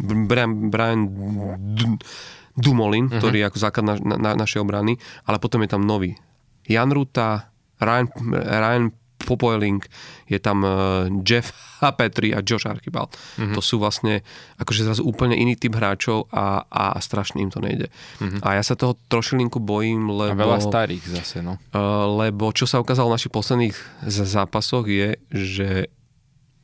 Brian, 0.00 0.72
Brian 0.72 1.00
Dumolin, 2.58 3.06
uh-huh. 3.06 3.18
ktorý 3.22 3.42
je 3.42 3.46
ako 3.46 3.58
základ 3.58 3.84
na, 3.86 3.94
na, 4.18 4.30
našej 4.34 4.62
obrany, 4.62 4.98
ale 5.24 5.38
potom 5.38 5.62
je 5.62 5.70
tam 5.70 5.86
nový. 5.86 6.18
Jan 6.66 6.90
Ruta, 6.90 7.54
Ryan, 7.78 8.06
Ryan 8.34 8.84
Popoeling, 9.18 9.82
je 10.30 10.38
tam 10.38 10.62
uh, 10.62 11.10
Jeff 11.26 11.50
Petri 11.98 12.34
a 12.34 12.42
Josh 12.42 12.66
Archibald. 12.66 13.14
Mm-hmm. 13.38 13.54
To 13.54 13.60
sú 13.62 13.82
vlastne 13.82 14.22
akože 14.58 14.86
zrazu 14.86 15.02
úplne 15.06 15.34
iný 15.34 15.58
typ 15.58 15.74
hráčov 15.74 16.30
a, 16.30 16.66
a, 16.66 16.98
strašne 17.02 17.42
im 17.42 17.50
to 17.50 17.58
nejde. 17.58 17.90
Mm-hmm. 18.22 18.40
A 18.42 18.58
ja 18.58 18.62
sa 18.62 18.78
toho 18.78 18.98
trošilinku 19.10 19.58
bojím, 19.58 20.10
lebo... 20.10 20.38
A 20.38 20.44
veľa 20.46 20.60
starých 20.62 21.04
zase, 21.18 21.42
no. 21.42 21.58
Uh, 21.74 22.06
lebo 22.26 22.50
čo 22.54 22.66
sa 22.66 22.78
ukázalo 22.78 23.10
v 23.10 23.16
našich 23.18 23.34
posledných 23.34 23.76
zápasoch 24.06 24.86
je, 24.86 25.18
že 25.30 25.90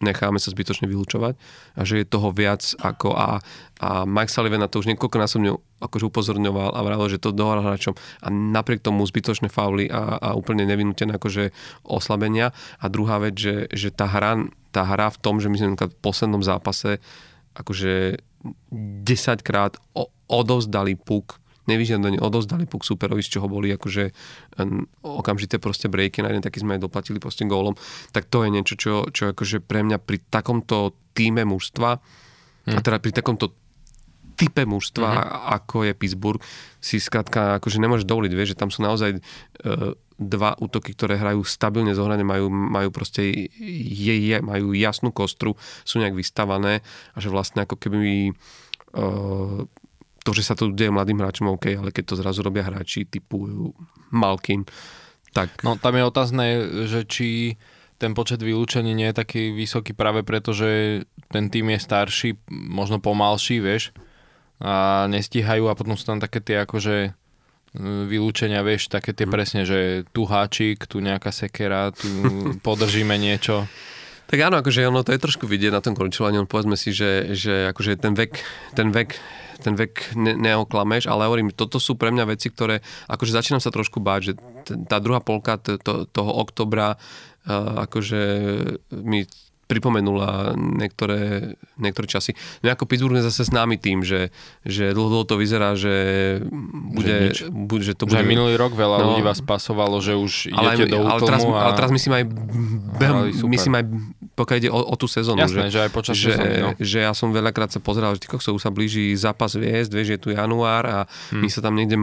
necháme 0.03 0.42
sa 0.42 0.51
zbytočne 0.51 0.90
vylúčovať 0.90 1.38
a 1.78 1.80
že 1.86 2.03
je 2.03 2.07
toho 2.07 2.34
viac 2.34 2.62
ako 2.82 3.14
a, 3.14 3.38
a 3.78 3.88
Mike 4.09 4.32
Sullivan 4.32 4.64
na 4.64 4.70
to 4.70 4.82
už 4.82 4.90
niekoľkonásobne 4.95 5.55
akože 5.84 6.05
upozorňoval 6.09 6.74
a 6.74 6.80
vravil, 6.80 7.12
že 7.12 7.22
to 7.22 7.36
dohra 7.36 7.61
hráčom 7.61 7.95
a 7.95 8.26
napriek 8.32 8.80
tomu 8.80 9.05
zbytočné 9.05 9.53
fauly 9.53 9.86
a, 9.92 10.18
a 10.18 10.28
úplne 10.34 10.64
nevinútené 10.64 11.20
akože 11.20 11.53
oslabenia. 11.84 12.57
A 12.80 12.88
druhá 12.88 13.20
vec, 13.20 13.36
že, 13.36 13.68
že 13.70 13.92
tá 13.92 14.09
hra 14.09 14.49
tá 14.74 14.82
hra 14.82 15.07
v 15.14 15.20
tom, 15.22 15.38
že 15.38 15.47
my 15.47 15.57
sme 15.57 15.78
v 15.78 15.99
poslednom 16.03 16.42
zápase 16.42 16.99
akože 17.55 18.18
10 18.74 19.47
krát 19.47 19.78
odovzdali 20.26 20.99
puk 20.99 21.38
nevyžiadane 21.67 22.21
odozdali 22.21 22.69
puk 22.69 22.85
superovi, 22.85 23.25
z 23.25 23.39
čoho 23.39 23.47
boli 23.49 23.73
akože 23.73 24.12
okamžité 25.03 25.57
proste 25.59 25.89
breaky, 25.89 26.21
na 26.21 26.33
jeden 26.33 26.45
taký 26.45 26.61
sme 26.61 26.77
aj 26.77 26.85
doplatili 26.85 27.19
proste 27.19 27.49
gólom, 27.49 27.75
tak 28.12 28.29
to 28.29 28.45
je 28.45 28.49
niečo, 28.53 28.75
čo, 28.77 28.93
čo 29.11 29.33
akože 29.33 29.65
pre 29.65 29.85
mňa 29.85 29.99
pri 30.01 30.21
takomto 30.29 30.97
týme 31.17 31.47
mužstva, 31.47 31.91
hmm. 31.99 32.77
a 32.77 32.79
teda 32.83 32.99
pri 33.01 33.12
takomto 33.15 33.55
type 34.35 34.67
mužstva, 34.67 35.09
mm-hmm. 35.09 35.55
ako 35.62 35.77
je 35.87 35.93
Pittsburgh, 35.95 36.43
si 36.83 36.99
skrátka 36.99 37.62
akože 37.62 37.79
nemôžeš 37.79 38.07
dovoliť, 38.07 38.33
vieš, 38.35 38.51
že 38.55 38.61
tam 38.61 38.69
sú 38.69 38.83
naozaj 38.83 39.17
e, 39.17 39.21
dva 40.19 40.51
útoky, 40.59 40.93
ktoré 40.95 41.19
hrajú 41.19 41.47
stabilne 41.47 41.95
zohrane, 41.95 42.27
majú, 42.27 42.51
majú 42.51 42.91
proste 42.91 43.51
je, 43.59 44.15
je, 44.15 44.37
majú 44.43 44.75
jasnú 44.75 45.15
kostru, 45.15 45.55
sú 45.87 46.03
nejak 46.03 46.19
vystavané 46.19 46.83
a 47.15 47.19
že 47.23 47.31
vlastne 47.31 47.62
ako 47.65 47.79
keby 47.79 48.31
e, 48.31 48.33
to, 50.25 50.33
že 50.33 50.43
sa 50.43 50.57
to 50.57 50.72
deje 50.72 50.89
mladým 50.89 51.20
hráčom, 51.20 51.53
OK, 51.53 51.77
ale 51.77 51.93
keď 51.93 52.05
to 52.09 52.14
zrazu 52.16 52.41
robia 52.41 52.64
hráči 52.64 53.05
typu 53.05 53.70
Malkin, 54.09 54.64
tak... 55.37 55.53
No 55.61 55.77
tam 55.77 56.01
je 56.01 56.05
otázne, 56.09 56.47
že 56.89 57.05
či 57.05 57.61
ten 58.01 58.16
počet 58.16 58.43
vylúčení 58.43 58.97
nie 58.97 59.12
je 59.12 59.20
taký 59.20 59.55
vysoký 59.55 59.93
práve 59.95 60.27
preto, 60.27 60.57
že 60.57 61.05
ten 61.31 61.53
tým 61.53 61.77
je 61.77 61.79
starší, 61.79 62.31
možno 62.51 62.99
pomalší, 62.99 63.61
vieš, 63.62 63.95
a 64.62 65.05
nestíhajú 65.11 65.68
a 65.68 65.77
potom 65.77 65.99
sú 65.99 66.09
tam 66.09 66.18
také 66.22 66.41
tie 66.41 66.62
akože 66.62 66.97
e, 67.05 67.11
vylúčenia, 68.09 68.62
vieš, 68.64 68.89
také 68.89 69.12
tie 69.12 69.27
mm. 69.27 69.33
presne, 69.35 69.62
že 69.66 70.09
tu 70.14 70.25
háčik, 70.25 70.87
tu 70.87 71.03
nejaká 71.03 71.35
sekera, 71.35 71.91
tu 71.91 72.09
podržíme 72.66 73.14
niečo. 73.18 73.66
Tak 74.25 74.39
áno, 74.41 74.57
akože 74.61 74.89
ono 74.89 75.05
to 75.05 75.12
je 75.12 75.20
trošku 75.20 75.45
vidieť 75.45 75.72
na 75.72 75.85
tom 75.85 75.93
končovaní, 75.93 76.41
povedzme 76.49 76.75
si, 76.81 76.97
že, 76.97 77.37
že 77.37 77.70
akože 77.70 78.01
ten 78.01 78.16
vek, 78.16 78.41
ten 78.72 78.89
vek 78.91 79.16
ten 79.55 79.79
vek 79.79 80.12
ne, 80.18 80.35
neoklameš, 80.35 81.07
ale 81.07 81.25
hovorím, 81.25 81.55
toto 81.55 81.79
sú 81.79 81.95
pre 81.95 82.11
mňa 82.11 82.29
veci, 82.29 82.51
ktoré, 82.51 82.83
akože 83.09 83.33
začínam 83.33 83.62
sa 83.62 83.72
trošku 83.72 84.03
báť, 84.03 84.20
že 84.20 84.33
tá 84.91 84.99
druhá 84.99 85.25
polka 85.25 85.57
t- 85.57 85.79
to, 85.81 86.05
toho 86.11 86.33
oktobra 86.43 86.99
uh, 86.99 87.87
akože 87.89 88.20
mi 88.93 89.25
pripomenula 89.65 90.55
niektoré, 90.57 91.55
niektoré 91.81 92.07
časy. 92.07 92.37
No 92.61 92.73
ako 92.73 92.85
Pittsburgh 92.85 93.17
je 93.21 93.29
zase 93.29 93.49
známy 93.49 93.81
tým, 93.81 94.05
že, 94.05 94.29
že 94.65 94.93
dlho, 94.93 95.25
to 95.25 95.41
vyzerá, 95.41 95.73
že 95.75 95.95
bude... 96.93 97.33
Že, 97.33 97.47
bude, 97.51 97.83
že 97.83 97.95
to 97.97 98.05
bude... 98.05 98.21
Že 98.21 98.29
minulý 98.29 98.55
rok 98.61 98.77
veľa 98.77 98.97
no, 99.01 99.05
ľudí 99.15 99.23
vás 99.25 99.41
pasovalo, 99.41 99.99
že 100.05 100.17
už 100.17 100.53
ale, 100.53 100.77
idete 100.77 100.93
do 100.93 101.05
ale 101.05 101.21
teraz, 101.25 101.43
a... 101.45 101.71
ale 101.71 101.73
teraz 101.77 101.91
myslím 101.93 102.12
aj, 102.21 102.25
behom, 103.01 103.21
myslím 103.49 103.75
aj 103.81 103.85
pokiaľ 104.35 104.57
ide 104.59 104.71
o, 104.71 104.81
o 104.83 104.95
tú 104.99 105.07
sezónu. 105.07 105.39
Jasné, 105.39 105.71
že, 105.71 105.79
že 105.79 105.81
aj 105.87 105.91
počas 105.95 106.15
že, 106.19 106.35
sezóny, 106.35 106.57
no. 106.59 106.71
že 106.77 106.99
ja 107.07 107.12
som 107.15 107.31
veľakrát 107.31 107.71
sa 107.71 107.79
pozeral, 107.79 108.19
že 108.19 108.27
už 108.29 108.61
sa 108.61 108.75
blíži 108.75 109.15
zápas 109.15 109.55
viesť, 109.55 109.91
vieš, 109.95 110.09
je 110.19 110.21
tu 110.21 110.29
január 110.35 110.85
a 110.85 110.99
hmm. 111.07 111.41
my 111.41 111.49
sa 111.49 111.62
tam 111.62 111.79
niekde 111.79 111.95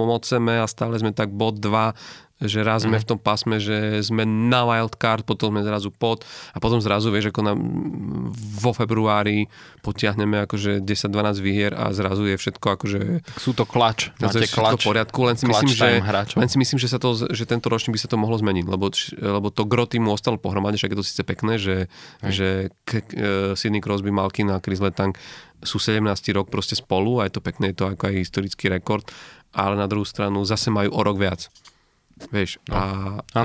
moceme 0.00 0.58
a 0.58 0.66
stále 0.66 0.96
sme 0.96 1.12
tak 1.12 1.28
bod 1.28 1.60
2 1.60 2.29
že 2.40 2.64
raz 2.64 2.88
sme 2.88 2.96
v 2.96 3.06
tom 3.06 3.18
pásme, 3.20 3.60
že 3.60 4.00
sme 4.00 4.24
na 4.24 4.64
wildcard, 4.64 5.28
potom 5.28 5.52
sme 5.52 5.60
zrazu 5.60 5.92
pod 5.92 6.24
a 6.56 6.58
potom 6.58 6.80
zrazu, 6.80 7.12
vieš, 7.12 7.28
ako 7.28 7.40
na, 7.44 7.52
vo 8.34 8.72
februári 8.72 9.52
potiahneme 9.84 10.48
akože 10.48 10.80
10-12 10.80 11.44
výhier 11.44 11.72
a 11.76 11.92
zrazu 11.92 12.24
je 12.24 12.36
všetko 12.40 12.66
akože... 12.80 13.00
Sú 13.36 13.52
to 13.52 13.68
klač, 13.68 14.08
máte 14.16 14.40
je 14.40 14.48
klač. 14.48 14.80
v 14.80 14.88
poriadku, 14.88 15.20
len 15.28 15.36
si, 15.36 15.44
myslím, 15.44 15.68
že, 15.68 16.00
len 16.36 16.48
si 16.48 16.56
myslím, 16.56 16.78
že, 16.80 16.88
sa 16.88 16.96
to, 16.96 17.12
že 17.12 17.44
tento 17.44 17.68
ročník 17.68 17.96
by 17.96 18.00
sa 18.00 18.08
to 18.08 18.16
mohlo 18.16 18.40
zmeniť, 18.40 18.64
lebo, 18.64 18.88
lebo 19.20 19.48
to 19.52 19.68
gro 19.68 19.84
týmu 19.84 20.08
ostalo 20.08 20.40
pohromade, 20.40 20.80
však 20.80 20.96
je 20.96 20.98
to 20.98 21.04
síce 21.04 21.22
pekné, 21.28 21.60
že, 21.60 21.92
že 22.24 22.72
k, 22.88 23.04
uh, 23.04 23.52
Sidney 23.52 23.84
Crosby, 23.84 24.08
Malkin 24.08 24.48
a 24.48 24.64
Chris 24.64 24.80
Letang 24.80 25.12
sú 25.60 25.76
17. 25.76 26.00
rok 26.32 26.48
proste 26.48 26.72
spolu 26.72 27.20
a 27.20 27.28
je 27.28 27.36
to 27.36 27.44
pekné, 27.44 27.72
je 27.72 27.84
to 27.84 27.86
ako 27.92 28.08
aj 28.08 28.14
historický 28.16 28.72
rekord, 28.72 29.04
ale 29.52 29.76
na 29.76 29.84
druhú 29.84 30.06
stranu 30.08 30.40
zase 30.46 30.72
majú 30.72 30.94
o 30.94 31.00
rok 31.04 31.20
viac. 31.20 31.52
Vieš, 32.28 32.60
no. 32.68 32.76
a, 32.76 32.82
a 33.32 33.44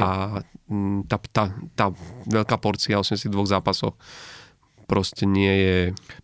tá, 1.07 1.17
tá, 1.31 1.43
tá 1.77 1.85
veľká 2.27 2.59
porcia 2.59 2.99
82 2.99 3.31
zápasov 3.47 3.95
proste 4.85 5.25
nie 5.25 5.53
je... 5.65 5.77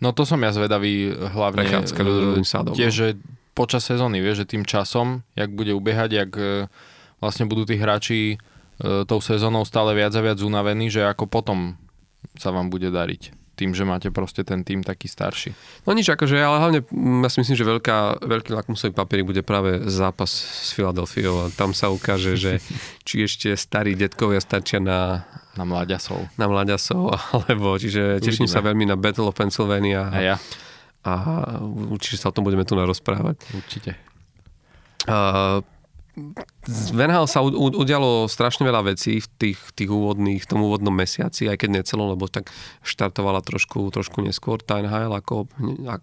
No 0.04 0.14
to 0.14 0.28
som 0.28 0.38
ja 0.44 0.54
zvedavý 0.54 1.10
hlavne 1.16 1.66
uh, 1.66 2.76
tiež, 2.78 2.92
že 2.94 3.08
počas 3.58 3.82
sezóny, 3.88 4.22
vieš, 4.22 4.46
že 4.46 4.54
tým 4.58 4.64
časom, 4.68 5.26
jak 5.34 5.50
bude 5.50 5.74
ubiehať, 5.74 6.10
jak 6.14 6.32
uh, 6.38 6.70
vlastne 7.18 7.50
budú 7.50 7.66
tí 7.66 7.76
hráči 7.82 8.38
uh, 8.38 9.02
tou 9.10 9.18
sezónou 9.18 9.66
stále 9.66 9.98
viac 9.98 10.14
a 10.14 10.22
viac 10.22 10.38
unavení, 10.46 10.94
že 10.94 11.02
ako 11.02 11.26
potom 11.26 11.74
sa 12.38 12.54
vám 12.54 12.70
bude 12.70 12.94
dariť 12.94 13.41
tým, 13.56 13.76
že 13.76 13.84
máte 13.86 14.10
proste 14.10 14.42
ten 14.42 14.64
tým 14.66 14.82
taký 14.82 15.12
starší. 15.12 15.54
No 15.86 15.94
nič, 15.94 16.10
akože, 16.10 16.40
ale 16.40 16.58
hlavne 16.58 16.80
mm, 16.88 17.22
ja 17.26 17.30
si 17.30 17.38
myslím, 17.44 17.58
že 17.58 17.66
veľká, 17.68 17.98
veľký 18.26 18.52
lakmusový 18.56 18.96
papierik 18.96 19.28
bude 19.28 19.44
práve 19.46 19.86
zápas 19.92 20.32
s 20.32 20.74
Filadelfiou 20.74 21.46
a 21.46 21.54
tam 21.54 21.76
sa 21.76 21.92
ukáže, 21.92 22.40
že 22.40 22.64
či 23.08 23.28
ešte 23.28 23.54
starí 23.54 23.94
detkovia 23.94 24.42
stačia 24.42 24.80
na 24.82 25.28
na 25.52 25.68
mladiasov. 25.68 26.32
Na 26.40 26.48
mladiasov, 26.48 27.12
alebo 27.36 27.76
čiže 27.76 28.24
teším 28.24 28.48
Uvidíme. 28.48 28.56
sa 28.56 28.64
veľmi 28.64 28.86
na 28.88 28.96
Battle 28.96 29.28
of 29.28 29.36
Pennsylvania. 29.36 30.08
A 30.08 30.18
ja. 30.24 30.36
A 31.04 31.14
určite 31.92 32.22
sa 32.22 32.30
o 32.30 32.36
tom 32.36 32.46
budeme 32.46 32.64
tu 32.64 32.78
narozprávať. 32.78 33.42
Určite. 33.52 33.98
Uh, 35.10 35.66
z 36.68 36.92
Venhal 36.92 37.24
sa 37.24 37.40
udialo 37.44 38.28
strašne 38.28 38.68
veľa 38.68 38.92
vecí 38.92 39.24
v 39.24 39.28
tých, 39.40 39.60
tých 39.72 39.88
úvodných, 39.88 40.44
v 40.44 40.50
tom 40.50 40.60
úvodnom 40.68 40.92
mesiaci, 40.92 41.48
aj 41.48 41.64
keď 41.64 41.70
nie 41.72 41.88
celom, 41.88 42.12
lebo 42.12 42.28
tak 42.28 42.52
štartovala 42.84 43.40
trošku, 43.40 43.88
trošku 43.96 44.20
neskôr 44.20 44.60
tá 44.60 44.84
NHL, 44.84 45.16
ako 45.16 45.48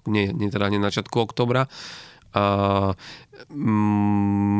nie, 0.09 0.33
nie 0.33 0.49
teda 0.49 0.73
nie 0.73 0.81
na 0.81 0.89
začiatku 0.89 1.17
oktobra. 1.21 1.69
Uh, 2.33 2.93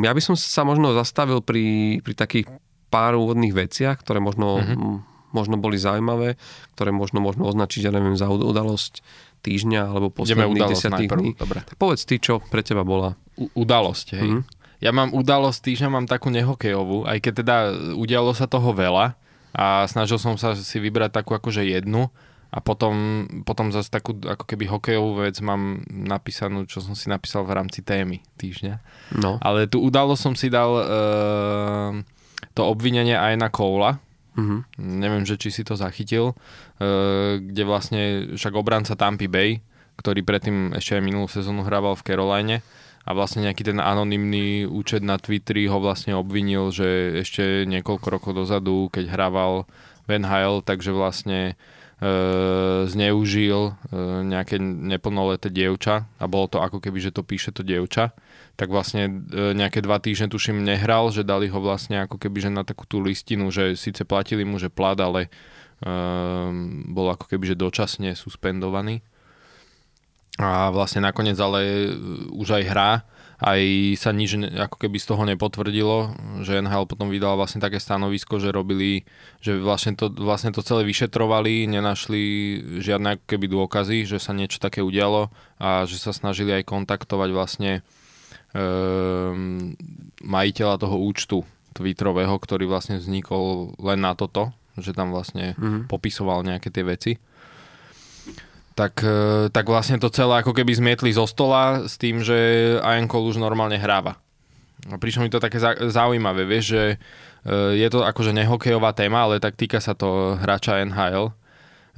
ja 0.05 0.13
by 0.13 0.21
som 0.25 0.37
sa 0.37 0.65
možno 0.65 0.93
zastavil 0.97 1.41
pri, 1.41 1.99
pri 2.05 2.15
takých 2.17 2.47
pár 2.89 3.17
úvodných 3.17 3.53
veciach, 3.53 4.01
ktoré 4.01 4.21
možno, 4.21 4.61
mm-hmm. 4.61 4.95
možno 5.33 5.57
boli 5.61 5.77
zaujímavé, 5.77 6.41
ktoré 6.77 6.93
možno 6.93 7.21
možno 7.21 7.49
označiť, 7.49 7.89
ja 7.89 7.93
neviem, 7.93 8.17
za 8.17 8.29
udalosť 8.29 9.05
týždňa 9.45 9.83
alebo 9.93 10.11
posledných 10.13 10.73
desiatých 10.73 11.09
dní. 11.09 11.31
Dobre. 11.37 11.63
Tak 11.65 11.77
povedz 11.79 12.05
ty, 12.09 12.19
čo 12.19 12.41
pre 12.43 12.65
teba 12.65 12.83
bola. 12.83 13.15
U- 13.39 13.53
udalosť, 13.55 14.07
hej. 14.19 14.29
Mm-hmm. 14.29 14.58
Ja 14.79 14.95
mám 14.95 15.11
udalosť 15.11 15.59
týždňa, 15.59 15.89
mám 15.91 16.07
takú 16.07 16.31
nehokejovú, 16.31 17.03
aj 17.03 17.19
keď 17.19 17.33
teda 17.43 17.57
udialo 17.99 18.31
sa 18.31 18.47
toho 18.47 18.71
veľa 18.71 19.19
a 19.51 19.83
snažil 19.91 20.23
som 20.23 20.39
sa 20.39 20.55
si 20.55 20.79
vybrať 20.79 21.19
takú 21.19 21.35
akože 21.35 21.67
jednu 21.67 22.07
a 22.49 22.59
potom, 22.65 23.27
potom 23.45 23.69
zase 23.75 23.93
takú 23.93 24.17
ako 24.25 24.45
keby 24.49 24.71
hokejovú 24.71 25.27
vec 25.27 25.37
mám 25.45 25.85
napísanú, 25.85 26.65
čo 26.65 26.81
som 26.81 26.97
si 26.97 27.13
napísal 27.13 27.45
v 27.45 27.59
rámci 27.59 27.85
témy 27.85 28.25
týždňa. 28.41 28.75
No. 29.21 29.37
Ale 29.45 29.69
tú 29.69 29.85
udalosť 29.85 30.23
som 30.23 30.35
si 30.39 30.49
dal 30.49 30.71
uh, 30.73 31.93
to 32.57 32.63
obvinenie 32.65 33.19
aj 33.19 33.37
na 33.37 33.53
Koula, 33.53 34.01
uh-huh. 34.39 34.65
neviem, 34.81 35.29
že 35.29 35.37
či 35.37 35.53
si 35.53 35.61
to 35.61 35.77
zachytil, 35.77 36.33
uh, 36.33 37.37
kde 37.37 37.63
vlastne 37.69 38.03
však 38.33 38.55
obranca 38.57 38.97
Tampa 38.97 39.29
Bay, 39.29 39.61
ktorý 40.01 40.25
predtým 40.25 40.73
ešte 40.73 40.97
aj 40.97 41.03
minulú 41.05 41.29
sezónu 41.29 41.67
hrával 41.67 41.99
v 41.99 42.07
Caroline, 42.07 42.57
a 43.09 43.17
vlastne 43.17 43.49
nejaký 43.49 43.65
ten 43.65 43.81
anonymný 43.81 44.69
účet 44.69 45.01
na 45.01 45.17
Twitteri 45.17 45.65
ho 45.65 45.81
vlastne 45.81 46.13
obvinil, 46.13 46.69
že 46.69 47.25
ešte 47.25 47.65
niekoľko 47.65 48.07
rokov 48.13 48.33
dozadu, 48.37 48.93
keď 48.93 49.09
hrával 49.09 49.65
Van 50.05 50.29
Hale, 50.29 50.61
takže 50.61 50.93
vlastne 50.93 51.57
e, 52.05 52.85
zneužil 52.85 53.73
e, 53.73 53.73
nejaké 54.29 54.61
neplnoleté 54.61 55.49
dievča. 55.49 56.05
A 56.21 56.25
bolo 56.29 56.53
to 56.53 56.61
ako 56.61 56.85
keby, 56.85 57.01
že 57.01 57.17
to 57.17 57.25
píše 57.25 57.49
to 57.49 57.65
dievča. 57.65 58.13
Tak 58.61 58.69
vlastne 58.69 59.25
e, 59.33 59.57
nejaké 59.57 59.81
dva 59.81 59.97
týždne 60.05 60.29
tuším 60.29 60.61
nehral, 60.61 61.09
že 61.09 61.25
dali 61.25 61.49
ho 61.49 61.65
vlastne 61.65 62.05
ako 62.05 62.21
keby 62.21 62.45
že 62.45 62.51
na 62.53 62.61
takú 62.61 62.85
tú 62.85 63.01
listinu, 63.01 63.49
že 63.49 63.73
síce 63.73 64.05
platili 64.05 64.45
mu, 64.45 64.61
že 64.61 64.69
plat, 64.69 65.01
ale 65.01 65.33
e, 65.81 65.89
bol 66.93 67.09
ako 67.09 67.25
keby 67.25 67.57
že 67.57 67.57
dočasne 67.57 68.13
suspendovaný 68.13 69.01
a 70.39 70.71
vlastne 70.71 71.03
nakoniec 71.03 71.35
ale 71.35 71.61
e, 71.67 71.89
už 72.31 72.63
aj 72.63 72.65
hrá, 72.71 72.91
aj 73.39 73.63
sa 73.95 74.11
nič 74.11 74.35
ako 74.39 74.83
keby 74.83 74.99
z 74.99 75.07
toho 75.15 75.23
nepotvrdilo, 75.23 76.15
že 76.43 76.59
NHL 76.59 76.91
potom 76.91 77.07
vydal 77.07 77.39
vlastne 77.39 77.63
také 77.63 77.79
stanovisko, 77.79 78.43
že 78.43 78.51
robili, 78.51 79.07
že 79.39 79.59
vlastne 79.59 79.95
to, 79.95 80.11
vlastne 80.11 80.51
to 80.51 80.63
celé 80.63 80.83
vyšetrovali, 80.83 81.71
nenašli 81.71 82.23
žiadne 82.83 83.19
ako 83.19 83.25
keby 83.31 83.47
dôkazy, 83.47 84.11
že 84.11 84.19
sa 84.19 84.35
niečo 84.35 84.59
také 84.59 84.83
udialo 84.83 85.31
a 85.63 85.87
že 85.87 86.03
sa 86.03 86.11
snažili 86.11 86.51
aj 86.51 86.67
kontaktovať 86.67 87.31
vlastne 87.31 87.73
um, 88.59 89.79
majiteľa 90.27 90.83
toho 90.83 90.99
účtu 90.99 91.47
Twitterového, 91.79 92.35
ktorý 92.43 92.67
vlastne 92.67 92.99
vznikol 92.99 93.71
len 93.79 94.03
na 94.03 94.19
toto, 94.19 94.51
že 94.75 94.91
tam 94.91 95.15
vlastne 95.15 95.55
mm-hmm. 95.55 95.87
popisoval 95.87 96.43
nejaké 96.43 96.75
tie 96.75 96.83
veci 96.83 97.13
tak, 98.79 99.03
e, 99.03 99.51
tak 99.51 99.67
vlastne 99.67 99.99
to 99.99 100.07
celé 100.07 100.39
ako 100.39 100.55
keby 100.55 100.71
zmietli 100.71 101.11
zo 101.11 101.27
stola 101.27 101.91
s 101.91 101.99
tým, 101.99 102.23
že 102.23 102.79
Cole 103.11 103.27
už 103.27 103.43
normálne 103.43 103.75
hráva. 103.75 104.23
A 104.87 104.95
prišlo 104.95 105.27
mi 105.27 105.35
to 105.35 105.43
také 105.43 105.59
zaujímavé, 105.91 106.47
vieš, 106.47 106.79
že 106.79 106.83
e, 106.95 106.97
je 107.75 107.89
to 107.91 108.07
akože 108.07 108.31
nehokejová 108.31 108.95
téma, 108.95 109.27
ale 109.27 109.43
tak 109.43 109.59
týka 109.59 109.83
sa 109.83 109.99
to 109.99 110.39
hráča 110.39 110.87
NHL, 110.87 111.35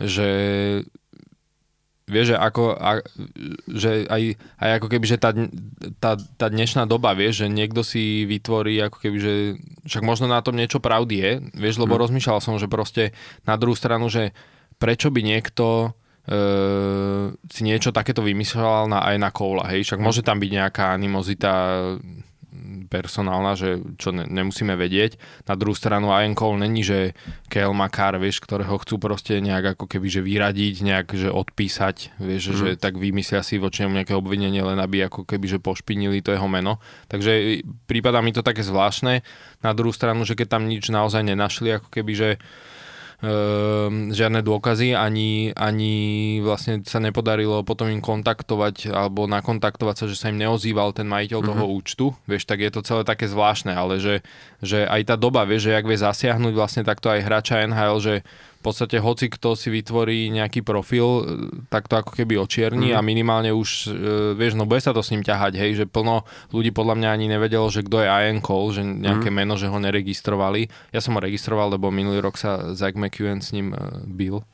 že 0.00 0.28
vieš, 2.08 2.32
že, 2.32 2.36
ako, 2.40 2.74
a, 2.80 3.04
že 3.68 4.08
aj, 4.08 4.40
aj 4.58 4.70
ako 4.80 4.86
keby, 4.88 5.04
že 5.04 5.18
tá, 5.20 5.36
tá, 6.00 6.16
tá 6.16 6.46
dnešná 6.48 6.88
doba, 6.88 7.12
vieš, 7.12 7.44
že 7.44 7.52
niekto 7.52 7.84
si 7.84 8.24
vytvorí 8.24 8.80
ako 8.80 8.96
keby, 8.98 9.16
že 9.20 9.32
však 9.84 10.02
možno 10.02 10.32
na 10.32 10.40
tom 10.40 10.56
niečo 10.56 10.80
pravdy 10.80 11.14
je, 11.20 11.32
vieš, 11.60 11.76
lebo 11.76 12.00
hmm. 12.00 12.02
rozmýšľal 12.08 12.40
som, 12.40 12.56
že 12.56 12.72
proste 12.72 13.12
na 13.44 13.60
druhú 13.60 13.76
stranu, 13.76 14.08
že 14.08 14.32
prečo 14.80 15.12
by 15.12 15.20
niekto 15.20 15.92
uh, 16.30 17.34
si 17.50 17.60
niečo 17.66 17.90
takéto 17.90 18.22
vymyslel 18.22 18.86
na, 18.86 19.02
aj 19.02 19.16
na 19.18 19.30
Koula, 19.34 19.66
hej, 19.74 19.82
však 19.84 20.00
môže 20.00 20.22
tam 20.22 20.38
byť 20.38 20.50
nejaká 20.50 20.94
animozita 20.94 21.52
personálna, 22.90 23.54
že 23.54 23.78
čo 23.96 24.10
ne, 24.10 24.26
nemusíme 24.26 24.74
vedieť. 24.74 25.16
Na 25.46 25.54
druhú 25.54 25.78
stranu 25.78 26.10
Ian 26.10 26.34
Cole 26.34 26.58
není, 26.58 26.82
že 26.82 27.14
Kale 27.46 27.70
Makar, 27.70 28.18
vieš, 28.18 28.42
ktorého 28.42 28.82
chcú 28.82 28.98
proste 28.98 29.38
nejak 29.38 29.78
ako 29.78 29.86
keby, 29.86 30.10
že 30.10 30.20
vyradiť, 30.26 30.74
nejak, 30.82 31.08
že 31.14 31.30
odpísať, 31.30 32.18
vieš, 32.18 32.42
mm. 32.50 32.56
že 32.58 32.68
tak 32.74 32.98
vymyslia 32.98 33.46
si 33.46 33.62
voči 33.62 33.86
nemu 33.86 34.02
nejaké 34.02 34.14
obvinenie, 34.18 34.60
len 34.60 34.82
aby 34.82 35.06
ako 35.06 35.22
keby, 35.22 35.46
že 35.46 35.62
pošpinili 35.62 36.18
to 36.20 36.34
jeho 36.34 36.50
meno. 36.50 36.82
Takže 37.06 37.62
prípada 37.86 38.18
mi 38.18 38.34
to 38.34 38.42
také 38.42 38.66
zvláštne. 38.66 39.22
Na 39.62 39.70
druhú 39.70 39.94
stranu, 39.94 40.26
že 40.26 40.34
keď 40.34 40.58
tam 40.58 40.66
nič 40.66 40.90
naozaj 40.90 41.22
nenašli, 41.22 41.78
ako 41.78 41.88
keby, 41.94 42.12
že 42.18 42.28
Ehm, 42.40 42.69
žiadne 44.16 44.40
dôkazy, 44.40 44.96
ani, 44.96 45.52
ani 45.52 45.94
vlastne 46.40 46.80
sa 46.88 47.04
nepodarilo 47.04 47.60
potom 47.68 47.92
im 47.92 48.00
kontaktovať 48.00 48.88
alebo 48.88 49.28
nakontaktovať 49.28 49.94
sa, 49.94 50.04
že 50.08 50.16
sa 50.16 50.32
im 50.32 50.40
neozýval 50.40 50.96
ten 50.96 51.04
majiteľ 51.04 51.44
mm-hmm. 51.44 51.52
toho 51.52 51.64
mhm. 51.68 51.74
účtu, 51.76 52.06
vieš, 52.24 52.48
tak 52.48 52.64
je 52.64 52.72
to 52.72 52.80
celé 52.80 53.04
také 53.04 53.28
zvláštne, 53.28 53.76
ale 53.76 54.00
že, 54.00 54.24
že 54.64 54.88
aj 54.88 55.12
tá 55.12 55.16
doba, 55.20 55.44
vieš, 55.44 55.68
že 55.68 55.76
ak 55.76 55.84
vie 55.84 56.00
zasiahnuť 56.00 56.52
vlastne 56.56 56.82
takto 56.82 57.12
aj 57.12 57.20
hráča 57.20 57.60
NHL, 57.68 57.96
že 58.00 58.14
v 58.60 58.68
podstate 58.68 59.00
hoci 59.00 59.32
kto 59.32 59.56
si 59.56 59.72
vytvorí 59.72 60.28
nejaký 60.28 60.60
profil, 60.60 61.08
e, 61.08 61.22
tak 61.72 61.88
to 61.88 61.96
ako 61.96 62.12
keby 62.12 62.36
očierni 62.36 62.92
mm. 62.92 62.96
a 62.96 63.00
minimálne 63.00 63.56
už, 63.56 63.88
e, 63.88 64.36
vieš, 64.36 64.60
no 64.60 64.68
bude 64.68 64.84
sa 64.84 64.92
to 64.92 65.00
s 65.00 65.16
ním 65.16 65.24
ťahať, 65.24 65.56
hej, 65.56 65.70
že 65.80 65.84
plno 65.88 66.28
ľudí 66.52 66.68
podľa 66.68 67.00
mňa 67.00 67.08
ani 67.08 67.26
nevedelo, 67.32 67.72
že 67.72 67.80
kto 67.80 68.04
je 68.04 68.12
Ian 68.12 68.44
Cole, 68.44 68.76
že 68.76 68.84
nejaké 68.84 69.32
mm. 69.32 69.36
meno, 69.40 69.56
že 69.56 69.72
ho 69.72 69.80
neregistrovali. 69.80 70.68
Ja 70.92 71.00
som 71.00 71.16
ho 71.16 71.24
registroval, 71.24 71.72
lebo 71.72 71.88
minulý 71.88 72.20
rok 72.20 72.36
sa 72.36 72.76
Zach 72.76 72.92
McEwen 73.00 73.40
s 73.40 73.56
ním 73.56 73.72
uh, 73.72 74.04
bil 74.04 74.44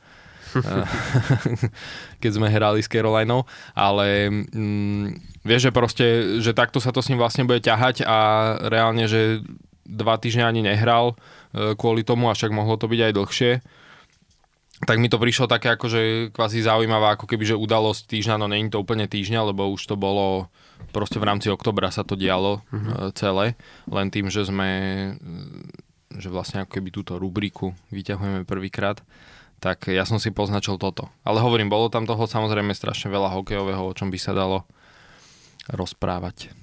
keď 2.23 2.31
sme 2.31 2.47
hrali 2.47 2.79
s 2.79 2.87
Carolinou, 2.87 3.43
ale 3.75 4.31
mm, 4.31 5.19
vieš, 5.43 5.69
že 5.69 5.71
proste, 5.75 6.07
že 6.39 6.55
takto 6.55 6.79
sa 6.79 6.95
to 6.95 7.03
s 7.03 7.11
ním 7.11 7.19
vlastne 7.19 7.43
bude 7.43 7.59
ťahať 7.59 8.07
a 8.07 8.17
reálne, 8.71 9.05
že 9.05 9.43
dva 9.83 10.15
týždne 10.15 10.47
ani 10.47 10.63
nehral 10.63 11.19
kvôli 11.51 12.01
tomu, 12.07 12.31
a 12.31 12.33
však 12.33 12.49
mohlo 12.55 12.79
to 12.79 12.87
byť 12.89 13.11
aj 13.11 13.13
dlhšie 13.13 13.51
tak 14.85 15.01
mi 15.01 15.09
to 15.09 15.17
prišlo 15.17 15.49
také 15.49 15.73
akože 15.73 16.29
kvázi 16.29 16.61
zaujímavá, 16.61 17.17
ako 17.17 17.25
keby, 17.25 17.49
že 17.49 17.55
udalosť 17.57 18.13
týždňa, 18.13 18.35
no 18.37 18.45
není 18.45 18.69
to 18.69 18.77
úplne 18.77 19.09
týždňa, 19.09 19.49
lebo 19.49 19.73
už 19.73 19.81
to 19.89 19.97
bolo 19.97 20.53
proste 20.93 21.17
v 21.17 21.25
rámci 21.25 21.49
oktobra 21.49 21.89
sa 21.89 22.05
to 22.05 22.13
dialo 22.13 22.61
mm-hmm. 22.69 23.17
celé, 23.17 23.57
len 23.89 24.07
tým, 24.13 24.29
že 24.29 24.45
sme 24.45 24.69
že 26.17 26.33
vlastne 26.33 26.65
ako 26.65 26.81
keby 26.81 26.89
túto 26.89 27.21
rubriku 27.21 27.77
vyťahujeme 27.93 28.41
prvýkrát, 28.45 29.01
tak 29.61 29.89
ja 29.89 30.05
som 30.05 30.17
si 30.17 30.33
poznačil 30.33 30.81
toto. 30.81 31.09
Ale 31.21 31.41
hovorím, 31.41 31.69
bolo 31.69 31.93
tam 31.93 32.09
toho 32.09 32.25
samozrejme 32.25 32.73
strašne 32.73 33.13
veľa 33.13 33.33
hokejového, 33.37 33.81
o 33.85 33.95
čom 33.97 34.09
by 34.09 34.17
sa 34.17 34.33
dalo 34.33 34.65
rozprávať. 35.69 36.53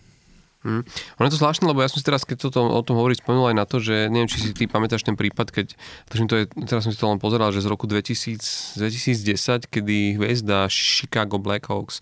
Hmm. 0.64 0.80
Ono 1.20 1.28
je 1.28 1.36
to 1.36 1.40
zvláštne, 1.44 1.68
lebo 1.68 1.84
ja 1.84 1.92
som 1.92 2.00
si 2.00 2.08
teraz, 2.08 2.24
keď 2.24 2.48
toto, 2.48 2.64
o 2.64 2.80
tom 2.80 2.96
hovorí, 2.96 3.12
spomenul 3.12 3.52
aj 3.52 3.56
na 3.60 3.68
to, 3.68 3.84
že 3.84 4.08
neviem, 4.08 4.32
či 4.32 4.40
si 4.40 4.56
ty 4.56 4.64
pamätáš 4.64 5.04
ten 5.04 5.12
prípad, 5.12 5.52
keď, 5.52 5.76
to 6.08 6.34
je, 6.40 6.48
teraz 6.64 6.88
som 6.88 6.92
si 6.92 6.96
to 6.96 7.04
len 7.04 7.20
pozeral, 7.20 7.52
že 7.52 7.60
z 7.60 7.68
roku 7.68 7.84
2000, 7.84 8.80
2010, 8.80 9.68
kedy 9.68 10.16
hviezda 10.16 10.64
Chicago 10.72 11.36
Blackhawks 11.36 12.00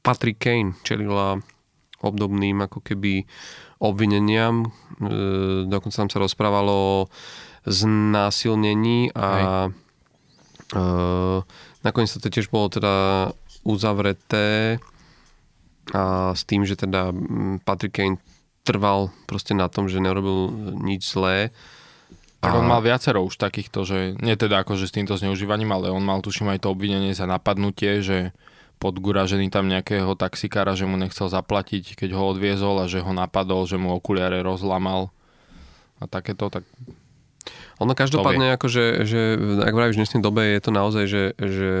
Patrick 0.00 0.40
Kane 0.40 0.72
čelila 0.88 1.44
obdobným 2.00 2.64
ako 2.64 2.80
keby 2.80 3.28
obvineniam. 3.76 4.64
E, 4.64 4.68
dokonca 5.68 6.06
tam 6.06 6.10
sa 6.12 6.22
rozprávalo 6.22 6.72
o 6.72 7.06
znásilnení 7.68 9.12
a 9.12 9.28
e, 9.60 10.80
nakoniec 11.84 12.08
to 12.14 12.30
tiež 12.30 12.48
bolo 12.48 12.70
teda 12.70 12.94
uzavreté 13.66 14.78
a 15.94 16.34
s 16.34 16.42
tým, 16.42 16.66
že 16.66 16.74
teda 16.74 17.14
Patrick 17.62 17.94
Kane 17.94 18.18
trval 18.66 19.14
proste 19.30 19.54
na 19.54 19.70
tom, 19.70 19.86
že 19.86 20.02
nerobil 20.02 20.50
nič 20.82 21.14
zlé. 21.14 21.54
Tak 22.42 22.52
on 22.62 22.66
mal 22.66 22.82
viacero 22.82 23.26
už 23.26 23.38
takýchto, 23.38 23.82
že 23.82 23.98
nie 24.22 24.34
teda 24.38 24.62
akože 24.62 24.86
s 24.86 24.94
týmto 24.94 25.18
zneužívaním, 25.18 25.72
ale 25.74 25.90
on 25.90 26.02
mal 26.02 26.22
tuším 26.22 26.54
aj 26.54 26.62
to 26.62 26.70
obvinenie 26.70 27.10
za 27.14 27.26
napadnutie, 27.26 28.02
že 28.02 28.34
podguražený 28.76 29.48
tam 29.48 29.72
nejakého 29.72 30.12
taxikára, 30.14 30.76
že 30.76 30.84
mu 30.84 31.00
nechcel 31.00 31.32
zaplatiť, 31.32 31.96
keď 31.96 32.12
ho 32.12 32.22
odviezol 32.36 32.84
a 32.84 32.90
že 32.90 33.00
ho 33.00 33.12
napadol, 33.16 33.64
že 33.64 33.80
mu 33.80 33.96
okuliare 33.96 34.44
rozlamal 34.44 35.10
a 35.96 36.04
takéto, 36.04 36.52
tak 36.52 36.62
ono 37.80 37.96
každopádne, 37.96 38.52
ako 38.52 38.66
že, 38.68 38.84
že 39.08 39.20
ak 39.64 39.72
vravíš, 39.72 39.96
v 39.96 40.00
dnešnej 40.04 40.22
dobe 40.22 40.42
je 40.44 40.60
to 40.60 40.70
naozaj, 40.72 41.04
že, 41.08 41.24
že, 41.40 41.74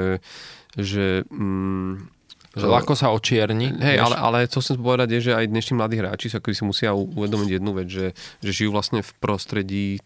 že 0.76 1.06
mm, 1.28 2.15
že 2.56 2.66
ľahko 2.66 2.96
sa 2.96 3.12
očierni. 3.12 3.68
Hej, 3.76 4.00
ale, 4.00 4.16
ale 4.16 4.38
co 4.48 4.64
chcem 4.64 4.80
povedať 4.80 5.08
je, 5.20 5.30
že 5.30 5.32
aj 5.36 5.52
dnešní 5.52 5.76
mladí 5.76 6.00
hráči 6.00 6.32
sa 6.32 6.40
si 6.40 6.64
musia 6.64 6.96
uvedomiť 6.96 7.60
jednu 7.60 7.70
vec, 7.76 7.88
že, 7.92 8.16
že 8.40 8.50
žijú 8.50 8.72
vlastne 8.72 9.04
v 9.04 9.10
prostredí 9.20 9.88
e, 9.96 10.00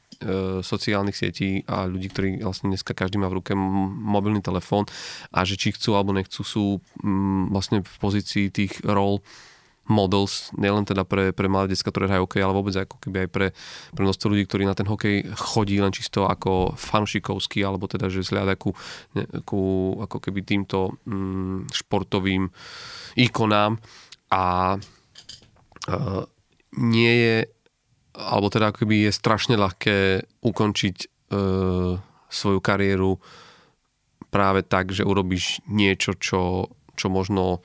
sociálnych 0.59 1.15
sietí 1.15 1.63
a 1.71 1.87
ľudí, 1.87 2.11
ktorí 2.11 2.29
vlastne 2.43 2.75
dneska 2.75 2.91
každý 2.91 3.23
má 3.23 3.31
v 3.31 3.39
ruke 3.39 3.55
mobilný 3.55 4.43
telefón 4.43 4.91
a 5.31 5.47
že 5.47 5.55
či 5.55 5.71
chcú 5.71 5.95
alebo 5.95 6.11
nechcú 6.11 6.43
sú 6.43 6.83
m, 7.07 7.55
vlastne 7.55 7.87
v 7.87 7.95
pozícii 8.03 8.51
tých 8.51 8.83
rol 8.83 9.23
models, 9.91 10.55
nielen 10.55 10.87
teda 10.87 11.03
pre, 11.03 11.35
pre 11.35 11.51
malé 11.51 11.75
detská, 11.75 11.91
ktoré 11.91 12.07
hrajú 12.07 12.25
hokej, 12.31 12.43
ale 12.47 12.55
vôbec 12.55 12.75
ako 12.79 12.97
keby 13.03 13.27
aj 13.27 13.29
pre, 13.29 13.47
pre 13.93 14.03
množstvo 14.07 14.27
ľudí, 14.31 14.47
ktorí 14.47 14.63
na 14.65 14.79
ten 14.79 14.87
hokej 14.87 15.35
chodí 15.35 15.77
len 15.83 15.91
čisto 15.91 16.31
ako 16.31 16.79
fanšikovský, 16.79 17.67
alebo 17.67 17.91
teda, 17.91 18.07
že 18.07 18.23
zhľada 18.23 18.55
ku, 18.55 18.73
ku 19.45 19.63
ako 19.99 20.17
keby 20.23 20.47
týmto 20.47 20.97
mm, 21.05 21.75
športovým 21.75 22.47
ikonám. 23.19 23.83
A 24.31 24.79
uh, 24.79 26.23
nie 26.79 27.15
je 27.19 27.37
alebo 28.15 28.51
teda 28.51 28.71
ako 28.71 28.85
keby 28.85 29.09
je 29.09 29.13
strašne 29.17 29.55
ľahké 29.57 30.29
ukončiť 30.45 30.97
uh, 31.33 31.97
svoju 32.29 32.61
kariéru 32.61 33.17
práve 34.31 34.63
tak, 34.63 34.95
že 34.95 35.03
urobíš 35.03 35.65
niečo, 35.67 36.15
čo, 36.15 36.71
čo 36.95 37.07
možno 37.11 37.65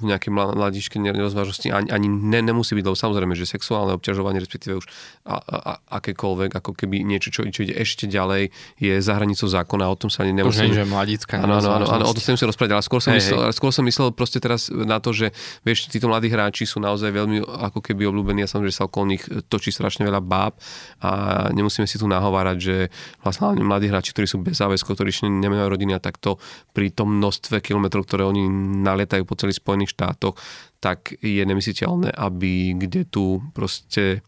v 0.00 0.04
nejakej 0.08 0.30
mladíčke 0.32 0.96
nerozvážnosti 0.96 1.68
ani, 1.68 1.88
ani 1.92 2.08
ne, 2.08 2.40
nemusí 2.40 2.72
byť, 2.72 2.84
lebo 2.84 2.96
samozrejme, 2.96 3.36
že 3.36 3.44
sexuálne 3.44 3.92
obťažovanie, 4.00 4.40
respektíve 4.40 4.80
už 4.80 4.86
a, 5.28 5.36
a, 5.36 5.56
a, 5.60 5.72
akékoľvek, 6.00 6.56
ako 6.56 6.72
keby 6.72 7.04
niečo, 7.04 7.28
čo, 7.28 7.44
čo 7.52 7.60
ide 7.62 7.76
ešte 7.76 8.08
ďalej, 8.08 8.50
je 8.80 8.94
za 8.98 9.12
hranicou 9.20 9.46
zákona, 9.46 9.92
o 9.92 9.96
tom 9.96 10.08
sa 10.08 10.24
ani 10.24 10.32
nemusí... 10.32 10.64
Už 10.64 10.72
nie, 10.72 10.80
že 10.80 10.88
mladícka 10.88 11.44
Áno, 11.44 11.60
áno, 11.60 11.68
áno, 11.76 11.86
áno, 11.86 12.04
o 12.08 12.12
tom 12.16 12.22
sa 12.24 12.32
nemusím 12.32 12.48
rozprávať, 12.48 12.72
ale 12.80 12.82
skôr 12.82 13.00
som, 13.04 13.12
hey, 13.12 13.20
myslel, 13.20 13.40
hey. 13.44 13.54
skôr 13.54 13.70
som 13.70 13.84
myslel 13.84 14.08
proste 14.16 14.38
teraz 14.40 14.72
na 14.72 14.98
to, 14.98 15.12
že 15.12 15.36
vieš, 15.62 15.92
títo 15.92 16.08
mladí 16.08 16.32
hráči 16.32 16.64
sú 16.64 16.80
naozaj 16.80 17.12
veľmi 17.12 17.44
ako 17.44 17.84
keby 17.84 18.08
obľúbení 18.08 18.44
a 18.44 18.48
samozrejme, 18.48 18.72
že 18.72 18.78
sa 18.80 18.88
okolo 18.88 19.04
nich 19.12 19.22
točí 19.52 19.68
strašne 19.68 20.08
veľa 20.08 20.24
báb 20.24 20.56
a 21.04 21.10
nemusíme 21.52 21.84
si 21.84 22.00
tu 22.00 22.08
nahovárať, 22.08 22.56
že 22.56 22.76
vlastne 23.20 23.60
mladí 23.60 23.92
hráči, 23.92 24.16
ktorí 24.16 24.26
sú 24.26 24.40
bez 24.40 24.56
záväzkov, 24.56 24.96
ktorí 24.96 25.10
nemajú 25.28 25.68
rodiny 25.68 25.92
a 25.96 26.00
takto 26.00 26.40
pri 26.72 26.94
tom 26.94 27.18
množstve 27.18 27.60
kilometrov, 27.60 28.06
ktoré 28.06 28.24
oni 28.24 28.46
nalietajú 28.80 29.26
po 29.26 29.34
celých 29.36 29.60
Spojených 29.60 29.89
Spojených 29.90 29.98
štátoch, 29.98 30.34
tak 30.80 31.12
je 31.20 31.42
nemysliteľné, 31.44 32.14
aby 32.14 32.78
kde 32.78 33.04
tu 33.04 33.44
proste 33.52 34.22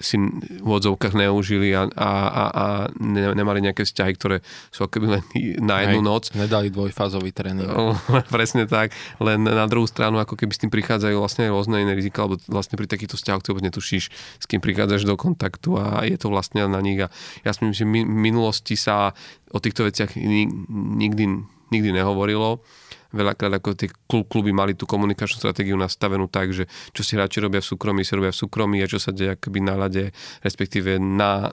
si 0.00 0.16
v 0.16 0.70
odzovkách 0.72 1.12
neužili 1.12 1.76
a, 1.76 1.84
a, 1.84 2.10
a, 2.24 2.44
a 2.48 2.64
ne, 2.96 3.36
nemali 3.36 3.60
nejaké 3.60 3.84
vzťahy, 3.84 4.12
ktoré 4.16 4.40
sú 4.72 4.88
akoby 4.88 5.20
len 5.20 5.22
na 5.60 5.84
jednu 5.84 6.00
Hej, 6.00 6.08
noc. 6.08 6.24
Nedali 6.32 6.72
dvojfázový 6.72 7.28
tréning. 7.36 7.68
Presne 8.32 8.64
tak. 8.64 8.96
Len 9.20 9.44
na 9.44 9.68
druhú 9.68 9.84
stranu, 9.84 10.16
ako 10.16 10.40
keby 10.40 10.52
s 10.56 10.64
tým 10.64 10.72
prichádzajú 10.72 11.16
vlastne 11.20 11.52
rôzne 11.52 11.84
iné 11.84 11.92
rizika, 11.92 12.24
alebo 12.24 12.40
vlastne 12.48 12.80
pri 12.80 12.88
takýchto 12.88 13.20
vzťahoch 13.20 13.44
ty 13.44 13.52
netušíš, 13.52 14.04
s 14.40 14.44
kým 14.48 14.64
prichádzaš 14.64 15.04
do 15.04 15.12
kontaktu 15.20 15.76
a 15.76 16.08
je 16.08 16.16
to 16.16 16.32
vlastne 16.32 16.64
na 16.64 16.80
nich. 16.80 16.96
A 16.96 17.12
ja 17.44 17.52
si 17.52 17.60
myslím, 17.60 17.76
že 17.76 17.84
v 17.84 18.08
minulosti 18.08 18.80
sa 18.80 19.12
o 19.52 19.60
týchto 19.60 19.84
veciach 19.84 20.16
nikdy, 20.16 21.44
nikdy 21.68 21.88
nehovorilo 21.92 22.64
veľakrát 23.12 23.52
ako 23.60 23.76
tie 23.76 23.88
kluby 24.08 24.50
mali 24.50 24.76
tú 24.76 24.88
komunikačnú 24.88 25.38
stratégiu 25.38 25.76
nastavenú 25.76 26.26
tak, 26.26 26.50
že 26.52 26.68
čo 26.92 27.04
si 27.04 27.16
hráči 27.16 27.44
robia 27.44 27.60
v 27.60 27.68
súkromí, 27.68 28.02
si 28.02 28.16
robia 28.16 28.32
v 28.32 28.40
súkromí 28.40 28.80
a 28.80 28.90
čo 28.90 28.98
sa 28.98 29.12
deje 29.12 29.36
akoby 29.36 29.60
na 29.60 29.74
ľade, 29.76 30.10
respektíve 30.42 30.96
na, 30.98 31.52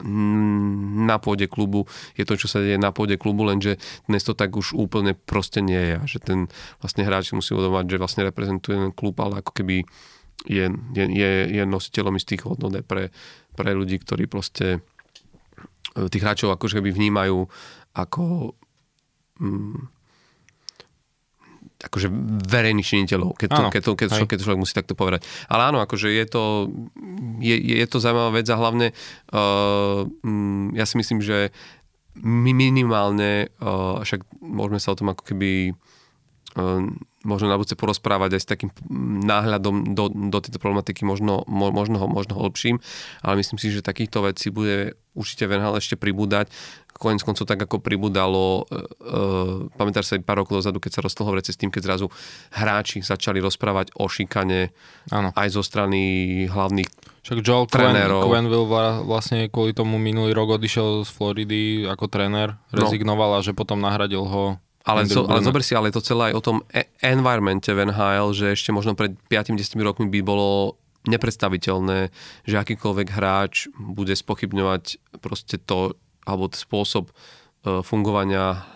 na 1.04 1.16
pôde 1.20 1.46
klubu, 1.46 1.84
je 2.16 2.24
to, 2.24 2.34
čo 2.40 2.48
sa 2.48 2.58
deje 2.60 2.80
na 2.80 2.90
pôde 2.90 3.20
klubu, 3.20 3.46
lenže 3.46 3.76
dnes 4.08 4.24
to 4.24 4.32
tak 4.32 4.56
už 4.56 4.74
úplne 4.74 5.14
proste 5.14 5.60
nie 5.60 5.78
je 5.78 5.96
že 6.10 6.18
ten 6.18 6.50
vlastne 6.80 7.04
hráč 7.04 7.30
musí 7.36 7.54
uvedomať, 7.54 7.86
že 7.86 8.00
vlastne 8.00 8.22
reprezentuje 8.26 8.76
ten 8.76 8.92
klub, 8.94 9.14
ale 9.20 9.44
ako 9.44 9.52
keby 9.54 9.86
je, 10.48 10.66
je, 10.96 11.04
je, 11.04 11.30
je 11.60 11.62
nositeľom 11.68 12.16
istých 12.16 12.48
hodnot 12.48 12.80
pre, 12.88 13.12
pre 13.52 13.70
ľudí, 13.76 14.00
ktorí 14.00 14.24
proste 14.24 14.80
e, 15.94 16.08
tých 16.08 16.24
hráčov 16.24 16.56
akože 16.56 16.80
by 16.80 16.90
vnímajú 16.90 17.44
ako 17.92 18.56
mm, 19.36 19.99
akože 21.80 22.12
verejných 22.44 22.84
činiteľov, 22.84 23.40
keď 23.40 23.48
to, 23.48 23.62
keď, 23.72 23.82
to, 23.82 23.92
keď, 23.96 24.08
to, 24.12 24.24
keď 24.28 24.36
to 24.36 24.44
človek 24.44 24.62
musí 24.62 24.74
takto 24.76 24.92
povedať. 24.92 25.24
Ale 25.48 25.72
áno, 25.72 25.80
akože 25.80 26.12
je 26.12 26.26
to, 26.28 26.44
je, 27.40 27.56
je 27.56 27.86
to 27.88 27.96
zaujímavá 27.96 28.36
vec 28.36 28.46
a 28.52 28.60
hlavne 28.60 28.92
uh, 29.32 30.04
ja 30.76 30.84
si 30.84 30.94
myslím, 31.00 31.24
že 31.24 31.50
minimálne, 32.20 33.48
uh, 33.64 34.04
však 34.04 34.28
môžeme 34.44 34.76
sa 34.76 34.92
o 34.92 34.98
tom 34.98 35.08
ako 35.08 35.22
keby 35.24 35.72
uh, 36.60 36.84
možno 37.24 37.52
na 37.52 37.60
budúce 37.60 37.76
porozprávať 37.76 38.36
aj 38.36 38.42
s 38.42 38.48
takým 38.48 38.70
náhľadom 39.28 39.92
do, 39.92 40.08
do 40.08 40.38
tejto 40.40 40.56
problematiky 40.56 41.04
možno, 41.04 41.44
mo, 41.44 41.68
možno, 41.68 42.00
možno 42.08 42.36
hlbším, 42.40 42.80
ale 43.20 43.40
myslím 43.44 43.60
si, 43.60 43.68
že 43.68 43.84
takýchto 43.84 44.24
vecí 44.24 44.48
bude 44.48 44.96
určite 45.12 45.44
Venhal 45.44 45.76
ešte 45.76 46.00
pribúdať 46.00 46.48
konec 47.00 47.24
koncov 47.24 47.48
tak 47.48 47.64
ako 47.64 47.80
pribudalo, 47.80 48.68
e, 48.68 48.76
e, 48.76 49.22
pamätáš 49.72 50.12
sa 50.12 50.20
aj 50.20 50.22
pár 50.28 50.44
rokov 50.44 50.60
dozadu, 50.60 50.76
keď 50.76 51.00
sa 51.00 51.04
roztlohol 51.08 51.40
s 51.40 51.56
tým, 51.56 51.72
keď 51.72 51.88
zrazu 51.88 52.12
hráči 52.52 53.00
začali 53.00 53.40
rozprávať 53.40 53.96
o 53.96 54.04
šikane 54.04 54.68
ano. 55.08 55.32
aj 55.32 55.48
zo 55.48 55.64
strany 55.64 56.44
hlavných 56.52 56.92
však 57.20 57.44
Joel 57.44 57.68
trénerov. 57.68 58.24
Quenville 58.24 58.64
vlastne 59.04 59.52
kvôli 59.52 59.76
tomu 59.76 60.00
minulý 60.00 60.32
rok 60.32 60.56
odišiel 60.56 61.04
z 61.04 61.10
Floridy 61.12 61.84
ako 61.84 62.08
tréner, 62.08 62.56
no. 62.72 62.76
rezignoval 62.80 63.36
no. 63.36 63.36
a 63.40 63.44
že 63.44 63.52
potom 63.52 63.76
nahradil 63.76 64.24
ho 64.24 64.56
ale, 64.84 65.04
zo, 65.04 65.28
ale 65.28 65.44
zober 65.44 65.60
si, 65.60 65.76
ale 65.76 65.92
je 65.92 66.00
to 66.00 66.06
celé 66.14 66.32
aj 66.32 66.34
o 66.40 66.44
tom 66.44 66.56
e- 66.72 66.88
environmente 67.04 67.68
v 67.68 67.84
NHL, 67.92 68.32
že 68.32 68.46
ešte 68.56 68.72
možno 68.72 68.96
pred 68.96 69.12
5-10 69.28 69.76
rokmi 69.84 70.08
by 70.08 70.20
bolo 70.24 70.80
nepredstaviteľné, 71.08 72.12
že 72.44 72.60
akýkoľvek 72.60 73.08
hráč 73.08 73.72
bude 73.76 74.12
spochybňovať 74.12 75.00
proste 75.20 75.56
to, 75.56 75.96
alebo 76.28 76.52
spôsob 76.52 77.08
e, 77.08 77.12
fungovania 77.80 78.68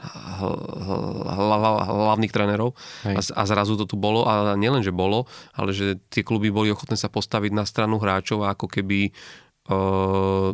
hlavných 1.84 2.32
trénerov. 2.32 2.72
A, 3.04 3.20
a 3.20 3.42
zrazu 3.44 3.76
to 3.76 3.84
tu 3.84 3.96
bolo 4.00 4.24
a 4.24 4.56
nielen, 4.56 4.80
že 4.80 4.92
bolo, 4.92 5.28
ale 5.52 5.76
že 5.76 6.00
tie 6.08 6.24
kluby 6.24 6.48
boli 6.48 6.72
ochotné 6.72 6.96
sa 6.96 7.12
postaviť 7.12 7.52
na 7.52 7.68
stranu 7.68 8.00
hráčov 8.00 8.44
a 8.44 8.56
ako 8.56 8.72
keby 8.72 9.12
uh, 9.70 10.52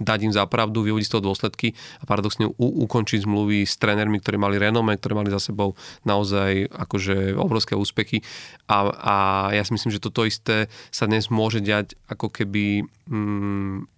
dať 0.00 0.18
im 0.28 0.32
zapravdu, 0.32 0.84
vyvodiť 0.84 1.06
z 1.08 1.12
toho 1.16 1.26
dôsledky 1.32 1.72
a 2.00 2.04
paradoxne 2.04 2.48
u, 2.48 2.66
ukončiť 2.84 3.24
zmluvy 3.24 3.64
s 3.64 3.80
trénermi, 3.80 4.20
ktorí 4.20 4.36
mali 4.36 4.60
renome, 4.60 4.96
ktoré 4.96 5.16
mali 5.16 5.32
za 5.32 5.40
sebou 5.40 5.78
naozaj 6.04 6.68
akože 6.68 7.36
obrovské 7.36 7.72
úspechy. 7.78 8.20
A, 8.68 8.92
a 8.92 9.16
ja 9.56 9.62
si 9.64 9.72
myslím, 9.72 9.92
že 9.92 10.02
toto 10.02 10.28
isté 10.28 10.68
sa 10.92 11.08
dnes 11.08 11.32
môže 11.32 11.64
diať 11.64 11.96
ako 12.10 12.28
keby 12.28 12.84
mm, 13.08 13.88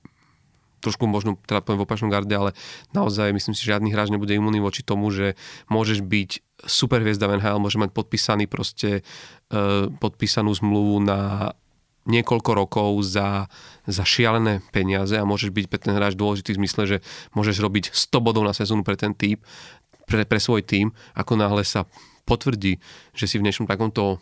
trošku 0.78 1.10
možno 1.10 1.34
teda 1.42 1.58
poviem 1.60 1.82
v 1.82 1.86
opačnom 1.86 2.10
garde, 2.10 2.30
ale 2.30 2.54
naozaj 2.94 3.34
myslím 3.34 3.54
si, 3.54 3.66
že 3.66 3.74
žiadny 3.74 3.90
hráč 3.90 4.14
nebude 4.14 4.34
imunný 4.34 4.62
voči 4.62 4.86
tomu, 4.86 5.10
že 5.10 5.34
môžeš 5.66 6.06
byť 6.06 6.30
super 6.66 7.02
hviezda 7.02 7.26
v 7.26 7.42
NHL, 7.42 7.62
môže 7.62 7.78
mať 7.82 7.90
podpísaný 7.90 8.46
proste 8.46 9.02
uh, 9.02 9.90
podpísanú 9.98 10.54
zmluvu 10.54 11.02
na 11.02 11.50
niekoľko 12.08 12.50
rokov 12.56 12.90
za, 13.04 13.46
za 13.84 14.04
šialené 14.04 14.64
peniaze 14.72 15.14
a 15.14 15.28
môžeš 15.28 15.52
byť 15.52 15.66
pre 15.68 15.78
ten 15.78 15.92
hráč 15.94 16.16
dôležitý 16.16 16.56
v 16.56 16.60
zmysle, 16.64 16.82
že 16.88 16.96
môžeš 17.36 17.60
robiť 17.60 17.92
100 17.92 18.24
bodov 18.24 18.42
na 18.48 18.56
sezónu 18.56 18.80
pre 18.82 18.96
ten 18.96 19.12
typ, 19.12 19.44
pre, 20.08 20.24
pre 20.24 20.40
svoj 20.40 20.64
tým, 20.64 20.90
ako 21.12 21.36
náhle 21.36 21.62
sa 21.62 21.84
potvrdí, 22.24 22.80
že 23.12 23.24
si 23.28 23.36
v 23.36 23.44
niečom 23.44 23.68
takomto 23.68 24.20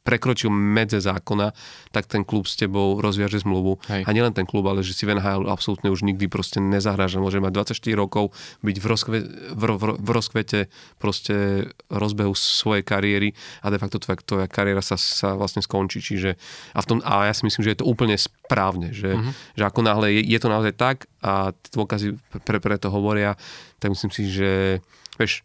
prekročil 0.00 0.48
medze 0.48 0.98
zákona, 0.98 1.52
tak 1.92 2.08
ten 2.08 2.24
klub 2.24 2.48
s 2.48 2.56
tebou 2.56 2.98
rozviaže 2.98 3.44
zmluvu. 3.44 3.78
Hej. 3.92 4.08
A 4.08 4.10
nielen 4.16 4.32
ten 4.32 4.48
klub, 4.48 4.64
ale 4.64 4.80
že 4.80 4.96
si 4.96 5.04
v 5.04 5.20
NHL 5.20 5.44
absolútne 5.46 5.92
už 5.92 6.02
nikdy 6.08 6.26
proste 6.26 6.58
nezahráža. 6.58 7.20
Môže 7.20 7.38
mať 7.44 7.76
24 7.76 8.00
rokov, 8.00 8.32
byť 8.64 8.76
v, 8.80 8.86
rozkve, 8.88 9.18
v, 9.52 9.62
v, 9.76 9.84
v 10.00 10.08
rozkvete 10.08 10.60
proste 10.96 11.68
rozbehu 11.92 12.32
svojej 12.32 12.80
kariéry 12.80 13.36
a 13.60 13.68
de 13.68 13.78
facto 13.78 14.00
tvoja, 14.00 14.16
tvoja 14.24 14.46
kariéra 14.48 14.80
sa, 14.80 14.96
sa 14.96 15.36
vlastne 15.36 15.60
skončí. 15.60 16.00
Čiže, 16.00 16.40
a, 16.72 16.80
v 16.80 16.86
tom, 16.88 16.98
a 17.04 17.28
ja 17.28 17.34
si 17.36 17.44
myslím, 17.44 17.68
že 17.68 17.72
je 17.76 17.80
to 17.84 17.88
úplne 17.88 18.16
správne, 18.16 18.96
že, 18.96 19.14
uh-huh. 19.14 19.32
že 19.54 19.62
ako 19.68 19.80
náhle 19.84 20.16
je, 20.16 20.20
je 20.24 20.38
to 20.40 20.48
naozaj 20.48 20.72
tak 20.74 20.96
a 21.20 21.52
dôkazy 21.76 22.16
pre, 22.48 22.58
pre 22.58 22.80
to 22.80 22.88
hovoria, 22.88 23.36
tak 23.76 23.92
myslím 23.92 24.08
si, 24.08 24.32
že 24.32 24.80
vieš, 25.20 25.44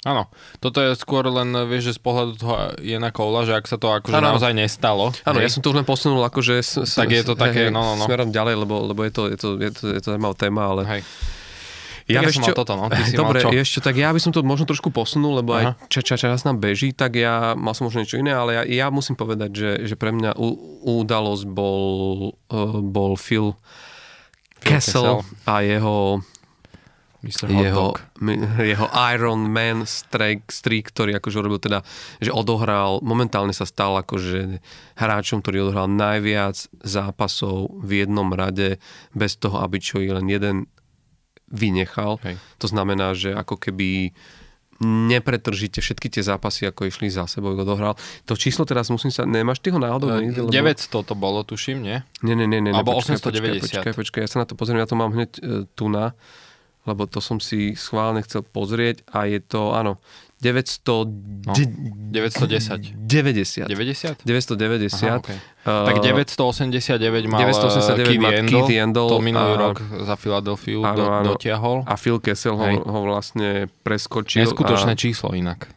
Áno, 0.00 0.32
toto 0.64 0.80
je 0.80 0.96
skôr 0.96 1.28
len, 1.28 1.52
vieš, 1.68 1.92
že 1.92 2.00
z 2.00 2.00
pohľadu 2.00 2.32
toho 2.40 2.54
Jena 2.80 3.12
Koula, 3.12 3.44
že 3.44 3.52
ak 3.52 3.68
sa 3.68 3.76
to 3.76 3.92
akože 3.92 4.16
ano. 4.16 4.32
naozaj 4.32 4.56
nestalo. 4.56 5.12
Áno, 5.28 5.38
ja 5.44 5.52
som 5.52 5.60
to 5.60 5.76
už 5.76 5.76
len 5.76 5.84
posunul 5.84 6.24
akože 6.24 6.56
s, 6.56 6.72
s, 6.88 6.96
tak 6.96 7.12
je 7.12 7.20
to 7.20 7.36
také, 7.36 7.68
hej, 7.68 7.74
no, 7.74 7.84
no, 7.84 7.92
no. 8.00 8.04
smerom 8.08 8.32
ďalej, 8.32 8.64
lebo, 8.64 8.88
lebo 8.88 9.04
je 9.04 9.12
to, 9.12 9.22
je 9.28 9.36
to, 9.36 9.48
je 9.60 9.70
to, 9.76 9.82
je 9.92 10.00
to 10.00 10.06
zaujímavá 10.16 10.32
téma, 10.32 10.72
ale... 10.72 10.82
Hej. 10.88 11.02
Ja, 12.10 12.26
ja 12.26 12.32
som 12.34 12.42
mal 12.42 12.56
toto, 12.56 12.74
no. 12.74 12.90
Ty 12.90 13.02
si 13.06 13.14
dobre, 13.14 13.38
mal 13.38 13.54
čo? 13.54 13.54
ešte 13.54 13.78
tak 13.86 13.94
ja 13.94 14.10
by 14.10 14.18
som 14.18 14.34
to 14.34 14.42
možno 14.42 14.66
trošku 14.66 14.90
posunul, 14.90 15.38
lebo 15.38 15.54
Aha. 15.54 15.78
aj 15.78 15.86
ča, 15.86 16.02
ča, 16.02 16.16
čas 16.18 16.42
nám 16.42 16.58
beží, 16.58 16.90
tak 16.90 17.14
ja 17.14 17.54
mal 17.54 17.70
som 17.76 17.86
možno 17.86 18.02
niečo 18.02 18.18
iné, 18.18 18.34
ale 18.34 18.58
ja, 18.58 18.62
ja 18.66 18.86
musím 18.90 19.14
povedať, 19.14 19.50
že, 19.54 19.70
že 19.86 19.94
pre 19.94 20.10
mňa 20.10 20.34
udalosť 20.82 21.44
bol, 21.46 21.80
uh, 22.50 22.82
bol 22.82 23.14
Phil, 23.14 23.54
Phil 24.58 24.80
Kessel, 24.80 25.22
Kessel 25.22 25.46
a 25.46 25.54
jeho 25.62 25.96
Mr. 27.20 27.52
jeho, 27.52 27.92
jeho 28.64 28.86
Iron 29.12 29.44
Man 29.52 29.84
streak, 29.84 30.48
streak, 30.48 30.88
ktorý 30.88 31.20
akože 31.20 31.36
urobil 31.36 31.60
teda, 31.60 31.84
že 32.16 32.32
odohral, 32.32 33.04
momentálne 33.04 33.52
sa 33.52 33.68
stal 33.68 34.00
akože 34.00 34.64
hráčom, 34.96 35.44
ktorý 35.44 35.68
odohral 35.68 35.88
najviac 35.92 36.56
zápasov 36.80 37.76
v 37.84 38.04
jednom 38.04 38.32
rade 38.32 38.80
bez 39.12 39.36
toho, 39.36 39.60
aby 39.60 39.76
čo 39.76 40.00
len 40.00 40.32
jeden 40.32 40.64
vynechal. 41.52 42.16
Hej. 42.24 42.40
To 42.62 42.66
znamená, 42.72 43.12
že 43.12 43.36
ako 43.36 43.60
keby 43.60 44.16
nepretržíte 44.80 45.84
všetky 45.84 46.08
tie 46.08 46.24
zápasy, 46.24 46.64
ako 46.64 46.88
išli 46.88 47.12
za 47.12 47.28
sebou, 47.28 47.52
odohral. 47.52 48.00
To 48.24 48.32
číslo 48.32 48.64
teraz 48.64 48.88
musím 48.88 49.12
sa, 49.12 49.28
nemáš 49.28 49.60
ty 49.60 49.68
ho 49.68 49.76
náhodou? 49.76 50.08
Uh, 50.08 50.24
lebo... 50.24 50.48
900 50.48 50.88
to 50.88 51.12
bolo, 51.12 51.44
tuším, 51.44 51.84
nie? 51.84 52.00
Nie, 52.24 52.32
nie, 52.32 52.48
nie. 52.48 52.64
nie 52.64 52.72
Alebo 52.72 52.96
počkaj, 52.96 53.20
890. 53.20 53.60
Počkaj, 53.60 53.60
počkaj, 53.60 53.92
počkaj, 53.92 54.20
ja 54.24 54.28
sa 54.32 54.38
na 54.40 54.46
to 54.48 54.56
pozriem, 54.56 54.80
ja 54.80 54.88
to 54.88 54.96
mám 54.96 55.12
hneď 55.12 55.30
uh, 55.36 55.68
tu 55.76 55.92
na 55.92 56.16
lebo 56.88 57.04
to 57.04 57.20
som 57.20 57.38
si 57.38 57.76
schválne 57.76 58.24
chcel 58.24 58.40
pozrieť 58.40 59.04
a 59.12 59.28
je 59.28 59.40
to, 59.40 59.76
áno, 59.76 60.00
900... 60.40 60.88
No, 61.44 61.52
910. 61.52 62.96
90. 62.96 63.68
90? 63.68 64.24
990. 64.24 65.04
Aha, 65.04 65.20
okay. 65.20 65.36
uh, 65.68 65.84
tak 65.84 66.00
989 66.00 67.28
mal 67.28 67.40
989 67.44 68.08
Keith, 68.08 68.20
mal 68.24 68.32
Keith 68.48 68.72
Yandel, 68.72 69.08
to 69.12 69.20
minulý 69.20 69.52
a, 69.52 69.60
rok 69.60 69.76
za 69.84 70.16
Filadelfiu 70.16 70.80
do, 70.80 71.04
dotiahol. 71.36 71.84
A 71.84 72.00
Phil 72.00 72.16
Kessel 72.24 72.56
ho, 72.56 72.66
ho 72.80 73.00
vlastne 73.04 73.68
preskočil. 73.84 74.48
Neskutočné 74.48 74.96
a... 74.96 74.98
číslo 74.98 75.36
inak 75.36 75.68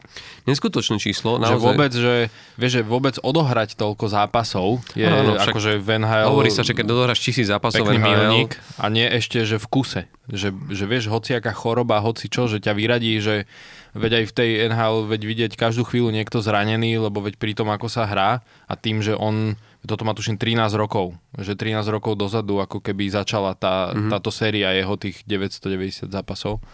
neskutočné 0.44 1.00
číslo. 1.00 1.40
Naozaj. 1.40 1.56
Že 1.56 1.64
vôbec, 1.64 1.92
že, 1.92 2.14
vieš, 2.60 2.72
že 2.80 2.82
vôbec 2.84 3.16
odohrať 3.20 3.76
toľko 3.80 4.06
zápasov 4.12 4.84
je 4.92 5.08
no, 5.08 5.32
no, 5.32 5.40
akože 5.40 5.80
v 5.80 5.88
NHL... 6.04 6.28
Hovorí 6.28 6.52
sa, 6.52 6.60
že 6.64 6.76
keď 6.76 6.86
odohráš 6.92 7.20
tisíc 7.24 7.48
zápasov 7.48 7.88
v 7.88 7.96
NHL... 7.96 8.04
Milník 8.04 8.60
a 8.76 8.86
nie 8.92 9.08
ešte, 9.08 9.42
že 9.48 9.56
v 9.56 9.66
kuse. 9.68 10.02
Že, 10.28 10.52
že 10.72 10.84
vieš, 10.84 11.08
hociaká 11.08 11.52
choroba, 11.56 12.00
hoci 12.04 12.28
čo, 12.28 12.48
že 12.48 12.60
ťa 12.60 12.72
vyradí, 12.76 13.20
že 13.20 13.48
veď 13.96 14.20
aj 14.20 14.24
v 14.28 14.32
tej 14.32 14.50
NHL 14.68 14.96
veď 15.08 15.20
vidieť 15.24 15.52
každú 15.56 15.88
chvíľu 15.88 16.12
niekto 16.12 16.44
zranený, 16.44 17.00
lebo 17.00 17.24
veď 17.24 17.40
pri 17.40 17.52
tom, 17.56 17.72
ako 17.72 17.88
sa 17.88 18.04
hrá 18.04 18.44
a 18.68 18.74
tým, 18.76 19.00
že 19.00 19.16
on 19.16 19.56
toto 19.84 20.08
má 20.08 20.16
tuším 20.16 20.40
13 20.40 20.64
rokov, 20.80 21.12
že 21.36 21.52
13 21.52 21.84
rokov 21.92 22.16
dozadu 22.16 22.56
ako 22.56 22.80
keby 22.80 23.12
začala 23.12 23.52
tá, 23.52 23.92
mm-hmm. 23.92 24.10
táto 24.16 24.32
séria 24.32 24.72
jeho 24.72 24.96
tých 24.96 25.20
990 25.28 26.08
zápasov 26.08 26.64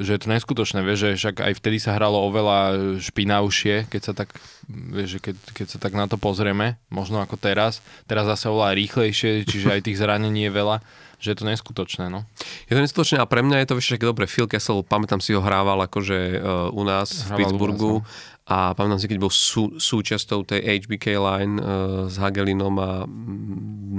že 0.00 0.10
je 0.16 0.20
to 0.20 0.32
neskutočné, 0.32 0.80
vieš, 0.80 1.12
že 1.12 1.20
však 1.20 1.36
aj 1.44 1.52
vtedy 1.60 1.76
sa 1.76 1.92
hralo 1.92 2.24
oveľa 2.24 2.58
špinavšie, 3.04 3.84
keď 3.92 4.00
sa 4.00 4.12
tak, 4.16 4.32
vieš, 4.68 5.20
keď, 5.20 5.36
keď 5.52 5.66
sa 5.76 5.78
tak 5.78 5.92
na 5.92 6.08
to 6.08 6.16
pozrieme, 6.16 6.80
možno 6.88 7.20
ako 7.20 7.36
teraz. 7.36 7.84
Teraz 8.08 8.24
zase 8.24 8.48
oveľa 8.48 8.72
rýchlejšie, 8.80 9.44
čiže 9.44 9.76
aj 9.76 9.84
tých 9.84 10.00
zranení 10.00 10.48
je 10.48 10.56
veľa 10.56 10.78
že 11.16 11.32
je 11.32 11.38
to 11.40 11.48
neskutočné, 11.48 12.12
no. 12.12 12.28
Je 12.68 12.76
to 12.76 12.84
neskutočné 12.84 13.16
a 13.16 13.24
pre 13.24 13.40
mňa 13.40 13.64
je 13.64 13.68
to 13.72 13.80
však 13.80 14.04
dobre. 14.04 14.28
Phil 14.28 14.44
Kessel, 14.44 14.84
pamätám 14.84 15.24
si 15.24 15.32
ho 15.32 15.40
hrával 15.40 15.80
akože 15.88 16.18
uh, 16.36 16.68
u 16.76 16.84
nás 16.84 17.08
hrával 17.08 17.32
v 17.32 17.38
Pittsburghu 17.40 17.92
u 17.96 18.04
nás, 18.04 18.04
no 18.04 18.35
a 18.46 18.78
pamätám 18.78 19.02
si, 19.02 19.10
keď 19.10 19.18
bol 19.18 19.32
sú, 19.34 19.74
súčasťou 19.74 20.46
tej 20.46 20.86
HBK 20.86 21.18
line 21.18 21.58
uh, 21.58 22.06
s 22.06 22.14
Hagelinom 22.14 22.74
a 22.78 23.02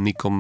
Nikom 0.08 0.36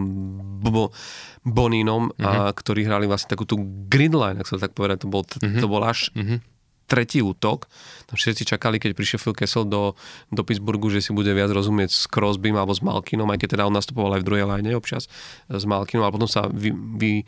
Bo, 0.64 0.96
Boninom, 1.44 2.16
uh-huh. 2.16 2.24
a, 2.24 2.32
mhm. 2.48 2.56
ktorí 2.56 2.88
hrali 2.88 3.04
vlastne 3.04 3.36
takú 3.36 3.44
tú 3.44 3.60
grid 3.92 4.16
line, 4.16 4.40
ak 4.40 4.48
sa 4.48 4.56
tak 4.56 4.72
povedať, 4.72 5.04
to 5.04 5.08
bol, 5.12 5.28
uh-huh. 5.28 5.60
to 5.60 5.68
bol 5.68 5.84
až 5.84 6.08
uh-huh. 6.16 6.40
tretí 6.88 7.20
útok. 7.20 7.68
Tam 8.08 8.16
všetci 8.16 8.48
čakali, 8.48 8.80
keď 8.80 8.96
prišiel 8.96 9.20
Phil 9.20 9.36
Kessel 9.36 9.68
do, 9.68 10.00
do 10.32 10.42
Pittsburghu, 10.48 10.88
že 10.88 11.04
si 11.04 11.12
bude 11.12 11.36
viac 11.36 11.52
rozumieť 11.52 11.92
s 11.92 12.08
Crosbym 12.08 12.56
alebo 12.56 12.72
s 12.72 12.80
Malkinom, 12.80 13.28
aj 13.28 13.44
keď 13.44 13.60
teda 13.60 13.68
on 13.68 13.76
nastupoval 13.76 14.16
aj 14.16 14.24
v 14.24 14.28
druhej 14.32 14.46
line 14.48 14.72
občas 14.72 15.12
s 15.52 15.64
Malkinom, 15.68 16.08
ale 16.08 16.16
potom 16.16 16.32
sa 16.32 16.48
vy, 16.48 16.72
vy, 16.72 17.28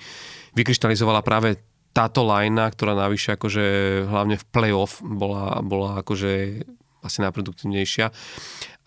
vykryštalizovala 0.56 1.28
práve 1.28 1.60
táto 1.92 2.22
linea, 2.24 2.70
ktorá 2.70 2.94
navyše 2.94 3.36
akože 3.36 3.66
hlavne 4.08 4.38
v 4.38 4.46
playoff 4.54 5.02
bola, 5.02 5.60
bola 5.66 6.00
akože 6.06 6.64
asi 7.00 7.18
najproduktívnejšia 7.24 8.12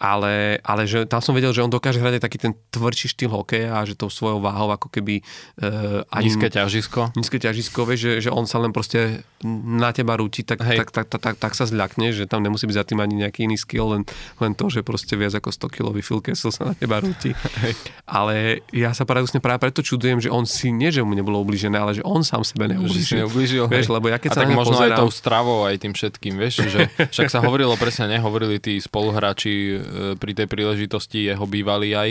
ale, 0.02 0.58
ale 0.66 0.82
že 0.90 1.06
tam 1.06 1.22
som 1.22 1.30
vedel, 1.30 1.54
že 1.54 1.62
on 1.62 1.70
dokáže 1.70 2.02
hrať 2.02 2.18
aj 2.18 2.22
taký 2.26 2.38
ten 2.42 2.58
tvrdší 2.74 3.14
štýl 3.14 3.30
hokeja 3.30 3.78
a 3.78 3.86
že 3.86 3.94
tou 3.94 4.10
svojou 4.10 4.42
váhou 4.42 4.74
ako 4.74 4.90
keby... 4.90 5.22
Uh, 5.62 6.02
ani, 6.10 6.26
nízke 6.26 6.50
ťažisko. 6.50 7.14
Nízke 7.14 7.38
ťažisko, 7.38 7.86
vieš, 7.86 8.00
že, 8.02 8.12
že 8.26 8.30
on 8.34 8.42
sa 8.50 8.58
len 8.58 8.74
proste 8.74 9.22
na 9.46 9.94
teba 9.94 10.18
rúti, 10.18 10.42
tak, 10.42 10.58
tak, 10.58 10.90
tak, 10.90 11.06
tak, 11.06 11.22
tak, 11.22 11.34
tak 11.38 11.52
sa 11.54 11.70
zľakne, 11.70 12.10
že 12.10 12.26
tam 12.26 12.42
nemusí 12.42 12.66
byť 12.66 12.76
za 12.82 12.82
tým 12.82 12.98
ani 12.98 13.22
nejaký 13.22 13.46
iný 13.46 13.54
skill, 13.54 13.94
len, 13.94 14.02
len 14.42 14.58
to, 14.58 14.66
že 14.66 14.82
proste 14.82 15.14
viac 15.14 15.38
ako 15.38 15.54
100 15.70 15.70
kilový 15.70 16.02
Phil 16.02 16.18
Kessel 16.18 16.50
sa 16.50 16.70
na 16.70 16.74
teba 16.74 16.98
rúti. 16.98 17.30
Hej. 17.62 17.78
Ale 18.02 18.66
ja 18.74 18.90
sa 18.98 19.06
paradoxne 19.06 19.38
práve 19.38 19.62
preto 19.62 19.86
čudujem, 19.86 20.18
že 20.18 20.34
on 20.34 20.50
si 20.50 20.74
nie, 20.74 20.90
že 20.90 21.06
mu 21.06 21.14
nebolo 21.14 21.38
ubližené, 21.38 21.78
ale 21.78 21.94
že 21.94 22.02
on 22.02 22.26
sám 22.26 22.42
sebe 22.42 22.66
neublížil. 22.66 23.22
neublížil 23.22 23.70
vieš, 23.70 23.86
lebo 23.86 24.10
ja 24.10 24.18
keď 24.18 24.30
a 24.30 24.34
sa 24.34 24.40
tak 24.42 24.50
možno 24.50 24.74
pozerám... 24.74 24.98
aj 24.98 25.00
tou 25.06 25.10
stravou, 25.14 25.62
aj 25.62 25.78
tým 25.78 25.94
všetkým, 25.94 26.34
vieš, 26.34 26.66
že 26.66 26.90
však 27.14 27.30
sa 27.30 27.38
hovorilo 27.38 27.78
presne, 27.78 28.10
nehovorili 28.10 28.58
tí 28.58 28.82
spoluhráči 28.82 29.78
pri 30.16 30.32
tej 30.32 30.46
príležitosti 30.48 31.28
jeho 31.28 31.44
bývalý 31.44 31.94
aj, 31.94 32.10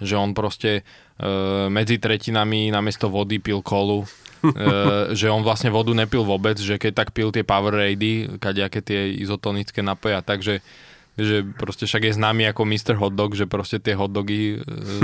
že 0.00 0.14
on 0.16 0.32
proste 0.32 0.80
e, 0.80 0.82
medzi 1.68 2.00
tretinami 2.00 2.72
namiesto 2.72 3.12
vody 3.12 3.38
pil 3.38 3.60
kolu, 3.60 4.04
e, 4.04 4.08
že 5.18 5.28
on 5.28 5.44
vlastne 5.44 5.68
vodu 5.68 5.92
nepil 5.92 6.24
vôbec, 6.24 6.56
že 6.56 6.80
keď 6.80 6.92
tak 7.04 7.08
pil 7.12 7.30
tie 7.30 7.44
Powerade, 7.46 8.40
kadejaké 8.40 8.80
tie 8.80 9.12
izotonické 9.14 9.84
napoje 9.84 10.16
a 10.16 10.24
tak, 10.24 10.40
že 10.40 10.64
že 11.20 11.44
proste 11.44 11.84
však 11.84 12.06
je 12.06 12.16
známy 12.16 12.48
ako 12.48 12.64
Mr. 12.64 12.94
Hotdog, 12.96 13.36
že 13.36 13.44
proste 13.44 13.76
tie 13.76 13.92
hotdogy 13.92 14.56
e, 14.56 14.58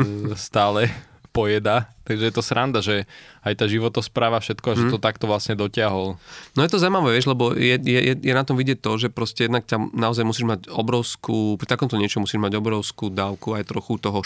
stále 0.38 0.88
pojeda. 1.36 1.92
Takže 2.08 2.24
je 2.24 2.34
to 2.34 2.40
sranda, 2.40 2.80
že 2.80 3.04
aj 3.44 3.60
tá 3.60 3.68
životospráva, 3.68 4.40
všetko, 4.40 4.64
mm. 4.72 4.76
že 4.80 4.82
mhm. 4.88 4.92
to 4.96 4.98
takto 4.98 5.24
vlastne 5.28 5.52
dotiahol. 5.52 6.16
No 6.56 6.60
je 6.64 6.70
to 6.72 6.80
zaujímavé, 6.80 7.12
vieš, 7.12 7.28
lebo 7.28 7.52
je, 7.52 7.76
je, 7.76 8.16
je 8.16 8.32
na 8.32 8.46
tom 8.46 8.56
vidieť 8.56 8.80
to, 8.80 8.96
že 8.96 9.08
proste 9.12 9.44
jednak 9.44 9.68
ťa 9.68 9.92
naozaj 9.92 10.24
musíš 10.24 10.48
mať 10.48 10.60
obrovskú, 10.72 11.60
pri 11.60 11.68
takomto 11.68 12.00
niečo 12.00 12.24
musíš 12.24 12.40
mať 12.40 12.56
obrovskú 12.56 13.12
dávku 13.12 13.52
aj 13.52 13.68
trochu 13.68 14.00
toho 14.00 14.24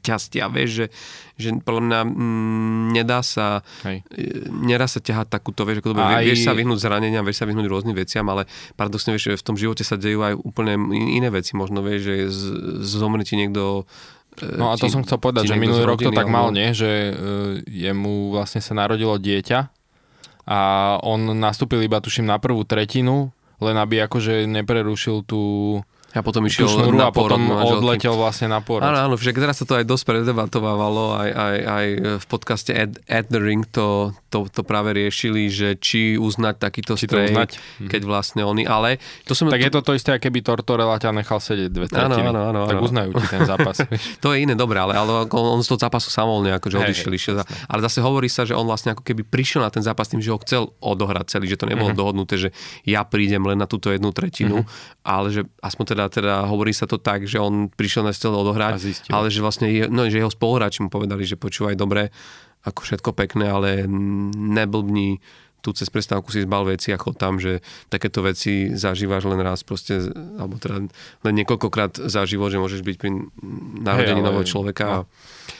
šťastia, 0.00 0.48
vieš, 0.48 0.70
že, 0.72 0.86
že 1.36 1.48
podľa 1.60 1.82
mňa 1.84 2.00
mm, 2.08 2.84
nedá 2.96 3.20
sa 3.20 3.60
Hej. 3.84 4.00
E, 4.08 4.48
nedá 4.48 4.88
sa 4.88 4.98
ťahať 4.98 5.28
takúto, 5.28 5.68
vieš, 5.68 5.84
ako 5.84 5.92
to 5.92 6.00
aj... 6.00 6.24
vieš 6.24 6.48
sa 6.48 6.56
vyhnúť 6.56 6.80
zraneniam, 6.80 7.20
vieš 7.20 7.44
sa 7.44 7.46
vyhnúť 7.46 7.68
rôznym 7.68 7.92
veciam, 7.92 8.24
ale 8.32 8.48
paradoxne, 8.80 9.12
vieš, 9.12 9.30
že 9.30 9.40
v 9.40 9.46
tom 9.46 9.56
živote 9.60 9.84
sa 9.84 10.00
dejú 10.00 10.24
aj 10.24 10.34
úplne 10.40 10.80
iné 10.90 11.28
veci, 11.28 11.52
možno, 11.52 11.84
vieš, 11.84 12.00
že 12.08 12.14
z, 12.32 12.42
zomrie 12.96 13.28
ti 13.28 13.36
niekto 13.36 13.84
No 14.44 14.72
a 14.72 14.78
to 14.80 14.88
ti, 14.88 14.92
som 14.92 15.04
chcel 15.04 15.20
povedať, 15.20 15.50
že 15.50 15.60
minulý 15.60 15.84
rok 15.84 16.00
to 16.00 16.14
tak 16.14 16.28
mal, 16.30 16.48
nie? 16.54 16.72
Že 16.72 16.90
uh, 16.90 17.14
jemu 17.66 18.32
vlastne 18.32 18.64
sa 18.64 18.72
narodilo 18.72 19.16
dieťa 19.20 19.70
a 20.50 20.58
on 21.06 21.36
nastúpil 21.38 21.84
iba 21.84 22.02
tuším 22.02 22.26
na 22.26 22.42
prvú 22.42 22.66
tretinu, 22.66 23.30
len 23.60 23.76
aby 23.76 24.02
akože 24.08 24.48
neprerušil 24.48 25.22
tú 25.28 25.42
A 26.10 26.26
potom 26.26 26.42
išiel 26.42 26.66
šnúru 26.66 26.98
na 26.98 27.08
a 27.08 27.14
potom 27.14 27.38
manželky. 27.38 27.70
odletel 27.78 28.14
vlastne 28.18 28.50
na 28.50 28.58
pôrod. 28.58 28.82
Áno, 28.82 28.98
áno, 28.98 29.14
však 29.14 29.38
teraz 29.38 29.62
sa 29.62 29.64
to 29.68 29.78
aj 29.78 29.86
dosť 29.86 30.04
predebatovalo, 30.10 31.14
aj, 31.14 31.30
aj, 31.30 31.56
aj 31.62 31.86
v 32.18 32.24
podcaste 32.26 32.74
At, 32.74 32.98
At 33.06 33.30
The 33.30 33.38
Ring 33.38 33.62
to, 33.70 34.10
to, 34.30 34.46
to 34.46 34.62
práve 34.62 34.94
riešili, 34.94 35.50
že 35.50 35.74
či 35.76 36.14
uznať 36.14 36.54
takýto 36.62 36.94
Či 36.94 37.10
to 37.10 37.18
strej, 37.18 37.34
uznať. 37.34 37.50
Mhm. 37.58 37.88
keď 37.90 38.02
vlastne 38.06 38.42
oni, 38.46 38.62
ale 38.64 39.02
to 39.26 39.34
som... 39.34 39.50
Tak 39.50 39.58
je 39.58 39.74
to 39.74 39.82
to 39.82 39.92
isté, 39.98 40.14
keby 40.16 40.46
Tortorella 40.46 40.96
ťa 41.02 41.10
nechal 41.10 41.42
sedieť 41.42 41.70
dve 41.70 41.86
tretiny. 41.90 42.30
áno, 42.30 42.54
áno, 42.54 42.60
tak 42.70 42.78
áno. 42.78 42.86
uznajú 42.86 43.10
ti 43.18 43.26
ten 43.26 43.42
zápas. 43.42 43.82
To 44.22 44.36
je 44.36 44.44
iné, 44.44 44.54
dobre, 44.54 44.78
ale, 44.78 44.94
ale 44.94 45.26
on, 45.26 45.58
on 45.58 45.60
z 45.64 45.68
toho 45.72 45.80
zápasu 45.80 46.12
samovolne 46.12 46.52
akože 46.56 46.76
Hej, 46.78 46.84
odišiel. 46.92 47.10
išiel 47.10 47.34
za, 47.40 47.44
ale 47.66 47.80
zase 47.82 47.98
hovorí 48.04 48.28
sa, 48.30 48.46
že 48.46 48.54
on 48.54 48.68
vlastne 48.68 48.92
ako 48.94 49.02
keby 49.02 49.26
prišiel 49.26 49.64
na 49.64 49.72
ten 49.72 49.82
zápas 49.82 50.06
tým, 50.06 50.22
že 50.22 50.30
ho 50.30 50.38
chcel 50.44 50.70
odohrať 50.78 51.36
celý, 51.36 51.50
že 51.50 51.58
to 51.58 51.66
nebolo 51.66 51.90
dohodnuté, 51.90 52.38
že 52.38 52.48
ja 52.86 53.02
prídem 53.02 53.42
len 53.42 53.58
na 53.58 53.66
túto 53.66 53.90
jednu 53.90 54.14
tretinu, 54.14 54.62
ale 55.02 55.32
že 55.34 55.42
aspoň 55.64 55.84
teda, 55.96 56.04
teda 56.12 56.34
hovorí 56.46 56.70
sa 56.70 56.86
to 56.86 57.00
tak, 57.00 57.26
že 57.26 57.40
on 57.40 57.66
prišiel 57.72 58.06
na 58.06 58.12
chcel 58.14 58.30
odohrať, 58.36 59.08
ale 59.10 59.26
že 59.32 59.40
vlastne 59.40 59.66
je, 59.72 59.88
no, 59.88 60.06
že 60.06 60.20
jeho 60.20 60.30
spoluhráči 60.30 60.84
mu 60.84 60.92
povedali, 60.92 61.24
že 61.24 61.40
počúvaj 61.40 61.74
dobre, 61.74 62.12
ako 62.64 62.80
všetko 62.84 63.10
pekné, 63.16 63.48
ale 63.48 63.88
neblbni 64.36 65.20
tu 65.60 65.76
cez 65.76 65.92
prestávku 65.92 66.32
si 66.32 66.44
zbal 66.44 66.72
veci 66.72 66.90
a 66.90 66.98
chod 66.98 67.20
tam, 67.20 67.36
že 67.36 67.60
takéto 67.92 68.24
veci 68.24 68.72
zažívaš 68.72 69.28
len 69.28 69.40
raz 69.44 69.60
proste, 69.60 70.08
alebo 70.40 70.56
teda 70.56 70.88
len 71.20 71.34
niekoľkokrát 71.44 72.00
za 72.00 72.24
život, 72.24 72.48
že 72.48 72.60
môžeš 72.60 72.80
byť 72.80 72.96
pri 72.96 73.28
narodení 73.84 74.24
ale- 74.24 74.28
nového 74.32 74.46
človeka. 74.48 74.84
no. 74.88 75.04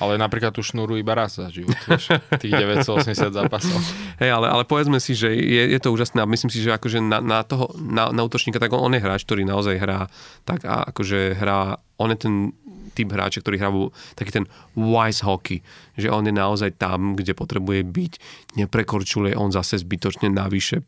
Ale 0.00 0.16
napríklad 0.16 0.56
tú 0.56 0.64
šnúru 0.64 0.96
iba 0.96 1.12
raz 1.12 1.36
za 1.36 1.52
život, 1.52 1.76
vieš, 1.84 2.16
tých 2.40 2.56
980 2.56 3.36
zápasov. 3.36 3.76
Hej, 4.22 4.32
ale, 4.32 4.48
ale 4.48 4.64
povedzme 4.64 4.96
si, 4.96 5.12
že 5.12 5.28
je, 5.28 5.76
je 5.76 5.80
to 5.82 5.92
úžasné 5.92 6.24
a 6.24 6.30
myslím 6.30 6.48
si, 6.48 6.64
že 6.64 6.72
akože 6.72 7.04
na, 7.04 7.20
na 7.20 7.44
toho, 7.44 7.68
na, 7.76 8.08
na 8.08 8.22
útočníka, 8.24 8.56
tak 8.56 8.72
on, 8.72 8.80
on 8.80 8.96
je 8.96 9.04
hráč, 9.04 9.28
ktorý 9.28 9.44
naozaj 9.44 9.76
hrá 9.76 10.08
tak 10.48 10.64
a 10.64 10.88
akože 10.88 11.36
hrá, 11.36 11.84
on 12.00 12.08
je 12.16 12.18
ten 12.18 12.34
typ 13.00 13.16
hráča, 13.16 13.40
ktorý 13.40 13.56
vo- 13.72 13.92
taký 14.12 14.30
ten 14.42 14.46
wise 14.76 15.24
hockey, 15.24 15.64
že 15.96 16.12
on 16.12 16.28
je 16.28 16.34
naozaj 16.36 16.76
tam, 16.76 17.16
kde 17.16 17.32
potrebuje 17.32 17.80
byť, 17.88 18.12
neprekorčuje 18.60 19.32
on 19.32 19.48
zase 19.48 19.80
zbytočne 19.80 20.28
navyše 20.28 20.84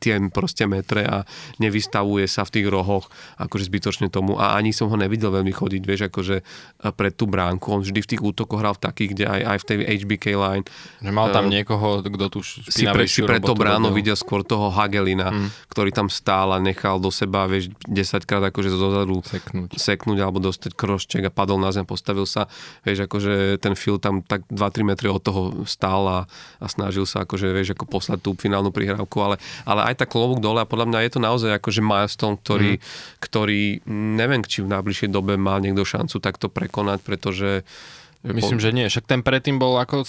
tie 0.00 0.18
proste 0.32 0.64
metre 0.64 1.04
a 1.04 1.16
nevystavuje 1.60 2.24
sa 2.24 2.48
v 2.48 2.60
tých 2.60 2.66
rohoch 2.66 3.12
akože 3.36 3.68
zbytočne 3.68 4.08
tomu 4.08 4.36
a 4.40 4.56
ani 4.56 4.72
som 4.72 4.88
ho 4.88 4.96
nevidel 4.96 5.32
veľmi 5.32 5.52
chodiť, 5.52 5.82
vieš, 5.84 6.08
akože 6.08 6.36
e, 6.40 6.44
pred 6.92 7.12
tú 7.12 7.28
bránku. 7.28 7.68
On 7.72 7.80
vždy 7.80 8.00
v 8.00 8.10
tých 8.16 8.22
útokoch 8.22 8.60
hral 8.60 8.74
v 8.76 8.82
takých, 8.82 9.10
kde 9.16 9.24
aj, 9.28 9.40
aj 9.44 9.58
v 9.58 9.64
tej 9.64 9.76
HBK 10.04 10.24
line 10.36 10.64
Že 11.00 11.12
mal 11.12 11.28
tam 11.32 11.42
Eh, 11.52 11.60
niekoho, 11.60 12.00
kto 12.00 12.26
tu 12.32 12.40
si, 12.42 12.84
pre, 12.88 13.04
si 13.04 13.20
preto 13.20 13.52
robotu 13.52 13.60
bráno 13.60 13.88
robil. 13.90 13.98
videl 14.02 14.16
skôr 14.16 14.46
toho 14.46 14.70
Hagelina, 14.70 15.28
mm. 15.30 15.68
ktorý 15.68 15.90
tam 15.92 16.08
stál 16.08 16.54
a 16.54 16.58
nechal 16.62 17.02
do 17.02 17.12
seba, 17.12 17.44
vieš, 17.44 17.74
10 17.86 18.24
krát 18.24 18.42
akože 18.48 18.70
zozadu 18.72 19.20
Seknúť. 19.26 19.76
seknúť 19.76 20.18
alebo 20.22 20.38
dostať 20.40 20.72
krošček 20.72 21.22
a 21.28 21.30
padol 21.34 21.58
na 21.60 21.74
zem, 21.74 21.84
postavil 21.84 22.24
sa, 22.24 22.46
vieš, 22.86 23.06
akože 23.06 23.58
ten 23.58 23.74
Phil 23.76 23.98
tam 23.98 24.22
tak 24.24 24.46
2-3 24.48 24.86
metry 24.86 25.08
od 25.12 25.22
toho 25.22 25.42
stál 25.68 26.04
a, 26.06 26.20
a 26.62 26.66
snažil 26.66 27.04
sa 27.04 27.26
akože, 27.26 27.52
vieš, 27.52 27.74
ako 27.76 27.84
poslať 27.88 28.18
tú 28.22 28.30
finálnu 28.38 28.70
prihrávku, 28.70 29.21
ale, 29.22 29.36
ale 29.62 29.92
aj 29.92 30.02
tak 30.02 30.10
klobúk 30.10 30.42
dole 30.42 30.62
a 30.62 30.68
podľa 30.68 30.90
mňa 30.90 30.98
je 31.06 31.10
to 31.14 31.20
naozaj 31.22 31.50
akože 31.58 31.80
milestone, 31.82 32.36
ktorý, 32.38 32.78
mm. 32.78 32.82
ktorý 33.22 33.62
neviem, 34.18 34.42
či 34.42 34.66
v 34.66 34.72
najbližšej 34.74 35.08
dobe 35.10 35.38
má 35.38 35.62
niekto 35.62 35.86
šancu 35.86 36.18
takto 36.18 36.50
prekonať, 36.50 36.98
pretože 37.06 37.62
Myslím, 38.22 38.62
že 38.62 38.70
nie. 38.70 38.86
Však 38.86 39.02
ten 39.02 39.18
predtým 39.18 39.58
bol 39.58 39.82
ako 39.82 40.06
e, 40.06 40.08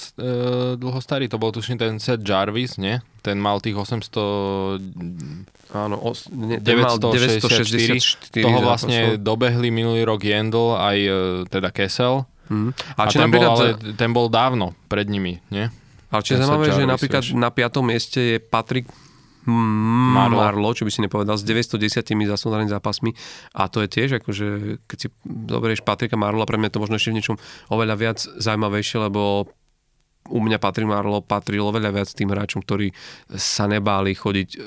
dlho 0.78 1.02
starý. 1.02 1.26
To 1.34 1.42
bol 1.42 1.50
tuším 1.50 1.82
ten 1.82 1.98
Seth 1.98 2.22
Jarvis, 2.22 2.78
nie? 2.78 3.02
Ten 3.26 3.42
mal 3.42 3.58
tých 3.58 3.74
800... 3.74 4.14
Áno, 5.74 5.98
os, 5.98 6.30
mal 6.30 7.02
964. 7.02 8.38
964 8.38 8.46
Toho 8.46 8.62
zápasov. 8.62 8.70
vlastne 8.70 9.00
dobehli 9.18 9.74
minulý 9.74 10.06
rok 10.06 10.22
Jendl, 10.22 10.78
aj 10.78 10.98
e, 11.02 11.12
teda 11.50 11.74
Kessel. 11.74 12.30
Mm. 12.54 12.78
A, 12.94 13.02
A, 13.02 13.10
ten, 13.10 13.30
bol, 13.34 13.50
ale, 13.50 13.82
ten 13.98 14.14
bol 14.14 14.30
dávno 14.30 14.78
pred 14.86 15.10
nimi, 15.10 15.42
nie? 15.50 15.74
ale 16.14 16.22
ten 16.22 16.38
zaujímavé, 16.38 16.70
že 16.70 16.86
napríklad 16.86 17.24
na 17.34 17.50
piatom 17.50 17.82
mieste 17.90 18.22
je 18.22 18.38
Patrik 18.38 18.86
Mm, 19.44 20.16
Marlo. 20.16 20.40
Marlo, 20.40 20.70
čo 20.72 20.88
by 20.88 20.92
si 20.92 21.04
nepovedal, 21.04 21.36
s 21.36 21.44
910 21.44 22.16
zasúdanými 22.28 22.72
zápasmi 22.72 23.12
a 23.60 23.68
to 23.68 23.84
je 23.84 23.88
tiež 23.92 24.24
akože, 24.24 24.48
keď 24.88 24.98
si 24.98 25.08
zoberieš 25.28 25.84
Patrika 25.84 26.16
Marlola, 26.16 26.48
pre 26.48 26.56
mňa 26.56 26.72
to 26.72 26.80
možno 26.80 26.96
ešte 26.96 27.12
v 27.12 27.18
niečom 27.20 27.36
oveľa 27.68 27.96
viac 28.00 28.20
zaujímavejšie, 28.24 28.98
lebo 29.04 29.52
u 30.32 30.40
mňa 30.40 30.58
Patrik 30.60 30.88
Marlo 30.88 31.20
patril 31.20 31.68
oveľa 31.68 31.92
viac 31.92 32.10
tým 32.16 32.32
hráčom, 32.32 32.64
ktorí 32.64 32.96
sa 33.36 33.68
nebáli 33.68 34.16
chodiť, 34.16 34.50
e, 34.56 34.60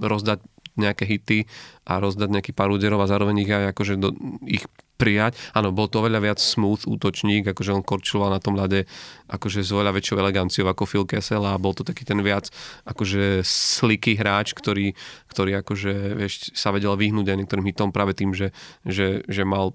rozdať 0.00 0.38
nejaké 0.78 1.04
hity 1.04 1.44
a 1.84 1.98
rozdať 1.98 2.30
nejaký 2.30 2.52
pár 2.54 2.70
úderov 2.70 3.02
a 3.02 3.10
zároveň 3.10 3.42
ich 3.44 3.50
aj 3.50 3.74
akože 3.74 3.94
do, 3.98 4.14
ich 4.46 4.64
prijať. 4.98 5.38
Áno, 5.54 5.70
bol 5.70 5.86
to 5.86 6.02
oveľa 6.02 6.18
viac 6.18 6.38
smooth 6.42 6.82
útočník, 6.90 7.46
akože 7.46 7.70
on 7.70 7.86
korčuloval 7.86 8.34
na 8.34 8.42
tom 8.42 8.58
ľade 8.58 8.90
akože 9.30 9.62
s 9.62 9.70
oveľa 9.70 9.94
väčšou 9.94 10.18
eleganciou 10.18 10.66
ako 10.66 10.84
Phil 10.84 11.06
Kessel 11.06 11.40
a 11.46 11.54
bol 11.54 11.72
to 11.72 11.86
taký 11.86 12.02
ten 12.02 12.18
viac 12.18 12.50
akože 12.82 13.46
slický 13.46 14.18
hráč, 14.18 14.58
ktorý, 14.58 14.98
ktorý 15.30 15.62
akože 15.62 16.18
vieš, 16.18 16.50
sa 16.58 16.74
vedel 16.74 16.98
vyhnúť 16.98 17.30
aj 17.30 17.38
niektorým 17.38 17.66
hitom 17.70 17.94
práve 17.94 18.18
tým, 18.18 18.34
že, 18.34 18.50
že, 18.82 19.22
že 19.30 19.46
mal 19.46 19.70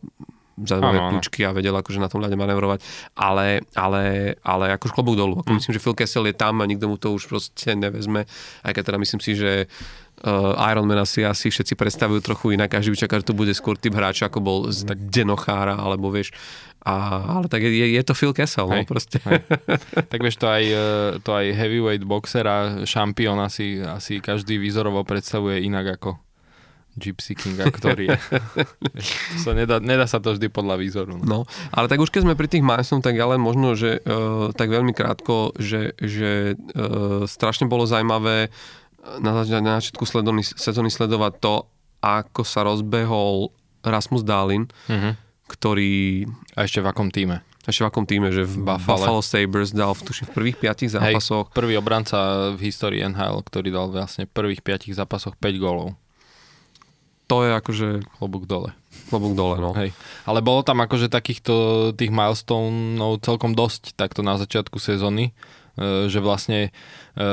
zaujímavé 0.60 1.00
kľúčky 1.10 1.42
a 1.50 1.56
vedel 1.56 1.74
akože 1.74 1.98
na 1.98 2.10
tom 2.12 2.22
ľade 2.22 2.38
manevrovať, 2.38 2.86
ale, 3.18 3.66
ale, 3.74 4.38
ale 4.46 4.78
akože 4.78 4.94
klobúk 4.94 5.18
dolu. 5.18 5.42
Ako 5.42 5.54
Mm. 5.54 5.58
Myslím, 5.58 5.74
že 5.74 5.82
Phil 5.82 5.98
Kessel 5.98 6.30
je 6.30 6.36
tam 6.38 6.62
a 6.62 6.70
nikto 6.70 6.86
mu 6.86 6.98
to 6.98 7.14
už 7.14 7.26
proste 7.26 7.74
nevezme, 7.74 8.30
aj 8.62 8.72
keď 8.74 8.84
teda 8.86 8.98
myslím 9.02 9.22
si, 9.22 9.32
že 9.34 9.66
uh, 10.24 10.70
Ironman 10.72 11.04
asi, 11.04 11.28
asi 11.28 11.52
všetci 11.52 11.76
predstavujú 11.76 12.24
trochu 12.24 12.56
inak, 12.56 12.72
každý 12.72 12.96
by 12.96 12.98
čakal, 13.04 13.18
že 13.22 13.30
to 13.30 13.36
bude 13.38 13.54
skôr 13.54 13.76
typ 13.76 13.94
hráča, 13.94 14.32
ako 14.32 14.40
bol 14.40 14.58
z 14.72 14.88
Denochára, 14.96 15.76
alebo 15.76 16.10
vieš, 16.10 16.32
a, 16.84 17.24
ale 17.40 17.48
tak 17.48 17.64
je, 17.64 17.72
je 17.96 18.04
to 18.04 18.12
Phil 18.12 18.36
Kessel, 18.36 18.68
no 18.68 18.76
Hej, 18.76 18.88
proste. 18.88 19.18
hej. 19.24 19.40
Tak 20.12 20.20
vieš, 20.20 20.36
to 20.36 20.52
aj, 20.52 20.64
e, 20.68 20.86
to 21.24 21.32
aj 21.32 21.48
heavyweight 21.56 22.04
boxer 22.04 22.44
a 22.44 22.84
šampión 22.84 23.40
asi, 23.40 23.80
asi 23.80 24.20
každý 24.20 24.60
výzorovo 24.60 25.00
predstavuje 25.08 25.64
inak 25.64 25.96
ako 25.96 26.20
Gypsy 26.94 27.34
Kinga, 27.34 27.72
ktorý 27.74 28.14
je. 28.14 28.20
to 29.34 29.38
sa 29.42 29.58
nedá, 29.58 29.82
nedá 29.82 30.06
sa 30.06 30.22
to 30.22 30.38
vždy 30.38 30.52
podľa 30.52 30.78
výzoru. 30.78 31.18
No. 31.18 31.26
No, 31.26 31.40
ale 31.74 31.90
tak 31.90 31.98
už 31.98 32.14
keď 32.14 32.30
sme 32.30 32.38
pri 32.38 32.52
tých 32.52 32.62
Milestone, 32.62 33.02
tak 33.02 33.18
ja 33.18 33.26
len 33.26 33.42
možno, 33.42 33.74
že 33.74 33.98
uh, 34.06 34.54
tak 34.54 34.70
veľmi 34.70 34.94
krátko, 34.94 35.58
že, 35.58 35.98
že 35.98 36.54
uh, 36.54 37.26
strašne 37.26 37.66
bolo 37.66 37.90
zaujímavé 37.90 38.54
na, 39.20 39.32
na 39.44 39.80
začiatku 39.80 40.04
sledony, 40.08 40.44
sezóny 40.44 40.90
sledovať 40.90 41.34
to, 41.40 41.56
ako 42.04 42.42
sa 42.44 42.64
rozbehol 42.64 43.52
Rasmus 43.84 44.24
Dahlin, 44.24 44.68
Uh-huh. 44.88 45.16
ktorý 45.48 46.24
A 46.56 46.64
ešte 46.64 46.80
v 46.80 46.88
akom 46.88 47.12
týme? 47.12 47.44
ešte 47.64 47.84
v 47.84 47.88
akom 47.88 48.04
týme, 48.04 48.28
že 48.28 48.44
v 48.44 48.60
Buffalo. 48.60 49.00
Buffalo, 49.00 49.22
Sabres 49.24 49.72
dal 49.72 49.96
v, 49.96 50.04
tuším, 50.04 50.28
v 50.28 50.34
prvých 50.36 50.58
piatich 50.60 50.92
zápasoch. 50.92 51.48
Hej, 51.48 51.56
prvý 51.56 51.80
obranca 51.80 52.52
v 52.52 52.60
histórii 52.60 53.00
NHL, 53.00 53.40
ktorý 53.40 53.72
dal 53.72 53.88
vlastne 53.88 54.28
v 54.28 54.32
prvých 54.36 54.60
piatich 54.60 54.92
zápasoch 54.92 55.40
5 55.40 55.64
gólov. 55.64 55.96
To 57.34 57.42
je 57.42 57.52
akože 57.58 57.88
Klobúk 58.22 58.46
dole. 58.46 58.78
klobúk 59.10 59.34
dole, 59.34 59.58
no. 59.58 59.74
Hej. 59.74 59.90
Ale 60.30 60.46
bolo 60.46 60.62
tam 60.62 60.86
akože 60.86 61.10
takýchto 61.10 61.54
tých 61.98 62.14
milestoneov 62.14 63.26
celkom 63.26 63.58
dosť 63.58 63.98
takto 63.98 64.22
na 64.22 64.38
začiatku 64.38 64.78
sezóny, 64.78 65.34
e, 65.74 66.06
že 66.14 66.22
vlastne 66.22 66.70
e, 67.18 67.26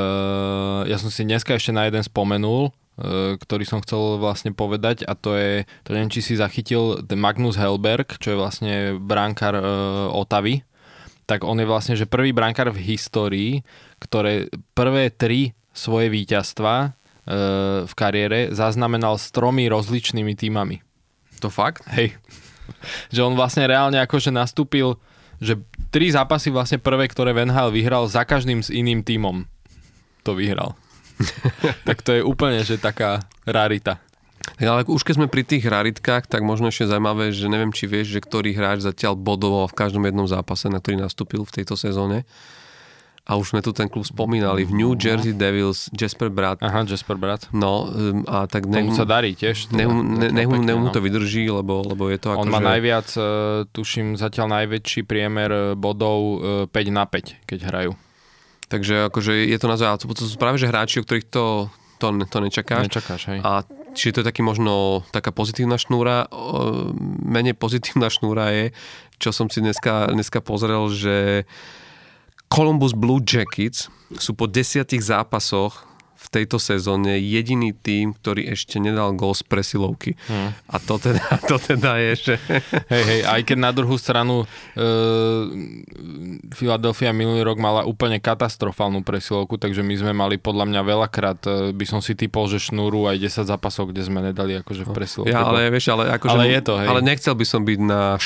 ja 0.88 0.96
som 0.96 1.12
si 1.12 1.28
dneska 1.28 1.52
ešte 1.52 1.76
na 1.76 1.84
jeden 1.84 2.00
spomenul, 2.00 2.72
e, 2.96 3.36
ktorý 3.36 3.64
som 3.68 3.84
chcel 3.84 4.16
vlastne 4.16 4.56
povedať 4.56 5.04
a 5.04 5.12
to 5.12 5.36
je, 5.36 5.68
to 5.84 5.92
neviem, 5.92 6.08
či 6.08 6.24
si 6.24 6.40
zachytil 6.40 7.04
Magnus 7.12 7.60
Helberg, 7.60 8.16
čo 8.16 8.32
je 8.32 8.40
vlastne 8.40 8.96
bránkar 8.96 9.60
Otavy, 10.16 10.64
tak 11.28 11.44
on 11.44 11.60
je 11.60 11.68
vlastne, 11.68 11.92
že 11.92 12.08
prvý 12.08 12.32
bránkar 12.32 12.72
v 12.72 12.96
histórii, 12.96 13.52
ktoré 14.00 14.48
prvé 14.72 15.12
tri 15.12 15.52
svoje 15.76 16.08
víťazstva 16.08 16.96
v 17.86 17.92
kariére 17.94 18.50
zaznamenal 18.50 19.14
s 19.14 19.30
tromi 19.30 19.70
rozličnými 19.70 20.34
týmami. 20.34 20.82
To 21.38 21.48
fakt? 21.48 21.86
Hej. 21.94 22.18
Že 23.14 23.32
on 23.32 23.34
vlastne 23.38 23.66
reálne 23.70 24.02
akože 24.02 24.34
nastúpil, 24.34 24.98
že 25.40 25.56
tri 25.88 26.12
zápasy 26.12 26.52
vlastne 26.52 26.78
prvé, 26.82 27.08
ktoré 27.08 27.32
Van 27.32 27.50
Hal 27.50 27.72
vyhral, 27.72 28.10
za 28.10 28.26
každým 28.26 28.60
s 28.60 28.68
iným 28.68 29.00
tímom 29.06 29.48
to 30.22 30.36
vyhral. 30.36 30.76
tak 31.88 32.04
to 32.04 32.16
je 32.16 32.22
úplne, 32.24 32.60
že 32.60 32.76
taká 32.76 33.24
rarita. 33.48 34.00
Tak 34.40 34.66
ale 34.66 34.84
už 34.88 35.04
keď 35.04 35.14
sme 35.20 35.32
pri 35.32 35.44
tých 35.44 35.64
raritkách, 35.64 36.28
tak 36.28 36.44
možno 36.44 36.68
ešte 36.68 36.88
zaujímavé, 36.88 37.32
že 37.32 37.48
neviem, 37.48 37.72
či 37.72 37.88
vieš, 37.88 38.16
že 38.16 38.24
ktorý 38.24 38.56
hráč 38.56 38.84
zatiaľ 38.84 39.16
bodoval 39.16 39.68
v 39.68 39.76
každom 39.76 40.04
jednom 40.04 40.24
zápase, 40.28 40.68
na 40.68 40.80
ktorý 40.80 41.00
nastúpil 41.00 41.44
v 41.44 41.60
tejto 41.60 41.76
sezóne. 41.76 42.24
A 43.30 43.38
už 43.38 43.54
sme 43.54 43.62
tu 43.62 43.70
ten 43.70 43.86
klub 43.86 44.02
spomínali. 44.02 44.66
V 44.66 44.74
New 44.74 44.98
Jersey 44.98 45.30
Devils 45.30 45.86
Jasper 45.94 46.34
Brat. 46.34 46.58
Aha, 46.66 46.82
Jasper 46.82 47.14
Brat. 47.14 47.46
No 47.54 47.86
um, 47.86 48.26
a 48.26 48.50
tak 48.50 48.66
nech, 48.66 48.90
Tomu 48.90 48.98
sa 48.98 49.06
darí 49.06 49.38
tiež. 49.38 49.70
teda. 49.70 49.78
nech, 49.78 49.86
ne, 49.86 50.26
nech, 50.34 50.50
mu- 50.50 50.58
mu 50.58 50.90
no. 50.90 50.90
to 50.90 50.98
vydrží, 50.98 51.46
lebo, 51.46 51.86
lebo 51.86 52.10
je 52.10 52.18
to 52.18 52.34
ako 52.34 52.42
On 52.42 52.50
má 52.50 52.58
že... 52.58 52.66
najviac, 52.74 53.08
e, 53.14 53.22
tuším, 53.70 54.18
zatiaľ 54.18 54.50
najväčší 54.50 55.06
priemer 55.06 55.50
e, 55.54 55.62
bodov 55.78 56.42
e, 56.66 56.74
5 56.74 56.90
na 56.90 57.06
5, 57.06 57.46
keď 57.46 57.58
hrajú. 57.70 57.92
Takže 58.66 59.06
akože 59.14 59.46
je 59.46 59.58
to 59.62 59.66
naozaj, 59.70 59.86
to, 60.02 60.26
sú 60.26 60.34
práve 60.34 60.58
že 60.58 60.66
hráči, 60.66 60.98
o 60.98 61.06
ktorých 61.06 61.30
to, 61.30 61.70
to, 62.02 62.06
to 62.26 62.38
nečakáš. 62.42 62.90
Nečakáš, 62.90 63.22
hej. 63.30 63.38
A 63.46 63.62
čiže 63.94 64.18
to 64.18 64.20
je 64.22 64.28
taký 64.30 64.42
možno 64.42 65.06
taká 65.14 65.30
pozitívna 65.30 65.78
šnúra. 65.78 66.30
Menej 67.22 67.58
pozitívna 67.58 68.10
šnúra 68.10 68.50
je, 68.54 68.64
čo 69.18 69.34
som 69.34 69.50
si 69.50 69.58
dneska, 69.58 70.14
dneska 70.14 70.38
pozrel, 70.38 70.86
že 70.90 71.46
Columbus 72.50 72.92
Blue 72.92 73.22
Jackets 73.22 73.86
sú 74.18 74.34
po 74.34 74.50
desiatich 74.50 75.06
zápasoch 75.06 75.86
v 76.20 76.26
tejto 76.28 76.60
sezóne 76.60 77.16
jediný 77.16 77.72
tým, 77.72 78.12
ktorý 78.12 78.52
ešte 78.52 78.76
nedal 78.76 79.16
gol 79.16 79.32
z 79.32 79.40
presilovky. 79.40 80.20
Hmm. 80.28 80.52
A 80.68 80.76
to 80.76 81.00
teda, 81.00 81.24
to 81.50 81.56
teda 81.56 81.96
je, 81.96 82.12
že... 82.12 82.34
Hej, 82.92 83.04
hej, 83.08 83.20
aj 83.24 83.40
keď 83.48 83.56
na 83.56 83.72
druhú 83.72 83.96
stranu 83.96 84.44
uh, 84.44 85.42
Philadelphia 86.52 87.16
minulý 87.16 87.40
rok 87.40 87.56
mala 87.56 87.88
úplne 87.88 88.20
katastrofálnu 88.20 89.00
presilovku, 89.00 89.56
takže 89.56 89.80
my 89.80 89.94
sme 89.96 90.12
mali 90.12 90.36
podľa 90.36 90.68
mňa 90.68 90.80
veľakrát, 90.84 91.40
uh, 91.48 91.52
by 91.72 91.86
som 91.88 92.04
si 92.04 92.12
typol, 92.12 92.52
že 92.52 92.60
šnúru 92.60 93.08
aj 93.08 93.16
10 93.16 93.48
zápasov, 93.48 93.88
kde 93.88 94.04
sme 94.04 94.20
nedali 94.20 94.60
akože 94.60 94.84
v 94.84 94.90
presilovke. 94.92 95.32
Ja, 95.32 95.48
ale 95.48 95.72
vieš, 95.72 95.88
ale 95.96 96.12
akože... 96.20 96.36
Ale 96.36 96.52
je 96.52 96.60
to, 96.60 96.74
hej. 96.76 96.88
Ale 96.90 97.00
nechcel 97.00 97.32
by 97.32 97.46
som 97.48 97.64
byť 97.64 97.78
na 97.80 98.20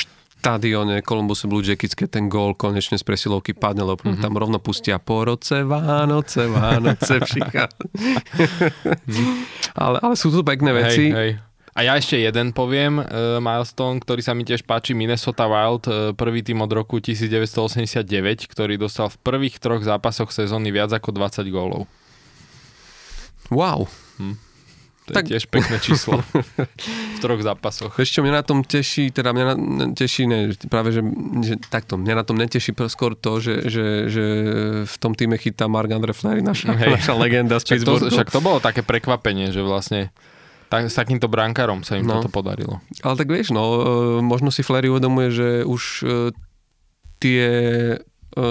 štadióne 0.44 1.00
Columbus 1.00 1.48
Blue 1.48 1.64
Jackets, 1.64 1.96
keď 1.96 2.20
ten 2.20 2.28
gól 2.28 2.52
konečne 2.52 3.00
z 3.00 3.04
presilovky 3.08 3.56
padne, 3.56 3.88
lebo 3.88 4.04
mm-hmm. 4.04 4.20
tam 4.20 4.36
rovno 4.36 4.60
pustia 4.60 5.00
po 5.00 5.24
roce, 5.24 5.64
Vánoce, 5.64 6.52
Vánoce, 6.52 7.16
ale, 9.80 9.96
ale 10.04 10.14
sú 10.20 10.28
tu 10.28 10.44
pekné 10.44 10.76
veci. 10.76 11.08
Hej, 11.08 11.16
hej. 11.16 11.30
A 11.74 11.80
ja 11.82 11.96
ešte 11.96 12.20
jeden 12.20 12.52
poviem, 12.52 13.00
uh, 13.00 13.40
milestone, 13.40 13.98
ktorý 13.98 14.20
sa 14.20 14.36
mi 14.36 14.44
tiež 14.44 14.62
páči, 14.68 14.92
Minnesota 14.92 15.48
Wild, 15.48 15.88
uh, 15.88 16.12
prvý 16.12 16.44
tým 16.44 16.60
od 16.60 16.70
roku 16.70 17.00
1989, 17.00 18.04
ktorý 18.46 18.76
dostal 18.76 19.08
v 19.10 19.16
prvých 19.24 19.58
troch 19.58 19.80
zápasoch 19.80 20.28
sezóny 20.28 20.70
viac 20.70 20.92
ako 20.92 21.10
20 21.10 21.40
gólov. 21.48 21.88
Wow. 23.48 23.88
Hm. 24.20 24.36
To 25.04 25.12
tak... 25.12 25.28
je 25.28 25.36
tiež 25.36 25.52
pekné 25.52 25.76
číslo 25.84 26.24
v 27.16 27.18
troch 27.20 27.40
zápasoch. 27.44 27.92
Ešte 28.00 28.24
mňa 28.24 28.40
na 28.40 28.44
tom 28.44 28.64
teší, 28.64 29.12
teda 29.12 29.36
mňa 29.36 29.44
na, 29.44 29.54
teší, 29.92 30.24
ne, 30.24 30.48
práve, 30.72 30.96
že, 30.96 31.04
že 31.44 31.60
takto, 31.68 32.00
mňa 32.00 32.14
na 32.16 32.24
tom 32.24 32.40
neteší 32.40 32.72
skôr 32.88 33.12
to, 33.12 33.36
že, 33.36 33.68
že, 33.68 34.08
že 34.08 34.24
v 34.88 34.96
tom 34.96 35.12
týme 35.12 35.36
chytá 35.36 35.68
Mark 35.68 35.92
Andre 35.92 36.16
Fleury, 36.16 36.40
naša, 36.40 36.72
Hej. 36.72 36.96
naša 36.96 37.12
legenda 37.20 37.60
z 37.60 37.76
však 37.76 37.80
to, 37.84 37.94
však 38.08 38.28
to 38.32 38.40
bolo 38.40 38.64
také 38.64 38.80
prekvapenie, 38.80 39.52
že 39.52 39.60
vlastne 39.60 40.08
tak, 40.72 40.88
s 40.88 40.96
takýmto 40.96 41.28
brankárom 41.28 41.84
sa 41.84 42.00
im 42.00 42.08
no. 42.08 42.18
toto 42.18 42.32
podarilo. 42.32 42.80
Ale 43.04 43.14
tak 43.20 43.28
vieš, 43.28 43.52
no, 43.52 43.60
e, 43.60 43.78
možno 44.24 44.48
si 44.48 44.64
Flery 44.64 44.88
uvedomuje, 44.88 45.28
že 45.28 45.48
už 45.68 45.82
e, 46.00 46.06
tie 47.20 47.46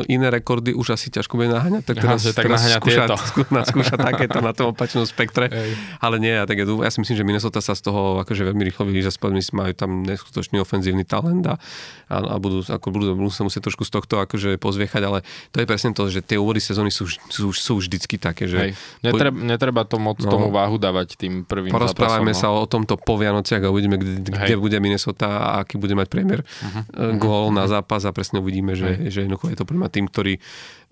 iné 0.08 0.32
rekordy 0.32 0.72
už 0.72 0.96
asi 0.96 1.12
ťažko 1.12 1.36
bude 1.36 1.52
naháňať, 1.52 1.84
tak 1.84 2.00
teraz, 2.00 2.24
Aha, 2.24 2.32
tak 2.32 2.46
teraz 2.48 2.62
skúša, 2.64 3.04
skúša, 3.20 3.62
skúša 3.68 3.96
takéto 4.00 4.40
na 4.40 4.56
tom 4.56 4.72
opačnom 4.72 5.04
spektre. 5.04 5.52
Ej. 5.52 5.76
Ale 6.00 6.24
nie, 6.24 6.32
ja, 6.32 6.48
tak 6.48 6.64
ja, 6.64 6.66
ja 6.66 6.92
si 6.92 7.04
myslím, 7.04 7.18
že 7.20 7.26
Minnesota 7.28 7.60
sa 7.60 7.76
z 7.76 7.84
toho 7.84 8.24
akože 8.24 8.48
veľmi 8.48 8.64
rýchlo 8.64 8.88
vylíža, 8.88 9.12
majú 9.54 9.74
tam 9.76 10.08
neskutočný 10.08 10.64
ofenzívny 10.64 11.04
talent 11.04 11.44
a, 11.46 11.60
a, 12.08 12.16
a 12.16 12.36
budú, 12.40 12.64
ako 12.64 12.88
budú, 12.90 13.06
budú 13.16 13.32
sa 13.32 13.44
musieť 13.44 13.68
trošku 13.68 13.84
z 13.84 13.92
tohto 14.00 14.24
akože 14.24 14.56
pozviechať, 14.58 15.02
ale 15.04 15.20
to 15.52 15.60
je 15.60 15.66
presne 15.68 15.92
to, 15.92 16.08
že 16.08 16.24
tie 16.24 16.40
úvody 16.40 16.64
sezóny 16.64 16.90
sú, 16.90 17.08
sú, 17.28 17.52
sú 17.52 17.74
vždycky 17.80 18.16
také, 18.16 18.48
že... 18.48 18.58
Hej. 18.58 18.72
Netreba, 19.04 19.36
netreba 19.36 19.82
to 19.84 20.00
moc 20.00 20.20
no, 20.24 20.32
tomu 20.32 20.48
váhu 20.48 20.80
dávať 20.80 21.20
tým 21.20 21.44
prvým 21.44 21.76
Porozprávajme 21.76 22.32
zápasom, 22.32 22.56
no. 22.56 22.56
sa 22.56 22.64
o 22.64 22.66
tomto 22.70 22.96
po 22.96 23.20
Vianociach 23.20 23.64
a 23.64 23.70
uvidíme, 23.70 24.00
kde, 24.00 24.32
kde 24.32 24.56
bude 24.56 24.78
Minnesota 24.80 25.28
a 25.28 25.50
aký 25.64 25.76
bude 25.76 25.94
mať 25.94 26.08
priemer 26.08 26.40
uh-huh. 26.44 27.20
gól 27.20 27.52
uh-huh. 27.52 27.60
na 27.60 27.66
zápas 27.68 28.08
a 28.08 28.12
presne 28.16 28.40
uvidíme, 28.40 28.78
že, 28.78 29.12
že 29.12 29.28
jednoducho 29.28 29.52
je 29.52 29.58
to 29.60 29.66
pre 29.74 29.90
tým, 29.90 30.06
ktorý 30.08 30.38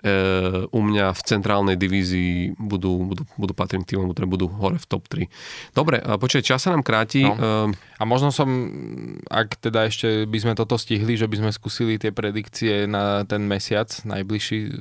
Eh, 0.02 0.66
u 0.74 0.82
mňa 0.82 1.14
v 1.14 1.22
centrálnej 1.22 1.78
divízii 1.78 2.58
budú, 2.58 3.06
budú, 3.06 3.22
budú 3.38 3.54
patriť 3.54 3.86
týmom, 3.86 4.10
ktoré 4.10 4.26
budú 4.26 4.50
hore 4.50 4.82
v 4.82 4.86
top 4.90 5.06
3. 5.06 5.30
Dobre, 5.78 6.02
počkaj, 6.02 6.42
čas 6.42 6.66
sa 6.66 6.74
nám 6.74 6.82
kráti. 6.82 7.22
No. 7.22 7.38
Ehm, 7.38 7.78
a 8.02 8.04
možno 8.10 8.34
som, 8.34 8.50
ak 9.30 9.62
teda 9.62 9.86
ešte 9.86 10.26
by 10.26 10.38
sme 10.42 10.54
toto 10.58 10.82
stihli, 10.82 11.22
že 11.22 11.30
by 11.30 11.46
sme 11.46 11.52
skúsili 11.54 12.02
tie 12.02 12.10
predikcie 12.10 12.90
na 12.90 13.30
ten 13.30 13.46
mesiac 13.46 13.94
najbližší 14.02 14.74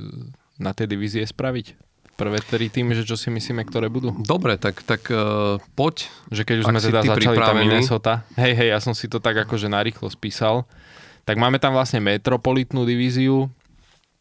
na 0.57 0.73
tej 0.73 0.89
divízie 0.89 1.21
spraviť 1.29 1.77
prvé 2.17 2.41
tri 2.41 2.73
týmy, 2.73 2.97
že 2.97 3.05
čo 3.05 3.21
si 3.21 3.29
myslíme, 3.29 3.61
ktoré 3.69 3.93
budú? 3.93 4.17
Dobre, 4.25 4.57
tak, 4.57 4.81
tak 4.89 5.05
uh, 5.13 5.61
poď. 5.77 6.09
Že 6.33 6.43
keď 6.49 6.57
už 6.61 6.65
sme 6.65 6.81
teda 6.81 7.01
začali 7.05 7.37
tam 7.37 7.57
Minnesota. 7.61 8.13
Hej, 8.41 8.57
hej, 8.57 8.69
ja 8.73 8.81
som 8.81 8.97
si 8.97 9.05
to 9.05 9.21
tak 9.21 9.37
akože 9.37 9.69
narýchlo 9.69 10.09
spísal. 10.09 10.65
Tak 11.29 11.37
máme 11.37 11.61
tam 11.61 11.77
vlastne 11.77 12.01
metropolitnú 12.01 12.89
divíziu, 12.89 13.53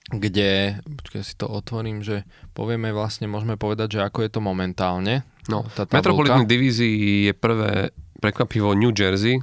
kde, 0.09 0.81
počkaj, 0.83 1.21
si 1.21 1.33
to 1.37 1.45
otvorím, 1.45 2.01
že 2.01 2.25
povieme 2.57 2.89
vlastne, 2.89 3.29
môžeme 3.29 3.55
povedať, 3.55 3.97
že 3.97 4.05
ako 4.05 4.25
je 4.25 4.31
to 4.33 4.41
momentálne. 4.41 5.21
No, 5.45 5.65
tá 5.73 5.85
Metropolitnej 5.89 6.49
divízii 6.49 7.29
je 7.29 7.33
prvé 7.33 7.93
prekvapivo 8.19 8.73
New 8.73 8.93
Jersey 8.93 9.41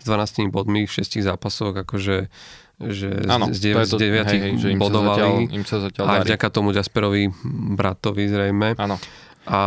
s 0.00 0.04
12 0.06 0.50
bodmi 0.50 0.86
v 0.86 0.92
6 0.92 1.22
zápasoch, 1.22 1.74
akože 1.74 2.30
že 2.74 3.22
ano, 3.30 3.54
z, 3.54 3.86
z 3.86 3.92
9 3.94 4.34
hej, 4.34 4.38
hej, 4.42 4.52
že 4.58 4.68
im 4.74 4.82
bodovali 4.82 5.14
sa 5.14 5.30
zatiaľ, 5.30 5.54
im 5.54 5.64
sa 5.64 5.76
zatiaľ 5.78 6.04
aj 6.10 6.20
vďaka 6.26 6.46
tomu 6.50 6.74
Jasperovi 6.74 7.30
bratovi 7.78 8.26
zrejme. 8.26 8.74
Áno. 8.74 8.98
A... 9.46 9.60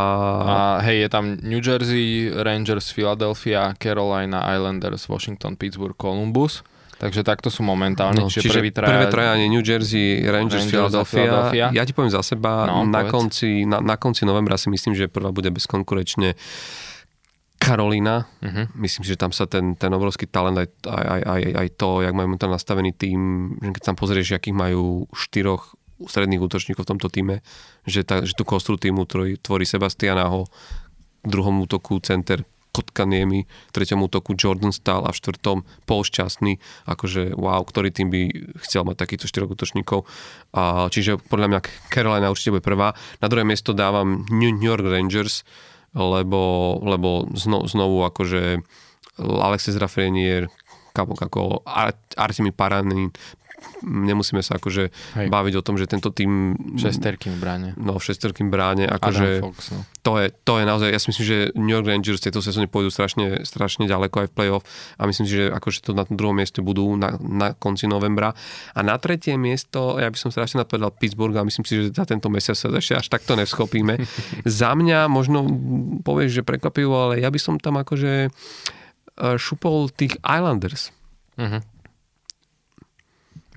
a 0.44 0.56
hej, 0.84 1.06
je 1.06 1.10
tam 1.10 1.38
New 1.40 1.62
Jersey, 1.62 2.34
Rangers, 2.34 2.92
Philadelphia, 2.92 3.78
Carolina, 3.78 4.44
Islanders, 4.44 5.08
Washington, 5.08 5.56
Pittsburgh, 5.56 5.96
Columbus. 5.96 6.66
Takže 6.98 7.22
takto 7.22 7.54
sú 7.54 7.62
momentálne. 7.62 8.18
No, 8.18 8.30
čiže, 8.30 8.50
čiže 8.50 8.58
prvý 8.58 8.72
traja... 8.74 8.90
prvé 8.90 9.06
trajanie 9.14 9.48
New 9.54 9.62
Jersey, 9.62 10.26
Rangers, 10.26 10.66
Rangers 10.66 10.66
Philadelphia. 10.66 11.22
Philadelphia. 11.22 11.66
Ja 11.78 11.84
ti 11.86 11.94
poviem 11.94 12.10
za 12.10 12.26
seba, 12.26 12.66
no, 12.66 12.90
na, 12.90 13.06
konci, 13.06 13.70
na, 13.70 13.78
na 13.78 13.96
konci 14.02 14.26
novembra 14.26 14.58
si 14.58 14.74
myslím, 14.74 14.98
že 14.98 15.06
prvá 15.06 15.30
bude 15.30 15.54
bezkonkurečne 15.54 16.34
Karolina. 17.58 18.30
Uh-huh. 18.42 18.66
Myslím 18.78 19.06
si, 19.06 19.14
že 19.14 19.22
tam 19.22 19.30
sa 19.30 19.46
ten, 19.46 19.78
ten 19.78 19.90
obrovský 19.94 20.30
talent, 20.30 20.58
aj, 20.58 20.70
aj, 20.86 21.22
aj, 21.26 21.42
aj 21.54 21.68
to, 21.78 21.90
jak 22.02 22.14
majú 22.14 22.34
tam 22.38 22.54
nastavený 22.54 22.94
tým, 22.94 23.20
že 23.62 23.70
keď 23.78 23.84
tam 23.94 23.98
pozrieš, 23.98 24.38
akých 24.38 24.58
majú 24.58 25.06
štyroch 25.14 25.78
stredných 25.98 26.42
útočníkov 26.42 26.86
v 26.86 26.92
tomto 26.94 27.10
týme, 27.10 27.42
že, 27.86 28.06
ta, 28.06 28.22
že 28.22 28.38
tú 28.38 28.46
kostru 28.46 28.78
týmu 28.78 29.10
tvorí 29.42 29.66
Sebastian 29.66 30.22
Aho, 30.22 30.46
v 31.26 31.30
druhom 31.34 31.66
útoku 31.66 31.98
center 32.00 32.46
Kotkaniemi, 32.78 33.50
v 33.50 33.72
treťom 33.74 34.06
útoku 34.06 34.38
Jordan 34.38 34.70
Stahl 34.70 35.02
a 35.02 35.10
v 35.10 35.18
štvrtom 35.18 35.66
Paul 35.90 36.06
Šťastný, 36.06 36.62
akože 36.86 37.34
wow, 37.34 37.66
ktorý 37.66 37.90
tým 37.90 38.14
by 38.14 38.22
chcel 38.62 38.86
mať 38.86 39.02
takýchto 39.02 39.26
štyroch 39.26 39.58
útočníkov. 39.58 40.06
A, 40.54 40.94
čiže 40.94 41.18
podľa 41.18 41.58
mňa 41.58 41.60
Carolina 41.90 42.30
určite 42.30 42.54
bude 42.54 42.62
prvá. 42.62 42.94
Na 43.18 43.28
druhé 43.28 43.42
miesto 43.42 43.74
dávam 43.74 44.30
New 44.30 44.54
York 44.62 44.86
Rangers, 44.86 45.42
lebo, 45.98 46.78
lebo 46.86 47.26
zno, 47.34 47.66
znovu 47.66 48.06
akože 48.06 48.62
Alexis 49.18 49.82
Rafrenier, 49.82 50.46
ako 50.98 51.62
Artemi 52.18 52.50
Paranin, 52.50 53.14
nemusíme 53.82 54.42
sa 54.46 54.58
akože 54.58 54.90
Hej. 55.18 55.28
baviť 55.30 55.54
o 55.58 55.66
tom, 55.66 55.76
že 55.78 55.90
tento 55.90 56.14
tým... 56.14 56.54
Šesterkým 56.78 57.42
bráne. 57.42 57.74
No, 57.78 57.98
v 57.98 58.04
šesterkým 58.04 58.54
bráne, 58.54 58.86
akože... 58.86 59.42
Fox, 59.42 59.74
no. 59.74 59.82
to, 60.06 60.22
je, 60.22 60.28
to 60.46 60.62
je 60.62 60.66
naozaj, 60.66 60.88
ja 60.94 61.00
si 61.02 61.08
myslím, 61.14 61.26
že 61.26 61.38
New 61.58 61.74
York 61.74 61.88
Rangers 61.90 62.22
tejto 62.22 62.42
sezóne 62.42 62.70
pôjdu 62.70 62.94
strašne, 62.94 63.42
strašne 63.46 63.90
ďaleko 63.90 64.26
aj 64.26 64.28
v 64.30 64.34
playoff 64.34 64.64
a 64.98 65.10
myslím 65.10 65.26
si, 65.26 65.34
že 65.42 65.46
akože 65.50 65.80
to 65.84 65.92
na 65.98 66.06
tom 66.06 66.16
druhom 66.18 66.38
mieste 66.38 66.62
budú 66.62 66.94
na, 66.98 67.18
na 67.18 67.58
konci 67.58 67.90
novembra. 67.90 68.38
A 68.78 68.80
na 68.86 68.96
tretie 69.02 69.34
miesto, 69.36 69.98
ja 69.98 70.10
by 70.10 70.18
som 70.18 70.30
strašne 70.30 70.62
napovedal 70.62 70.94
Pittsburgh 70.94 71.36
a 71.38 71.48
myslím 71.48 71.66
si, 71.66 71.74
že 71.82 71.94
za 71.94 72.06
tento 72.06 72.30
mesiac 72.30 72.58
sa 72.58 72.70
ešte 72.70 72.94
až 72.98 73.08
takto 73.10 73.34
nevschopíme. 73.34 73.98
za 74.46 74.72
mňa 74.74 75.10
možno 75.10 75.46
povieš, 76.06 76.42
že 76.42 76.48
prekvapivo, 76.48 76.94
ale 76.94 77.14
ja 77.22 77.34
by 77.34 77.40
som 77.42 77.58
tam 77.58 77.82
akože 77.82 78.30
eh, 78.30 79.36
šupol 79.38 79.90
tých 79.90 80.18
Islanders. 80.22 80.94
Uh-huh. 81.38 81.62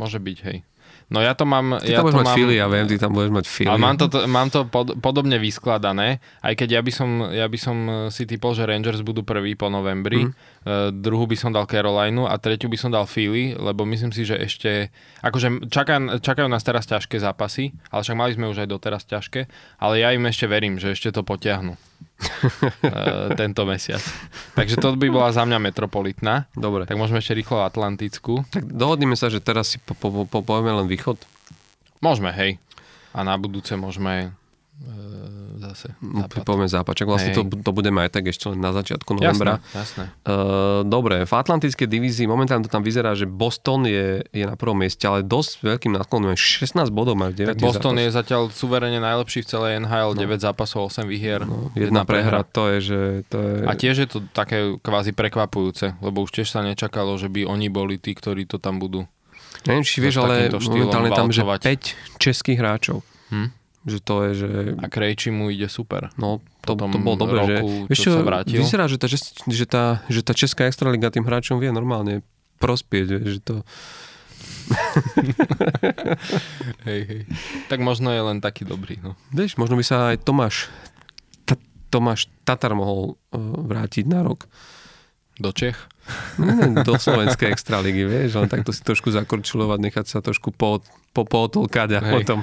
Môže 0.01 0.16
byť, 0.16 0.39
hej. 0.48 0.64
No 1.10 1.18
ja 1.18 1.35
to 1.35 1.43
mám... 1.43 1.74
Ty 1.82 1.90
ja 1.90 1.98
tam 1.98 2.06
budeš 2.06 2.14
to 2.14 2.20
mať 2.22 2.28
mám, 2.31 2.39
fily, 2.39 2.55
ja 2.55 2.66
viem, 2.70 2.86
ty 2.86 2.97
tam 2.97 3.10
budeš 3.10 3.32
mať 3.35 3.47
fily. 3.51 3.68
Ale 3.68 3.82
mám 3.82 3.97
to, 3.98 4.06
mám 4.31 4.48
to 4.48 4.60
pod, 4.70 4.94
podobne 5.02 5.43
vyskladané, 5.43 6.22
aj 6.39 6.55
keď 6.55 6.78
ja 6.78 6.81
by, 6.86 6.93
som, 6.94 7.09
ja 7.35 7.47
by 7.51 7.59
som 7.59 7.77
si 8.14 8.31
typol, 8.31 8.55
že 8.55 8.62
Rangers 8.62 9.02
budú 9.02 9.27
prvý 9.27 9.59
po 9.59 9.66
novembri, 9.66 10.31
mm. 10.31 10.31
uh, 10.31 10.94
druhú 10.94 11.27
by 11.27 11.35
som 11.35 11.51
dal 11.51 11.66
Carolinu 11.66 12.31
a 12.31 12.39
tretiu 12.39 12.70
by 12.70 12.78
som 12.78 12.94
dal 12.94 13.10
Philly, 13.10 13.59
lebo 13.59 13.82
myslím 13.90 14.14
si, 14.14 14.22
že 14.22 14.39
ešte... 14.39 14.94
Akože 15.27 15.66
čaká, 15.66 15.98
čakajú 16.22 16.47
nás 16.47 16.62
teraz 16.62 16.86
ťažké 16.86 17.18
zápasy, 17.18 17.74
ale 17.90 18.06
však 18.06 18.14
mali 18.16 18.31
sme 18.39 18.47
už 18.47 18.62
aj 18.62 18.68
doteraz 18.70 19.02
ťažké, 19.02 19.51
ale 19.82 19.98
ja 19.98 20.14
im 20.14 20.22
ešte 20.31 20.47
verím, 20.47 20.78
že 20.78 20.94
ešte 20.94 21.10
to 21.10 21.27
potiahnu. 21.27 21.74
Uh, 22.20 23.32
tento 23.40 23.62
mesiac. 23.64 24.02
Takže 24.55 24.76
to 24.76 24.94
by 24.97 25.09
bola 25.09 25.32
za 25.32 25.44
mňa 25.44 25.59
metropolitná. 25.59 26.47
Dobre. 26.52 26.84
Tak 26.84 27.01
môžeme 27.01 27.20
ešte 27.20 27.36
rýchlo 27.36 27.64
Atlantickú. 27.64 28.44
Tak 28.52 28.68
dohodníme 28.68 29.16
sa, 29.16 29.32
že 29.32 29.40
teraz 29.40 29.74
si 29.74 29.78
po, 29.80 29.97
po, 29.97 30.28
po, 30.28 30.44
povieme 30.44 30.72
len 30.84 30.86
východ. 30.88 31.20
Môžeme, 32.01 32.32
hej. 32.32 32.56
A 33.12 33.26
na 33.26 33.34
budúce 33.36 33.74
môžeme 33.74 34.14
e, 34.24 34.28
zase. 35.70 35.94
No, 36.02 36.26
Západ. 36.26 36.66
Západ, 36.66 36.94
čak 36.98 37.09
vlastne 37.09 37.30
to, 37.30 37.47
Hej. 37.47 37.62
to 37.62 37.70
budeme 37.70 38.02
aj 38.02 38.10
tak 38.10 38.28
ešte 38.30 38.51
len 38.51 38.59
na 38.59 38.74
začiatku 38.74 39.16
novembra. 39.16 39.62
Jasné, 39.70 39.78
jasné. 39.78 40.05
Uh, 40.26 40.82
dobre, 40.82 41.22
v 41.22 41.32
Atlantickej 41.32 41.86
divízii 41.86 42.26
momentálne 42.26 42.66
to 42.66 42.72
tam 42.72 42.82
vyzerá, 42.82 43.14
že 43.14 43.30
Boston 43.30 43.86
je, 43.86 44.26
je 44.34 44.44
na 44.44 44.59
prvom 44.59 44.78
mieste, 44.78 45.02
ale 45.06 45.22
dosť 45.22 45.62
veľkým 45.62 45.94
násklonom. 45.94 46.34
16 46.34 46.74
bodov 46.90 47.14
majú 47.14 47.32
9 47.32 47.55
Tak 47.55 47.62
Boston 47.62 48.02
je 48.02 48.10
zatiaľ 48.10 48.51
suverene 48.51 48.98
najlepší 48.98 49.42
v 49.42 49.47
celej 49.47 49.72
NHL, 49.86 50.18
9 50.18 50.42
zápasov, 50.42 50.90
8 50.90 51.06
výhier, 51.06 51.47
no, 51.47 51.70
jedna 51.78 52.02
prehra, 52.02 52.42
to 52.42 52.66
je, 52.76 52.78
že 52.92 53.01
to 53.30 53.36
je... 53.38 53.52
A 53.64 53.72
tiež 53.78 53.97
je 54.02 54.09
to 54.10 54.18
také 54.34 54.74
kvázi 54.82 55.14
prekvapujúce, 55.14 55.97
lebo 56.02 56.26
už 56.26 56.34
tiež 56.34 56.51
sa 56.51 56.66
nečakalo, 56.66 57.14
že 57.16 57.30
by 57.30 57.47
oni 57.47 57.70
boli 57.70 57.97
tí, 57.97 58.12
ktorí 58.16 58.44
to 58.51 58.59
tam 58.59 58.82
budú. 58.82 59.06
Neviem, 59.68 59.84
či 59.84 60.01
vieš, 60.01 60.24
ale 60.24 60.48
momentálne 60.48 61.12
tam, 61.12 61.28
že 61.28 61.44
valcovať. 61.44 61.82
5 62.16 62.22
českých 62.22 62.59
hráčov. 62.59 63.05
Hm? 63.30 63.59
Že 63.89 63.98
to 64.05 64.15
je, 64.28 64.31
že... 64.36 64.51
A 64.77 64.86
Krejči 64.93 65.32
mu 65.32 65.48
ide 65.48 65.65
super. 65.73 66.12
No, 66.20 66.44
to, 66.61 66.77
to 66.77 67.01
bolo 67.01 67.16
dobre, 67.16 67.40
že... 67.48 67.57
Vieš 67.89 67.98
čo 68.05 68.12
sa 68.12 68.20
vrátil. 68.20 68.61
vyzerá, 68.61 68.85
že 68.85 69.01
tá, 69.01 69.09
že, 69.09 69.16
že, 69.48 69.65
tá, 69.65 70.05
že 70.12 70.20
tá 70.20 70.36
Česká 70.36 70.69
extraliga 70.69 71.09
tým 71.09 71.24
hráčom 71.24 71.57
vie 71.57 71.73
normálne 71.73 72.20
prospieť, 72.61 73.24
že 73.24 73.40
to... 73.40 73.65
Hej, 76.86 77.01
hej. 77.09 77.23
Tak 77.66 77.82
možno 77.82 78.15
je 78.15 78.23
len 78.23 78.39
taký 78.39 78.62
dobrý. 78.62 79.02
No. 79.02 79.19
Vieš, 79.35 79.59
možno 79.59 79.74
by 79.74 79.85
sa 79.85 80.15
aj 80.15 80.23
Tomáš, 80.23 80.70
Tomáš 81.90 82.31
Tatar 82.47 82.78
mohol 82.78 83.19
uh, 83.35 83.39
vrátiť 83.66 84.07
na 84.07 84.23
rok. 84.23 84.47
Do 85.40 85.51
Čech? 85.51 85.74
Do 86.86 87.01
slovenskej 87.01 87.51
extraligy, 87.51 88.07
vieš, 88.07 88.39
len 88.39 88.47
takto 88.47 88.70
si 88.70 88.85
trošku 88.85 89.11
zakorčulovať, 89.11 89.78
nechať 89.90 90.07
sa 90.07 90.23
trošku 90.23 90.55
po, 90.55 90.85
po, 91.10 91.26
pootolkať 91.26 91.88
a 91.98 92.00
Hej. 92.00 92.12
potom 92.22 92.38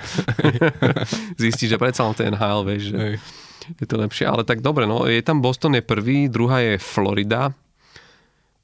zistiť, 1.43 1.67
že 1.75 1.77
predsa 1.79 2.03
len 2.07 2.15
ten 2.15 2.31
NHL, 2.35 2.61
vieš, 2.67 2.83
že 2.91 2.97
Hej. 2.97 3.15
je 3.79 3.85
to 3.87 3.95
lepšie. 3.99 4.25
Ale 4.27 4.43
tak 4.43 4.59
dobre, 4.59 4.83
no, 4.83 5.07
je 5.07 5.19
tam 5.23 5.39
Boston 5.39 5.79
je 5.79 5.83
prvý, 5.83 6.27
druhá 6.27 6.59
je 6.59 6.75
Florida 6.79 7.51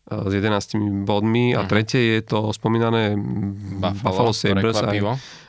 e, 0.08 0.30
s 0.30 0.32
11 0.32 1.08
bodmi 1.08 1.56
a 1.56 1.64
tretie 1.64 2.20
je 2.20 2.22
to 2.24 2.52
spomínané 2.52 3.16
Buffalo, 3.80 4.32
Buffalo 4.32 4.32
Sabres 4.36 4.80
aj. 4.84 5.00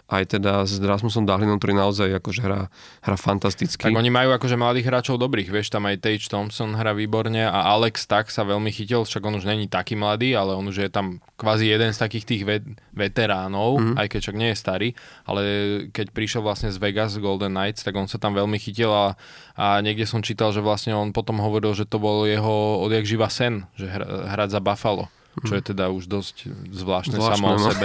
Aj 0.05 0.37
teda 0.37 0.69
s 0.69 0.77
Rasmusom 0.77 1.25
Dahlinom, 1.25 1.57
ktorý 1.57 1.81
naozaj 1.81 2.21
akože 2.21 2.41
hrá, 2.45 2.69
hrá 3.01 3.17
fantasticky. 3.17 3.89
Tak 3.89 3.97
oni 3.97 4.13
majú 4.13 4.37
akože 4.37 4.61
mladých 4.61 4.93
hráčov 4.93 5.17
dobrých, 5.17 5.49
vieš, 5.49 5.73
tam 5.73 5.89
aj 5.89 6.05
Tage 6.05 6.29
Thompson 6.29 6.77
hrá 6.77 6.93
výborne 6.93 7.49
a 7.49 7.73
Alex 7.73 8.05
tak 8.05 8.29
sa 8.29 8.45
veľmi 8.45 8.69
chytil, 8.69 9.09
však 9.09 9.25
on 9.25 9.41
už 9.41 9.49
není 9.49 9.65
taký 9.65 9.97
mladý, 9.97 10.37
ale 10.37 10.53
on 10.53 10.69
už 10.69 10.85
je 10.85 10.91
tam 10.93 11.25
kvázi 11.41 11.73
jeden 11.73 11.89
z 11.97 11.99
takých 11.99 12.25
tých 12.29 12.43
ve- 12.45 12.77
veteránov, 12.93 13.81
mm-hmm. 13.81 13.97
aj 13.97 14.07
keď 14.13 14.21
však 14.29 14.37
nie 14.37 14.51
je 14.53 14.61
starý, 14.61 14.89
ale 15.25 15.41
keď 15.89 16.13
prišiel 16.13 16.45
vlastne 16.45 16.69
z 16.69 16.77
Vegas 16.77 17.17
Golden 17.17 17.57
Knights, 17.57 17.81
tak 17.81 17.97
on 17.97 18.05
sa 18.05 18.21
tam 18.21 18.37
veľmi 18.37 18.61
chytil 18.61 18.93
a, 18.93 19.17
a 19.57 19.81
niekde 19.81 20.05
som 20.05 20.21
čítal, 20.21 20.53
že 20.53 20.61
vlastne 20.61 20.93
on 20.93 21.17
potom 21.17 21.41
hovoril, 21.41 21.73
že 21.73 21.89
to 21.89 21.97
bol 21.97 22.29
jeho 22.29 22.85
odjak 22.85 23.09
živa 23.09 23.33
sen, 23.33 23.65
že 23.73 23.89
hra- 23.89 24.29
hrať 24.29 24.53
za 24.53 24.61
Buffalo 24.61 25.09
čo 25.43 25.53
je 25.53 25.63
teda 25.65 25.91
už 25.91 26.07
dosť 26.07 26.47
zvláštne, 26.71 27.19
Zvláštne, 27.19 27.35
samo 27.35 27.47
o 27.51 27.57
no. 27.59 27.67
sebe. 27.67 27.85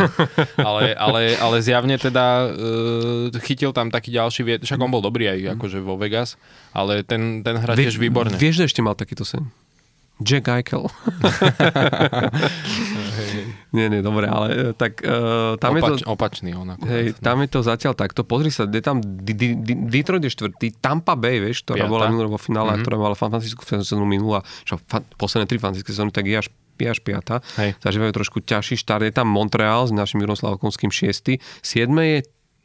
Ale, 0.62 0.94
ale, 0.94 1.20
ale 1.34 1.56
zjavne 1.60 1.96
teda 1.96 2.46
uh, 2.46 3.40
chytil 3.42 3.74
tam 3.74 3.90
taký 3.90 4.14
ďalší 4.14 4.42
viet, 4.44 4.62
však 4.62 4.78
on 4.78 4.90
bol 4.90 5.02
dobrý 5.02 5.34
aj 5.34 5.58
akože 5.58 5.80
vo 5.80 5.98
Vegas, 5.98 6.38
ale 6.72 7.02
ten, 7.02 7.42
ten 7.42 7.58
hra 7.58 7.74
tiež 7.74 7.98
výborne. 7.98 8.38
Vieš, 8.38 8.62
že 8.62 8.64
ešte 8.70 8.82
mal 8.82 8.94
takýto 8.94 9.26
sen? 9.26 9.50
Jack 10.20 10.52
Eichel. 10.52 10.84
nie, 13.72 13.88
nie, 13.88 14.02
dobre, 14.04 14.28
ale 14.28 14.48
e, 14.52 14.56
tak 14.76 15.00
uh, 15.00 15.56
tam 15.56 15.78
je 15.78 15.82
to... 15.82 15.94
Opač, 15.96 16.02
opačný 16.04 16.52
on 16.56 16.68
akurát. 16.74 16.92
Hej, 16.92 17.06
tam 17.22 17.40
je 17.40 17.48
to 17.48 17.60
zatiaľ 17.64 17.94
takto. 17.96 18.26
Pozri 18.28 18.52
sa, 18.52 18.66
je 18.66 18.82
tam 18.84 19.00
Detroit 19.00 20.20
je 20.20 20.32
štvrtý, 20.34 20.76
Tampa 20.76 21.16
Bay, 21.16 21.40
vieš, 21.40 21.64
ktorá 21.64 21.86
Piata. 21.86 21.92
bola 21.92 22.04
minulé 22.12 22.28
vo 22.28 22.36
finále, 22.36 22.68
Mhm. 22.68 22.72
mm-hmm. 22.76 22.84
ktorá 22.84 22.98
mala 23.00 23.16
fantastickú 23.16 23.64
sezónu 23.64 24.04
minulá, 24.04 24.44
čo 24.66 24.76
fa- 24.92 25.06
posledné 25.16 25.48
tri 25.48 25.56
fantastické 25.56 25.94
sezóny, 25.94 26.12
tak 26.12 26.26
je 26.26 26.36
až, 26.36 26.48
je 26.80 26.90
až 26.90 27.00
piata. 27.04 27.44
Hej. 27.60 27.76
Zažívajú 27.84 28.12
trošku 28.16 28.38
ťažší 28.44 28.80
štart. 28.80 29.04
Je 29.04 29.14
tam 29.14 29.28
Montreal 29.28 29.88
s 29.88 29.92
našim 29.92 30.24
Jurom 30.24 30.40
Slavkovským 30.40 30.90
šiestý. 30.90 31.44
Siedme 31.60 32.18
je 32.18 32.20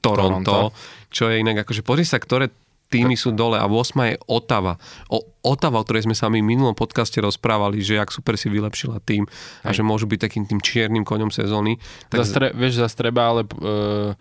Toronto, 0.05 0.45
Toronto. 0.45 0.77
čo 1.09 1.33
je 1.33 1.41
inak, 1.41 1.65
akože 1.65 1.81
pozri 1.81 2.05
sa, 2.05 2.21
ktoré 2.21 2.53
týmy 2.93 3.17
sú 3.19 3.35
dole 3.35 3.59
a 3.59 3.67
8 3.67 4.15
je 4.15 4.17
Otava. 4.31 4.79
O, 5.11 5.25
Otava, 5.43 5.81
o 5.81 5.85
ktorej 5.85 6.07
sme 6.07 6.15
sa 6.15 6.31
my 6.31 6.39
v 6.39 6.47
minulom 6.47 6.77
podcaste 6.77 7.19
rozprávali, 7.19 7.83
že 7.83 7.99
jak 7.99 8.15
super 8.15 8.39
si 8.39 8.47
vylepšila 8.47 9.03
tým 9.03 9.27
a 9.67 9.73
Hej. 9.73 9.81
že 9.81 9.83
môžu 9.83 10.07
byť 10.07 10.21
takým 10.21 10.45
tým 10.47 10.61
čiernym 10.63 11.03
koňom 11.03 11.35
sezóny. 11.35 11.81
Tak... 12.13 12.23
Zas 12.23 12.31
tre, 12.31 12.47
vieš, 12.55 12.79
zase 12.79 12.95
treba 12.95 13.35
ale 13.35 13.43
uh, 13.43 14.15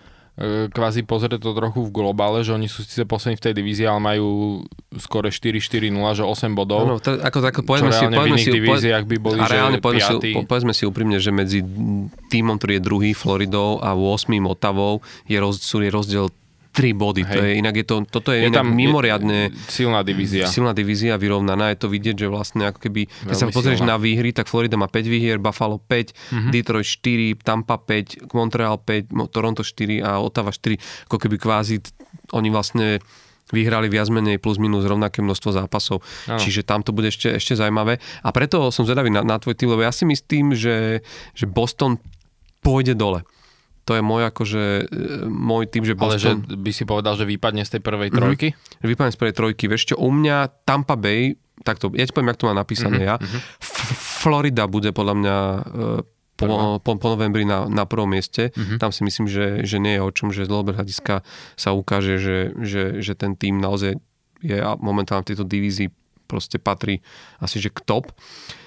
kvázi 0.74 1.06
pozrieť 1.06 1.46
to 1.46 1.54
trochu 1.54 1.86
v 1.86 1.94
globále, 1.94 2.42
že 2.42 2.58
oni 2.58 2.66
sú 2.66 2.82
síce 2.82 3.06
poslední 3.06 3.38
v 3.38 3.44
tej 3.46 3.54
divízii, 3.54 3.86
ale 3.86 4.02
majú 4.02 4.28
skore 4.98 5.30
4-4-0, 5.30 5.94
že 5.94 6.24
8 6.26 6.58
bodov. 6.58 6.90
Áno, 6.90 6.98
to, 6.98 7.22
ako, 7.22 7.38
ako 7.54 7.62
povedzme 7.62 7.94
si, 7.94 8.06
povedzme 8.10 8.40
si, 8.42 8.50
divíziách 8.50 9.06
by 9.06 9.18
boli, 9.22 9.38
a 9.38 9.46
reálne 9.46 9.78
povedzme 9.78 10.02
si, 10.02 10.14
piatý. 10.18 10.30
povedzme 10.50 10.74
si 10.74 10.84
úprimne, 10.90 11.22
že 11.22 11.30
medzi 11.30 11.62
týmom, 12.34 12.58
ktorý 12.58 12.82
je 12.82 12.82
druhý 12.82 13.12
Floridou 13.14 13.78
a 13.78 13.94
8 13.94 14.34
Otavou 14.50 15.06
je, 15.30 15.38
roz, 15.38 15.62
sú, 15.62 15.86
je 15.86 15.94
rozdiel 15.94 16.34
3 16.74 16.90
body. 16.92 17.22
To 17.24 17.38
Hej. 17.38 17.46
je, 17.46 17.54
inak 17.56 17.76
je 17.76 17.86
to, 17.86 17.96
toto 18.04 18.30
je, 18.30 18.42
je 18.42 18.50
inak 18.50 18.66
mimoriadne 18.66 19.40
silná 19.68 20.02
divízia. 20.02 20.46
silná 20.46 20.72
divízia 20.72 21.16
vyrovnaná. 21.16 21.70
Je 21.70 21.78
to 21.78 21.88
vidieť, 21.88 22.16
že 22.18 22.28
vlastne 22.28 22.66
ako 22.66 22.82
keby, 22.82 23.06
keď 23.06 23.36
sa 23.36 23.46
Veľmi 23.46 23.54
pozrieš 23.54 23.80
silná. 23.80 23.94
na 23.94 23.98
výhry, 23.98 24.30
tak 24.30 24.46
Florida 24.46 24.74
má 24.74 24.86
5 24.86 25.06
výhier, 25.06 25.38
Buffalo 25.38 25.78
5, 25.78 26.12
Mhm. 26.12 26.18
mm-hmm. 26.34 26.52
Detroit 26.52 26.88
4, 26.88 27.06
Tampa 27.40 27.78
5, 27.78 28.26
Montreal 28.32 28.76
5, 28.76 29.10
Mo- 29.12 29.26
Toronto 29.26 29.62
4 29.62 29.72
a 30.00 30.18
Ottawa 30.18 30.50
4. 30.50 30.76
Ako 31.06 31.18
keby 31.18 31.38
kvázi 31.38 31.78
oni 32.32 32.50
vlastne 32.50 32.98
vyhrali 33.46 33.86
viac 33.86 34.10
menej 34.10 34.38
plus 34.38 34.58
minus 34.58 34.82
rovnaké 34.84 35.20
množstvo 35.20 35.54
zápasov. 35.54 36.02
Áno. 36.26 36.38
Čiže 36.38 36.64
tam 36.64 36.82
to 36.82 36.90
bude 36.90 37.06
ešte, 37.08 37.30
ešte 37.32 37.54
zaujímavé. 37.54 37.96
A 38.20 38.30
preto 38.30 38.58
som 38.70 38.82
zvedavý 38.82 39.08
na, 39.08 39.22
na 39.22 39.38
tvoj 39.38 39.54
tým, 39.54 39.70
lebo 39.70 39.80
ja 39.80 39.92
si 39.92 40.04
myslím, 40.04 40.52
že, 40.52 41.06
že 41.32 41.46
Boston 41.46 42.02
pôjde 42.60 42.94
dole. 42.94 43.22
To 43.84 44.00
je 44.00 44.02
môj 44.04 44.32
akože, 44.32 44.64
e, 44.88 45.26
môj 45.28 45.68
tým, 45.68 45.84
že 45.84 45.94
Ale 46.00 46.16
že 46.16 46.40
Boston... 46.40 46.64
by 46.64 46.72
si 46.72 46.84
povedal, 46.88 47.14
že 47.20 47.28
vypadne 47.28 47.68
z 47.68 47.78
tej 47.78 47.82
prvej 47.84 48.10
trojky? 48.16 48.48
Mm-hmm. 48.56 48.88
Vypadnem 48.88 49.14
z 49.14 49.20
prvej 49.20 49.36
trojky. 49.36 49.64
Vieš 49.68 49.84
čo, 49.92 49.96
u 50.00 50.08
mňa 50.08 50.64
Tampa 50.64 50.96
Bay, 50.96 51.36
takto, 51.68 51.92
ja 51.92 52.08
ti 52.08 52.16
poviem, 52.16 52.32
jak 52.32 52.40
to 52.40 52.48
mám 52.48 52.60
napísané 52.60 53.04
Mhm, 53.04 53.08
mm-hmm. 53.08 53.36
ja. 53.36 53.60
F- 53.60 54.24
Florida 54.24 54.64
bude 54.72 54.96
podľa 54.96 55.16
mňa 55.20 55.38
e, 55.38 55.60
po, 56.34 56.46
po, 56.80 56.92
po 56.98 57.08
novembri 57.12 57.44
na, 57.44 57.68
na 57.68 57.84
prvom 57.84 58.08
mieste. 58.08 58.50
Mhm. 58.52 58.56
Mm-hmm. 58.56 58.80
Tam 58.80 58.92
si 58.96 59.02
myslím, 59.04 59.28
že, 59.28 59.46
že 59.68 59.78
nie 59.84 60.00
je 60.00 60.02
o 60.02 60.12
čom, 60.16 60.32
že 60.32 60.48
z 60.48 60.50
dlhodobého 60.50 60.80
hľadiska 60.80 61.24
sa 61.60 61.70
ukáže, 61.76 62.16
že, 62.18 62.38
že, 62.64 63.04
že 63.04 63.14
ten 63.20 63.36
tým 63.36 63.60
naozaj 63.60 64.00
je 64.44 64.58
momentálne 64.80 65.24
v 65.24 65.36
tejto 65.36 65.48
divízii 65.48 65.88
proste 66.28 66.56
patrí 66.60 67.04
asi 67.44 67.60
že 67.60 67.68
k 67.72 67.80
top. 67.84 68.12
Uh, 68.12 68.63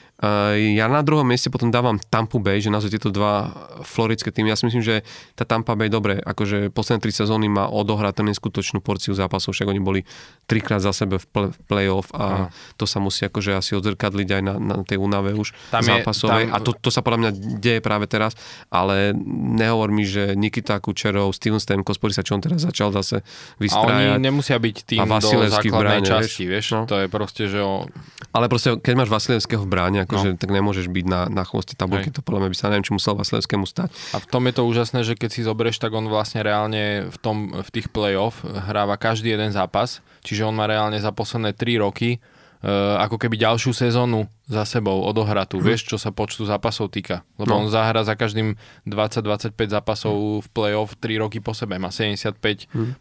ja 0.72 0.88
na 0.88 1.00
druhom 1.00 1.22
mieste 1.22 1.52
potom 1.52 1.68
dávam 1.68 2.00
Tampa 2.00 2.40
Bay, 2.40 2.56
že 2.56 2.72
naozaj 2.72 2.88
tieto 2.90 3.12
dva 3.12 3.52
floridské 3.84 4.32
týmy. 4.32 4.48
Ja 4.48 4.56
si 4.56 4.64
myslím, 4.64 4.80
že 4.80 5.04
tá 5.32 5.44
Tampa 5.44 5.76
Bay, 5.76 5.86
dobre, 5.86 6.16
akože 6.16 6.72
posledné 6.72 7.00
tri 7.00 7.12
sezóny 7.12 7.46
má 7.46 7.68
odohrať 7.68 8.16
ten 8.16 8.26
neskutočnú 8.26 8.80
porciu 8.80 9.12
zápasov, 9.12 9.52
však 9.52 9.68
oni 9.68 9.76
boli 9.76 10.00
trikrát 10.44 10.80
za 10.80 10.96
sebe 10.96 11.20
v 11.20 11.26
play- 11.28 11.52
v 11.52 11.58
play-off 11.68 12.08
a 12.16 12.48
to 12.74 12.88
sa 12.88 12.96
musí 12.96 13.28
akože 13.28 13.52
asi 13.52 13.76
odzrkadliť 13.76 14.28
aj 14.30 14.42
na, 14.42 14.54
na 14.56 14.76
tej 14.80 14.96
únave 14.96 15.36
už 15.36 15.52
Tam 15.68 15.84
je- 15.84 15.92
zápasovej. 15.92 16.48
tam- 16.48 16.54
A 16.54 16.64
to, 16.64 16.70
to 16.72 16.88
sa 16.88 17.04
podľa 17.04 17.18
mňa 17.20 17.30
deje 17.60 17.80
práve 17.84 18.08
teraz, 18.08 18.32
ale 18.72 19.12
nehovor 19.52 19.92
mi, 19.92 20.08
že 20.08 20.32
Nikita 20.32 20.80
Kučerov, 20.80 21.36
Steven 21.36 21.60
Stamkos, 21.60 22.00
pozri 22.00 22.16
sa, 22.16 22.24
čo 22.24 22.32
on 22.32 22.40
teraz 22.40 22.64
začal 22.64 22.88
zase 22.88 23.20
A 23.20 23.20
oni 23.20 23.60
vystrájať. 23.60 24.16
nemusia 24.16 24.56
byť 24.56 24.76
tým 24.86 25.04
do 25.04 25.28
základnej 25.44 26.00
bráne, 26.00 26.08
časti, 26.08 26.48
vieš? 26.48 26.48
vieš? 26.48 26.66
No. 26.72 26.80
To 26.88 26.96
je 26.96 27.06
proste, 27.06 27.42
že 27.46 27.60
o... 27.60 27.84
Ale 28.32 28.48
proste, 28.48 28.80
keď 28.80 28.94
máš 28.96 29.10
Vasilevského 29.10 29.60
v 29.60 29.68
bráne, 29.68 30.00
akože, 30.06 30.28
No. 30.28 30.38
tak 30.38 30.48
nemôžeš 30.48 30.86
byť 30.86 31.04
na, 31.04 31.26
na 31.26 31.42
chvoste 31.42 31.74
tabulky, 31.74 32.08
Hej. 32.08 32.16
to 32.16 32.20
podľa 32.20 32.40
mňa 32.40 32.50
by 32.50 32.56
sa 32.56 32.66
neviem, 32.68 32.82
či 32.82 32.94
musel 32.94 33.12
Vasilevskému 33.12 33.62
stať. 33.62 33.90
A 34.10 34.18
v 34.18 34.26
tom 34.26 34.42
je 34.42 34.54
to 34.54 34.62
úžasné, 34.62 35.02
že 35.02 35.12
keď 35.12 35.30
si 35.30 35.42
zoberieš, 35.42 35.76
tak 35.76 35.90
on 35.90 36.06
vlastne 36.06 36.40
reálne 36.40 36.84
v, 37.04 37.16
tom, 37.16 37.36
v 37.52 37.68
tých 37.68 37.88
play-off 37.88 38.40
hráva 38.40 38.94
každý 38.94 39.28
jeden 39.28 39.50
zápas, 39.50 39.98
čiže 40.20 40.42
on 40.42 40.54
má 40.54 40.64
reálne 40.64 40.96
za 40.96 41.10
posledné 41.10 41.52
3 41.52 41.76
roky 41.78 42.22
uh, 42.62 42.96
ako 42.98 43.18
keby 43.18 43.36
ďalšiu 43.36 43.72
sezónu 43.72 44.24
za 44.44 44.62
sebou 44.62 45.02
odohratú, 45.02 45.58
vieš, 45.58 45.84
čo 45.84 45.96
sa 45.96 46.08
počtu 46.08 46.42
zápasov 46.42 46.88
týka. 46.88 47.26
Lebo 47.34 47.50
No. 47.52 47.58
on 47.60 47.68
zahra 47.68 48.00
za 48.00 48.14
každým 48.14 48.54
20-25 48.86 49.50
zápasov 49.68 50.14
v 50.40 50.48
play-off 50.48 50.94
3 50.96 51.18
roky 51.18 51.38
po 51.38 51.50
sebe. 51.50 51.76
Má 51.76 51.90
75, 51.90 52.38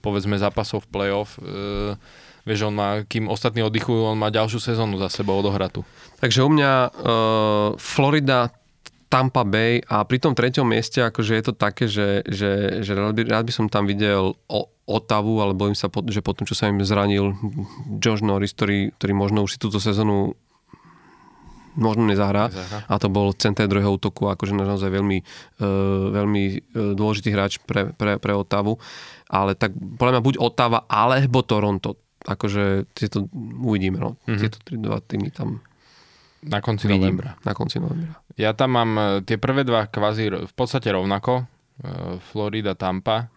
povedzme, 0.02 0.36
zápasov 0.36 0.84
v 0.84 0.90
play-off. 0.90 1.38
Uh, 1.38 1.94
vieš, 2.45 2.69
on 2.69 2.76
má, 2.77 3.01
kým 3.03 3.27
ostatní 3.27 3.65
oddychujú, 3.65 4.05
on 4.05 4.22
má 4.22 4.30
ďalšiu 4.30 4.61
sezónu 4.61 5.01
za 5.01 5.09
sebou 5.09 5.35
odohratú. 5.41 5.81
Takže 6.22 6.45
u 6.45 6.49
mňa 6.53 6.72
uh, 6.72 6.89
Florida, 7.81 8.53
Tampa 9.09 9.45
Bay 9.45 9.81
a 9.85 10.05
pri 10.05 10.17
tom 10.22 10.34
treťom 10.34 10.65
mieste 10.65 11.01
akože 11.01 11.34
je 11.38 11.43
to 11.45 11.53
také, 11.53 11.85
že, 11.89 12.26
že, 12.26 12.81
že 12.81 12.91
rád, 12.93 13.15
by, 13.17 13.22
rád 13.26 13.45
by 13.47 13.53
som 13.53 13.65
tam 13.69 13.89
videl 13.89 14.38
o, 14.49 14.59
Otavu, 14.85 15.41
ale 15.41 15.57
bojím 15.57 15.73
sa, 15.73 15.89
po, 15.89 16.05
že 16.05 16.22
potom, 16.22 16.45
čo 16.45 16.53
sa 16.53 16.69
im 16.69 16.77
zranil 16.85 17.34
Josh 17.97 18.22
Norris, 18.22 18.53
ktorý, 18.53 18.93
ktorý 18.93 19.13
možno 19.17 19.41
už 19.41 19.57
si 19.57 19.61
túto 19.61 19.81
sezónu 19.81 20.38
možno 21.73 22.07
nezahrá. 22.07 22.53
Nezahrá. 22.53 22.80
A 22.88 22.93
to 23.01 23.11
bol 23.11 23.35
center 23.35 23.67
druhého 23.67 23.97
útoku, 23.97 24.31
akože 24.31 24.55
naozaj 24.55 24.93
veľmi, 24.93 25.19
uh, 25.59 26.13
veľmi 26.15 26.43
uh, 26.45 26.57
dôležitý 26.95 27.30
hráč 27.34 27.59
pre, 27.65 27.91
pre, 27.97 28.22
pre 28.22 28.31
Otavu. 28.31 28.80
Ale 29.26 29.57
tak 29.57 29.73
podľa 29.73 30.19
mňa 30.19 30.23
buď 30.23 30.35
Otava, 30.39 30.80
alebo 30.85 31.41
Toronto. 31.41 32.05
Akože 32.26 32.89
tieto 32.91 33.30
uvidíme, 33.61 33.97
no. 33.97 34.18
Mhm. 34.26 34.39
Tieto 34.41 34.57
tri, 34.60 34.76
dva 34.76 34.97
týmy 34.99 35.30
tam 35.30 35.61
Na 36.41 36.61
konci 36.61 36.85
vidím 36.85 37.18
novembra. 37.18 37.38
na 37.41 37.53
konci 37.53 37.77
novembra. 37.77 38.22
Ja 38.35 38.52
tam 38.52 38.73
mám 38.73 38.91
e, 38.93 39.03
tie 39.22 39.38
prvé 39.38 39.61
dva 39.61 39.85
kvázi 39.85 40.30
v 40.45 40.53
podstate 40.53 40.89
rovnako. 40.89 41.41
e, 41.41 41.43
Florida, 42.30 42.73
Tampa. 42.73 43.30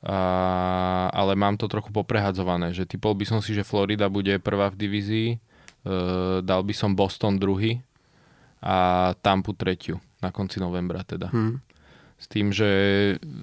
A, 0.00 0.16
ale 1.12 1.36
mám 1.36 1.60
to 1.60 1.68
trochu 1.68 1.92
poprehadzované, 1.92 2.72
že 2.72 2.88
typol 2.88 3.12
by 3.12 3.28
som 3.28 3.44
si, 3.44 3.52
že 3.52 3.60
Florida 3.60 4.08
bude 4.08 4.40
prvá 4.40 4.72
v 4.72 4.80
divízii, 4.80 5.28
e, 5.32 5.38
dal 6.40 6.64
by 6.64 6.72
som 6.72 6.96
Boston 6.96 7.36
druhý 7.36 7.84
a 8.64 9.12
Tampu 9.20 9.52
tretiu 9.52 10.00
na 10.20 10.32
konci 10.32 10.56
novembra 10.56 11.04
teda. 11.04 11.28
Hm. 11.28 11.60
S 12.20 12.28
tým, 12.28 12.52
že, 12.52 12.70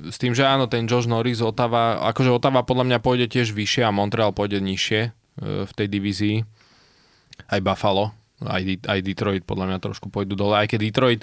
s 0.07 0.17
tým, 0.21 0.37
že 0.37 0.45
áno, 0.45 0.69
ten 0.69 0.85
Josh 0.85 1.09
Norris, 1.09 1.41
Otava, 1.41 1.97
akože 2.13 2.29
Otava 2.29 2.61
podľa 2.61 2.85
mňa 2.93 2.97
pôjde 3.01 3.25
tiež 3.25 3.57
vyššie 3.57 3.81
a 3.81 3.91
Montreal 3.91 4.37
pôjde 4.37 4.61
nižšie 4.61 5.01
e, 5.01 5.09
v 5.65 5.71
tej 5.73 5.87
divízii. 5.89 6.37
Aj 7.49 7.57
Buffalo, 7.57 8.13
aj, 8.45 8.85
aj 8.85 8.99
Detroit 9.01 9.43
podľa 9.49 9.73
mňa 9.73 9.79
trošku 9.81 10.13
pôjdu 10.13 10.37
dole. 10.37 10.61
Aj 10.61 10.69
keď 10.69 10.79
Detroit, 10.93 11.21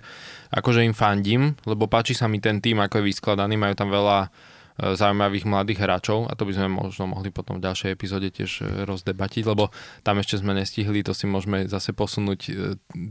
akože 0.50 0.82
im 0.82 0.98
fandím, 0.98 1.54
lebo 1.62 1.86
páči 1.86 2.18
sa 2.18 2.26
mi 2.26 2.42
ten 2.42 2.58
tým, 2.58 2.82
ako 2.82 2.98
je 2.98 3.08
vyskladaný, 3.14 3.54
majú 3.54 3.74
tam 3.78 3.94
veľa 3.94 4.34
zaujímavých 4.74 5.46
mladých 5.46 5.86
hráčov 5.86 6.26
a 6.26 6.34
to 6.34 6.42
by 6.42 6.52
sme 6.58 6.66
možno 6.66 7.06
mohli 7.06 7.30
potom 7.30 7.62
v 7.62 7.64
ďalšej 7.70 7.94
epizóde 7.94 8.34
tiež 8.34 8.50
e, 8.58 8.62
rozdebatiť, 8.82 9.46
lebo 9.46 9.70
tam 10.02 10.18
ešte 10.18 10.42
sme 10.42 10.50
nestihli, 10.50 11.06
to 11.06 11.14
si 11.14 11.30
môžeme 11.30 11.70
zase 11.70 11.94
posunúť 11.94 12.40
e, 12.50 12.52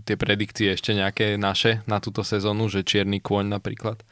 tie 0.04 0.16
predikcie 0.20 0.76
ešte 0.76 0.92
nejaké 0.92 1.40
naše 1.40 1.80
na 1.88 2.04
túto 2.04 2.20
sezónu, 2.28 2.68
že 2.68 2.84
čierny 2.84 3.24
kôň 3.24 3.56
napríklad. 3.56 4.04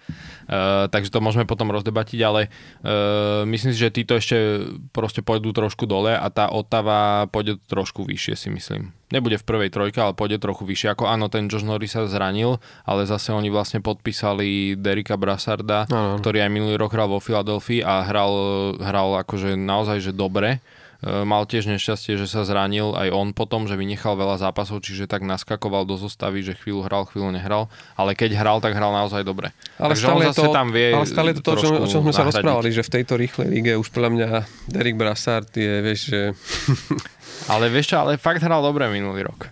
Uh, 0.51 0.87
takže 0.91 1.11
to 1.11 1.23
môžeme 1.23 1.47
potom 1.47 1.71
rozdebatiť, 1.71 2.19
ale 2.23 2.47
uh, 2.47 3.43
myslím 3.47 3.71
si, 3.75 3.79
že 3.79 3.93
títo 3.93 4.15
ešte 4.15 4.67
proste 4.95 5.23
pôjdu 5.23 5.51
trošku 5.51 5.87
dole 5.87 6.15
a 6.15 6.27
tá 6.31 6.47
Otava 6.51 7.27
pôjde 7.27 7.59
trošku 7.67 8.07
vyššie 8.07 8.35
si 8.35 8.49
myslím. 8.51 9.00
Nebude 9.11 9.35
v 9.35 9.43
prvej 9.43 9.69
trojke, 9.69 9.99
ale 9.99 10.15
pôjde 10.15 10.39
trochu 10.39 10.63
vyššie. 10.63 10.95
Ako 10.95 11.03
áno, 11.05 11.27
ten 11.27 11.51
Josh 11.51 11.67
Norris 11.67 11.91
sa 11.91 12.07
zranil, 12.07 12.63
ale 12.87 13.03
zase 13.03 13.35
oni 13.35 13.51
vlastne 13.51 13.83
podpísali 13.83 14.79
Derika 14.79 15.19
Brassarda, 15.19 15.83
áno. 15.91 16.15
ktorý 16.23 16.47
aj 16.47 16.51
minulý 16.51 16.79
rok 16.79 16.95
hral 16.95 17.11
vo 17.11 17.19
Filadelfii 17.19 17.83
a 17.83 18.07
hral, 18.07 18.31
hral 18.79 19.19
akože 19.21 19.59
naozaj 19.59 19.99
že 19.99 20.11
dobre. 20.15 20.63
E, 21.03 21.27
Mal 21.27 21.43
tiež 21.43 21.65
nešťastie, 21.67 22.13
že 22.15 22.29
sa 22.29 22.45
zranil 22.45 22.93
aj 22.93 23.09
on 23.09 23.33
potom, 23.33 23.65
že 23.65 23.75
vynechal 23.75 24.15
veľa 24.15 24.37
zápasov, 24.37 24.79
čiže 24.79 25.09
tak 25.09 25.25
naskakoval 25.25 25.83
do 25.83 25.97
zostavy, 25.97 26.45
že 26.45 26.55
chvíľu 26.55 26.85
hral, 26.87 27.09
chvíľu 27.09 27.33
nehral, 27.33 27.67
ale 27.97 28.13
keď 28.15 28.37
hral, 28.37 28.61
tak 28.61 28.77
hral 28.77 28.93
naozaj 28.95 29.25
dobre. 29.25 29.49
Ale 29.75 29.97
Takže 29.97 30.05
stále, 30.07 30.15
on 30.15 30.29
zase 30.29 30.39
to, 30.45 30.53
tam 30.53 30.67
vie 30.69 30.89
ale 30.93 31.07
stále 31.09 31.29
to 31.35 31.41
to, 31.41 31.51
o 31.51 31.55
čom, 31.57 31.71
o 31.83 31.87
čom 31.89 32.01
sme 32.05 32.13
sa 32.13 32.23
trošku 32.23 32.39
rozprávali, 32.39 32.69
nahradiť. 32.69 32.77
že 32.79 32.83
v 32.85 32.91
tejto 32.95 33.13
rýchlej 33.17 33.47
lige 33.49 33.71
už 33.75 33.87
podľa 33.91 34.09
mňa 34.13 34.27
Derek 34.69 34.95
Brassard 34.95 35.49
je, 35.51 35.73
vieš, 35.81 36.01
že 36.13 36.21
Ale 37.49 37.73
vieš 37.73 37.95
čo, 37.95 37.97
ale 38.01 38.21
fakt 38.21 38.43
hral 38.43 38.61
dobre 38.61 38.85
minulý 38.91 39.25
rok. 39.25 39.49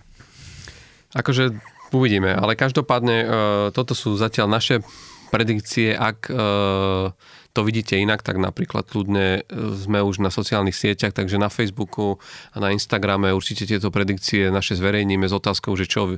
akože 1.16 1.56
uvidíme, 1.90 2.30
ale 2.30 2.54
každopádne 2.54 3.16
uh, 3.22 3.30
toto 3.74 3.98
sú 3.98 4.14
zatiaľ 4.14 4.46
naše 4.46 4.82
predikcie, 5.30 5.94
ak 5.94 6.30
uh, 6.30 7.10
to 7.50 7.66
vidíte 7.66 7.98
inak, 7.98 8.22
tak 8.22 8.38
napríklad 8.38 8.86
kľudne 8.86 9.42
e, 9.42 9.54
sme 9.74 9.98
už 10.00 10.22
na 10.22 10.30
sociálnych 10.30 10.74
sieťach, 10.74 11.10
takže 11.10 11.34
na 11.34 11.50
Facebooku 11.50 12.22
a 12.54 12.56
na 12.62 12.70
Instagrame 12.70 13.34
určite 13.34 13.66
tieto 13.66 13.90
predikcie 13.90 14.54
naše 14.54 14.78
zverejníme 14.78 15.26
s 15.26 15.34
otázkou, 15.34 15.74
že 15.74 15.90
čo, 15.90 16.14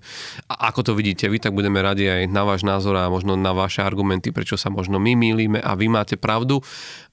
ako 0.48 0.80
to 0.84 0.92
vidíte 0.92 1.32
vy, 1.32 1.40
tak 1.40 1.56
budeme 1.56 1.80
radi 1.80 2.04
aj 2.04 2.22
na 2.28 2.44
váš 2.44 2.68
názor 2.68 3.00
a 3.00 3.08
možno 3.08 3.34
na 3.40 3.56
vaše 3.56 3.80
argumenty, 3.80 4.28
prečo 4.28 4.60
sa 4.60 4.68
možno 4.68 5.00
my 5.00 5.16
mýlime 5.16 5.58
a 5.58 5.72
vy 5.72 5.88
máte 5.88 6.20
pravdu. 6.20 6.60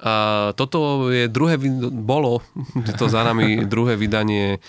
A 0.04 0.52
toto 0.60 1.08
je 1.08 1.32
druhé, 1.32 1.56
bolo, 1.92 2.44
to 3.00 3.08
za 3.08 3.24
nami 3.24 3.64
druhé 3.64 3.96
vydanie 3.96 4.60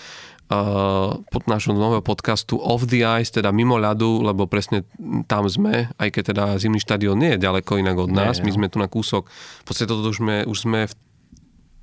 pod 1.31 1.43
nášho 1.47 1.71
nového 1.71 2.03
podcastu 2.03 2.59
Off 2.59 2.83
the 2.83 3.07
Ice, 3.23 3.31
teda 3.31 3.55
mimo 3.55 3.79
ľadu, 3.79 4.19
lebo 4.19 4.51
presne 4.51 4.83
tam 5.31 5.47
sme, 5.47 5.87
aj 5.95 6.09
keď 6.11 6.23
teda 6.35 6.43
zimný 6.59 6.83
štadión 6.83 7.15
nie 7.15 7.39
je 7.39 7.43
ďaleko 7.47 7.79
inak 7.79 7.95
od 7.95 8.11
nás, 8.11 8.43
nie. 8.43 8.51
my 8.51 8.51
sme 8.59 8.67
tu 8.67 8.77
na 8.83 8.91
kúsok, 8.91 9.31
v 9.31 9.63
podstate 9.63 9.87
toto 9.87 10.11
už 10.11 10.19
sme, 10.19 10.35
už 10.43 10.57
sme 10.67 10.79
v 10.91 10.93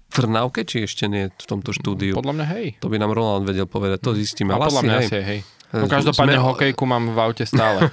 Trnavke, 0.08 0.64
či 0.64 0.88
ešte 0.88 1.04
nie 1.04 1.28
v 1.28 1.46
tomto 1.48 1.72
štúdiu? 1.72 2.16
Podľa 2.16 2.34
mňa 2.40 2.46
hej. 2.56 2.66
To 2.80 2.88
by 2.88 2.96
nám 2.96 3.12
Roland 3.12 3.44
vedel 3.44 3.68
povedať, 3.68 4.00
to 4.00 4.16
zistíme. 4.16 4.56
Ale 4.56 4.72
podľa 4.72 4.84
mňa 4.84 4.96
hej. 4.96 5.04
asi 5.04 5.14
je, 5.16 5.24
hej. 5.24 5.40
No 5.68 5.84
každopádne 5.84 6.40
sme- 6.40 6.46
hokejku 6.48 6.84
mám 6.88 7.12
v 7.12 7.18
aute 7.20 7.44
stále. 7.44 7.92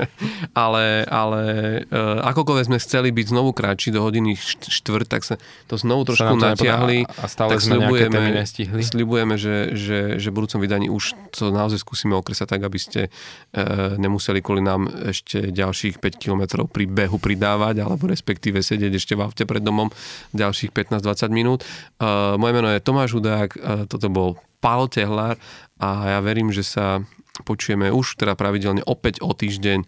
ale, 0.54 1.02
ale 1.10 1.42
uh, 1.90 2.22
akokoľvek 2.22 2.70
sme 2.70 2.78
chceli 2.78 3.10
byť 3.10 3.26
znovu 3.34 3.50
kratší 3.50 3.90
do 3.90 4.06
hodiny 4.06 4.38
št- 4.38 4.70
štvrt, 4.70 5.10
tak 5.10 5.26
sa 5.26 5.34
to 5.66 5.74
znovu 5.74 6.06
trošku 6.06 6.38
to 6.38 6.38
natiahli. 6.38 7.02
a 7.02 7.26
stále 7.26 7.58
tak 7.58 7.66
sme 7.66 7.82
sľubujeme, 7.82 8.14
témy 8.14 8.30
nestihli. 8.30 8.78
sľubujeme, 8.78 9.34
že, 9.34 9.74
že, 9.74 9.98
že 10.22 10.28
v 10.30 10.34
budúcom 10.38 10.62
vydaní 10.62 10.86
už 10.86 11.18
to 11.34 11.50
naozaj 11.50 11.82
skúsime 11.82 12.14
okresať 12.14 12.46
tak, 12.46 12.62
aby 12.62 12.78
ste 12.78 13.10
uh, 13.10 13.98
nemuseli 13.98 14.38
kvôli 14.38 14.62
nám 14.62 14.86
ešte 15.10 15.50
ďalších 15.50 15.98
5 15.98 16.22
kilometrov 16.22 16.70
pri 16.70 16.86
behu 16.86 17.18
pridávať, 17.18 17.82
alebo 17.82 18.06
respektíve 18.06 18.62
sedieť 18.62 19.02
ešte 19.02 19.18
v 19.18 19.26
aute 19.26 19.42
pred 19.42 19.66
domom 19.66 19.90
ďalších 20.30 20.70
15-20 20.70 21.34
minút. 21.34 21.66
Uh, 21.98 22.38
moje 22.38 22.54
meno 22.54 22.70
je 22.70 22.78
Tomáš 22.78 23.18
Hudák, 23.18 23.50
uh, 23.58 23.82
toto 23.90 24.06
bol 24.06 24.38
Paolo 24.62 24.86
Tehlár 24.86 25.34
a 25.76 26.16
ja 26.16 26.18
verím, 26.24 26.54
že 26.54 26.64
sa 26.64 27.04
počujeme 27.44 27.92
už 27.92 28.16
teda 28.16 28.38
pravidelne 28.38 28.80
opäť 28.86 29.20
o 29.20 29.34
týždeň 29.34 29.84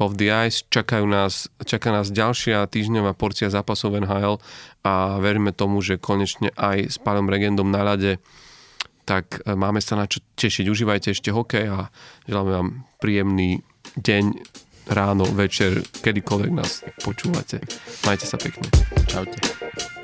Off 0.00 0.16
the 0.16 0.28
Ice. 0.48 0.66
Čakajú 0.68 1.04
nás, 1.06 1.48
čaká 1.62 1.94
nás 1.94 2.12
ďalšia 2.12 2.66
týždňová 2.66 3.16
porcia 3.16 3.52
zápasov 3.52 3.96
NHL 4.00 4.40
a 4.84 5.20
veríme 5.20 5.54
tomu, 5.54 5.80
že 5.80 6.00
konečne 6.00 6.52
aj 6.56 6.92
s 6.92 6.96
Pálom 7.00 7.28
Regendom 7.28 7.68
na 7.68 7.84
ľade 7.84 8.20
tak 9.10 9.42
e, 9.42 9.58
máme 9.58 9.82
sa 9.82 9.98
na 9.98 10.06
čo 10.06 10.22
tešiť. 10.38 10.70
Užívajte 10.70 11.10
ešte 11.10 11.34
hokej 11.34 11.66
a 11.66 11.90
želáme 12.30 12.50
vám 12.54 12.68
príjemný 13.02 13.58
deň, 13.98 14.24
ráno, 14.86 15.26
večer, 15.26 15.82
kedykoľvek 15.82 16.52
nás 16.54 16.86
počúvate. 17.02 17.58
Majte 18.06 18.26
sa 18.30 18.38
pekne. 18.38 18.70
Čaute. 19.10 19.99